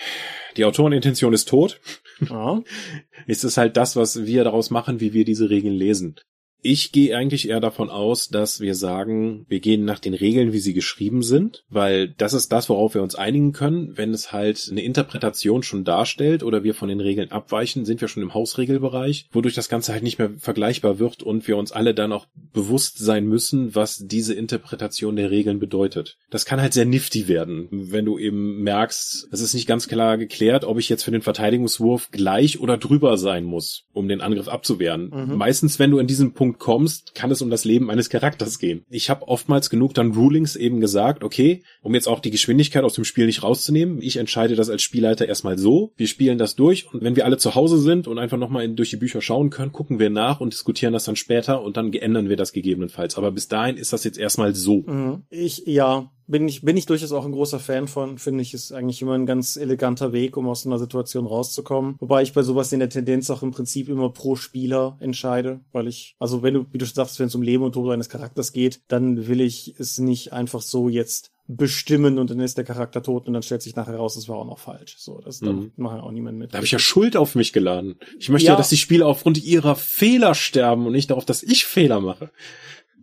Die 0.56 0.64
Autorenintention 0.64 1.32
ist 1.32 1.48
tot. 1.48 1.80
Ja. 2.28 2.62
es 3.26 3.44
ist 3.44 3.56
halt 3.56 3.76
das, 3.76 3.96
was 3.96 4.26
wir 4.26 4.44
daraus 4.44 4.70
machen, 4.70 5.00
wie 5.02 5.12
wir 5.12 5.24
diese 5.26 5.50
Regeln 5.50 5.74
lesen. 5.74 6.16
Ich 6.64 6.92
gehe 6.92 7.16
eigentlich 7.16 7.48
eher 7.48 7.60
davon 7.60 7.90
aus, 7.90 8.28
dass 8.28 8.60
wir 8.60 8.76
sagen, 8.76 9.44
wir 9.48 9.58
gehen 9.58 9.84
nach 9.84 9.98
den 9.98 10.14
Regeln, 10.14 10.52
wie 10.52 10.60
sie 10.60 10.74
geschrieben 10.74 11.22
sind, 11.22 11.64
weil 11.68 12.08
das 12.08 12.34
ist 12.34 12.52
das, 12.52 12.68
worauf 12.68 12.94
wir 12.94 13.02
uns 13.02 13.16
einigen 13.16 13.52
können. 13.52 13.96
Wenn 13.96 14.14
es 14.14 14.32
halt 14.32 14.68
eine 14.70 14.82
Interpretation 14.82 15.64
schon 15.64 15.82
darstellt 15.82 16.44
oder 16.44 16.62
wir 16.62 16.74
von 16.74 16.88
den 16.88 17.00
Regeln 17.00 17.32
abweichen, 17.32 17.84
sind 17.84 18.00
wir 18.00 18.06
schon 18.06 18.22
im 18.22 18.32
Hausregelbereich, 18.32 19.26
wodurch 19.32 19.54
das 19.54 19.68
Ganze 19.68 19.92
halt 19.92 20.04
nicht 20.04 20.20
mehr 20.20 20.30
vergleichbar 20.38 21.00
wird 21.00 21.24
und 21.24 21.48
wir 21.48 21.56
uns 21.56 21.72
alle 21.72 21.94
dann 21.94 22.12
auch 22.12 22.26
bewusst 22.52 22.98
sein 22.98 23.26
müssen, 23.26 23.74
was 23.74 24.06
diese 24.06 24.34
Interpretation 24.34 25.16
der 25.16 25.32
Regeln 25.32 25.58
bedeutet. 25.58 26.16
Das 26.30 26.44
kann 26.44 26.60
halt 26.60 26.74
sehr 26.74 26.84
nifty 26.84 27.26
werden, 27.26 27.66
wenn 27.72 28.04
du 28.04 28.18
eben 28.18 28.62
merkst, 28.62 29.28
es 29.32 29.40
ist 29.40 29.54
nicht 29.54 29.66
ganz 29.66 29.88
klar 29.88 30.16
geklärt, 30.16 30.64
ob 30.64 30.78
ich 30.78 30.88
jetzt 30.88 31.02
für 31.02 31.10
den 31.10 31.22
Verteidigungswurf 31.22 32.10
gleich 32.12 32.60
oder 32.60 32.78
drüber 32.78 33.18
sein 33.18 33.44
muss, 33.44 33.84
um 33.92 34.06
den 34.06 34.20
Angriff 34.20 34.46
abzuwehren. 34.46 35.10
Mhm. 35.12 35.36
Meistens, 35.36 35.80
wenn 35.80 35.90
du 35.90 35.98
in 35.98 36.06
diesem 36.06 36.34
Punkt 36.34 36.51
Punkt 36.52 36.58
kommst, 36.58 37.14
kann 37.14 37.30
es 37.30 37.42
um 37.42 37.50
das 37.50 37.64
Leben 37.64 37.90
eines 37.90 38.10
Charakters 38.10 38.58
gehen. 38.58 38.84
Ich 38.90 39.10
habe 39.10 39.28
oftmals 39.28 39.70
genug 39.70 39.94
dann 39.94 40.12
Rulings 40.12 40.56
eben 40.56 40.80
gesagt, 40.80 41.24
okay, 41.24 41.62
um 41.82 41.94
jetzt 41.94 42.08
auch 42.08 42.20
die 42.20 42.30
Geschwindigkeit 42.30 42.84
aus 42.84 42.94
dem 42.94 43.04
Spiel 43.04 43.26
nicht 43.26 43.42
rauszunehmen, 43.42 44.00
ich 44.02 44.16
entscheide 44.16 44.54
das 44.54 44.70
als 44.70 44.82
Spielleiter 44.82 45.26
erstmal 45.26 45.58
so, 45.58 45.92
wir 45.96 46.06
spielen 46.06 46.38
das 46.38 46.54
durch 46.54 46.92
und 46.92 47.02
wenn 47.02 47.16
wir 47.16 47.24
alle 47.24 47.38
zu 47.38 47.54
Hause 47.54 47.78
sind 47.78 48.06
und 48.06 48.18
einfach 48.18 48.38
nochmal 48.38 48.68
durch 48.68 48.90
die 48.90 48.96
Bücher 48.96 49.20
schauen 49.20 49.50
können, 49.50 49.72
gucken 49.72 49.98
wir 49.98 50.10
nach 50.10 50.40
und 50.40 50.52
diskutieren 50.52 50.92
das 50.92 51.04
dann 51.04 51.16
später 51.16 51.62
und 51.62 51.76
dann 51.76 51.92
ändern 51.92 52.28
wir 52.28 52.36
das 52.36 52.52
gegebenenfalls. 52.52 53.16
Aber 53.16 53.30
bis 53.32 53.48
dahin 53.48 53.76
ist 53.76 53.92
das 53.92 54.04
jetzt 54.04 54.18
erstmal 54.18 54.54
so. 54.54 54.82
Mhm. 54.86 55.22
Ich, 55.30 55.64
ja, 55.66 56.10
bin 56.26 56.48
ich, 56.48 56.62
bin 56.62 56.76
ich 56.76 56.86
durchaus 56.86 57.12
auch 57.12 57.24
ein 57.24 57.32
großer 57.32 57.60
Fan 57.60 57.88
von. 57.88 58.18
Finde 58.18 58.42
ich, 58.42 58.54
ist 58.54 58.72
eigentlich 58.72 59.02
immer 59.02 59.14
ein 59.14 59.26
ganz 59.26 59.56
eleganter 59.56 60.12
Weg, 60.12 60.36
um 60.36 60.48
aus 60.48 60.66
einer 60.66 60.78
Situation 60.78 61.26
rauszukommen. 61.26 61.96
Wobei 61.98 62.22
ich 62.22 62.32
bei 62.32 62.42
sowas 62.42 62.72
in 62.72 62.80
der 62.80 62.88
Tendenz 62.88 63.30
auch 63.30 63.42
im 63.42 63.50
Prinzip 63.50 63.88
immer 63.88 64.10
pro 64.10 64.36
Spieler 64.36 64.96
entscheide, 65.00 65.60
weil 65.72 65.88
ich, 65.88 66.16
also 66.18 66.42
wenn 66.42 66.54
du, 66.54 66.66
wie 66.70 66.78
du 66.78 66.86
sagst, 66.86 67.18
wenn 67.18 67.26
es 67.26 67.34
um 67.34 67.42
Leben 67.42 67.64
und 67.64 67.72
Tod 67.72 67.92
eines 67.92 68.08
Charakters 68.08 68.52
geht, 68.52 68.80
dann 68.88 69.26
will 69.26 69.40
ich 69.40 69.74
es 69.78 69.98
nicht 69.98 70.32
einfach 70.32 70.62
so 70.62 70.88
jetzt 70.88 71.32
bestimmen 71.48 72.18
und 72.18 72.30
dann 72.30 72.40
ist 72.40 72.56
der 72.56 72.64
Charakter 72.64 73.02
tot 73.02 73.26
und 73.26 73.34
dann 73.34 73.42
stellt 73.42 73.62
sich 73.62 73.76
nachher 73.76 73.96
raus, 73.96 74.16
es 74.16 74.28
war 74.28 74.36
auch 74.36 74.46
noch 74.46 74.58
falsch. 74.58 74.96
So, 74.98 75.20
das 75.20 75.40
mhm. 75.40 75.72
macht 75.76 76.00
auch 76.00 76.12
niemand 76.12 76.38
mit. 76.38 76.52
Da 76.52 76.58
habe 76.58 76.66
ich 76.66 76.72
ja 76.72 76.78
Schuld 76.78 77.16
auf 77.16 77.34
mich 77.34 77.52
geladen. 77.52 77.96
Ich 78.18 78.28
möchte 78.28 78.46
ja. 78.46 78.52
ja, 78.52 78.56
dass 78.56 78.68
die 78.68 78.76
Spieler 78.76 79.06
aufgrund 79.06 79.42
ihrer 79.42 79.76
Fehler 79.76 80.34
sterben 80.34 80.86
und 80.86 80.92
nicht 80.92 81.10
darauf, 81.10 81.24
dass 81.24 81.42
ich 81.42 81.64
Fehler 81.64 82.00
mache. 82.00 82.30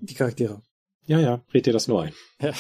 Die 0.02 0.14
Charaktere. 0.14 0.62
Ja, 1.10 1.20
ja, 1.20 1.42
red 1.52 1.66
dir 1.66 1.74
das 1.74 1.88
nur 1.88 2.04
ein. 2.04 2.14
Ja. 2.40 2.54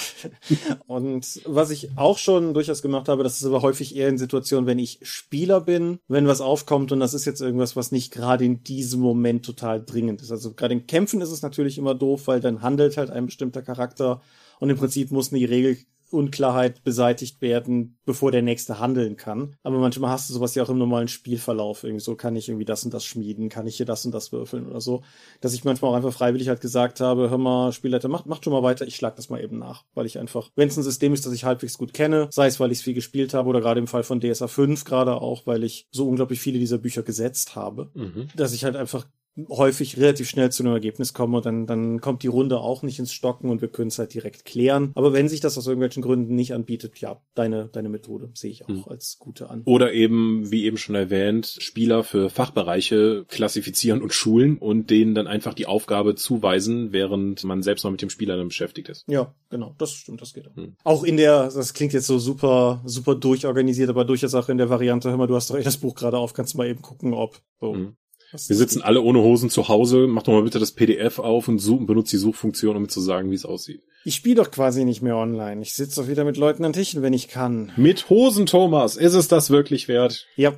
Und 0.87 1.39
was 1.45 1.69
ich 1.69 1.91
auch 1.97 2.17
schon 2.17 2.55
durchaus 2.55 2.81
gemacht 2.81 3.07
habe, 3.07 3.21
das 3.21 3.37
ist 3.37 3.45
aber 3.45 3.61
häufig 3.61 3.95
eher 3.95 4.09
in 4.09 4.17
Situationen, 4.17 4.65
wenn 4.65 4.79
ich 4.79 4.97
Spieler 5.03 5.61
bin, 5.61 5.99
wenn 6.07 6.25
was 6.25 6.41
aufkommt 6.41 6.91
und 6.91 6.99
das 6.99 7.13
ist 7.13 7.25
jetzt 7.25 7.41
irgendwas, 7.41 7.75
was 7.75 7.91
nicht 7.91 8.11
gerade 8.11 8.43
in 8.45 8.63
diesem 8.63 9.01
Moment 9.01 9.45
total 9.45 9.85
dringend 9.85 10.23
ist. 10.23 10.31
Also 10.31 10.55
gerade 10.55 10.73
in 10.73 10.87
Kämpfen 10.87 11.21
ist 11.21 11.29
es 11.29 11.43
natürlich 11.43 11.77
immer 11.77 11.93
doof, 11.93 12.25
weil 12.25 12.39
dann 12.39 12.63
handelt 12.63 12.97
halt 12.97 13.11
ein 13.11 13.27
bestimmter 13.27 13.61
Charakter 13.61 14.19
und 14.59 14.71
im 14.71 14.77
Prinzip 14.77 15.11
muss 15.11 15.31
eine 15.31 15.47
Regel 15.47 15.77
Unklarheit 16.11 16.83
beseitigt 16.83 17.41
werden, 17.41 17.97
bevor 18.05 18.31
der 18.31 18.41
nächste 18.41 18.79
handeln 18.79 19.17
kann. 19.17 19.55
Aber 19.63 19.79
manchmal 19.79 20.11
hast 20.11 20.29
du 20.29 20.33
sowas 20.33 20.55
ja 20.55 20.63
auch 20.63 20.69
im 20.69 20.77
normalen 20.77 21.07
Spielverlauf. 21.07 21.83
Irgendwie 21.83 22.03
so 22.03 22.15
kann 22.15 22.35
ich 22.35 22.49
irgendwie 22.49 22.65
das 22.65 22.83
und 22.83 22.93
das 22.93 23.05
schmieden, 23.05 23.49
kann 23.49 23.67
ich 23.67 23.77
hier 23.77 23.85
das 23.85 24.05
und 24.05 24.13
das 24.13 24.31
würfeln 24.31 24.67
oder 24.67 24.81
so. 24.81 25.03
Dass 25.41 25.53
ich 25.53 25.63
manchmal 25.63 25.91
auch 25.91 25.95
einfach 25.95 26.13
freiwillig 26.13 26.49
halt 26.49 26.61
gesagt 26.61 26.99
habe, 26.99 27.29
hör 27.29 27.37
mal, 27.37 27.71
Spielleiter, 27.71 28.07
macht, 28.07 28.25
macht 28.25 28.43
schon 28.43 28.53
mal 28.53 28.63
weiter, 28.63 28.87
ich 28.87 28.95
schlag 28.95 29.15
das 29.15 29.29
mal 29.29 29.41
eben 29.41 29.57
nach. 29.57 29.85
Weil 29.93 30.05
ich 30.05 30.19
einfach, 30.19 30.49
wenn 30.55 30.69
es 30.69 30.77
ein 30.77 30.83
System 30.83 31.13
ist, 31.13 31.25
das 31.25 31.33
ich 31.33 31.43
halbwegs 31.43 31.77
gut 31.77 31.93
kenne, 31.93 32.29
sei 32.31 32.47
es, 32.47 32.59
weil 32.59 32.71
ich 32.71 32.79
es 32.79 32.83
viel 32.83 32.93
gespielt 32.93 33.33
habe 33.33 33.49
oder 33.49 33.61
gerade 33.61 33.79
im 33.79 33.87
Fall 33.87 34.03
von 34.03 34.19
DSA 34.19 34.47
5 34.47 34.83
gerade 34.85 35.21
auch, 35.21 35.45
weil 35.45 35.63
ich 35.63 35.87
so 35.91 36.07
unglaublich 36.07 36.39
viele 36.39 36.59
dieser 36.59 36.77
Bücher 36.77 37.03
gesetzt 37.03 37.55
habe, 37.55 37.91
mhm. 37.93 38.27
dass 38.35 38.53
ich 38.53 38.63
halt 38.63 38.75
einfach 38.75 39.05
häufig 39.49 39.97
relativ 39.97 40.29
schnell 40.29 40.51
zu 40.51 40.63
einem 40.63 40.73
Ergebnis 40.73 41.13
kommen 41.13 41.35
und 41.35 41.45
dann, 41.45 41.65
dann 41.67 42.01
kommt 42.01 42.23
die 42.23 42.27
Runde 42.27 42.59
auch 42.59 42.83
nicht 42.83 42.99
ins 42.99 43.13
Stocken 43.13 43.49
und 43.49 43.61
wir 43.61 43.69
können 43.69 43.89
es 43.89 43.99
halt 43.99 44.13
direkt 44.13 44.45
klären. 44.45 44.91
Aber 44.95 45.13
wenn 45.13 45.29
sich 45.29 45.39
das 45.39 45.57
aus 45.57 45.67
irgendwelchen 45.67 46.03
Gründen 46.03 46.35
nicht 46.35 46.53
anbietet, 46.53 46.99
ja, 46.99 47.21
deine, 47.35 47.67
deine 47.67 47.89
Methode 47.89 48.29
sehe 48.33 48.51
ich 48.51 48.65
auch 48.65 48.69
mhm. 48.69 48.83
als 48.87 49.17
gute 49.19 49.49
an. 49.49 49.61
Oder 49.65 49.93
eben, 49.93 50.51
wie 50.51 50.65
eben 50.65 50.77
schon 50.77 50.95
erwähnt, 50.95 51.55
Spieler 51.59 52.03
für 52.03 52.29
Fachbereiche 52.29 53.25
klassifizieren 53.27 54.01
und 54.01 54.13
schulen 54.13 54.57
und 54.57 54.89
denen 54.89 55.15
dann 55.15 55.27
einfach 55.27 55.53
die 55.53 55.65
Aufgabe 55.65 56.15
zuweisen, 56.15 56.91
während 56.91 57.43
man 57.43 57.61
selbst 57.63 57.83
noch 57.83 57.91
mit 57.91 58.01
dem 58.01 58.09
Spieler 58.09 58.37
dann 58.37 58.47
beschäftigt 58.47 58.89
ist. 58.89 59.05
Ja, 59.07 59.33
genau, 59.49 59.75
das 59.77 59.91
stimmt, 59.91 60.21
das 60.21 60.33
geht 60.33 60.47
auch. 60.47 60.55
Mhm. 60.55 60.75
Auch 60.83 61.03
in 61.03 61.17
der, 61.17 61.49
das 61.49 61.73
klingt 61.73 61.93
jetzt 61.93 62.07
so 62.07 62.19
super, 62.19 62.81
super 62.85 63.15
durchorganisiert, 63.15 63.89
aber 63.89 64.05
durchaus 64.05 64.33
auch 64.33 64.49
in 64.49 64.57
der 64.57 64.69
Variante, 64.69 65.09
hör 65.09 65.17
mal, 65.17 65.27
du 65.27 65.35
hast 65.35 65.49
doch 65.49 65.57
eh 65.57 65.63
das 65.63 65.77
Buch 65.77 65.95
gerade 65.95 66.17
auf, 66.17 66.33
kannst 66.33 66.53
du 66.53 66.57
mal 66.57 66.67
eben 66.67 66.81
gucken, 66.81 67.13
ob 67.13 67.41
so. 67.59 67.73
Mhm. 67.73 67.95
Wir 68.31 68.55
sitzen 68.55 68.81
alle 68.81 69.01
ohne 69.01 69.19
Hosen 69.19 69.49
zu 69.49 69.67
Hause. 69.67 70.07
Mach 70.07 70.23
doch 70.23 70.33
mal 70.33 70.43
bitte 70.43 70.59
das 70.59 70.71
PDF 70.71 71.19
auf 71.19 71.47
und 71.47 71.59
such, 71.59 71.85
benutzt 71.85 72.11
die 72.13 72.17
Suchfunktion, 72.17 72.75
um 72.75 72.83
mir 72.83 72.87
zu 72.87 73.01
sagen, 73.01 73.31
wie 73.31 73.35
es 73.35 73.45
aussieht. 73.45 73.81
Ich 74.05 74.15
spiele 74.15 74.35
doch 74.35 74.51
quasi 74.51 74.85
nicht 74.85 75.01
mehr 75.01 75.17
online. 75.17 75.61
Ich 75.61 75.73
sitze 75.73 76.01
doch 76.01 76.07
wieder 76.07 76.23
mit 76.23 76.37
Leuten 76.37 76.63
an 76.63 76.73
Tischen, 76.73 77.01
wenn 77.01 77.13
ich 77.13 77.27
kann. 77.27 77.71
Mit 77.75 78.09
Hosen, 78.09 78.45
Thomas. 78.45 78.95
Ist 78.95 79.13
es 79.13 79.27
das 79.27 79.49
wirklich 79.49 79.87
wert? 79.87 80.27
Ja. 80.35 80.53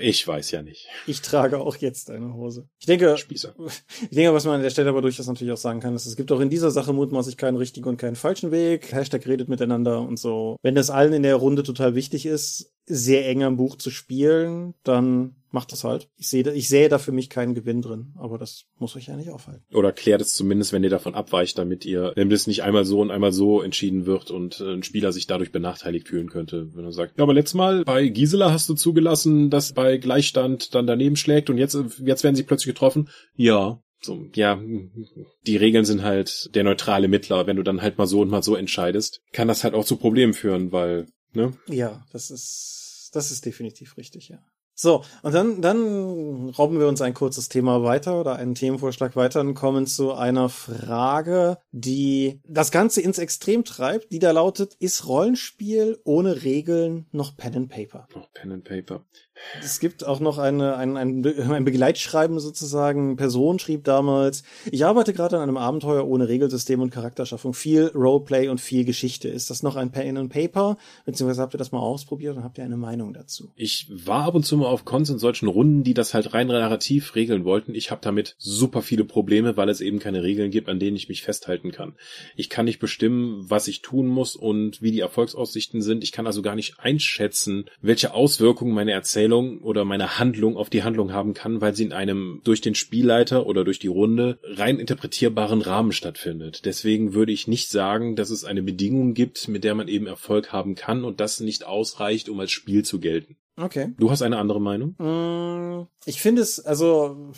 Ich 0.00 0.26
weiß 0.26 0.52
ja 0.52 0.62
nicht. 0.62 0.86
Ich 1.06 1.22
trage 1.22 1.58
auch 1.58 1.76
jetzt 1.76 2.10
eine 2.10 2.32
Hose. 2.34 2.68
Ich 2.78 2.86
denke, 2.86 3.16
Spießer. 3.16 3.54
ich 4.02 4.16
denke, 4.16 4.32
was 4.32 4.44
man 4.44 4.54
an 4.54 4.62
der 4.62 4.70
Stelle 4.70 4.90
aber 4.90 5.02
durchaus 5.02 5.26
natürlich 5.26 5.52
auch 5.52 5.58
sagen 5.58 5.80
kann, 5.80 5.94
ist, 5.94 6.06
es 6.06 6.16
gibt 6.16 6.30
auch 6.30 6.40
in 6.40 6.50
dieser 6.50 6.70
Sache 6.70 6.92
mutmaßlich 6.92 7.36
keinen 7.36 7.56
richtigen 7.56 7.88
und 7.88 7.96
keinen 7.96 8.16
falschen 8.16 8.50
Weg. 8.50 8.92
Hashtag 8.92 9.26
redet 9.26 9.48
miteinander 9.48 10.00
und 10.00 10.18
so. 10.18 10.56
Wenn 10.62 10.76
das 10.76 10.90
allen 10.90 11.12
in 11.12 11.22
der 11.24 11.36
Runde 11.36 11.64
total 11.64 11.94
wichtig 11.94 12.26
ist, 12.26 12.72
sehr 12.86 13.28
eng 13.28 13.42
am 13.42 13.56
Buch 13.56 13.76
zu 13.76 13.90
spielen, 13.90 14.74
dann 14.84 15.34
macht 15.50 15.72
das 15.72 15.84
halt. 15.84 16.08
Ich 16.16 16.28
sehe, 16.28 16.50
ich 16.52 16.68
sehe 16.68 16.88
da 16.88 16.98
für 16.98 17.12
mich 17.12 17.30
keinen 17.30 17.54
Gewinn 17.54 17.82
drin, 17.82 18.14
aber 18.16 18.38
das 18.38 18.64
muss 18.78 18.96
euch 18.96 19.06
ja 19.06 19.16
nicht 19.16 19.30
aufhalten. 19.30 19.64
Oder 19.72 19.92
klärt 19.92 20.20
es 20.20 20.34
zumindest, 20.34 20.72
wenn 20.72 20.84
ihr 20.84 20.90
davon 20.90 21.14
abweicht, 21.14 21.58
damit 21.58 21.84
ihr, 21.84 22.12
wenn 22.16 22.30
das 22.30 22.46
nicht 22.46 22.62
einmal 22.62 22.84
so 22.84 23.00
und 23.00 23.10
einmal 23.10 23.32
so 23.32 23.62
entschieden 23.62 24.06
wird 24.06 24.30
und 24.30 24.60
äh, 24.60 24.74
ein 24.74 24.82
Spieler 24.82 25.12
sich 25.12 25.26
dadurch 25.26 25.52
benachteiligt 25.52 26.08
fühlen 26.08 26.28
könnte, 26.28 26.74
wenn 26.74 26.84
er 26.84 26.92
sagt, 26.92 27.18
ja, 27.18 27.22
aber 27.22 27.34
letztes 27.34 27.54
Mal 27.54 27.84
bei 27.84 28.08
Gisela 28.08 28.52
hast 28.52 28.68
du 28.68 28.74
zugelassen, 28.74 29.50
dass 29.50 29.72
bei 29.72 29.96
Gleichstand 29.96 30.74
dann 30.74 30.86
daneben 30.86 31.16
schlägt 31.16 31.50
und 31.50 31.58
jetzt, 31.58 31.78
jetzt 32.04 32.24
werden 32.24 32.36
sie 32.36 32.42
plötzlich 32.42 32.74
getroffen. 32.74 33.08
Ja, 33.36 33.80
so, 34.00 34.26
ja, 34.34 34.60
die 35.46 35.56
Regeln 35.56 35.84
sind 35.84 36.02
halt 36.02 36.54
der 36.54 36.64
neutrale 36.64 37.08
Mittler. 37.08 37.46
Wenn 37.46 37.56
du 37.56 37.62
dann 37.62 37.82
halt 37.82 37.98
mal 37.98 38.06
so 38.06 38.20
und 38.20 38.30
mal 38.30 38.42
so 38.42 38.54
entscheidest, 38.54 39.20
kann 39.32 39.48
das 39.48 39.64
halt 39.64 39.74
auch 39.74 39.84
zu 39.84 39.96
Problemen 39.96 40.34
führen, 40.34 40.70
weil, 40.70 41.06
ne? 41.32 41.56
Ja, 41.66 42.04
das 42.12 42.30
ist, 42.30 43.10
das 43.12 43.30
ist 43.32 43.44
definitiv 43.44 43.96
richtig, 43.96 44.28
ja. 44.28 44.38
So, 44.80 45.02
und 45.22 45.34
dann, 45.34 45.60
dann 45.60 46.50
robben 46.50 46.78
wir 46.78 46.86
uns 46.86 47.00
ein 47.02 47.12
kurzes 47.12 47.48
Thema 47.48 47.82
weiter 47.82 48.20
oder 48.20 48.36
einen 48.36 48.54
Themenvorschlag 48.54 49.16
weiter 49.16 49.40
und 49.40 49.54
kommen 49.54 49.88
zu 49.88 50.14
einer 50.14 50.48
Frage, 50.48 51.58
die 51.72 52.40
das 52.46 52.70
Ganze 52.70 53.00
ins 53.00 53.18
Extrem 53.18 53.64
treibt, 53.64 54.12
die 54.12 54.20
da 54.20 54.30
lautet, 54.30 54.74
ist 54.74 55.08
Rollenspiel 55.08 55.98
ohne 56.04 56.44
Regeln 56.44 57.06
noch 57.10 57.36
Pen 57.36 57.56
and 57.56 57.70
Paper? 57.70 58.06
Noch 58.14 58.32
Pen 58.32 58.52
and 58.52 58.64
Paper. 58.64 59.04
Es 59.62 59.80
gibt 59.80 60.04
auch 60.04 60.20
noch 60.20 60.38
eine, 60.38 60.76
ein, 60.76 60.96
ein, 60.96 61.24
ein 61.24 61.64
Begleitschreiben 61.64 62.38
sozusagen. 62.38 63.16
Person 63.16 63.58
schrieb 63.58 63.84
damals, 63.84 64.42
ich 64.70 64.84
arbeite 64.84 65.12
gerade 65.12 65.36
an 65.36 65.42
einem 65.42 65.56
Abenteuer 65.56 66.06
ohne 66.06 66.28
Regelsystem 66.28 66.80
und 66.80 66.90
Charakterschaffung. 66.90 67.54
Viel 67.54 67.90
Roleplay 67.94 68.48
und 68.48 68.60
viel 68.60 68.84
Geschichte. 68.84 69.28
Ist 69.28 69.50
das 69.50 69.62
noch 69.62 69.76
ein 69.76 69.90
Pen 69.90 70.16
and 70.16 70.32
Paper? 70.32 70.76
Beziehungsweise 71.06 71.42
habt 71.42 71.54
ihr 71.54 71.58
das 71.58 71.72
mal 71.72 71.80
ausprobiert 71.80 72.36
und 72.36 72.44
habt 72.44 72.58
ihr 72.58 72.64
eine 72.64 72.76
Meinung 72.76 73.12
dazu? 73.12 73.50
Ich 73.56 73.86
war 73.90 74.24
ab 74.24 74.34
und 74.34 74.44
zu 74.44 74.56
mal 74.56 74.66
auf 74.66 74.84
Cons 74.84 75.10
in 75.10 75.18
solchen 75.18 75.48
Runden, 75.48 75.82
die 75.82 75.94
das 75.94 76.14
halt 76.14 76.34
rein 76.34 76.48
narrativ 76.48 77.14
regeln 77.14 77.44
wollten. 77.44 77.74
Ich 77.74 77.90
habe 77.90 78.00
damit 78.02 78.34
super 78.38 78.82
viele 78.82 79.04
Probleme, 79.04 79.56
weil 79.56 79.68
es 79.68 79.80
eben 79.80 79.98
keine 79.98 80.22
Regeln 80.22 80.50
gibt, 80.50 80.68
an 80.68 80.78
denen 80.78 80.96
ich 80.96 81.08
mich 81.08 81.22
festhalten 81.22 81.72
kann. 81.72 81.94
Ich 82.36 82.50
kann 82.50 82.64
nicht 82.64 82.78
bestimmen, 82.78 83.44
was 83.48 83.68
ich 83.68 83.82
tun 83.82 84.06
muss 84.06 84.36
und 84.36 84.82
wie 84.82 84.92
die 84.92 85.00
Erfolgsaussichten 85.00 85.82
sind. 85.82 86.02
Ich 86.02 86.12
kann 86.12 86.26
also 86.26 86.42
gar 86.42 86.54
nicht 86.54 86.80
einschätzen, 86.80 87.66
welche 87.80 88.14
Auswirkungen 88.14 88.74
meine 88.74 88.92
Erzählung 88.92 89.27
oder 89.32 89.84
meine 89.84 90.18
Handlung 90.18 90.56
auf 90.56 90.70
die 90.70 90.82
Handlung 90.82 91.12
haben 91.12 91.34
kann, 91.34 91.60
weil 91.60 91.74
sie 91.74 91.84
in 91.84 91.92
einem 91.92 92.40
durch 92.44 92.60
den 92.60 92.74
Spielleiter 92.74 93.46
oder 93.46 93.64
durch 93.64 93.78
die 93.78 93.88
Runde 93.88 94.38
rein 94.42 94.78
interpretierbaren 94.78 95.62
Rahmen 95.62 95.92
stattfindet. 95.92 96.64
Deswegen 96.64 97.14
würde 97.14 97.32
ich 97.32 97.48
nicht 97.48 97.70
sagen, 97.70 98.16
dass 98.16 98.30
es 98.30 98.44
eine 98.44 98.62
Bedingung 98.62 99.14
gibt, 99.14 99.48
mit 99.48 99.64
der 99.64 99.74
man 99.74 99.88
eben 99.88 100.06
Erfolg 100.06 100.52
haben 100.52 100.74
kann 100.74 101.04
und 101.04 101.20
das 101.20 101.40
nicht 101.40 101.64
ausreicht, 101.64 102.28
um 102.28 102.40
als 102.40 102.50
Spiel 102.50 102.84
zu 102.84 103.00
gelten. 103.00 103.36
Okay. 103.56 103.92
Du 103.98 104.10
hast 104.10 104.22
eine 104.22 104.38
andere 104.38 104.60
Meinung? 104.60 104.94
Mm, 104.98 105.88
ich 106.06 106.22
finde 106.22 106.42
es, 106.42 106.60
also 106.60 107.32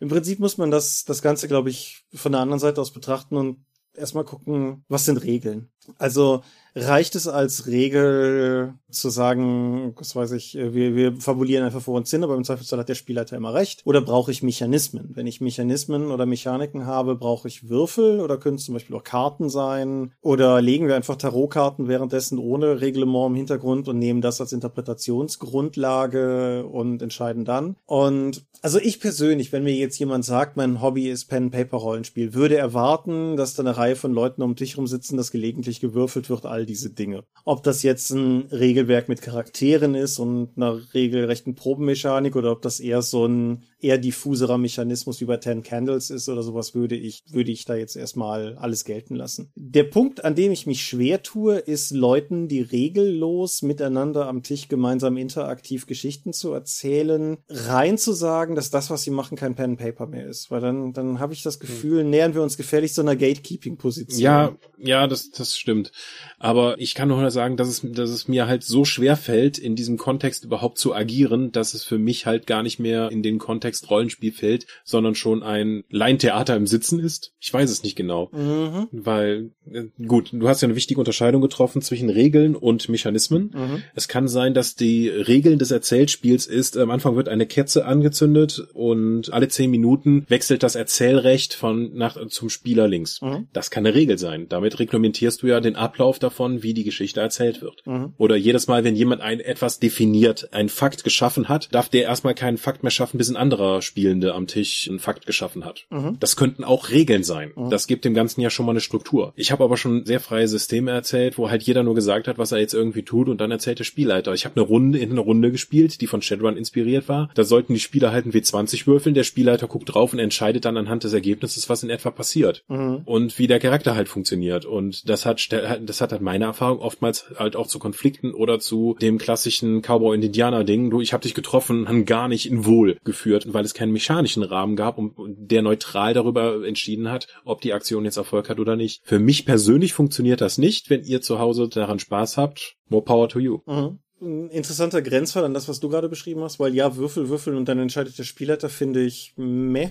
im 0.00 0.08
Prinzip 0.08 0.38
muss 0.38 0.58
man 0.58 0.70
das, 0.70 1.04
das 1.04 1.22
Ganze, 1.22 1.48
glaube 1.48 1.70
ich, 1.70 2.04
von 2.12 2.32
der 2.32 2.42
anderen 2.42 2.60
Seite 2.60 2.80
aus 2.80 2.92
betrachten 2.92 3.36
und 3.36 3.64
erstmal 3.94 4.24
gucken, 4.24 4.84
was 4.88 5.06
sind 5.06 5.22
Regeln. 5.22 5.70
Also 5.98 6.42
reicht 6.74 7.14
es 7.16 7.28
als 7.28 7.66
Regel 7.66 8.74
zu 8.90 9.10
sagen, 9.10 9.94
was 9.96 10.14
weiß 10.14 10.32
ich, 10.32 10.54
wir, 10.54 10.94
wir 10.94 11.16
fabulieren 11.16 11.64
einfach 11.64 11.80
vor 11.80 11.96
uns 11.96 12.10
hin, 12.10 12.24
aber 12.24 12.36
im 12.36 12.44
Zweifelsfall 12.44 12.78
hat 12.78 12.88
der 12.88 12.94
Spielleiter 12.94 13.36
immer 13.36 13.54
recht? 13.54 13.82
Oder 13.84 14.00
brauche 14.00 14.30
ich 14.30 14.42
Mechanismen? 14.42 15.10
Wenn 15.14 15.26
ich 15.26 15.40
Mechanismen 15.40 16.10
oder 16.10 16.26
Mechaniken 16.26 16.86
habe, 16.86 17.16
brauche 17.16 17.48
ich 17.48 17.68
Würfel 17.68 18.20
oder 18.20 18.36
können 18.36 18.56
es 18.56 18.64
zum 18.64 18.74
Beispiel 18.74 18.96
auch 18.96 19.04
Karten 19.04 19.48
sein? 19.48 20.12
Oder 20.20 20.60
legen 20.60 20.88
wir 20.88 20.96
einfach 20.96 21.16
Tarotkarten 21.16 21.88
währenddessen 21.88 22.38
ohne 22.38 22.80
Reglement 22.80 23.30
im 23.30 23.36
Hintergrund 23.36 23.88
und 23.88 23.98
nehmen 23.98 24.20
das 24.20 24.40
als 24.40 24.52
Interpretationsgrundlage 24.52 26.66
und 26.66 27.02
entscheiden 27.02 27.44
dann? 27.44 27.76
Und 27.86 28.44
also 28.60 28.78
ich 28.78 29.00
persönlich, 29.00 29.52
wenn 29.52 29.64
mir 29.64 29.74
jetzt 29.74 29.98
jemand 29.98 30.24
sagt, 30.24 30.56
mein 30.56 30.80
Hobby 30.80 31.08
ist 31.08 31.26
Pen-Paper-Rollenspiel, 31.26 32.34
würde 32.34 32.56
erwarten, 32.56 33.36
dass 33.36 33.54
da 33.54 33.62
eine 33.62 33.76
Reihe 33.76 33.96
von 33.96 34.12
Leuten 34.12 34.42
um 34.42 34.50
den 34.50 34.56
Tisch 34.56 34.76
rumsitzen, 34.76 35.16
dass 35.16 35.30
gelegentlich 35.30 35.80
gewürfelt 35.80 36.30
wird, 36.30 36.46
all 36.46 36.61
diese 36.66 36.90
Dinge. 36.90 37.24
Ob 37.44 37.62
das 37.62 37.82
jetzt 37.82 38.10
ein 38.10 38.48
Regelwerk 38.52 39.08
mit 39.08 39.22
Charakteren 39.22 39.94
ist 39.94 40.18
und 40.18 40.50
einer 40.56 40.80
regelrechten 40.94 41.54
Probenmechanik 41.54 42.36
oder 42.36 42.52
ob 42.52 42.62
das 42.62 42.80
eher 42.80 43.02
so 43.02 43.26
ein 43.26 43.64
eher 43.82 43.98
diffuserer 43.98 44.58
Mechanismus 44.58 45.20
wie 45.20 45.24
bei 45.24 45.36
Ten 45.36 45.62
Candles 45.62 46.10
ist 46.10 46.28
oder 46.28 46.42
sowas, 46.42 46.74
würde 46.74 46.96
ich, 46.96 47.22
würde 47.30 47.50
ich 47.50 47.64
da 47.64 47.74
jetzt 47.74 47.96
erstmal 47.96 48.56
alles 48.56 48.84
gelten 48.84 49.16
lassen. 49.16 49.50
Der 49.56 49.84
Punkt, 49.84 50.24
an 50.24 50.34
dem 50.34 50.52
ich 50.52 50.66
mich 50.66 50.82
schwer 50.82 51.22
tue, 51.22 51.56
ist 51.58 51.90
Leuten, 51.90 52.48
die 52.48 52.60
regellos 52.60 53.62
miteinander 53.62 54.28
am 54.28 54.42
Tisch 54.42 54.68
gemeinsam 54.68 55.16
interaktiv 55.16 55.86
Geschichten 55.86 56.32
zu 56.32 56.52
erzählen, 56.52 57.38
rein 57.48 57.98
zu 57.98 58.12
sagen, 58.12 58.54
dass 58.54 58.70
das, 58.70 58.90
was 58.90 59.02
sie 59.02 59.10
machen, 59.10 59.36
kein 59.36 59.54
Pen 59.54 59.72
and 59.72 59.78
Paper 59.78 60.06
mehr 60.06 60.26
ist. 60.26 60.50
Weil 60.50 60.60
dann, 60.60 60.92
dann 60.92 61.18
habe 61.18 61.32
ich 61.32 61.42
das 61.42 61.58
Gefühl, 61.58 62.04
nähern 62.04 62.34
wir 62.34 62.42
uns 62.42 62.56
gefährlich 62.56 62.94
so 62.94 63.02
einer 63.02 63.16
Gatekeeping-Position. 63.16 64.20
Ja, 64.20 64.56
ja, 64.78 65.06
das, 65.06 65.30
das 65.30 65.56
stimmt. 65.56 65.92
Aber 66.38 66.78
ich 66.78 66.94
kann 66.94 67.08
nur 67.08 67.30
sagen, 67.30 67.56
dass 67.56 67.68
es, 67.68 67.80
dass 67.84 68.10
es 68.10 68.28
mir 68.28 68.46
halt 68.46 68.64
so 68.64 68.84
schwer 68.84 69.16
fällt, 69.16 69.58
in 69.58 69.76
diesem 69.76 69.96
Kontext 69.96 70.44
überhaupt 70.44 70.78
zu 70.78 70.94
agieren, 70.94 71.52
dass 71.52 71.74
es 71.74 71.84
für 71.84 71.98
mich 71.98 72.26
halt 72.26 72.46
gar 72.46 72.62
nicht 72.62 72.78
mehr 72.78 73.10
in 73.10 73.22
den 73.22 73.38
Kontext 73.38 73.71
Rollenspiel 73.90 74.32
fällt, 74.32 74.66
sondern 74.84 75.14
schon 75.14 75.42
ein 75.42 75.84
Laientheater 75.90 76.56
im 76.56 76.66
Sitzen 76.66 77.00
ist. 77.00 77.32
Ich 77.40 77.52
weiß 77.52 77.70
es 77.70 77.82
nicht 77.82 77.96
genau. 77.96 78.30
Mhm. 78.32 78.88
Weil, 78.92 79.50
äh, 79.70 79.84
gut, 80.06 80.30
du 80.32 80.48
hast 80.48 80.60
ja 80.60 80.66
eine 80.66 80.76
wichtige 80.76 81.00
Unterscheidung 81.00 81.42
getroffen 81.42 81.82
zwischen 81.82 82.10
Regeln 82.10 82.54
und 82.54 82.88
Mechanismen. 82.88 83.50
Mhm. 83.54 83.82
Es 83.94 84.08
kann 84.08 84.28
sein, 84.28 84.54
dass 84.54 84.74
die 84.74 85.08
Regeln 85.08 85.58
des 85.58 85.70
Erzählspiels 85.70 86.46
ist, 86.46 86.76
am 86.76 86.90
Anfang 86.90 87.16
wird 87.16 87.28
eine 87.28 87.46
Kerze 87.46 87.84
angezündet 87.84 88.66
und 88.74 89.32
alle 89.32 89.48
zehn 89.48 89.70
Minuten 89.70 90.24
wechselt 90.28 90.62
das 90.62 90.74
Erzählrecht 90.74 91.54
von 91.54 91.94
nach 91.94 92.16
zum 92.28 92.50
Spieler 92.50 92.88
links. 92.88 93.20
Mhm. 93.22 93.48
Das 93.52 93.70
kann 93.70 93.86
eine 93.86 93.94
Regel 93.94 94.18
sein. 94.18 94.48
Damit 94.48 94.78
reglementierst 94.78 95.42
du 95.42 95.46
ja 95.46 95.60
den 95.60 95.76
Ablauf 95.76 96.18
davon, 96.18 96.62
wie 96.62 96.74
die 96.74 96.84
Geschichte 96.84 97.20
erzählt 97.20 97.62
wird. 97.62 97.86
Mhm. 97.86 98.14
Oder 98.18 98.36
jedes 98.36 98.66
Mal, 98.66 98.84
wenn 98.84 98.96
jemand 98.96 99.22
ein 99.22 99.40
etwas 99.40 99.78
definiert, 99.78 100.52
ein 100.52 100.68
Fakt 100.68 101.04
geschaffen 101.04 101.48
hat, 101.48 101.68
darf 101.72 101.88
der 101.88 102.04
erstmal 102.04 102.34
keinen 102.34 102.58
Fakt 102.58 102.82
mehr 102.82 102.90
schaffen, 102.90 103.18
bis 103.18 103.30
ein 103.30 103.36
anderer 103.36 103.61
Spielende 103.80 104.34
am 104.34 104.46
Tisch 104.46 104.88
einen 104.88 104.98
Fakt 104.98 105.26
geschaffen 105.26 105.64
hat. 105.64 105.86
Mhm. 105.90 106.16
Das 106.20 106.36
könnten 106.36 106.64
auch 106.64 106.90
Regeln 106.90 107.24
sein. 107.24 107.52
Mhm. 107.56 107.70
Das 107.70 107.86
gibt 107.86 108.04
dem 108.04 108.14
Ganzen 108.14 108.40
ja 108.40 108.50
schon 108.50 108.66
mal 108.66 108.72
eine 108.72 108.80
Struktur. 108.80 109.32
Ich 109.36 109.52
habe 109.52 109.64
aber 109.64 109.76
schon 109.76 110.04
sehr 110.04 110.20
freie 110.20 110.48
Systeme 110.48 110.90
erzählt, 110.90 111.38
wo 111.38 111.50
halt 111.50 111.62
jeder 111.62 111.82
nur 111.82 111.94
gesagt 111.94 112.28
hat, 112.28 112.38
was 112.38 112.52
er 112.52 112.58
jetzt 112.58 112.74
irgendwie 112.74 113.02
tut 113.02 113.28
und 113.28 113.40
dann 113.40 113.50
erzählt 113.50 113.78
der 113.78 113.84
Spielleiter. 113.84 114.32
Ich 114.34 114.44
habe 114.44 114.56
eine 114.56 114.66
Runde 114.66 114.98
in 114.98 115.10
eine 115.10 115.20
Runde 115.20 115.50
gespielt, 115.52 116.00
die 116.00 116.06
von 116.06 116.22
Shadowrun 116.22 116.56
inspiriert 116.56 117.08
war. 117.08 117.30
Da 117.34 117.44
sollten 117.44 117.74
die 117.74 117.80
Spieler 117.80 118.12
halt 118.12 118.26
ein 118.26 118.32
W20 118.32 118.86
würfeln, 118.86 119.14
der 119.14 119.24
Spielleiter 119.24 119.66
guckt 119.68 119.92
drauf 119.94 120.12
und 120.12 120.18
entscheidet 120.18 120.64
dann 120.64 120.76
anhand 120.76 121.04
des 121.04 121.12
Ergebnisses, 121.12 121.68
was 121.68 121.82
in 121.82 121.90
etwa 121.90 122.10
passiert 122.10 122.64
Mhm. 122.68 123.02
und 123.04 123.38
wie 123.38 123.46
der 123.46 123.58
Charakter 123.60 123.94
halt 123.94 124.08
funktioniert. 124.08 124.64
Und 124.64 125.08
das 125.08 125.26
hat, 125.26 125.46
das 125.84 126.00
hat 126.00 126.12
halt 126.12 126.22
meine 126.22 126.44
Erfahrung 126.46 126.78
oftmals 126.80 127.26
halt 127.36 127.56
auch 127.56 127.66
zu 127.66 127.78
Konflikten 127.78 128.32
oder 128.32 128.58
zu 128.58 128.96
dem 129.00 129.18
klassischen 129.18 129.82
Cowboy- 129.82 130.14
und 130.16 130.22
Indianer-Ding. 130.22 130.90
Du, 130.90 131.00
ich 131.00 131.12
habe 131.12 131.22
dich 131.22 131.34
getroffen, 131.34 131.88
haben 131.88 132.04
gar 132.04 132.28
nicht 132.28 132.50
in 132.50 132.64
Wohl 132.64 132.98
geführt, 133.04 133.51
weil 133.54 133.64
es 133.64 133.74
keinen 133.74 133.92
mechanischen 133.92 134.42
Rahmen 134.42 134.76
gab 134.76 134.98
und 134.98 135.14
der 135.18 135.62
neutral 135.62 136.14
darüber 136.14 136.66
entschieden 136.66 137.10
hat, 137.10 137.28
ob 137.44 137.60
die 137.60 137.72
Aktion 137.72 138.04
jetzt 138.04 138.16
Erfolg 138.16 138.48
hat 138.48 138.60
oder 138.60 138.76
nicht. 138.76 139.02
Für 139.04 139.18
mich 139.18 139.44
persönlich 139.46 139.92
funktioniert 139.92 140.40
das 140.40 140.58
nicht. 140.58 140.90
Wenn 140.90 141.04
ihr 141.04 141.20
zu 141.20 141.38
Hause 141.38 141.68
daran 141.68 141.98
Spaß 141.98 142.36
habt, 142.36 142.76
more 142.88 143.04
power 143.04 143.28
to 143.28 143.38
you. 143.38 143.60
Mhm. 143.66 143.98
Ein 144.20 144.50
interessanter 144.50 145.02
Grenzfall 145.02 145.44
an 145.44 145.54
das, 145.54 145.68
was 145.68 145.80
du 145.80 145.88
gerade 145.88 146.08
beschrieben 146.08 146.42
hast, 146.42 146.60
weil 146.60 146.74
ja, 146.74 146.96
Würfel, 146.96 147.28
Würfeln 147.28 147.56
und 147.56 147.68
dann 147.68 147.80
entscheidet 147.80 148.16
der 148.18 148.22
Spielleiter, 148.22 148.68
finde 148.68 149.02
ich 149.02 149.32
meh. 149.36 149.90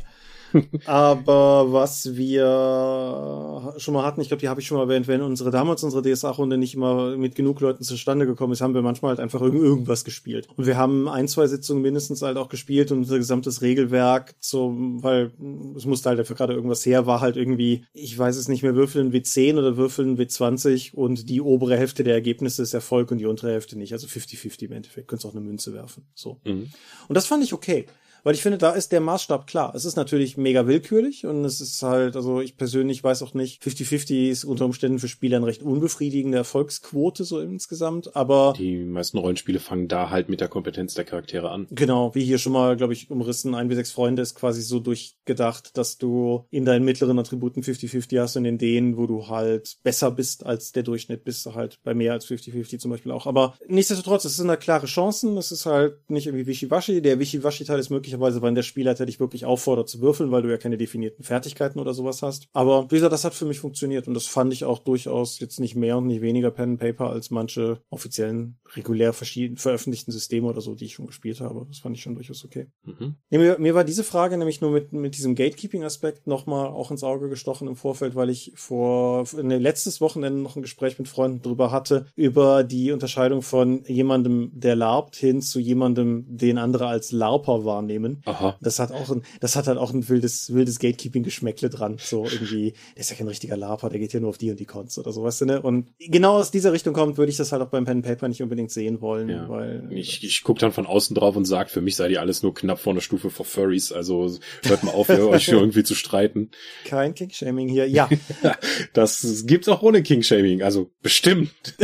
Aber 0.86 1.72
was 1.72 2.16
wir 2.16 3.74
schon 3.78 3.94
mal 3.94 4.04
hatten, 4.04 4.22
ich 4.22 4.28
glaube, 4.28 4.42
die 4.42 4.50
habe 4.50 4.60
ich 4.62 4.68
schon 4.68 4.78
mal 4.78 4.84
erwähnt, 4.84 5.08
wenn 5.08 5.22
unsere 5.22 5.52
damals 5.52 5.84
unsere 5.84 6.02
DSA-Runde 6.02 6.58
nicht 6.58 6.74
immer 6.76 7.16
mit 7.18 7.36
genug 7.36 7.60
Leuten 7.62 7.84
zustande 7.84 8.26
gekommen 8.26 8.54
ist, 8.54 8.62
haben 8.62 8.74
wir 8.74 8.82
manchmal 8.82 9.10
halt 9.10 9.20
einfach 9.20 9.42
irgend- 9.42 9.64
irgendwas 9.64 10.04
gespielt. 10.04 10.48
Und 10.56 10.66
wir 10.66 10.78
haben 10.78 11.08
ein, 11.08 11.28
zwei 11.28 11.48
Sitzungen 11.48 11.82
mindestens 11.82 12.22
halt 12.22 12.38
auch 12.38 12.50
gespielt 12.50 12.92
und 12.92 13.00
unser 13.00 13.18
gesamtes 13.18 13.62
Regelwerk 13.62 14.36
zum, 14.40 15.04
weil 15.04 15.32
es 15.76 15.86
musste 15.86 16.10
halt 16.10 16.20
dafür 16.20 16.36
gerade 16.36 16.54
irgendwas 16.54 16.86
her, 16.86 17.06
war 17.06 17.22
halt 17.22 17.38
irgendwie, 17.38 17.86
ich 17.94 18.18
weiß 18.18 18.36
es 18.38 18.48
nicht 18.48 18.64
mehr, 18.64 18.76
würfeln 18.76 19.12
W10 19.14 19.58
oder 19.58 19.78
würfeln 19.78 20.18
W20 20.18 20.94
und 20.94 21.30
die 21.30 21.42
obere 21.42 21.78
Hälfte 21.78 22.04
der 22.04 22.14
Ergebnisse 22.14 22.62
ist 22.64 22.74
Erfolg 22.74 23.12
und 23.12 23.18
die 23.18 23.26
untere 23.26 23.52
Hälfte 23.52 23.78
nicht. 23.78 23.94
Also 23.94 24.08
50-50 24.08 24.66
im 24.66 24.72
Endeffekt. 24.74 25.08
Könntest 25.08 25.26
auch 25.26 25.36
eine 25.36 25.42
Münze 25.46 25.74
werfen. 25.74 26.06
So. 26.14 26.40
Mhm. 26.46 26.70
Und 27.08 27.16
das 27.16 27.26
fand 27.28 27.44
ich 27.44 27.54
okay. 27.54 27.86
Weil 28.24 28.36
ich 28.36 28.42
finde, 28.42 28.58
da 28.58 28.72
ist 28.72 28.92
der 28.92 29.02
Maßstab 29.02 29.48
klar. 29.48 29.74
Es 29.76 29.86
ist 29.86 29.96
natürlich 29.96 30.38
mega 30.38 30.68
willkürlich 30.68 31.26
und 31.26 31.44
es 31.46 31.62
ist 31.62 31.82
halt, 31.82 32.16
also 32.16 32.42
ich 32.42 32.58
persönlich 32.58 33.04
weiß 33.04 33.24
auch 33.24 33.34
nicht, 33.34 33.64
50-50 33.64 34.30
ist 34.30 34.44
unter 34.46 34.66
Umständen 34.66 35.00
für 35.00 35.08
Spieler 35.08 35.38
eine 35.38 35.48
recht 35.48 35.64
unbefriedigende 35.64 36.38
Erfolgsquote 36.38 37.24
so 37.24 37.40
insgesamt, 37.40 38.16
aber 38.16 38.54
Die 38.58 38.78
meisten 38.78 39.18
Rollenspiele 39.18 39.60
fangen 39.60 39.88
da 39.88 40.10
halt 40.10 40.30
mit 40.30 40.40
der 40.40 40.48
Kompetenz 40.48 40.94
der 40.94 41.06
Charaktere 41.06 41.50
an. 41.50 41.68
Genau, 41.72 42.14
wie 42.14 42.24
hier 42.24 42.38
schon 42.38 42.54
mal, 42.54 42.78
glaube 42.78 42.94
ich, 42.94 43.10
umrissen, 43.10 43.56
ein 43.56 43.68
bis 43.68 43.78
sechs 43.78 43.92
Freunde 43.92 44.22
ist 44.22 44.36
quasi 44.36 44.62
so 44.62 44.80
durchgedacht, 44.80 45.78
dass 45.78 45.98
du 45.98 46.46
in 46.52 46.66
deinen 46.66 46.86
mittleren 46.86 47.18
Attributen 47.18 47.64
50-50 47.64 48.20
hast 48.20 48.36
und 48.38 48.46
in 48.46 48.58
denen, 48.58 48.98
wo 48.98 49.08
du 49.08 49.28
halt 49.28 49.78
besser 49.84 50.12
bist 50.12 50.46
als 50.46 50.72
der 50.72 50.84
Durchschnitt, 50.84 51.24
bist 51.24 51.46
du 51.46 51.56
halt 51.56 51.80
bei 51.84 51.94
mehr 51.94 52.14
als 52.14 52.28
50-50 52.28 52.80
zum 52.80 52.92
Beispiel 52.92 53.12
auch. 53.12 53.26
Aber 53.26 53.56
nichtsdestotrotz, 53.68 54.26
es 54.26 54.38
sind 54.38 54.50
halt 54.50 54.62
klare 54.62 54.86
Chancen, 54.86 55.38
es 55.38 55.52
ist 55.52 55.66
halt 55.66 56.10
nicht 56.10 56.28
irgendwie 56.28 56.48
Wischiwaschi. 56.48 57.02
Der 57.02 57.20
Wischiwaschi-Teil 57.20 57.80
ist 57.80 57.90
möglicherweise 57.90 58.11
möglicherweise, 58.12 58.42
wann 58.42 58.56
der 58.56 58.64
Spielleiter 58.64 59.06
dich 59.06 59.20
wirklich 59.20 59.46
auffordert 59.46 59.90
zu 59.90 60.02
würfeln, 60.02 60.32
weil 60.32 60.42
du 60.42 60.50
ja 60.50 60.58
keine 60.58 60.78
definierten 60.78 61.24
Fertigkeiten 61.24 61.80
oder 61.80 61.94
sowas 61.94 62.22
hast. 62.22 62.48
Aber 62.54 62.86
wie 62.92 62.96
gesagt, 62.96 63.14
das 63.14 63.24
hat 63.24 63.34
für 63.34 63.46
mich 63.46 63.60
funktioniert 63.60 64.08
und 64.08 64.14
das 64.14 64.28
fand 64.28 64.54
ich 64.54 64.66
auch 64.66 64.80
durchaus 64.80 65.40
jetzt 65.40 65.60
nicht 65.60 65.76
mehr 65.76 65.98
und 65.98 66.08
nicht 66.08 66.22
weniger 66.22 66.52
Pen 66.52 66.72
and 66.72 66.80
Paper 66.80 67.10
als 67.10 67.32
manche 67.32 67.80
offiziellen, 67.90 68.58
regulär 68.76 69.14
veröffentlichten 69.14 70.12
Systeme 70.12 70.48
oder 70.48 70.62
so, 70.62 70.76
die 70.76 70.86
ich 70.86 70.94
schon 70.94 71.08
gespielt 71.08 71.42
habe. 71.42 71.66
Das 71.68 71.80
fand 71.80 71.96
ich 71.96 72.04
schon 72.04 72.16
durchaus 72.16 72.44
okay. 72.44 72.68
Mhm. 72.84 73.16
Nee, 73.30 73.38
mir, 73.38 73.58
mir 73.60 73.76
war 73.76 73.84
diese 73.84 74.04
Frage 74.04 74.38
nämlich 74.38 74.62
nur 74.62 74.72
mit, 74.72 74.94
mit 74.94 75.18
diesem 75.18 75.36
Gatekeeping-Aspekt 75.36 76.28
nochmal 76.28 76.68
auch 76.68 76.92
ins 76.92 77.04
Auge 77.04 77.30
gestochen 77.30 77.68
im 77.68 77.76
Vorfeld, 77.76 78.16
weil 78.16 78.30
ich 78.30 78.54
vor 78.56 79.26
ne, 79.42 79.58
letztes 79.58 80.02
Wochenende 80.02 80.40
noch 80.40 80.56
ein 80.56 80.62
Gespräch 80.62 81.00
mit 81.00 81.08
Freunden 81.08 81.42
drüber 81.42 81.72
hatte, 81.72 82.06
über 82.16 82.64
die 82.64 82.92
Unterscheidung 82.92 83.42
von 83.42 83.84
jemandem, 83.86 84.52
der 84.54 84.76
larpt, 84.76 85.16
hin 85.16 85.42
zu 85.42 85.60
jemandem, 85.60 86.26
den 86.28 86.58
andere 86.58 86.88
als 86.88 87.12
Larper 87.12 87.66
wahrnehmen. 87.66 88.01
Aha. 88.26 88.58
Das 88.62 88.80
hat 88.80 88.92
auch 88.92 89.10
ein, 89.10 89.24
das 89.40 89.56
hat 89.56 89.68
halt 89.68 89.78
auch 89.78 89.94
ein 89.94 90.08
wildes, 90.10 90.54
wildes 90.54 90.80
Gatekeeping-Geschmäckle 90.80 91.70
dran. 91.70 91.98
So 92.00 92.26
irgendwie, 92.26 92.74
der 92.96 93.02
ist 93.02 93.10
ja 93.10 93.16
kein 93.16 93.28
richtiger 93.28 93.58
Larper, 93.58 93.90
der 93.90 94.00
geht 94.00 94.14
ja 94.14 94.20
nur 94.20 94.30
auf 94.30 94.38
die 94.38 94.52
und 94.52 94.60
die 94.60 94.66
Cons 94.66 94.98
oder 94.98 95.12
sowas, 95.12 95.42
ne? 95.42 95.62
Und 95.62 95.88
genau 96.00 96.38
aus 96.38 96.52
dieser 96.52 96.74
Richtung 96.74 96.94
kommt, 96.94 97.18
würde 97.18 97.32
ich 97.32 97.38
das 97.38 97.52
halt 97.52 97.62
auch 97.62 97.70
beim 97.70 97.86
Pen 97.86 97.98
and 97.98 98.06
Paper 98.06 98.28
nicht 98.28 98.42
unbedingt 98.42 98.72
sehen 98.72 99.02
wollen, 99.02 99.30
ja. 99.30 99.48
weil. 99.48 99.88
Ich, 99.92 100.24
ich 100.24 100.44
guck 100.44 100.60
dann 100.60 100.72
von 100.72 100.86
außen 100.86 101.16
drauf 101.16 101.36
und 101.36 101.46
sag, 101.46 101.70
für 101.70 101.82
mich 101.82 101.96
seid 101.96 102.12
ihr 102.12 102.22
alles 102.22 102.44
nur 102.44 102.54
knapp 102.54 102.80
vor 102.80 102.94
einer 102.94 103.02
Stufe 103.02 103.30
vor 103.30 103.46
Furries, 103.46 103.92
also 103.92 104.32
hört 104.64 104.84
mal 104.84 104.92
auf, 104.92 105.10
euch 105.10 105.48
irgendwie 105.52 105.84
zu 105.84 105.96
streiten. 105.96 106.52
Kein 106.86 107.14
King-Shaming 107.14 107.70
hier, 107.70 107.88
ja. 107.88 108.10
das 108.94 109.46
gibt's 109.46 109.70
auch 109.70 109.82
ohne 109.82 110.04
King-Shaming, 110.04 110.64
also 110.64 110.92
bestimmt. 111.02 111.52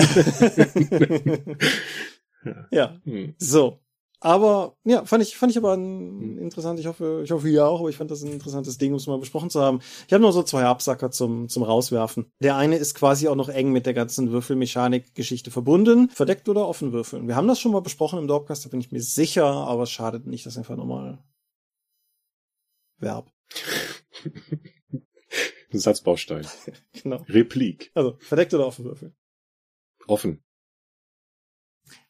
ja, 2.71 2.99
hm. 3.03 3.35
so. 3.37 3.79
Aber 4.19 4.75
ja, 4.83 5.05
fand 5.05 5.21
ich, 5.21 5.37
fand 5.37 5.51
ich 5.51 5.57
aber 5.57 5.73
ein, 5.73 6.21
hm. 6.21 6.37
interessant. 6.39 6.79
Ich 6.79 6.87
hoffe, 6.87 7.21
ich 7.23 7.31
hoffe 7.31 7.49
ihr 7.49 7.67
auch, 7.67 7.81
aber 7.81 7.89
ich 7.89 7.97
fand 7.97 8.09
das 8.09 8.23
ein 8.23 8.31
interessantes 8.31 8.77
Ding, 8.77 8.91
um 8.91 8.97
es 8.97 9.05
mal 9.05 9.19
besprochen 9.19 9.49
zu 9.49 9.61
haben. 9.61 9.79
Ich 10.07 10.13
habe 10.13 10.21
nur 10.21 10.33
so 10.33 10.41
zwei 10.41 10.63
Absacker 10.63 11.11
zum, 11.11 11.49
zum 11.49 11.63
Rauswerfen. 11.63 12.31
Der 12.41 12.55
eine 12.55 12.77
ist 12.77 12.95
quasi 12.95 13.27
auch 13.27 13.35
noch 13.35 13.49
eng 13.49 13.71
mit 13.71 13.85
der 13.85 13.93
ganzen 13.93 14.31
Würfelmechanik-Geschichte 14.31 15.51
verbunden. 15.51 16.09
Verdeckt 16.09 16.49
oder 16.49 16.67
offen 16.67 16.93
würfeln. 16.93 17.27
Wir 17.27 17.35
haben 17.35 17.47
das 17.47 17.59
schon 17.59 17.71
mal 17.71 17.81
besprochen 17.81 18.17
im 18.17 18.27
Dorpcast, 18.27 18.65
da 18.65 18.69
bin 18.69 18.79
ich 18.79 18.91
mir 18.91 19.01
sicher, 19.01 19.45
aber 19.45 19.83
es 19.83 19.91
schadet 19.91 20.25
nicht, 20.25 20.45
das 20.45 20.57
einfach 20.57 20.75
nochmal 20.75 21.19
Verb. 22.97 23.31
Satzbaustein. 25.71 26.47
genau. 27.03 27.17
Replik. 27.29 27.91
Also, 27.93 28.17
verdeckt 28.19 28.53
oder 28.53 28.65
offen 28.65 28.85
würfeln? 28.85 29.15
Offen. 30.07 30.43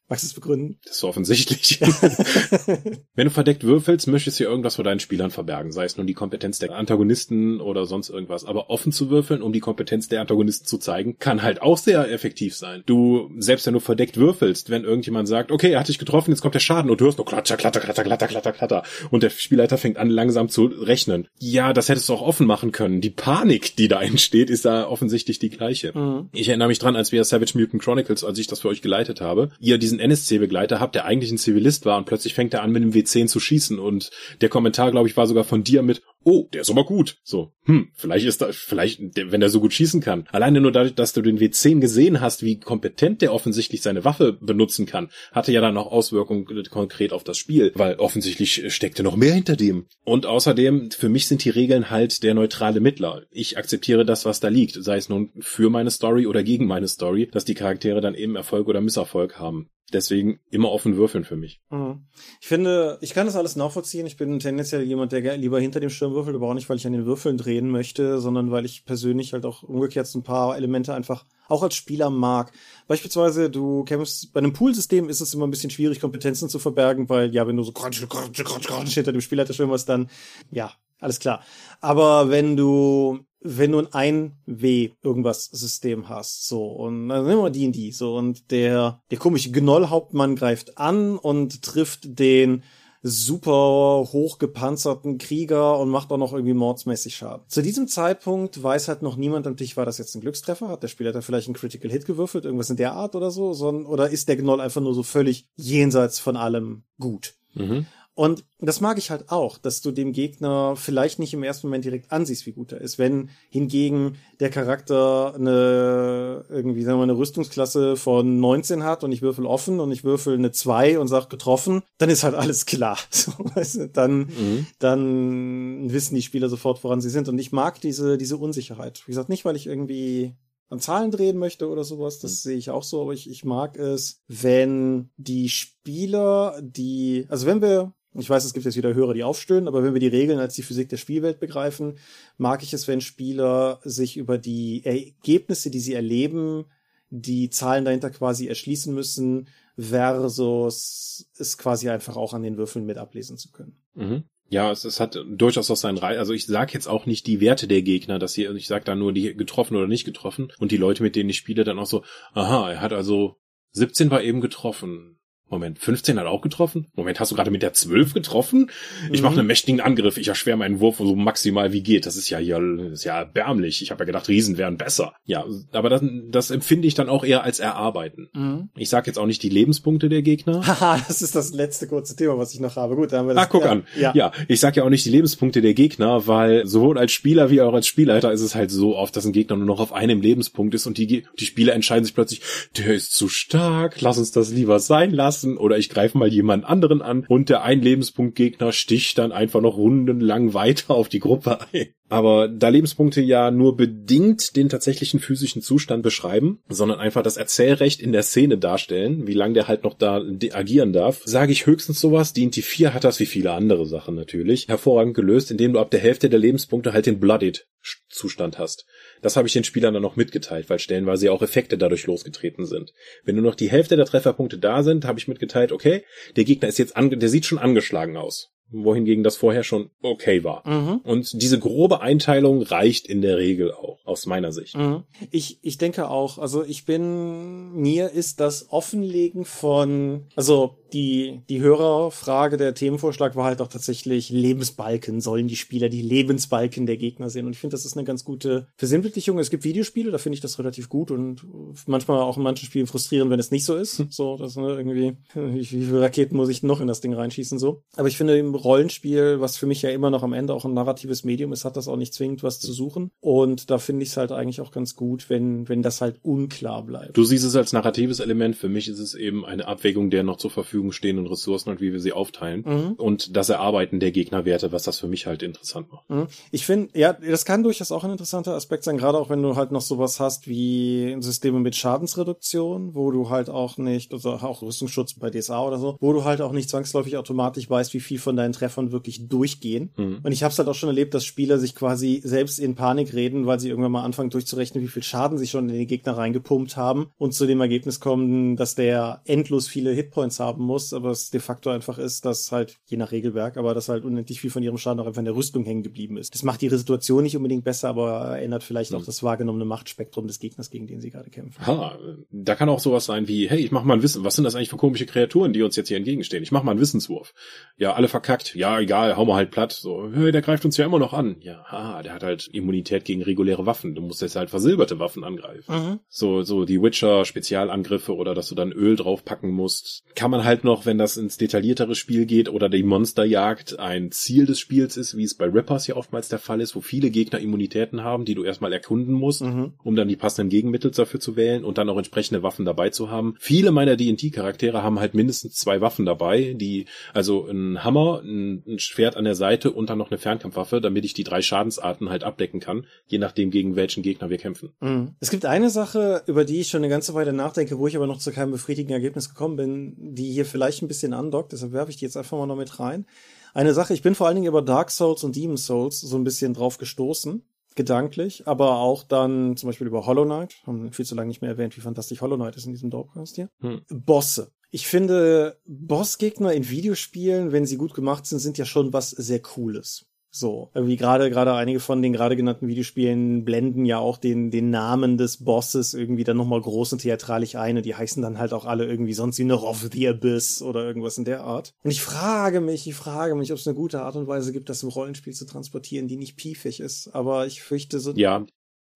Magst 0.09 0.23
du 0.23 0.27
es 0.27 0.33
begründen? 0.33 0.79
Das 0.83 0.93
ist 0.93 0.99
so 0.99 1.09
offensichtlich. 1.09 1.81
Wenn 3.15 3.25
du 3.27 3.29
verdeckt 3.29 3.65
würfelst, 3.65 4.07
möchtest 4.07 4.39
du 4.39 4.45
ja 4.45 4.49
irgendwas 4.49 4.75
vor 4.75 4.85
deinen 4.85 5.01
Spielern 5.01 5.31
verbergen. 5.31 5.73
Sei 5.73 5.83
es 5.83 5.97
nun 5.97 6.07
die 6.07 6.13
Kompetenz 6.13 6.59
der 6.59 6.71
Antagonisten 6.73 7.59
oder 7.59 7.85
sonst 7.85 8.09
irgendwas. 8.09 8.45
Aber 8.45 8.69
offen 8.69 8.93
zu 8.93 9.09
würfeln, 9.09 9.41
um 9.41 9.51
die 9.51 9.59
Kompetenz 9.59 10.07
der 10.07 10.21
Antagonisten 10.21 10.65
zu 10.65 10.77
zeigen, 10.77 11.17
kann 11.19 11.41
halt 11.41 11.61
auch 11.61 11.77
sehr 11.77 12.09
effektiv 12.09 12.55
sein. 12.55 12.83
Du, 12.85 13.29
selbst 13.37 13.65
wenn 13.65 13.73
du 13.73 13.81
verdeckt 13.81 14.15
würfelst, 14.15 14.69
wenn 14.69 14.85
irgendjemand 14.85 15.27
sagt, 15.27 15.51
okay, 15.51 15.71
er 15.71 15.81
hat 15.81 15.89
dich 15.89 15.99
getroffen, 15.99 16.31
jetzt 16.31 16.41
kommt 16.41 16.55
der 16.55 16.61
Schaden 16.61 16.89
und 16.89 17.01
du 17.01 17.05
hörst 17.05 17.17
nur 17.17 17.25
klatter, 17.25 17.57
klatter, 17.57 17.81
klatter, 17.81 18.03
klatter, 18.03 18.27
klatter, 18.27 18.51
klatter. 18.53 18.83
Und 19.11 19.23
der 19.23 19.29
Spielleiter 19.29 19.77
fängt 19.77 19.97
an, 19.97 20.09
langsam 20.09 20.47
zu 20.47 20.65
rechnen. 20.67 21.27
Ja, 21.39 21.73
das 21.73 21.89
hättest 21.89 22.07
du 22.07 22.13
auch 22.13 22.21
offen 22.21 22.47
machen 22.47 22.71
können. 22.71 23.01
Die 23.01 23.09
Panik, 23.09 23.75
die 23.75 23.89
da 23.89 24.01
entsteht, 24.01 24.49
ist 24.49 24.63
da 24.63 24.87
offensichtlich 24.87 25.39
die 25.39 25.49
gleiche. 25.49 25.97
Mhm. 25.97 26.29
Ich 26.33 26.47
erinnere 26.47 26.69
mich 26.69 26.79
dran, 26.79 26.95
als 26.95 27.11
wir 27.11 27.25
Savage 27.25 27.57
Mutant 27.57 27.83
Chronicles, 27.83 28.23
als 28.23 28.39
ich 28.39 28.47
das 28.47 28.61
für 28.61 28.69
euch 28.69 28.81
geleitet 28.81 29.19
habe, 29.19 29.49
ihr 29.59 29.77
diesen 29.77 29.96
diesen 29.97 29.99
NSC-Begleiter 29.99 30.79
habt, 30.79 30.95
der 30.95 31.05
eigentlich 31.05 31.31
ein 31.31 31.37
Zivilist 31.37 31.85
war 31.85 31.97
und 31.97 32.05
plötzlich 32.05 32.33
fängt 32.33 32.53
er 32.53 32.63
an 32.63 32.71
mit 32.71 32.83
dem 32.83 32.93
W10 32.93 33.27
zu 33.27 33.39
schießen 33.39 33.79
und 33.79 34.11
der 34.41 34.49
Kommentar, 34.49 34.91
glaube 34.91 35.07
ich, 35.07 35.17
war 35.17 35.27
sogar 35.27 35.43
von 35.43 35.63
dir 35.63 35.81
mit, 35.81 36.01
oh, 36.23 36.47
der 36.53 36.61
ist 36.61 36.69
aber 36.69 36.85
gut. 36.85 37.17
So, 37.23 37.53
hm, 37.63 37.89
vielleicht 37.95 38.25
ist 38.25 38.41
da, 38.41 38.49
vielleicht, 38.51 38.99
wenn 39.15 39.39
der 39.39 39.49
so 39.49 39.61
gut 39.61 39.73
schießen 39.73 40.01
kann. 40.01 40.27
Alleine 40.31 40.61
nur 40.61 40.71
dadurch, 40.71 40.93
dass 40.95 41.13
du 41.13 41.21
den 41.21 41.39
W10 41.39 41.79
gesehen 41.79 42.21
hast, 42.21 42.43
wie 42.43 42.59
kompetent 42.59 43.21
der 43.21 43.33
offensichtlich 43.33 43.81
seine 43.81 44.03
Waffe 44.03 44.33
benutzen 44.33 44.85
kann, 44.85 45.09
hatte 45.31 45.51
ja 45.51 45.61
dann 45.61 45.77
auch 45.77 45.91
Auswirkungen 45.91 46.45
konkret 46.69 47.13
auf 47.13 47.23
das 47.23 47.37
Spiel, 47.37 47.71
weil 47.75 47.95
offensichtlich 47.95 48.73
steckte 48.73 49.03
noch 49.03 49.15
mehr 49.15 49.33
hinter 49.33 49.55
dem. 49.55 49.85
Und 50.03 50.25
außerdem, 50.25 50.91
für 50.91 51.09
mich 51.09 51.27
sind 51.27 51.43
die 51.45 51.49
Regeln 51.49 51.89
halt 51.89 52.23
der 52.23 52.33
neutrale 52.33 52.79
Mittler. 52.81 53.23
Ich 53.31 53.57
akzeptiere 53.57 54.05
das, 54.05 54.25
was 54.25 54.39
da 54.39 54.49
liegt, 54.49 54.83
sei 54.83 54.97
es 54.97 55.09
nun 55.09 55.31
für 55.39 55.69
meine 55.69 55.91
Story 55.91 56.27
oder 56.27 56.43
gegen 56.43 56.67
meine 56.67 56.87
Story, 56.87 57.29
dass 57.31 57.45
die 57.45 57.55
Charaktere 57.55 58.01
dann 58.01 58.15
eben 58.15 58.35
Erfolg 58.35 58.67
oder 58.67 58.81
Misserfolg 58.81 59.39
haben. 59.39 59.69
Deswegen 59.93 60.41
immer 60.49 60.69
offen 60.71 60.97
würfeln 60.97 61.23
für 61.23 61.37
mich. 61.37 61.61
Mhm. 61.69 62.07
Ich 62.41 62.47
finde, 62.47 62.97
ich 62.99 63.13
kann 63.13 63.25
das 63.25 63.37
alles 63.37 63.55
nachvollziehen. 63.55 64.05
Ich 64.05 64.17
bin 64.17 64.37
tendenziell 64.39 64.83
jemand, 64.83 65.13
der 65.13 65.37
lieber 65.37 65.61
hinter 65.61 65.79
dem 65.79 65.89
Schirm 65.89 66.13
würfelt, 66.13 66.35
aber 66.35 66.49
auch 66.49 66.53
nicht, 66.53 66.67
weil 66.67 66.75
ich 66.75 66.85
an 66.85 66.91
den 66.91 67.05
Würfeln 67.05 67.37
drehen 67.37 67.69
möchte, 67.69 68.19
sondern 68.19 68.51
weil 68.51 68.65
ich 68.65 68.83
persönlich 68.83 69.31
halt 69.31 69.45
auch 69.45 69.63
umgekehrt 69.63 70.13
ein 70.13 70.23
paar 70.23 70.57
Elemente 70.57 70.93
einfach 70.93 71.25
auch 71.47 71.63
als 71.63 71.75
Spieler 71.75 72.09
mag. 72.09 72.51
Beispielsweise, 72.87 73.49
du 73.49 73.85
kämpfst, 73.85 74.33
bei 74.33 74.39
einem 74.39 74.51
Poolsystem 74.51 75.07
ist 75.07 75.21
es 75.21 75.33
immer 75.33 75.47
ein 75.47 75.51
bisschen 75.51 75.69
schwierig, 75.69 76.01
Kompetenzen 76.01 76.49
zu 76.49 76.59
verbergen, 76.59 77.07
weil, 77.07 77.33
ja, 77.33 77.47
wenn 77.47 77.55
du 77.55 77.63
so 77.63 77.71
crunch, 77.71 78.05
crunch, 78.09 78.43
crunch, 78.43 78.67
crunch 78.67 78.93
hinter 78.93 79.13
dem 79.13 79.21
Spielleiter 79.21 79.53
schwimmerst, 79.53 79.87
dann, 79.87 80.09
ja, 80.51 80.73
alles 80.99 81.19
klar. 81.19 81.43
Aber 81.79 82.29
wenn 82.29 82.57
du 82.57 83.19
wenn 83.39 83.71
du 83.71 83.87
ein 83.91 84.37
W 84.45 84.91
irgendwas 85.03 85.45
System 85.45 86.09
hast, 86.09 86.47
so 86.47 86.65
und 86.67 87.09
dann 87.09 87.25
nehmen 87.27 87.43
wir 87.43 87.49
die 87.49 87.65
in 87.65 87.71
die 87.71 87.91
so 87.91 88.15
und 88.15 88.51
der 88.51 89.01
der 89.11 89.17
komische 89.17 89.51
Gnollhauptmann 89.51 90.35
greift 90.35 90.77
an 90.77 91.17
und 91.17 91.61
trifft 91.61 92.19
den 92.19 92.63
super 93.03 94.07
hochgepanzerten 94.11 95.17
Krieger 95.17 95.79
und 95.79 95.89
macht 95.89 96.11
auch 96.11 96.17
noch 96.17 96.33
irgendwie 96.33 96.53
mordsmäßig 96.53 97.15
Schaden. 97.15 97.45
Zu 97.47 97.61
diesem 97.61 97.87
Zeitpunkt 97.87 98.61
weiß 98.61 98.87
halt 98.87 99.01
noch 99.01 99.17
niemand 99.17 99.47
am 99.47 99.55
Tisch, 99.55 99.77
war 99.77 99.85
das 99.85 99.97
jetzt 99.97 100.15
ein 100.15 100.21
Glückstreffer? 100.21 100.67
Hat 100.69 100.83
der 100.83 100.87
Spieler 100.87 101.11
da 101.11 101.21
vielleicht 101.21 101.47
einen 101.47 101.55
Critical 101.55 101.91
Hit 101.91 102.05
gewürfelt? 102.05 102.45
Irgendwas 102.45 102.69
in 102.69 102.77
der 102.77 102.93
Art 102.93 103.15
oder 103.15 103.31
so? 103.31 103.53
Sondern, 103.53 103.85
oder 103.85 104.09
ist 104.09 104.27
der 104.27 104.37
Gnoll 104.37 104.61
einfach 104.61 104.81
nur 104.81 104.93
so 104.93 105.03
völlig 105.03 105.47
jenseits 105.55 106.19
von 106.19 106.35
allem 106.35 106.83
gut? 106.99 107.35
Mhm. 107.53 107.85
Und 108.17 108.45
das 108.57 108.81
mag 108.81 108.97
ich 108.97 109.11
halt 109.11 109.29
auch, 109.29 109.59
dass 109.59 109.81
du 109.81 109.91
dem 109.91 110.11
Gegner 110.11 110.75
vielleicht 110.75 111.19
nicht 111.19 111.35
im 111.35 111.43
ersten 111.43 111.67
Moment 111.67 111.85
direkt 111.85 112.11
ansiehst, 112.11 112.47
wie 112.47 112.51
gut 112.51 112.71
er 112.71 112.81
ist. 112.81 112.97
Wenn 112.97 113.29
hingegen 113.51 114.15
der 114.39 114.49
Charakter 114.49 115.35
eine, 115.35 116.43
irgendwie, 116.49 116.81
sagen 116.81 116.95
wir 116.95 117.05
mal, 117.05 117.11
eine 117.11 117.19
Rüstungsklasse 117.19 117.95
von 117.95 118.39
19 118.39 118.81
hat 118.81 119.03
und 119.03 119.11
ich 119.11 119.21
würfel 119.21 119.45
offen 119.45 119.79
und 119.79 119.91
ich 119.91 120.03
würfel 120.03 120.33
eine 120.33 120.51
2 120.51 120.97
und 120.97 121.09
sag 121.09 121.29
getroffen, 121.29 121.83
dann 121.99 122.09
ist 122.09 122.23
halt 122.23 122.33
alles 122.33 122.65
klar. 122.65 122.97
So, 123.11 123.33
weißt 123.37 123.75
du, 123.75 123.89
dann, 123.89 124.17
mhm. 124.17 124.65
dann 124.79 125.91
wissen 125.91 126.15
die 126.15 126.23
Spieler 126.23 126.49
sofort, 126.49 126.83
woran 126.83 127.01
sie 127.01 127.11
sind. 127.11 127.29
Und 127.29 127.37
ich 127.37 127.51
mag 127.51 127.79
diese, 127.81 128.17
diese 128.17 128.37
Unsicherheit. 128.37 129.03
Wie 129.05 129.11
gesagt, 129.11 129.29
nicht, 129.29 129.45
weil 129.45 129.55
ich 129.55 129.67
irgendwie 129.67 130.33
an 130.69 130.79
Zahlen 130.79 131.11
drehen 131.11 131.37
möchte 131.37 131.69
oder 131.69 131.83
sowas, 131.83 132.17
das 132.17 132.31
mhm. 132.31 132.49
sehe 132.49 132.57
ich 132.57 132.71
auch 132.71 132.83
so, 132.83 133.03
aber 133.03 133.13
ich, 133.13 133.29
ich 133.29 133.45
mag 133.45 133.77
es, 133.77 134.23
wenn 134.27 135.11
die 135.17 135.49
Spieler, 135.49 136.59
die, 136.63 137.27
also 137.29 137.45
wenn 137.45 137.61
wir 137.61 137.93
ich 138.21 138.29
weiß, 138.29 138.45
es 138.45 138.53
gibt 138.53 138.65
jetzt 138.65 138.77
wieder 138.77 138.93
Hörer, 138.93 139.13
die 139.13 139.23
aufstöhnen, 139.23 139.67
aber 139.67 139.83
wenn 139.83 139.93
wir 139.93 139.99
die 139.99 140.07
Regeln 140.07 140.39
als 140.39 140.55
die 140.55 140.63
Physik 140.63 140.89
der 140.89 140.97
Spielwelt 140.97 141.39
begreifen, 141.39 141.97
mag 142.37 142.63
ich 142.63 142.73
es, 142.73 142.87
wenn 142.87 143.01
Spieler 143.01 143.79
sich 143.83 144.17
über 144.17 144.37
die 144.37 144.83
Ergebnisse, 144.85 145.69
die 145.69 145.79
sie 145.79 145.93
erleben, 145.93 146.65
die 147.09 147.49
Zahlen 147.49 147.85
dahinter 147.85 148.09
quasi 148.09 148.47
erschließen 148.47 148.93
müssen, 148.93 149.47
versus 149.77 151.29
es 151.37 151.57
quasi 151.57 151.89
einfach 151.89 152.17
auch 152.17 152.33
an 152.33 152.43
den 152.43 152.57
Würfeln 152.57 152.85
mit 152.85 152.97
ablesen 152.97 153.37
zu 153.37 153.51
können. 153.51 153.77
Mhm. 153.93 154.23
Ja, 154.49 154.71
es, 154.71 154.85
es 154.85 154.99
hat 154.99 155.19
durchaus 155.29 155.69
auch 155.69 155.75
seinen 155.75 155.97
Reiz. 155.97 156.17
Also 156.17 156.33
ich 156.33 156.45
sage 156.45 156.73
jetzt 156.73 156.87
auch 156.87 157.05
nicht 157.05 157.27
die 157.27 157.41
Werte 157.41 157.67
der 157.67 157.81
Gegner, 157.81 158.17
dass 158.17 158.33
sie, 158.33 158.47
also 158.47 158.57
ich 158.57 158.67
sage 158.67 158.85
da 158.85 158.95
nur 158.95 159.11
die 159.11 159.35
getroffen 159.35 159.75
oder 159.75 159.87
nicht 159.87 160.05
getroffen 160.05 160.53
und 160.57 160.71
die 160.71 160.77
Leute, 160.77 161.03
mit 161.03 161.15
denen 161.15 161.29
ich 161.29 161.37
spiele, 161.37 161.63
dann 161.63 161.79
auch 161.79 161.85
so, 161.85 162.03
aha, 162.33 162.71
er 162.71 162.81
hat 162.81 162.93
also 162.93 163.35
17 163.73 164.09
war 164.09 164.23
eben 164.23 164.39
getroffen, 164.39 165.16
Moment, 165.49 165.79
15 165.79 166.19
hat 166.19 166.27
auch 166.27 166.41
getroffen? 166.41 166.87
Moment, 166.95 167.19
hast 167.19 167.31
du 167.31 167.35
gerade 167.35 167.51
mit 167.51 167.61
der 167.61 167.71
12 167.71 168.13
getroffen? 168.13 168.69
Ich 169.11 169.21
mhm. 169.21 169.25
mache 169.25 169.39
einen 169.39 169.47
mächtigen 169.47 169.79
Angriff. 169.79 170.17
Ich 170.17 170.27
erschwere 170.27 170.57
meinen 170.57 170.81
Wurf 170.81 170.97
so 170.97 171.15
maximal 171.15 171.71
wie 171.71 171.81
geht. 171.81 172.05
Das 172.05 172.17
ist 172.17 172.29
ja 172.29 172.37
hier 172.37 172.59
ist 172.91 173.05
ja 173.05 173.19
erbärmlich. 173.19 173.81
Ich 173.81 173.91
habe 173.91 174.01
ja 174.01 174.05
gedacht, 174.05 174.27
Riesen 174.27 174.57
wären 174.57 174.77
besser. 174.77 175.13
Ja, 175.25 175.45
aber 175.71 175.89
das, 175.89 176.01
das 176.29 176.51
empfinde 176.51 176.87
ich 176.87 176.95
dann 176.95 177.07
auch 177.07 177.23
eher 177.23 177.43
als 177.43 177.59
Erarbeiten. 177.59 178.29
Mhm. 178.33 178.69
Ich 178.75 178.89
sage 178.89 179.07
jetzt 179.07 179.17
auch 179.17 179.25
nicht 179.25 179.41
die 179.41 179.49
Lebenspunkte 179.49 180.09
der 180.09 180.21
Gegner. 180.21 180.67
Haha, 180.67 181.01
das 181.07 181.21
ist 181.21 181.35
das 181.35 181.53
letzte 181.53 181.87
kurze 181.87 182.15
Thema, 182.15 182.37
was 182.37 182.53
ich 182.53 182.59
noch 182.59 182.75
habe. 182.75 182.95
Gut, 182.95 183.13
dann 183.13 183.19
haben 183.19 183.27
wir 183.27 183.35
das. 183.35 183.45
Ach, 183.45 183.49
guck 183.49 183.63
ja, 183.63 183.71
an. 183.71 183.83
Ja. 183.97 184.11
ja, 184.13 184.31
ich 184.49 184.59
sage 184.59 184.77
ja 184.77 184.83
auch 184.83 184.89
nicht 184.89 185.05
die 185.05 185.11
Lebenspunkte 185.11 185.61
der 185.61 185.73
Gegner, 185.73 186.27
weil 186.27 186.67
sowohl 186.67 186.97
als 186.97 187.13
Spieler 187.13 187.49
wie 187.49 187.61
auch 187.61 187.73
als 187.73 187.87
Spielleiter 187.87 188.33
ist 188.33 188.41
es 188.41 188.53
halt 188.53 188.69
so 188.69 188.97
oft, 188.97 189.15
dass 189.15 189.25
ein 189.25 189.31
Gegner 189.31 189.55
nur 189.55 189.65
noch 189.65 189.79
auf 189.79 189.93
einem 189.93 190.21
Lebenspunkt 190.21 190.73
ist 190.75 190.87
und 190.87 190.97
die, 190.97 191.25
die 191.39 191.45
Spieler 191.45 191.73
entscheiden 191.73 192.03
sich 192.03 192.13
plötzlich, 192.13 192.41
der 192.77 192.93
ist 192.93 193.13
zu 193.13 193.29
stark, 193.29 194.01
lass 194.01 194.17
uns 194.17 194.31
das 194.31 194.51
lieber 194.51 194.79
sein 194.79 195.11
lassen 195.11 195.36
oder 195.45 195.77
ich 195.77 195.89
greife 195.89 196.17
mal 196.17 196.27
jemand 196.27 196.65
anderen 196.65 197.01
an 197.01 197.25
und 197.27 197.49
der 197.49 197.63
ein 197.63 197.81
Lebenspunkt 197.81 198.35
Gegner 198.35 198.71
sticht 198.71 199.17
dann 199.17 199.31
einfach 199.31 199.61
noch 199.61 199.77
rundenlang 199.77 200.53
weiter 200.53 200.93
auf 200.95 201.09
die 201.09 201.19
Gruppe 201.19 201.59
ein. 201.71 201.87
Aber 202.09 202.47
da 202.47 202.69
Lebenspunkte 202.69 203.21
ja 203.21 203.51
nur 203.51 203.75
bedingt 203.75 204.55
den 204.55 204.69
tatsächlichen 204.69 205.19
physischen 205.19 205.61
Zustand 205.61 206.03
beschreiben, 206.03 206.61
sondern 206.69 206.99
einfach 206.99 207.21
das 207.21 207.35
Erzählrecht 207.35 208.01
in 208.01 208.13
der 208.13 208.23
Szene 208.23 208.57
darstellen, 208.57 209.27
wie 209.27 209.33
lange 209.33 209.55
der 209.55 209.67
halt 209.67 209.83
noch 209.83 209.93
da 209.93 210.21
agieren 210.53 210.93
darf, 210.93 211.21
sage 211.25 211.51
ich 211.51 211.65
höchstens 211.65 211.99
sowas. 211.99 212.31
D&T 212.31 212.61
4 212.61 212.93
hat 212.93 213.03
das 213.03 213.19
wie 213.19 213.25
viele 213.25 213.51
andere 213.51 213.85
Sachen 213.85 214.15
natürlich 214.15 214.69
hervorragend 214.69 215.15
gelöst, 215.15 215.51
indem 215.51 215.73
du 215.73 215.79
ab 215.79 215.91
der 215.91 215.99
Hälfte 215.99 216.29
der 216.29 216.39
Lebenspunkte 216.39 216.93
halt 216.93 217.07
den 217.07 217.19
Blooded 217.19 217.67
Zustand 218.09 218.57
hast. 218.57 218.85
Das 219.21 219.35
habe 219.35 219.47
ich 219.47 219.53
den 219.53 219.63
Spielern 219.63 219.93
dann 219.93 220.03
noch 220.03 220.15
mitgeteilt, 220.15 220.69
weil 220.69 220.79
stellenweise 220.79 221.27
ja 221.27 221.31
auch 221.31 221.41
Effekte 221.41 221.77
dadurch 221.77 222.05
losgetreten 222.07 222.65
sind. 222.65 222.93
Wenn 223.23 223.35
nur 223.35 223.43
noch 223.43 223.55
die 223.55 223.69
Hälfte 223.69 223.95
der 223.95 224.05
Trefferpunkte 224.05 224.57
da 224.57 224.83
sind, 224.83 225.05
habe 225.05 225.19
ich 225.19 225.27
mitgeteilt, 225.27 225.71
okay, 225.71 226.03
der 226.35 226.43
Gegner 226.43 226.67
ist 226.67 226.77
jetzt 226.77 226.95
ange 226.95 227.17
der 227.17 227.29
sieht 227.29 227.45
schon 227.45 227.59
angeschlagen 227.59 228.17
aus 228.17 228.51
wohingegen 228.69 229.23
das 229.23 229.37
vorher 229.37 229.63
schon 229.63 229.89
okay 230.01 230.43
war. 230.43 230.67
Mhm. 230.67 230.97
Und 231.03 231.41
diese 231.41 231.59
grobe 231.59 232.01
Einteilung 232.01 232.61
reicht 232.61 233.07
in 233.07 233.21
der 233.21 233.37
Regel 233.37 233.73
auch, 233.73 233.99
aus 234.05 234.25
meiner 234.25 234.51
Sicht. 234.51 234.75
Mhm. 234.75 235.03
Ich, 235.31 235.59
ich 235.61 235.77
denke 235.77 236.09
auch, 236.09 236.37
also 236.37 236.63
ich 236.63 236.85
bin, 236.85 237.71
mir 237.73 238.11
ist 238.11 238.39
das 238.39 238.69
Offenlegen 238.69 239.45
von, 239.45 240.27
also 240.35 240.77
die, 240.93 241.41
die 241.49 241.61
Hörerfrage, 241.61 242.57
der 242.57 242.73
Themenvorschlag 242.73 243.35
war 243.35 243.45
halt 243.45 243.61
auch 243.61 243.67
tatsächlich 243.67 244.29
Lebensbalken. 244.29 245.21
Sollen 245.21 245.47
die 245.47 245.55
Spieler 245.55 245.89
die 245.89 246.01
Lebensbalken 246.01 246.85
der 246.85 246.97
Gegner 246.97 247.29
sehen? 247.29 247.45
Und 247.45 247.53
ich 247.53 247.59
finde, 247.59 247.75
das 247.75 247.85
ist 247.85 247.97
eine 247.97 248.05
ganz 248.05 248.23
gute 248.23 248.67
Versinnbildlichung. 248.77 249.39
Es 249.39 249.49
gibt 249.49 249.63
Videospiele, 249.63 250.11
da 250.11 250.17
finde 250.17 250.35
ich 250.35 250.41
das 250.41 250.59
relativ 250.59 250.89
gut 250.89 251.11
und 251.11 251.45
manchmal 251.87 252.21
auch 252.21 252.37
in 252.37 252.43
manchen 252.43 252.65
Spielen 252.65 252.87
frustrierend, 252.87 253.31
wenn 253.31 253.39
es 253.39 253.51
nicht 253.51 253.65
so 253.65 253.75
ist. 253.75 253.99
Hm. 253.99 254.07
So, 254.09 254.37
das 254.37 254.55
ne, 254.55 254.69
irgendwie, 254.69 255.17
wie, 255.33 255.59
wie 255.59 255.65
viele 255.65 256.01
Raketen 256.01 256.35
muss 256.35 256.49
ich 256.49 256.63
noch 256.63 256.81
in 256.81 256.87
das 256.87 257.01
Ding 257.01 257.13
reinschießen, 257.13 257.59
so. 257.59 257.83
Aber 257.95 258.07
ich 258.07 258.17
finde, 258.17 258.37
im 258.37 258.55
Rollenspiel, 258.55 259.39
was 259.39 259.57
für 259.57 259.67
mich 259.67 259.81
ja 259.81 259.89
immer 259.89 260.09
noch 260.09 260.23
am 260.23 260.33
Ende 260.33 260.53
auch 260.53 260.65
ein 260.65 260.73
narratives 260.73 261.23
Medium 261.23 261.53
ist, 261.53 261.65
hat 261.65 261.77
das 261.77 261.87
auch 261.87 261.97
nicht 261.97 262.13
zwingend 262.13 262.43
was 262.43 262.59
zu 262.59 262.71
suchen. 262.73 263.11
Und 263.19 263.69
da 263.69 263.77
finde 263.77 264.03
ich 264.03 264.09
es 264.09 264.17
halt 264.17 264.31
eigentlich 264.31 264.61
auch 264.61 264.71
ganz 264.71 264.95
gut, 264.95 265.29
wenn, 265.29 265.67
wenn 265.69 265.81
das 265.81 266.01
halt 266.01 266.19
unklar 266.23 266.83
bleibt. 266.83 267.17
Du 267.17 267.23
siehst 267.23 267.45
es 267.45 267.55
als 267.55 267.73
narratives 267.73 268.19
Element. 268.19 268.55
Für 268.55 268.69
mich 268.69 268.87
ist 268.87 268.99
es 268.99 269.13
eben 269.13 269.45
eine 269.45 269.67
Abwägung 269.67 270.09
der 270.09 270.23
noch 270.23 270.37
zur 270.37 270.51
Verfügung 270.51 270.76
Verfügung 270.77 270.91
stehenden 270.91 271.25
Ressourcen 271.25 271.71
und 271.71 271.81
wie 271.81 271.91
wir 271.91 271.99
sie 271.99 272.13
aufteilen 272.13 272.63
mhm. 272.65 272.93
und 272.97 273.35
das 273.35 273.49
Erarbeiten 273.49 273.99
der 273.99 274.11
Gegnerwerte, 274.11 274.71
was 274.71 274.83
das 274.83 274.99
für 274.99 275.07
mich 275.07 275.25
halt 275.25 275.41
interessant 275.41 275.91
macht. 275.91 276.07
Mhm. 276.07 276.27
Ich 276.51 276.67
finde, 276.67 276.89
ja, 276.93 277.13
das 277.13 277.45
kann 277.45 277.63
durchaus 277.63 277.91
auch 277.91 278.03
ein 278.03 278.11
interessanter 278.11 278.53
Aspekt 278.53 278.83
sein, 278.83 278.97
gerade 278.97 279.17
auch 279.17 279.29
wenn 279.29 279.41
du 279.41 279.55
halt 279.55 279.71
noch 279.71 279.81
sowas 279.81 280.19
hast 280.19 280.47
wie 280.47 281.15
Systeme 281.19 281.59
mit 281.59 281.75
Schadensreduktion, 281.75 282.93
wo 282.93 283.09
du 283.09 283.29
halt 283.29 283.49
auch 283.49 283.77
nicht, 283.77 284.13
also 284.13 284.33
auch 284.33 284.61
Rüstungsschutz 284.61 285.15
bei 285.15 285.31
DSA 285.31 285.65
oder 285.65 285.79
so, 285.79 285.97
wo 285.99 286.13
du 286.13 286.23
halt 286.25 286.41
auch 286.41 286.51
nicht 286.51 286.69
zwangsläufig 286.69 287.17
automatisch 287.17 287.67
weißt, 287.67 287.93
wie 287.95 287.99
viel 287.99 288.19
von 288.19 288.35
deinen 288.35 288.53
Treffern 288.53 288.91
wirklich 288.91 289.27
durchgehen. 289.27 289.91
Mhm. 289.97 290.19
Und 290.21 290.31
ich 290.31 290.43
habe 290.43 290.51
es 290.51 290.59
halt 290.59 290.67
auch 290.67 290.75
schon 290.75 290.89
erlebt, 290.89 291.15
dass 291.15 291.25
Spieler 291.25 291.57
sich 291.57 291.73
quasi 291.73 292.21
selbst 292.23 292.59
in 292.59 292.75
Panik 292.75 293.15
reden, 293.15 293.47
weil 293.47 293.59
sie 293.59 293.69
irgendwann 293.69 293.93
mal 293.93 294.03
anfangen 294.03 294.29
durchzurechnen, 294.29 294.83
wie 294.83 294.89
viel 294.89 295.03
Schaden 295.03 295.39
sie 295.39 295.47
schon 295.47 295.69
in 295.69 295.75
die 295.75 295.87
Gegner 295.87 296.17
reingepumpt 296.17 296.77
haben 296.77 297.07
und 297.17 297.33
zu 297.33 297.47
dem 297.47 297.61
Ergebnis 297.61 297.99
kommen, 297.99 298.55
dass 298.55 298.75
der 298.75 299.21
endlos 299.25 299.67
viele 299.67 299.91
Hitpoints 299.91 300.39
haben 300.39 300.66
muss, 300.67 300.93
aber 300.93 301.09
es 301.09 301.31
de 301.31 301.39
facto 301.39 301.69
einfach 301.69 301.97
ist, 301.97 302.25
dass 302.25 302.51
halt, 302.51 302.77
je 302.85 302.97
nach 302.97 303.11
Regelwerk, 303.11 303.57
aber 303.57 303.73
dass 303.73 303.89
halt 303.89 304.05
unendlich 304.05 304.41
viel 304.41 304.51
von 304.51 304.61
ihrem 304.61 304.77
Schaden 304.77 304.99
auch 304.99 305.07
einfach 305.07 305.19
in 305.19 305.25
der 305.25 305.35
Rüstung 305.35 305.65
hängen 305.65 305.83
geblieben 305.83 306.17
ist. 306.17 306.35
Das 306.35 306.43
macht 306.43 306.61
ihre 306.61 306.77
Situation 306.77 307.23
nicht 307.23 307.35
unbedingt 307.35 307.63
besser, 307.63 307.89
aber 307.89 308.39
ändert 308.39 308.63
vielleicht 308.63 308.91
mhm. 308.91 308.97
auch 308.97 309.05
das 309.05 309.23
wahrgenommene 309.23 309.65
Machtspektrum 309.65 310.27
des 310.27 310.39
Gegners, 310.39 310.69
gegen 310.69 310.87
den 310.87 311.01
sie 311.01 311.09
gerade 311.09 311.29
kämpfen. 311.29 311.65
Ha, 311.65 311.97
da 312.31 312.55
kann 312.55 312.69
auch 312.69 312.79
sowas 312.79 313.05
sein 313.05 313.27
wie, 313.27 313.49
hey, 313.49 313.59
ich 313.59 313.71
mach 313.71 313.83
mal 313.83 313.95
ein 313.95 314.03
Wissen, 314.03 314.23
was 314.23 314.35
sind 314.35 314.43
das 314.43 314.55
eigentlich 314.55 314.69
für 314.69 314.77
komische 314.77 315.05
Kreaturen, 315.05 315.53
die 315.53 315.63
uns 315.63 315.75
jetzt 315.75 315.87
hier 315.87 315.97
entgegenstehen? 315.97 316.43
Ich 316.43 316.51
mach 316.51 316.63
mal 316.63 316.71
einen 316.71 316.81
Wissenswurf. 316.81 317.33
Ja, 317.77 317.93
alle 317.93 318.07
verkackt. 318.07 318.55
Ja, 318.55 318.79
egal, 318.79 319.15
hau 319.17 319.25
mal 319.25 319.35
halt 319.35 319.51
platt. 319.51 319.71
So, 319.71 320.09
hey, 320.13 320.31
der 320.31 320.41
greift 320.41 320.65
uns 320.65 320.77
ja 320.77 320.85
immer 320.85 320.99
noch 320.99 321.13
an. 321.13 321.37
Ja, 321.39 321.63
ha, 321.65 322.03
der 322.03 322.13
hat 322.13 322.23
halt 322.23 322.47
Immunität 322.51 323.05
gegen 323.05 323.23
reguläre 323.23 323.65
Waffen. 323.65 323.95
Du 323.95 324.01
musst 324.01 324.21
jetzt 324.21 324.35
halt 324.35 324.49
versilberte 324.49 324.99
Waffen 324.99 325.23
angreifen. 325.23 325.73
Mhm. 325.73 325.99
So, 326.09 326.43
so 326.43 326.65
die 326.65 326.81
Witcher 326.81 327.25
Spezialangriffe 327.25 328.15
oder 328.15 328.33
dass 328.33 328.49
du 328.49 328.55
dann 328.55 328.71
Öl 328.71 328.95
draufpacken 328.95 329.51
musst. 329.51 330.03
Kann 330.15 330.31
man 330.31 330.43
halt 330.43 330.56
halt 330.57 330.63
noch, 330.63 330.85
wenn 330.85 330.97
das 330.97 331.17
ins 331.17 331.37
detailliertere 331.37 331.93
Spiel 331.93 332.25
geht 332.25 332.49
oder 332.49 332.67
die 332.67 332.81
Monsterjagd 332.81 333.77
ein 333.79 334.11
Ziel 334.11 334.47
des 334.47 334.59
Spiels 334.59 334.97
ist, 334.97 335.15
wie 335.15 335.23
es 335.23 335.35
bei 335.35 335.45
Rippers 335.45 335.85
ja 335.85 335.95
oftmals 335.95 336.29
der 336.29 336.39
Fall 336.39 336.61
ist, 336.61 336.75
wo 336.75 336.81
viele 336.81 337.11
Gegner 337.11 337.39
Immunitäten 337.39 338.03
haben, 338.03 338.25
die 338.25 338.33
du 338.33 338.43
erstmal 338.43 338.73
erkunden 338.73 339.13
musst, 339.13 339.43
mhm. 339.43 339.73
um 339.83 339.95
dann 339.95 340.07
die 340.07 340.15
passenden 340.15 340.49
Gegenmittel 340.49 340.89
dafür 340.91 341.19
zu 341.19 341.35
wählen 341.35 341.63
und 341.63 341.77
dann 341.77 341.89
auch 341.89 341.97
entsprechende 341.97 342.41
Waffen 342.41 342.65
dabei 342.65 342.89
zu 342.89 343.11
haben. 343.11 343.35
Viele 343.39 343.71
meiner 343.71 343.95
D&D-Charaktere 343.95 344.81
haben 344.81 344.99
halt 344.99 345.13
mindestens 345.13 345.55
zwei 345.55 345.79
Waffen 345.79 346.05
dabei, 346.05 346.55
die, 346.55 346.85
also 347.13 347.47
ein 347.47 347.83
Hammer, 347.83 348.21
ein, 348.23 348.63
ein 348.67 348.79
Schwert 348.79 349.15
an 349.15 349.25
der 349.25 349.35
Seite 349.35 349.71
und 349.71 349.91
dann 349.91 349.99
noch 349.99 350.09
eine 350.09 350.17
Fernkampfwaffe, 350.17 350.81
damit 350.81 351.05
ich 351.05 351.13
die 351.13 351.23
drei 351.23 351.41
Schadensarten 351.41 352.09
halt 352.09 352.23
abdecken 352.23 352.59
kann, 352.59 352.85
je 353.05 353.19
nachdem 353.19 353.51
gegen 353.51 353.75
welchen 353.75 354.01
Gegner 354.01 354.31
wir 354.31 354.37
kämpfen. 354.37 354.71
Mhm. 354.79 355.15
Es 355.19 355.29
gibt 355.29 355.45
eine 355.45 355.69
Sache, 355.69 356.23
über 356.25 356.45
die 356.45 356.61
ich 356.61 356.69
schon 356.69 356.81
eine 356.81 356.89
ganze 356.89 357.13
Weile 357.13 357.33
nachdenke, 357.33 357.77
wo 357.77 357.85
ich 357.85 357.95
aber 357.95 358.07
noch 358.07 358.17
zu 358.17 358.31
keinem 358.31 358.51
befriedigenden 358.51 358.95
Ergebnis 358.95 359.29
gekommen 359.29 359.55
bin, 359.55 359.95
die 360.15 360.31
hier 360.31 360.45
vielleicht 360.47 360.81
ein 360.81 360.87
bisschen 360.87 361.13
andockt, 361.13 361.51
deshalb 361.53 361.73
werfe 361.73 361.91
ich 361.91 361.97
die 361.97 362.05
jetzt 362.05 362.17
einfach 362.17 362.37
mal 362.37 362.45
noch 362.45 362.55
mit 362.55 362.79
rein. 362.79 363.05
Eine 363.53 363.73
Sache, 363.73 363.93
ich 363.93 364.01
bin 364.01 364.15
vor 364.15 364.27
allen 364.27 364.35
Dingen 364.35 364.47
über 364.47 364.61
Dark 364.61 364.91
Souls 364.91 365.23
und 365.23 365.35
Demon 365.35 365.57
Souls 365.57 366.01
so 366.01 366.15
ein 366.17 366.23
bisschen 366.23 366.53
drauf 366.53 366.77
gestoßen, 366.77 367.43
gedanklich, 367.75 368.47
aber 368.47 368.77
auch 368.77 369.03
dann 369.03 369.57
zum 369.57 369.67
Beispiel 369.67 369.87
über 369.87 370.05
Hollow 370.05 370.25
Knight, 370.25 370.55
haben 370.65 370.91
viel 370.91 371.05
zu 371.05 371.15
lange 371.15 371.29
nicht 371.29 371.41
mehr 371.41 371.51
erwähnt, 371.51 371.75
wie 371.77 371.81
fantastisch 371.81 372.21
Hollow 372.21 372.35
Knight 372.35 372.55
ist 372.55 372.65
in 372.65 372.73
diesem 372.73 372.89
Dorpcast 372.89 373.35
hier. 373.35 373.49
Hm. 373.61 373.81
Bosse. 373.89 374.51
Ich 374.69 374.87
finde, 374.87 375.59
Bossgegner 375.65 376.53
in 376.53 376.69
Videospielen, 376.69 377.51
wenn 377.51 377.65
sie 377.65 377.77
gut 377.77 377.93
gemacht 377.93 378.25
sind, 378.25 378.39
sind 378.39 378.57
ja 378.57 378.65
schon 378.65 378.93
was 378.93 379.11
sehr 379.11 379.41
Cooles. 379.41 380.05
So, 380.29 380.71
wie 380.73 380.97
gerade 380.97 381.29
gerade 381.29 381.53
einige 381.53 381.79
von 381.79 382.01
den 382.01 382.13
gerade 382.13 382.35
genannten 382.35 382.67
Videospielen 382.67 383.45
blenden 383.45 383.85
ja 383.85 383.97
auch 383.97 384.17
den 384.17 384.51
den 384.51 384.69
Namen 384.69 385.17
des 385.17 385.43
Bosses 385.43 385.93
irgendwie 385.93 386.25
dann 386.25 386.37
nochmal 386.37 386.61
groß 386.61 386.93
und 386.93 386.99
theatralisch 386.99 387.55
ein 387.55 387.77
und 387.77 387.85
die 387.85 387.95
heißen 387.95 388.21
dann 388.21 388.37
halt 388.37 388.53
auch 388.53 388.65
alle 388.65 388.85
irgendwie 388.85 389.13
sonst 389.13 389.39
wie 389.39 389.43
eine 389.43 389.61
of 389.61 389.87
the 389.91 390.07
Abyss 390.09 390.61
oder 390.61 390.83
irgendwas 390.83 391.17
in 391.17 391.25
der 391.25 391.43
Art. 391.43 391.73
Und 391.83 391.91
ich 391.91 392.01
frage 392.01 392.59
mich, 392.59 392.87
ich 392.87 392.95
frage 392.95 393.35
mich, 393.35 393.51
ob 393.51 393.57
es 393.57 393.67
eine 393.67 393.75
gute 393.75 394.01
Art 394.01 394.15
und 394.15 394.27
Weise 394.27 394.51
gibt, 394.51 394.69
das 394.69 394.83
im 394.83 394.89
Rollenspiel 394.89 395.33
zu 395.33 395.45
transportieren, 395.45 396.07
die 396.07 396.17
nicht 396.17 396.35
piefig 396.35 396.81
ist. 396.81 397.07
Aber 397.13 397.47
ich 397.47 397.63
fürchte 397.63 397.99
so. 397.99 398.11
Ja. 398.13 398.45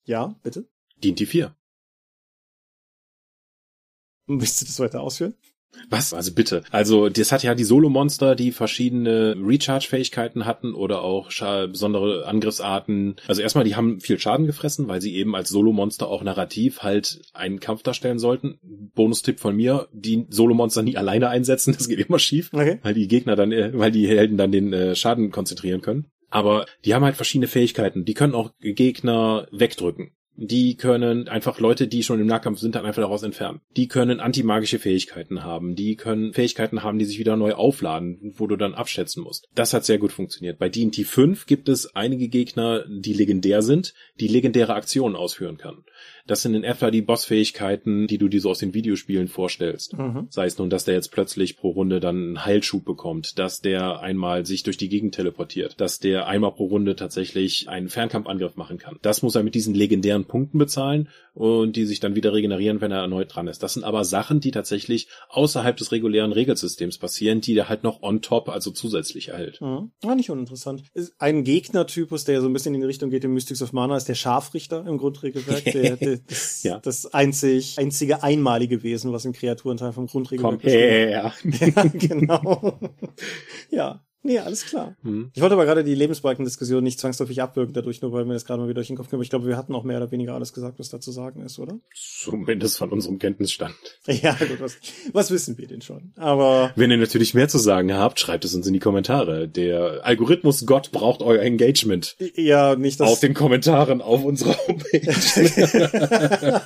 Ja, 0.03 0.35
bitte. 0.43 0.67
Dient 0.97 1.19
die 1.19 1.25
vier. 1.25 1.55
Möchtest 4.27 4.61
du 4.61 4.65
das 4.65 4.79
weiter 4.79 5.01
ausführen? 5.01 5.35
Was? 5.89 6.13
Also 6.13 6.33
bitte. 6.33 6.63
Also 6.71 7.09
das 7.09 7.31
hat 7.31 7.43
ja 7.43 7.55
die 7.55 7.63
Solo-Monster, 7.63 8.35
die 8.35 8.51
verschiedene 8.51 9.35
Recharge-Fähigkeiten 9.37 10.45
hatten 10.45 10.73
oder 10.73 11.01
auch 11.01 11.29
besondere 11.67 12.25
Angriffsarten. 12.25 13.15
Also 13.27 13.41
erstmal, 13.41 13.65
die 13.65 13.75
haben 13.75 13.99
viel 13.99 14.19
Schaden 14.19 14.45
gefressen, 14.45 14.87
weil 14.87 15.01
sie 15.01 15.15
eben 15.15 15.35
als 15.35 15.49
Solo-Monster 15.49 16.07
auch 16.07 16.23
narrativ 16.23 16.81
halt 16.81 17.21
einen 17.33 17.59
Kampf 17.59 17.83
darstellen 17.83 18.19
sollten. 18.19 18.59
Bonustipp 18.95 19.39
von 19.39 19.55
mir, 19.55 19.87
die 19.91 20.25
Solo-Monster 20.29 20.81
nie 20.81 20.97
alleine 20.97 21.29
einsetzen, 21.29 21.73
das 21.77 21.87
geht 21.87 21.99
immer 21.99 22.19
schief, 22.19 22.49
okay. 22.53 22.79
weil 22.83 22.93
die 22.93 23.07
Gegner 23.07 23.35
dann, 23.35 23.51
äh, 23.51 23.71
weil 23.73 23.91
die 23.91 24.07
Helden 24.07 24.37
dann 24.37 24.51
den 24.51 24.73
äh, 24.73 24.95
Schaden 24.95 25.31
konzentrieren 25.31 25.81
können. 25.81 26.07
Aber 26.29 26.65
die 26.85 26.93
haben 26.93 27.03
halt 27.03 27.17
verschiedene 27.17 27.47
Fähigkeiten. 27.47 28.05
Die 28.05 28.13
können 28.13 28.35
auch 28.35 28.51
Gegner 28.61 29.47
wegdrücken 29.51 30.13
die 30.43 30.75
können 30.75 31.27
einfach 31.27 31.59
Leute, 31.59 31.87
die 31.87 32.01
schon 32.01 32.19
im 32.19 32.25
Nahkampf 32.25 32.59
sind, 32.59 32.73
dann 32.73 32.85
einfach 32.85 33.03
daraus 33.03 33.21
entfernen. 33.21 33.61
Die 33.77 33.87
können 33.87 34.19
antimagische 34.19 34.79
Fähigkeiten 34.79 35.43
haben. 35.43 35.75
Die 35.75 35.95
können 35.95 36.33
Fähigkeiten 36.33 36.81
haben, 36.81 36.97
die 36.97 37.05
sich 37.05 37.19
wieder 37.19 37.35
neu 37.37 37.53
aufladen, 37.53 38.33
wo 38.37 38.47
du 38.47 38.55
dann 38.55 38.73
abschätzen 38.73 39.21
musst. 39.21 39.47
Das 39.53 39.73
hat 39.73 39.85
sehr 39.85 39.99
gut 39.99 40.11
funktioniert. 40.11 40.57
Bei 40.57 40.67
D&T 40.67 41.03
5 41.03 41.45
gibt 41.45 41.69
es 41.69 41.95
einige 41.95 42.27
Gegner, 42.27 42.85
die 42.87 43.13
legendär 43.13 43.61
sind, 43.61 43.93
die 44.19 44.27
legendäre 44.27 44.73
Aktionen 44.73 45.15
ausführen 45.15 45.57
können. 45.57 45.83
Das 46.27 46.41
sind 46.41 46.53
in 46.53 46.63
etwa 46.63 46.91
die 46.91 47.01
Bossfähigkeiten, 47.01 48.07
die 48.07 48.17
du 48.17 48.27
dir 48.27 48.41
so 48.41 48.49
aus 48.49 48.59
den 48.59 48.73
Videospielen 48.73 49.27
vorstellst. 49.27 49.97
Mhm. 49.97 50.27
Sei 50.29 50.45
es 50.45 50.57
nun, 50.57 50.69
dass 50.69 50.85
der 50.85 50.95
jetzt 50.95 51.11
plötzlich 51.11 51.57
pro 51.57 51.71
Runde 51.71 51.99
dann 51.99 52.15
einen 52.15 52.45
Heilschub 52.45 52.85
bekommt, 52.85 53.39
dass 53.39 53.61
der 53.61 54.01
einmal 54.01 54.45
sich 54.45 54.63
durch 54.63 54.77
die 54.77 54.89
Gegend 54.89 55.15
teleportiert, 55.15 55.79
dass 55.79 55.99
der 55.99 56.27
einmal 56.27 56.51
pro 56.51 56.65
Runde 56.65 56.95
tatsächlich 56.95 57.69
einen 57.69 57.89
Fernkampfangriff 57.89 58.55
machen 58.55 58.77
kann. 58.77 58.97
Das 59.01 59.21
muss 59.21 59.35
er 59.35 59.43
mit 59.43 59.55
diesen 59.55 59.73
legendären 59.73 60.25
Punkten 60.25 60.57
bezahlen 60.57 61.09
und 61.33 61.75
die 61.75 61.85
sich 61.85 61.99
dann 61.99 62.15
wieder 62.15 62.33
regenerieren, 62.33 62.81
wenn 62.81 62.91
er 62.91 62.99
erneut 62.99 63.33
dran 63.33 63.47
ist. 63.47 63.63
Das 63.63 63.73
sind 63.73 63.83
aber 63.83 64.03
Sachen, 64.03 64.39
die 64.39 64.51
tatsächlich 64.51 65.07
außerhalb 65.29 65.77
des 65.77 65.91
regulären 65.91 66.33
Regelsystems 66.33 66.97
passieren, 66.97 67.41
die 67.41 67.53
der 67.53 67.69
halt 67.69 67.83
noch 67.83 68.01
on 68.01 68.21
top, 68.21 68.49
also 68.49 68.71
zusätzlich 68.71 69.29
erhält. 69.29 69.61
Mhm. 69.61 69.91
Ja, 70.03 70.15
nicht 70.15 70.29
uninteressant. 70.29 70.83
Ein 71.19 71.43
Gegnertypus, 71.43 72.25
der 72.25 72.41
so 72.41 72.47
ein 72.47 72.53
bisschen 72.53 72.75
in 72.75 72.81
die 72.81 72.87
Richtung 72.87 73.09
geht 73.09 73.23
im 73.23 73.33
Mystics 73.33 73.61
of 73.61 73.73
Mana, 73.73 73.95
ist 73.95 74.09
der 74.09 74.15
Scharfrichter 74.15 74.85
im 74.85 74.97
Grundregelwerk, 74.97 75.63
der, 75.73 75.90
das, 76.27 76.63
ja. 76.63 76.79
das 76.79 77.13
einzig, 77.13 77.77
einzige 77.77 78.23
einmalige 78.23 78.83
Wesen, 78.83 79.11
was 79.11 79.25
im 79.25 79.33
Kreaturenteil 79.33 79.93
vom 79.93 80.07
Grundregelwerk 80.07 80.61
Komm 80.61 80.69
her. 80.69 81.33
ja, 81.43 81.83
genau. 81.93 82.79
ja. 83.69 84.01
Nee, 84.23 84.37
alles 84.37 84.65
klar. 84.65 84.95
Hm. 85.03 85.31
Ich 85.33 85.41
wollte 85.41 85.53
aber 85.53 85.65
gerade 85.65 85.83
die 85.83 85.95
Lebensbalkendiskussion 85.95 86.83
nicht 86.83 86.99
zwangsläufig 86.99 87.41
abwürgen, 87.41 87.73
dadurch 87.73 88.01
nur, 88.01 88.11
weil 88.11 88.25
mir 88.25 88.33
das 88.33 88.45
gerade 88.45 88.61
mal 88.61 88.67
wieder 88.67 88.75
durch 88.75 88.87
den 88.87 88.95
Kopf 88.97 89.09
kam. 89.09 89.21
Ich 89.21 89.31
glaube, 89.31 89.47
wir 89.47 89.57
hatten 89.57 89.73
auch 89.73 89.83
mehr 89.83 89.97
oder 89.97 90.11
weniger 90.11 90.35
alles 90.35 90.53
gesagt, 90.53 90.77
was 90.77 90.89
da 90.89 90.99
zu 90.99 91.11
sagen 91.11 91.41
ist, 91.41 91.57
oder? 91.57 91.79
Zumindest 91.95 92.77
von 92.77 92.91
unserem 92.91 93.19
Kenntnisstand. 93.19 93.75
Ja, 94.21 94.33
gut, 94.33 94.59
was, 94.59 94.77
was 95.13 95.31
wissen 95.31 95.57
wir 95.57 95.67
denn 95.67 95.81
schon? 95.81 96.11
Aber. 96.17 96.71
Wenn 96.75 96.91
ihr 96.91 96.97
natürlich 96.97 97.33
mehr 97.33 97.47
zu 97.47 97.57
sagen 97.57 97.93
habt, 97.93 98.19
schreibt 98.19 98.45
es 98.45 98.53
uns 98.53 98.67
in 98.67 98.73
die 98.73 98.79
Kommentare. 98.79 99.47
Der 99.47 100.01
Algorithmus 100.03 100.65
Gott 100.65 100.91
braucht 100.91 101.21
euer 101.21 101.41
Engagement. 101.41 102.17
Ja, 102.35 102.75
nicht 102.75 102.99
das. 102.99 103.09
Auf 103.09 103.19
den 103.21 103.33
Kommentaren 103.33 104.01
auf 104.01 104.23
unserer 104.23 104.55
Homepage. 104.67 105.01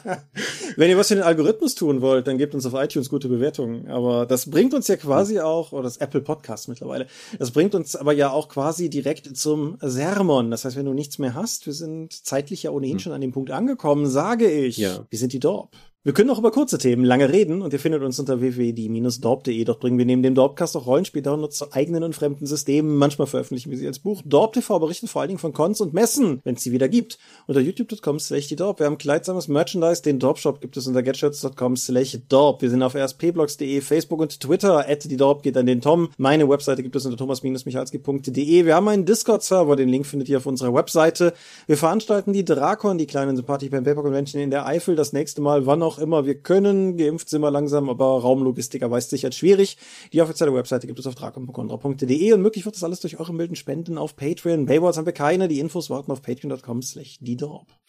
Wenn 0.76 0.90
ihr 0.90 0.98
was 0.98 1.08
für 1.08 1.16
den 1.16 1.24
Algorithmus 1.24 1.76
tun 1.76 2.02
wollt, 2.02 2.28
dann 2.28 2.38
gebt 2.38 2.56
uns 2.56 2.66
auf 2.66 2.74
iTunes 2.74 3.10
gute 3.10 3.30
Bewertungen. 3.30 3.88
Aber 3.88 4.26
das 4.26 4.50
bringt 4.50 4.74
uns 4.74 4.88
ja 4.88 4.98
quasi 4.98 5.40
auch, 5.40 5.72
oder 5.72 5.84
das 5.84 5.98
Apple 5.98 6.22
Podcast 6.22 6.68
mittlerweile, 6.68 7.08
das 7.40 7.45
bringt 7.52 7.76
uns 7.76 7.96
aber 7.96 8.14
ja 8.14 8.32
auch 8.32 8.50
quasi 8.50 8.90
direkt 8.90 9.36
zum 9.38 9.78
Sermon. 9.82 10.52
Das 10.52 10.66
heißt, 10.66 10.76
wenn 10.76 10.86
du 10.86 10.94
nichts 10.94 11.20
mehr 11.20 11.34
hast, 11.34 11.66
wir 11.66 11.74
sind 11.74 12.14
zeitlich 12.14 12.64
ja 12.64 12.72
ohnehin 12.72 12.94
hm. 12.94 13.00
schon 13.00 13.14
an 13.14 13.22
dem 13.22 13.32
Punkt 13.32 13.52
angekommen, 13.52 14.08
sage 14.08 14.50
ich, 14.50 14.78
ja. 14.78 15.06
wir 15.10 15.20
sind 15.20 15.34
die 15.34 15.40
Dorp. 15.40 15.76
Wir 16.06 16.14
können 16.14 16.30
auch 16.30 16.38
über 16.38 16.52
kurze 16.52 16.78
Themen 16.78 17.04
lange 17.04 17.32
reden 17.32 17.64
und 17.64 17.74
ihr 17.74 17.80
findet 17.80 18.04
uns 18.04 18.20
unter 18.20 18.40
www.die-dorp.de. 18.40 19.64
Dort 19.64 19.80
bringen 19.80 19.98
wir 19.98 20.06
neben 20.06 20.22
dem 20.22 20.36
Dorpcast 20.36 20.78
auch 20.78 20.86
Rollenspiel-Downloads 20.86 21.58
zu 21.58 21.74
eigenen 21.74 22.04
und 22.04 22.14
fremden 22.14 22.46
Systemen. 22.46 22.96
Manchmal 22.98 23.26
veröffentlichen 23.26 23.72
wir 23.72 23.80
sie 23.80 23.88
als 23.88 23.98
Buch. 23.98 24.22
Dorp 24.24 24.54
TV 24.54 24.78
berichtet 24.78 25.10
vor 25.10 25.22
allen 25.22 25.30
Dingen 25.30 25.40
von 25.40 25.52
Cons 25.52 25.82
und 25.82 25.96
Messen, 25.96 26.42
wenn 26.44 26.54
es 26.54 26.62
sie 26.62 26.72
wieder 26.72 26.90
gibt. 26.90 27.18
Unter 27.48 27.60
youtube.com 27.60 28.20
slash 28.20 28.46
die 28.46 28.56
Dorp. 28.56 28.78
Wir 28.78 28.86
haben 28.86 29.00
kleidsames 29.00 29.48
Merchandise. 29.48 30.04
Den 30.04 30.20
Dorp-Shop 30.20 30.62
gibt 30.62 30.78
es 30.78 30.86
unter 30.86 31.02
getshirts.com 31.02 31.76
slash 31.76 32.20
Dorp. 32.30 32.62
Wir 32.62 32.70
sind 32.70 32.84
auf 32.84 32.94
rspblogs.de, 32.94 33.82
Facebook 33.82 34.22
und 34.22 34.40
Twitter. 34.40 34.88
At 34.88 35.06
die 35.06 35.18
Dorp 35.18 35.42
geht 35.42 35.58
an 35.58 35.66
den 35.66 35.82
Tom. 35.82 36.10
Meine 36.20 36.48
Webseite 36.48 36.84
gibt 36.84 36.96
es 36.96 37.08
unter 37.08 37.18
thomas-michalski.de. 37.18 38.64
Wir 38.64 38.76
haben 38.76 38.88
einen 38.90 39.06
Discord-Server. 39.06 39.76
Den 39.76 39.90
Link 39.90 40.06
findet 40.06 40.30
ihr 40.30 40.38
auf 40.38 40.46
unserer 40.46 40.72
Webseite. 40.72 41.34
Wir 41.66 41.78
veranstalten 41.78 42.32
die 42.32 42.46
Drakon, 42.46 43.00
die 43.00 43.08
kleinen 43.08 43.36
Sympathie 43.36 43.70
beim 43.70 43.84
Paper 43.84 44.04
Convention 44.04 44.40
in 44.40 44.52
der 44.52 44.68
Eifel. 44.68 44.96
Das 44.96 45.12
nächste 45.12 45.42
Mal, 45.42 45.66
wann 45.66 45.82
auch 45.82 45.95
auch 45.96 46.00
immer 46.00 46.26
wir 46.26 46.36
können. 46.36 46.98
Geimpft 46.98 47.30
sind 47.30 47.42
wir 47.42 47.52
langsam, 47.52 47.90
aber 47.90 48.06
Raumlogistik 48.06 48.82
erweist 48.82 49.10
sich 49.10 49.26
als 49.26 49.36
schwierig. 49.36 49.78
Die 50.14 50.22
offizielle 50.22 50.54
Webseite 50.54 50.88
gibt 50.88 51.00
es 51.00 51.08
auf 51.08 51.16
drakonpokondra.de 51.16 52.34
und 52.34 52.42
möglich 52.42 52.66
wird 52.66 52.76
das 52.76 52.84
alles 52.84 53.00
durch 53.00 53.20
eure 53.20 53.34
milden 53.34 53.56
Spenden 53.56 53.98
auf 53.98 54.16
Patreon. 54.16 54.66
Paywalls 54.66 54.98
haben 54.98 55.06
wir 55.06 55.14
keine. 55.14 55.48
Die 55.48 55.60
Infos 55.60 55.90
warten 55.90 56.12
auf 56.12 56.22
patreon.com 56.22 56.82
slash 56.82 57.20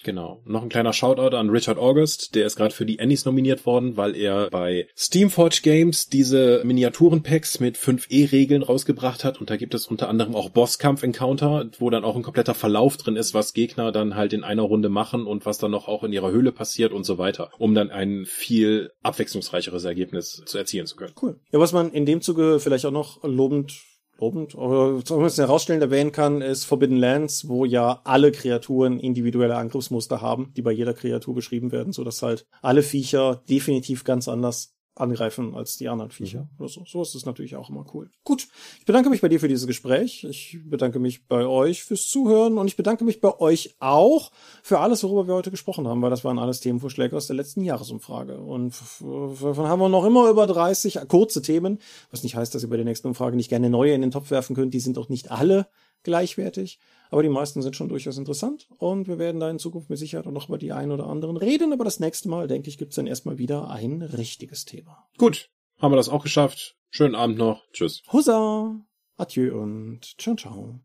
Genau. 0.05 0.41
Noch 0.45 0.63
ein 0.63 0.69
kleiner 0.69 0.93
Shoutout 0.93 1.37
an 1.37 1.51
Richard 1.51 1.79
August. 1.79 2.35
Der 2.35 2.47
ist 2.47 2.57
gerade 2.57 2.75
für 2.75 2.87
die 2.87 3.01
Annies 3.01 3.25
nominiert 3.25 3.67
worden, 3.67 3.97
weil 3.97 4.15
er 4.15 4.51
bei 4.51 4.87
Steamforge 4.97 5.61
Games 5.63 6.09
diese 6.09 6.63
Miniaturenpacks 6.65 7.61
mit 7.61 7.77
5E-Regeln 7.77 8.63
rausgebracht 8.63 9.25
hat. 9.25 9.41
Und 9.41 9.51
da 9.51 9.57
gibt 9.57 9.75
es 9.75 9.87
unter 9.87 10.09
anderem 10.09 10.37
auch 10.37 10.51
Bosskampf-Encounter, 10.51 11.71
wo 11.79 11.91
dann 11.91 12.05
auch 12.05 12.15
ein 12.15 12.23
kompletter 12.23 12.55
Verlauf 12.55 12.97
drin 12.97 13.17
ist, 13.17 13.35
was 13.35 13.53
Gegner 13.53 13.91
dann 13.91 14.15
halt 14.15 14.33
in 14.33 14.45
einer 14.45 14.63
Runde 14.63 14.89
machen 14.89 15.27
und 15.27 15.47
was 15.47 15.59
dann 15.59 15.71
noch 15.71 15.89
auch 15.89 16.05
in 16.05 16.13
ihrer 16.13 16.31
Höhle 16.31 16.53
passiert 16.53 16.93
und 16.93 17.05
so 17.05 17.19
weiter, 17.19 17.51
um 17.59 17.75
dann 17.75 17.91
ein 17.97 18.27
viel 18.27 18.93
abwechslungsreicheres 19.03 19.85
Ergebnis 19.85 20.43
zu 20.45 20.59
erzielen 20.59 20.87
zu 20.87 20.97
können. 20.97 21.15
Cool. 21.21 21.41
Ja, 21.51 21.59
was 21.59 21.73
man 21.73 21.93
in 21.93 22.07
dem 22.07 22.21
Zuge 22.21 22.61
vielleicht 22.61 22.87
auch 22.87 22.93
noch 22.93 23.25
lobend 23.25 23.83
lobend 24.19 24.55
oder 24.55 25.05
zumindest 25.05 25.39
herausstellend 25.39 25.83
erwähnen 25.83 26.13
kann, 26.13 26.41
ist 26.41 26.65
Forbidden 26.65 26.97
Lands, 26.97 27.49
wo 27.49 27.65
ja 27.65 28.01
alle 28.05 28.33
Kreaturen 28.33 28.99
individuelle 28.99 29.57
Angriffsmuster 29.57 30.21
haben, 30.21 30.53
die 30.57 30.63
bei 30.63 30.73
jeder 30.73 30.95
Kreatur 30.95 31.35
beschrieben 31.35 31.73
werden, 31.73 31.93
so 31.93 32.05
halt 32.23 32.47
alle 32.63 32.83
Viecher 32.83 33.43
definitiv 33.49 34.05
ganz 34.05 34.29
anders 34.29 34.76
angreifen 34.97 35.55
als 35.55 35.77
die 35.77 35.89
anderen 35.89 36.11
Viecher. 36.11 36.43
Mhm. 36.43 36.49
Oder 36.59 36.69
so. 36.69 36.85
so 36.87 37.03
ist 37.03 37.15
es 37.15 37.27
natürlich 37.27 37.55
auch 37.57 37.71
immer 37.71 37.85
cool. 37.95 38.11
Gut, 38.25 38.49
ich 38.79 38.87
bedanke 38.87 39.11
mich 39.11 39.21
bei 39.21 39.29
dir 39.29 39.39
für 39.39 39.49
dieses 39.49 39.67
Gespräch. 39.67 40.25
Ich 40.25 40.59
bedanke 40.65 40.99
mich 40.99 41.27
bei 41.27 41.47
euch 41.47 41.85
fürs 41.85 42.09
Zuhören 42.09 42.59
und 42.59 42.67
ich 42.67 42.77
bedanke 42.77 43.05
mich 43.05 43.21
bei 43.21 43.39
euch 43.39 43.77
auch 43.79 44.33
für 44.63 44.79
alles, 44.79 45.05
worüber 45.05 45.29
wir 45.29 45.35
heute 45.35 45.51
gesprochen 45.51 45.87
haben, 45.87 46.03
weil 46.03 46.11
das 46.11 46.25
waren 46.25 46.39
alles 46.39 46.61
Themenvorschläge 46.61 47.17
aus 47.17 47.27
der 47.27 47.37
letzten 47.37 47.63
Jahresumfrage. 47.63 48.39
Und 48.39 48.75
davon 49.01 49.69
haben 49.69 49.81
wir 49.81 49.89
noch 49.89 50.05
immer 50.05 50.31
über 50.31 50.47
30 50.47 51.01
kurze 51.09 51.43
Themen, 51.43 51.79
was 52.11 52.23
nicht 52.23 52.35
heißt, 52.35 52.55
dass 52.55 52.63
ihr 52.63 52.71
bei 52.71 52.77
der 52.77 52.87
nächsten 52.87 53.09
Umfrage 53.09 53.37
nicht 53.37 53.51
gerne 53.51 53.71
neue 53.71 53.93
in 53.93 54.01
den 54.01 54.11
Topf 54.11 54.31
werfen 54.31 54.57
könnt. 54.57 54.73
Die 54.73 54.81
sind 54.81 54.99
auch 54.99 55.09
nicht 55.09 55.31
alle 55.31 55.67
gleichwertig. 56.07 56.79
Aber 57.11 57.23
die 57.23 57.29
meisten 57.29 57.61
sind 57.63 57.77
schon 57.77 57.89
durchaus 57.89 58.17
interessant 58.17 58.69
und 58.79 59.07
wir 59.07 59.19
werden 59.19 59.41
da 59.41 59.51
in 59.51 59.59
Zukunft 59.59 59.91
mit 59.91 59.99
Sicherheit 59.99 60.27
auch 60.27 60.33
noch 60.33 60.49
über 60.49 60.59
die 60.59 60.73
einen 60.73 60.93
oder 60.93 61.07
anderen 61.07 61.37
reden. 61.37 61.73
Aber 61.73 61.85
das 61.85 62.01
nächste 62.01 62.29
Mal, 62.29 62.49
denke 62.49 62.69
ich, 62.69 62.79
gibt's 62.79 62.97
dann 62.97 63.07
erstmal 63.07 63.39
wieder 63.39 63.71
ein 63.71 64.03
richtiges 64.03 64.65
Thema. 64.65 65.07
Gut, 65.19 65.51
haben 65.79 65.93
wir 65.93 65.97
das 65.97 66.09
auch 66.09 66.23
geschafft. 66.23 66.77
Schönen 66.91 67.15
Abend 67.15 67.37
noch. 67.37 67.63
Tschüss. 67.73 68.03
Hussa, 68.11 68.75
adieu 69.17 69.61
und 69.61 70.15
ciao, 70.19 70.35
ciao. 70.35 70.81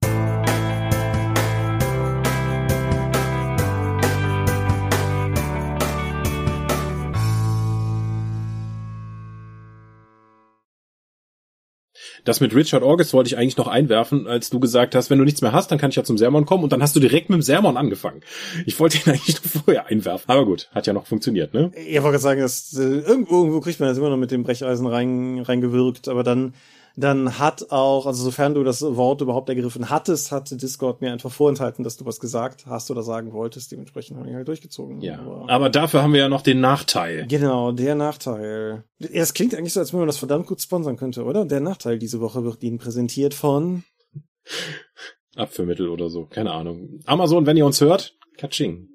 Das 12.24 12.40
mit 12.40 12.56
Richard 12.56 12.84
August 12.84 13.14
wollte 13.14 13.30
ich 13.30 13.38
eigentlich 13.38 13.58
noch 13.58 13.68
einwerfen, 13.68 14.28
als 14.28 14.50
du 14.50 14.60
gesagt 14.60 14.96
hast, 14.96 15.10
wenn 15.10 15.18
du 15.18 15.26
nichts 15.26 15.42
mehr 15.42 15.52
hast, 15.52 15.72
dann 15.72 15.80
kann 15.80 15.90
ich 15.90 15.96
ja 15.96 16.04
zum 16.04 16.18
Sermon 16.18 16.46
kommen 16.46 16.64
und 16.64 16.72
dann 16.72 16.82
hast 16.82 16.96
du 16.96 17.00
direkt 17.00 17.30
mit 17.30 17.38
dem 17.38 17.42
Sermon 17.42 17.78
angefangen. 17.78 18.22
Ich 18.66 18.80
wollte 18.80 18.98
ihn 18.98 19.04
eigentlich 19.12 19.42
nur 19.42 19.64
vorher 19.64 19.88
einwerfen. 19.88 20.30
Aber 20.30 20.46
gut, 20.46 20.70
hat 20.74 20.88
ja 20.88 20.94
noch 20.94 21.08
funktioniert, 21.08 21.54
ne? 21.54 21.72
Ich 21.76 22.02
wollte 22.02 22.20
sagen, 22.20 22.42
dass, 22.42 22.74
äh, 22.78 22.82
irgendwo, 22.82 23.40
irgendwo 23.40 23.62
kriegt 23.62 23.80
man 23.80 23.90
das 23.90 23.98
immer 23.98 24.10
noch 24.10 24.18
mit 24.18 24.32
dem 24.32 24.44
Brecheisen 24.44 24.86
rein, 24.88 25.40
reingewirkt, 25.40 26.08
aber 26.08 26.24
dann 26.24 26.54
dann 26.96 27.40
hat 27.40 27.72
auch, 27.72 28.06
also 28.06 28.24
sofern 28.24 28.54
du 28.54 28.64
das 28.64 28.82
Wort 28.82 29.22
überhaupt 29.22 29.50
ergriffen 29.50 29.90
hattest, 29.90 30.32
hatte 30.32 30.58
Discord 30.58 31.02
mir 31.02 31.12
einfach 31.12 31.32
vorenthalten, 31.32 31.84
dass 31.84 31.98
du 31.98 32.06
was 32.06 32.20
gesagt 32.20 32.66
hast 32.66 32.92
oder 32.92 33.04
sagen 33.04 33.34
wolltest. 33.34 33.72
Dementsprechend 33.72 34.18
habe 34.18 34.30
ich 34.30 34.36
halt 34.36 34.48
durchgezogen. 34.48 35.02
Ja. 35.02 35.20
Aber, 35.20 35.50
aber 35.50 35.70
dafür 35.70 36.04
haben 36.04 36.14
wir 36.14 36.20
ja 36.22 36.30
noch 36.30 36.42
den 36.42 36.60
Nachteil. 36.60 37.28
Genau, 37.28 37.72
der 37.72 37.96
Nachteil. 37.96 38.84
Es 39.00 39.34
klingt 39.34 39.56
eigentlich 39.56 39.74
so, 39.74 39.80
als 39.80 39.94
wenn 39.94 40.00
man 40.00 40.08
das 40.08 40.18
verdammt 40.18 40.48
gut 40.48 40.62
sponsern 40.62 40.98
könnte, 40.98 41.24
oder? 41.24 41.46
Der 41.46 41.60
Nachteil 41.62 41.98
diese 42.00 42.20
Woche 42.20 42.44
wird 42.44 42.64
Ihnen 42.64 42.78
präsentiert 42.78 43.34
von 43.34 43.84
Abführmittel 45.36 45.88
oder 45.88 46.10
so, 46.10 46.26
keine 46.26 46.52
Ahnung. 46.52 47.00
Amazon, 47.06 47.46
wenn 47.46 47.58
ihr 47.58 47.66
uns 47.66 47.80
hört, 47.80 48.18
Katsching. 48.38 48.90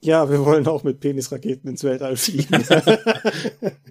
Ja, 0.00 0.30
wir 0.30 0.44
wollen 0.44 0.66
auch 0.68 0.84
mit 0.84 1.00
Penisraketen 1.00 1.68
ins 1.70 1.82
Weltall 1.82 2.16
fliegen. 2.16 2.64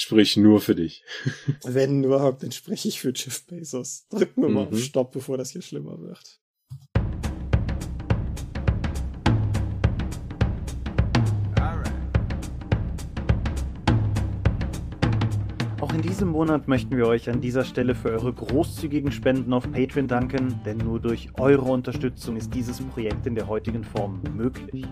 Sprich 0.00 0.36
nur 0.36 0.60
für 0.60 0.76
dich. 0.76 1.02
Wenn 1.64 2.04
überhaupt, 2.04 2.44
dann 2.44 2.52
spreche 2.52 2.86
ich 2.86 3.00
für 3.00 3.12
Jeff 3.12 3.44
Bezos. 3.46 4.06
Drücken 4.08 4.42
wir 4.42 4.48
mhm. 4.48 4.54
mal 4.54 4.60
auf 4.66 4.70
mhm. 4.70 4.76
Stopp, 4.76 5.10
bevor 5.10 5.36
das 5.36 5.50
hier 5.50 5.60
schlimmer 5.60 6.00
wird. 6.00 6.40
Auch 15.80 15.92
in 15.92 16.02
diesem 16.02 16.28
Monat 16.28 16.68
möchten 16.68 16.96
wir 16.96 17.08
euch 17.08 17.28
an 17.28 17.40
dieser 17.40 17.64
Stelle 17.64 17.96
für 17.96 18.10
eure 18.10 18.32
großzügigen 18.32 19.10
Spenden 19.10 19.52
auf 19.52 19.68
Patreon 19.72 20.06
danken, 20.06 20.60
denn 20.64 20.78
nur 20.78 21.00
durch 21.00 21.30
eure 21.34 21.72
Unterstützung 21.72 22.36
ist 22.36 22.54
dieses 22.54 22.80
Projekt 22.80 23.26
in 23.26 23.34
der 23.34 23.48
heutigen 23.48 23.82
Form 23.82 24.22
möglich. 24.36 24.86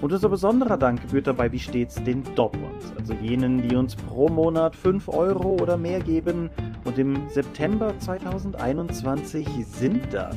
Und 0.00 0.12
unser 0.12 0.28
besonderer 0.28 0.76
Dank 0.76 1.02
gebührt 1.02 1.26
dabei 1.26 1.50
wie 1.50 1.58
stets 1.58 2.02
den 2.04 2.22
Dot-Ones, 2.34 2.92
also 2.98 3.14
jenen, 3.14 3.66
die 3.66 3.74
uns 3.74 3.96
pro 3.96 4.28
Monat 4.28 4.76
5 4.76 5.08
Euro 5.08 5.56
oder 5.60 5.76
mehr 5.76 6.00
geben. 6.00 6.50
Und 6.84 6.98
im 6.98 7.28
September 7.28 7.98
2021 7.98 9.46
sind 9.66 10.12
das 10.12 10.36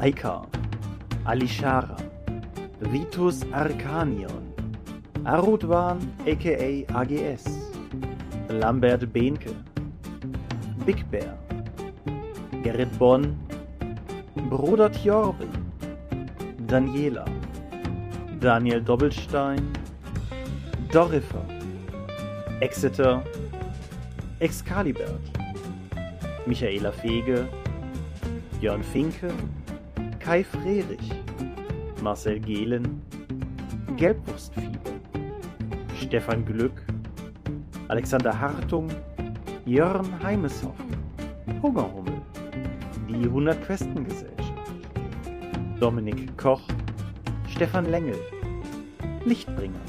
Aika, 0.00 0.46
Alishara, 1.24 1.96
Vitus 2.80 3.40
Arcanion, 3.52 4.54
Arudwan 5.24 5.98
aka 6.26 6.98
AGS, 6.98 7.44
Lambert 8.48 9.12
Behnke, 9.12 9.50
Big 10.86 11.08
Bear, 11.10 11.36
Gerrit 12.62 12.98
Bonn, 12.98 13.38
Bruder 14.48 14.90
Tjorben, 14.90 15.59
Daniela, 16.70 17.24
Daniel 18.38 18.80
Doppelstein, 18.80 19.60
Dorifer, 20.92 21.44
Exeter, 22.60 23.24
Excalibert, 24.38 25.20
Michaela 26.46 26.92
Fege, 26.92 27.48
Jörn 28.60 28.84
Finke, 28.84 29.32
Kai 30.20 30.44
Frerich, 30.44 31.10
Marcel 32.02 32.38
Gehlen, 32.38 33.02
Gelbwurstfieber, 33.96 34.92
Stefan 36.00 36.44
Glück, 36.44 36.84
Alexander 37.88 38.38
Hartung, 38.40 38.88
Jörn 39.66 40.06
Heimeshoff, 40.22 40.78
Hungerhummel, 41.60 42.22
die 43.08 43.24
100 43.24 43.60
Questen 43.64 44.04
Gesellschaft. 44.04 44.39
Dominik 45.80 46.36
Koch, 46.36 46.60
Stefan 47.48 47.86
Lengel, 47.86 48.18
Lichtbringer, 49.24 49.80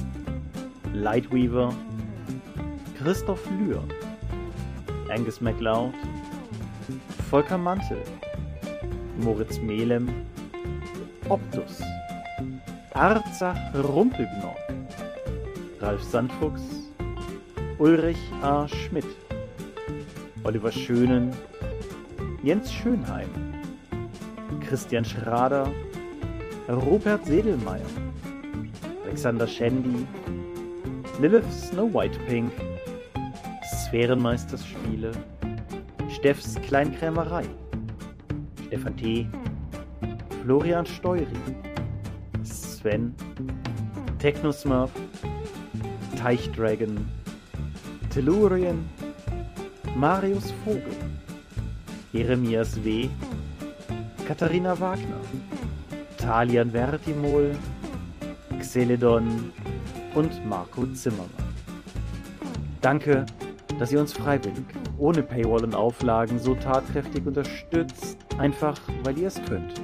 Lightweaver, 0.93 1.73
Christoph 2.97 3.45
Lühr, 3.59 3.83
Angus 5.09 5.41
MacLeod, 5.41 5.93
Volker 7.29 7.57
Mantel, 7.57 8.01
Moritz 9.17 9.59
Melem, 9.59 10.07
Optus, 11.27 11.81
Arzach 12.93 13.57
Rumpelgnork, 13.75 14.57
Ralf 15.81 16.01
Sandfuchs, 16.03 16.89
Ulrich 17.79 18.31
A. 18.41 18.65
Schmidt, 18.69 19.05
Oliver 20.45 20.71
Schönen, 20.71 21.31
Jens 22.43 22.71
Schönheim, 22.71 23.29
Christian 24.72 25.03
Schrader, 25.03 25.69
Robert 26.69 27.26
Sedelmeier, 27.26 27.86
Alexander 29.03 29.45
Schendi, 29.45 30.07
Lilith 31.19 31.51
Snow 31.51 31.88
White 31.93 32.17
Pink, 32.26 32.53
Sphärenmeisterspiele, 33.84 35.11
Steffs 36.09 36.55
Kleinkrämerei, 36.61 37.43
Stefan 38.67 38.95
T., 38.95 39.28
Florian 40.41 40.86
Steury, 40.86 41.28
Sven, 42.43 43.13
Technosmurf, 44.19 44.91
Teichdragon, 46.15 47.05
Tellurien, 48.09 48.88
Marius 49.97 50.53
Vogel, 50.63 50.95
Jeremias 52.13 52.78
W., 52.86 53.09
Katharina 54.28 54.80
Wagner, 54.80 55.19
Talian 56.17 56.72
Vertimol, 56.72 57.55
Xeledon 58.59 59.51
und 60.15 60.45
Marco 60.47 60.86
Zimmermann. 60.88 61.30
Danke, 62.82 63.26
dass 63.80 63.91
ihr 63.91 63.99
uns 63.99 64.13
freiwillig, 64.13 64.65
ohne 64.97 65.24
Paywall 65.24 65.63
und 65.63 65.76
Auflagen 65.76 66.39
so 66.39 66.55
tatkräftig 66.55 67.26
unterstützt, 67.26 68.17
einfach 68.38 68.80
weil 69.03 69.17
ihr 69.17 69.28
es 69.28 69.41
könnt. 69.43 69.82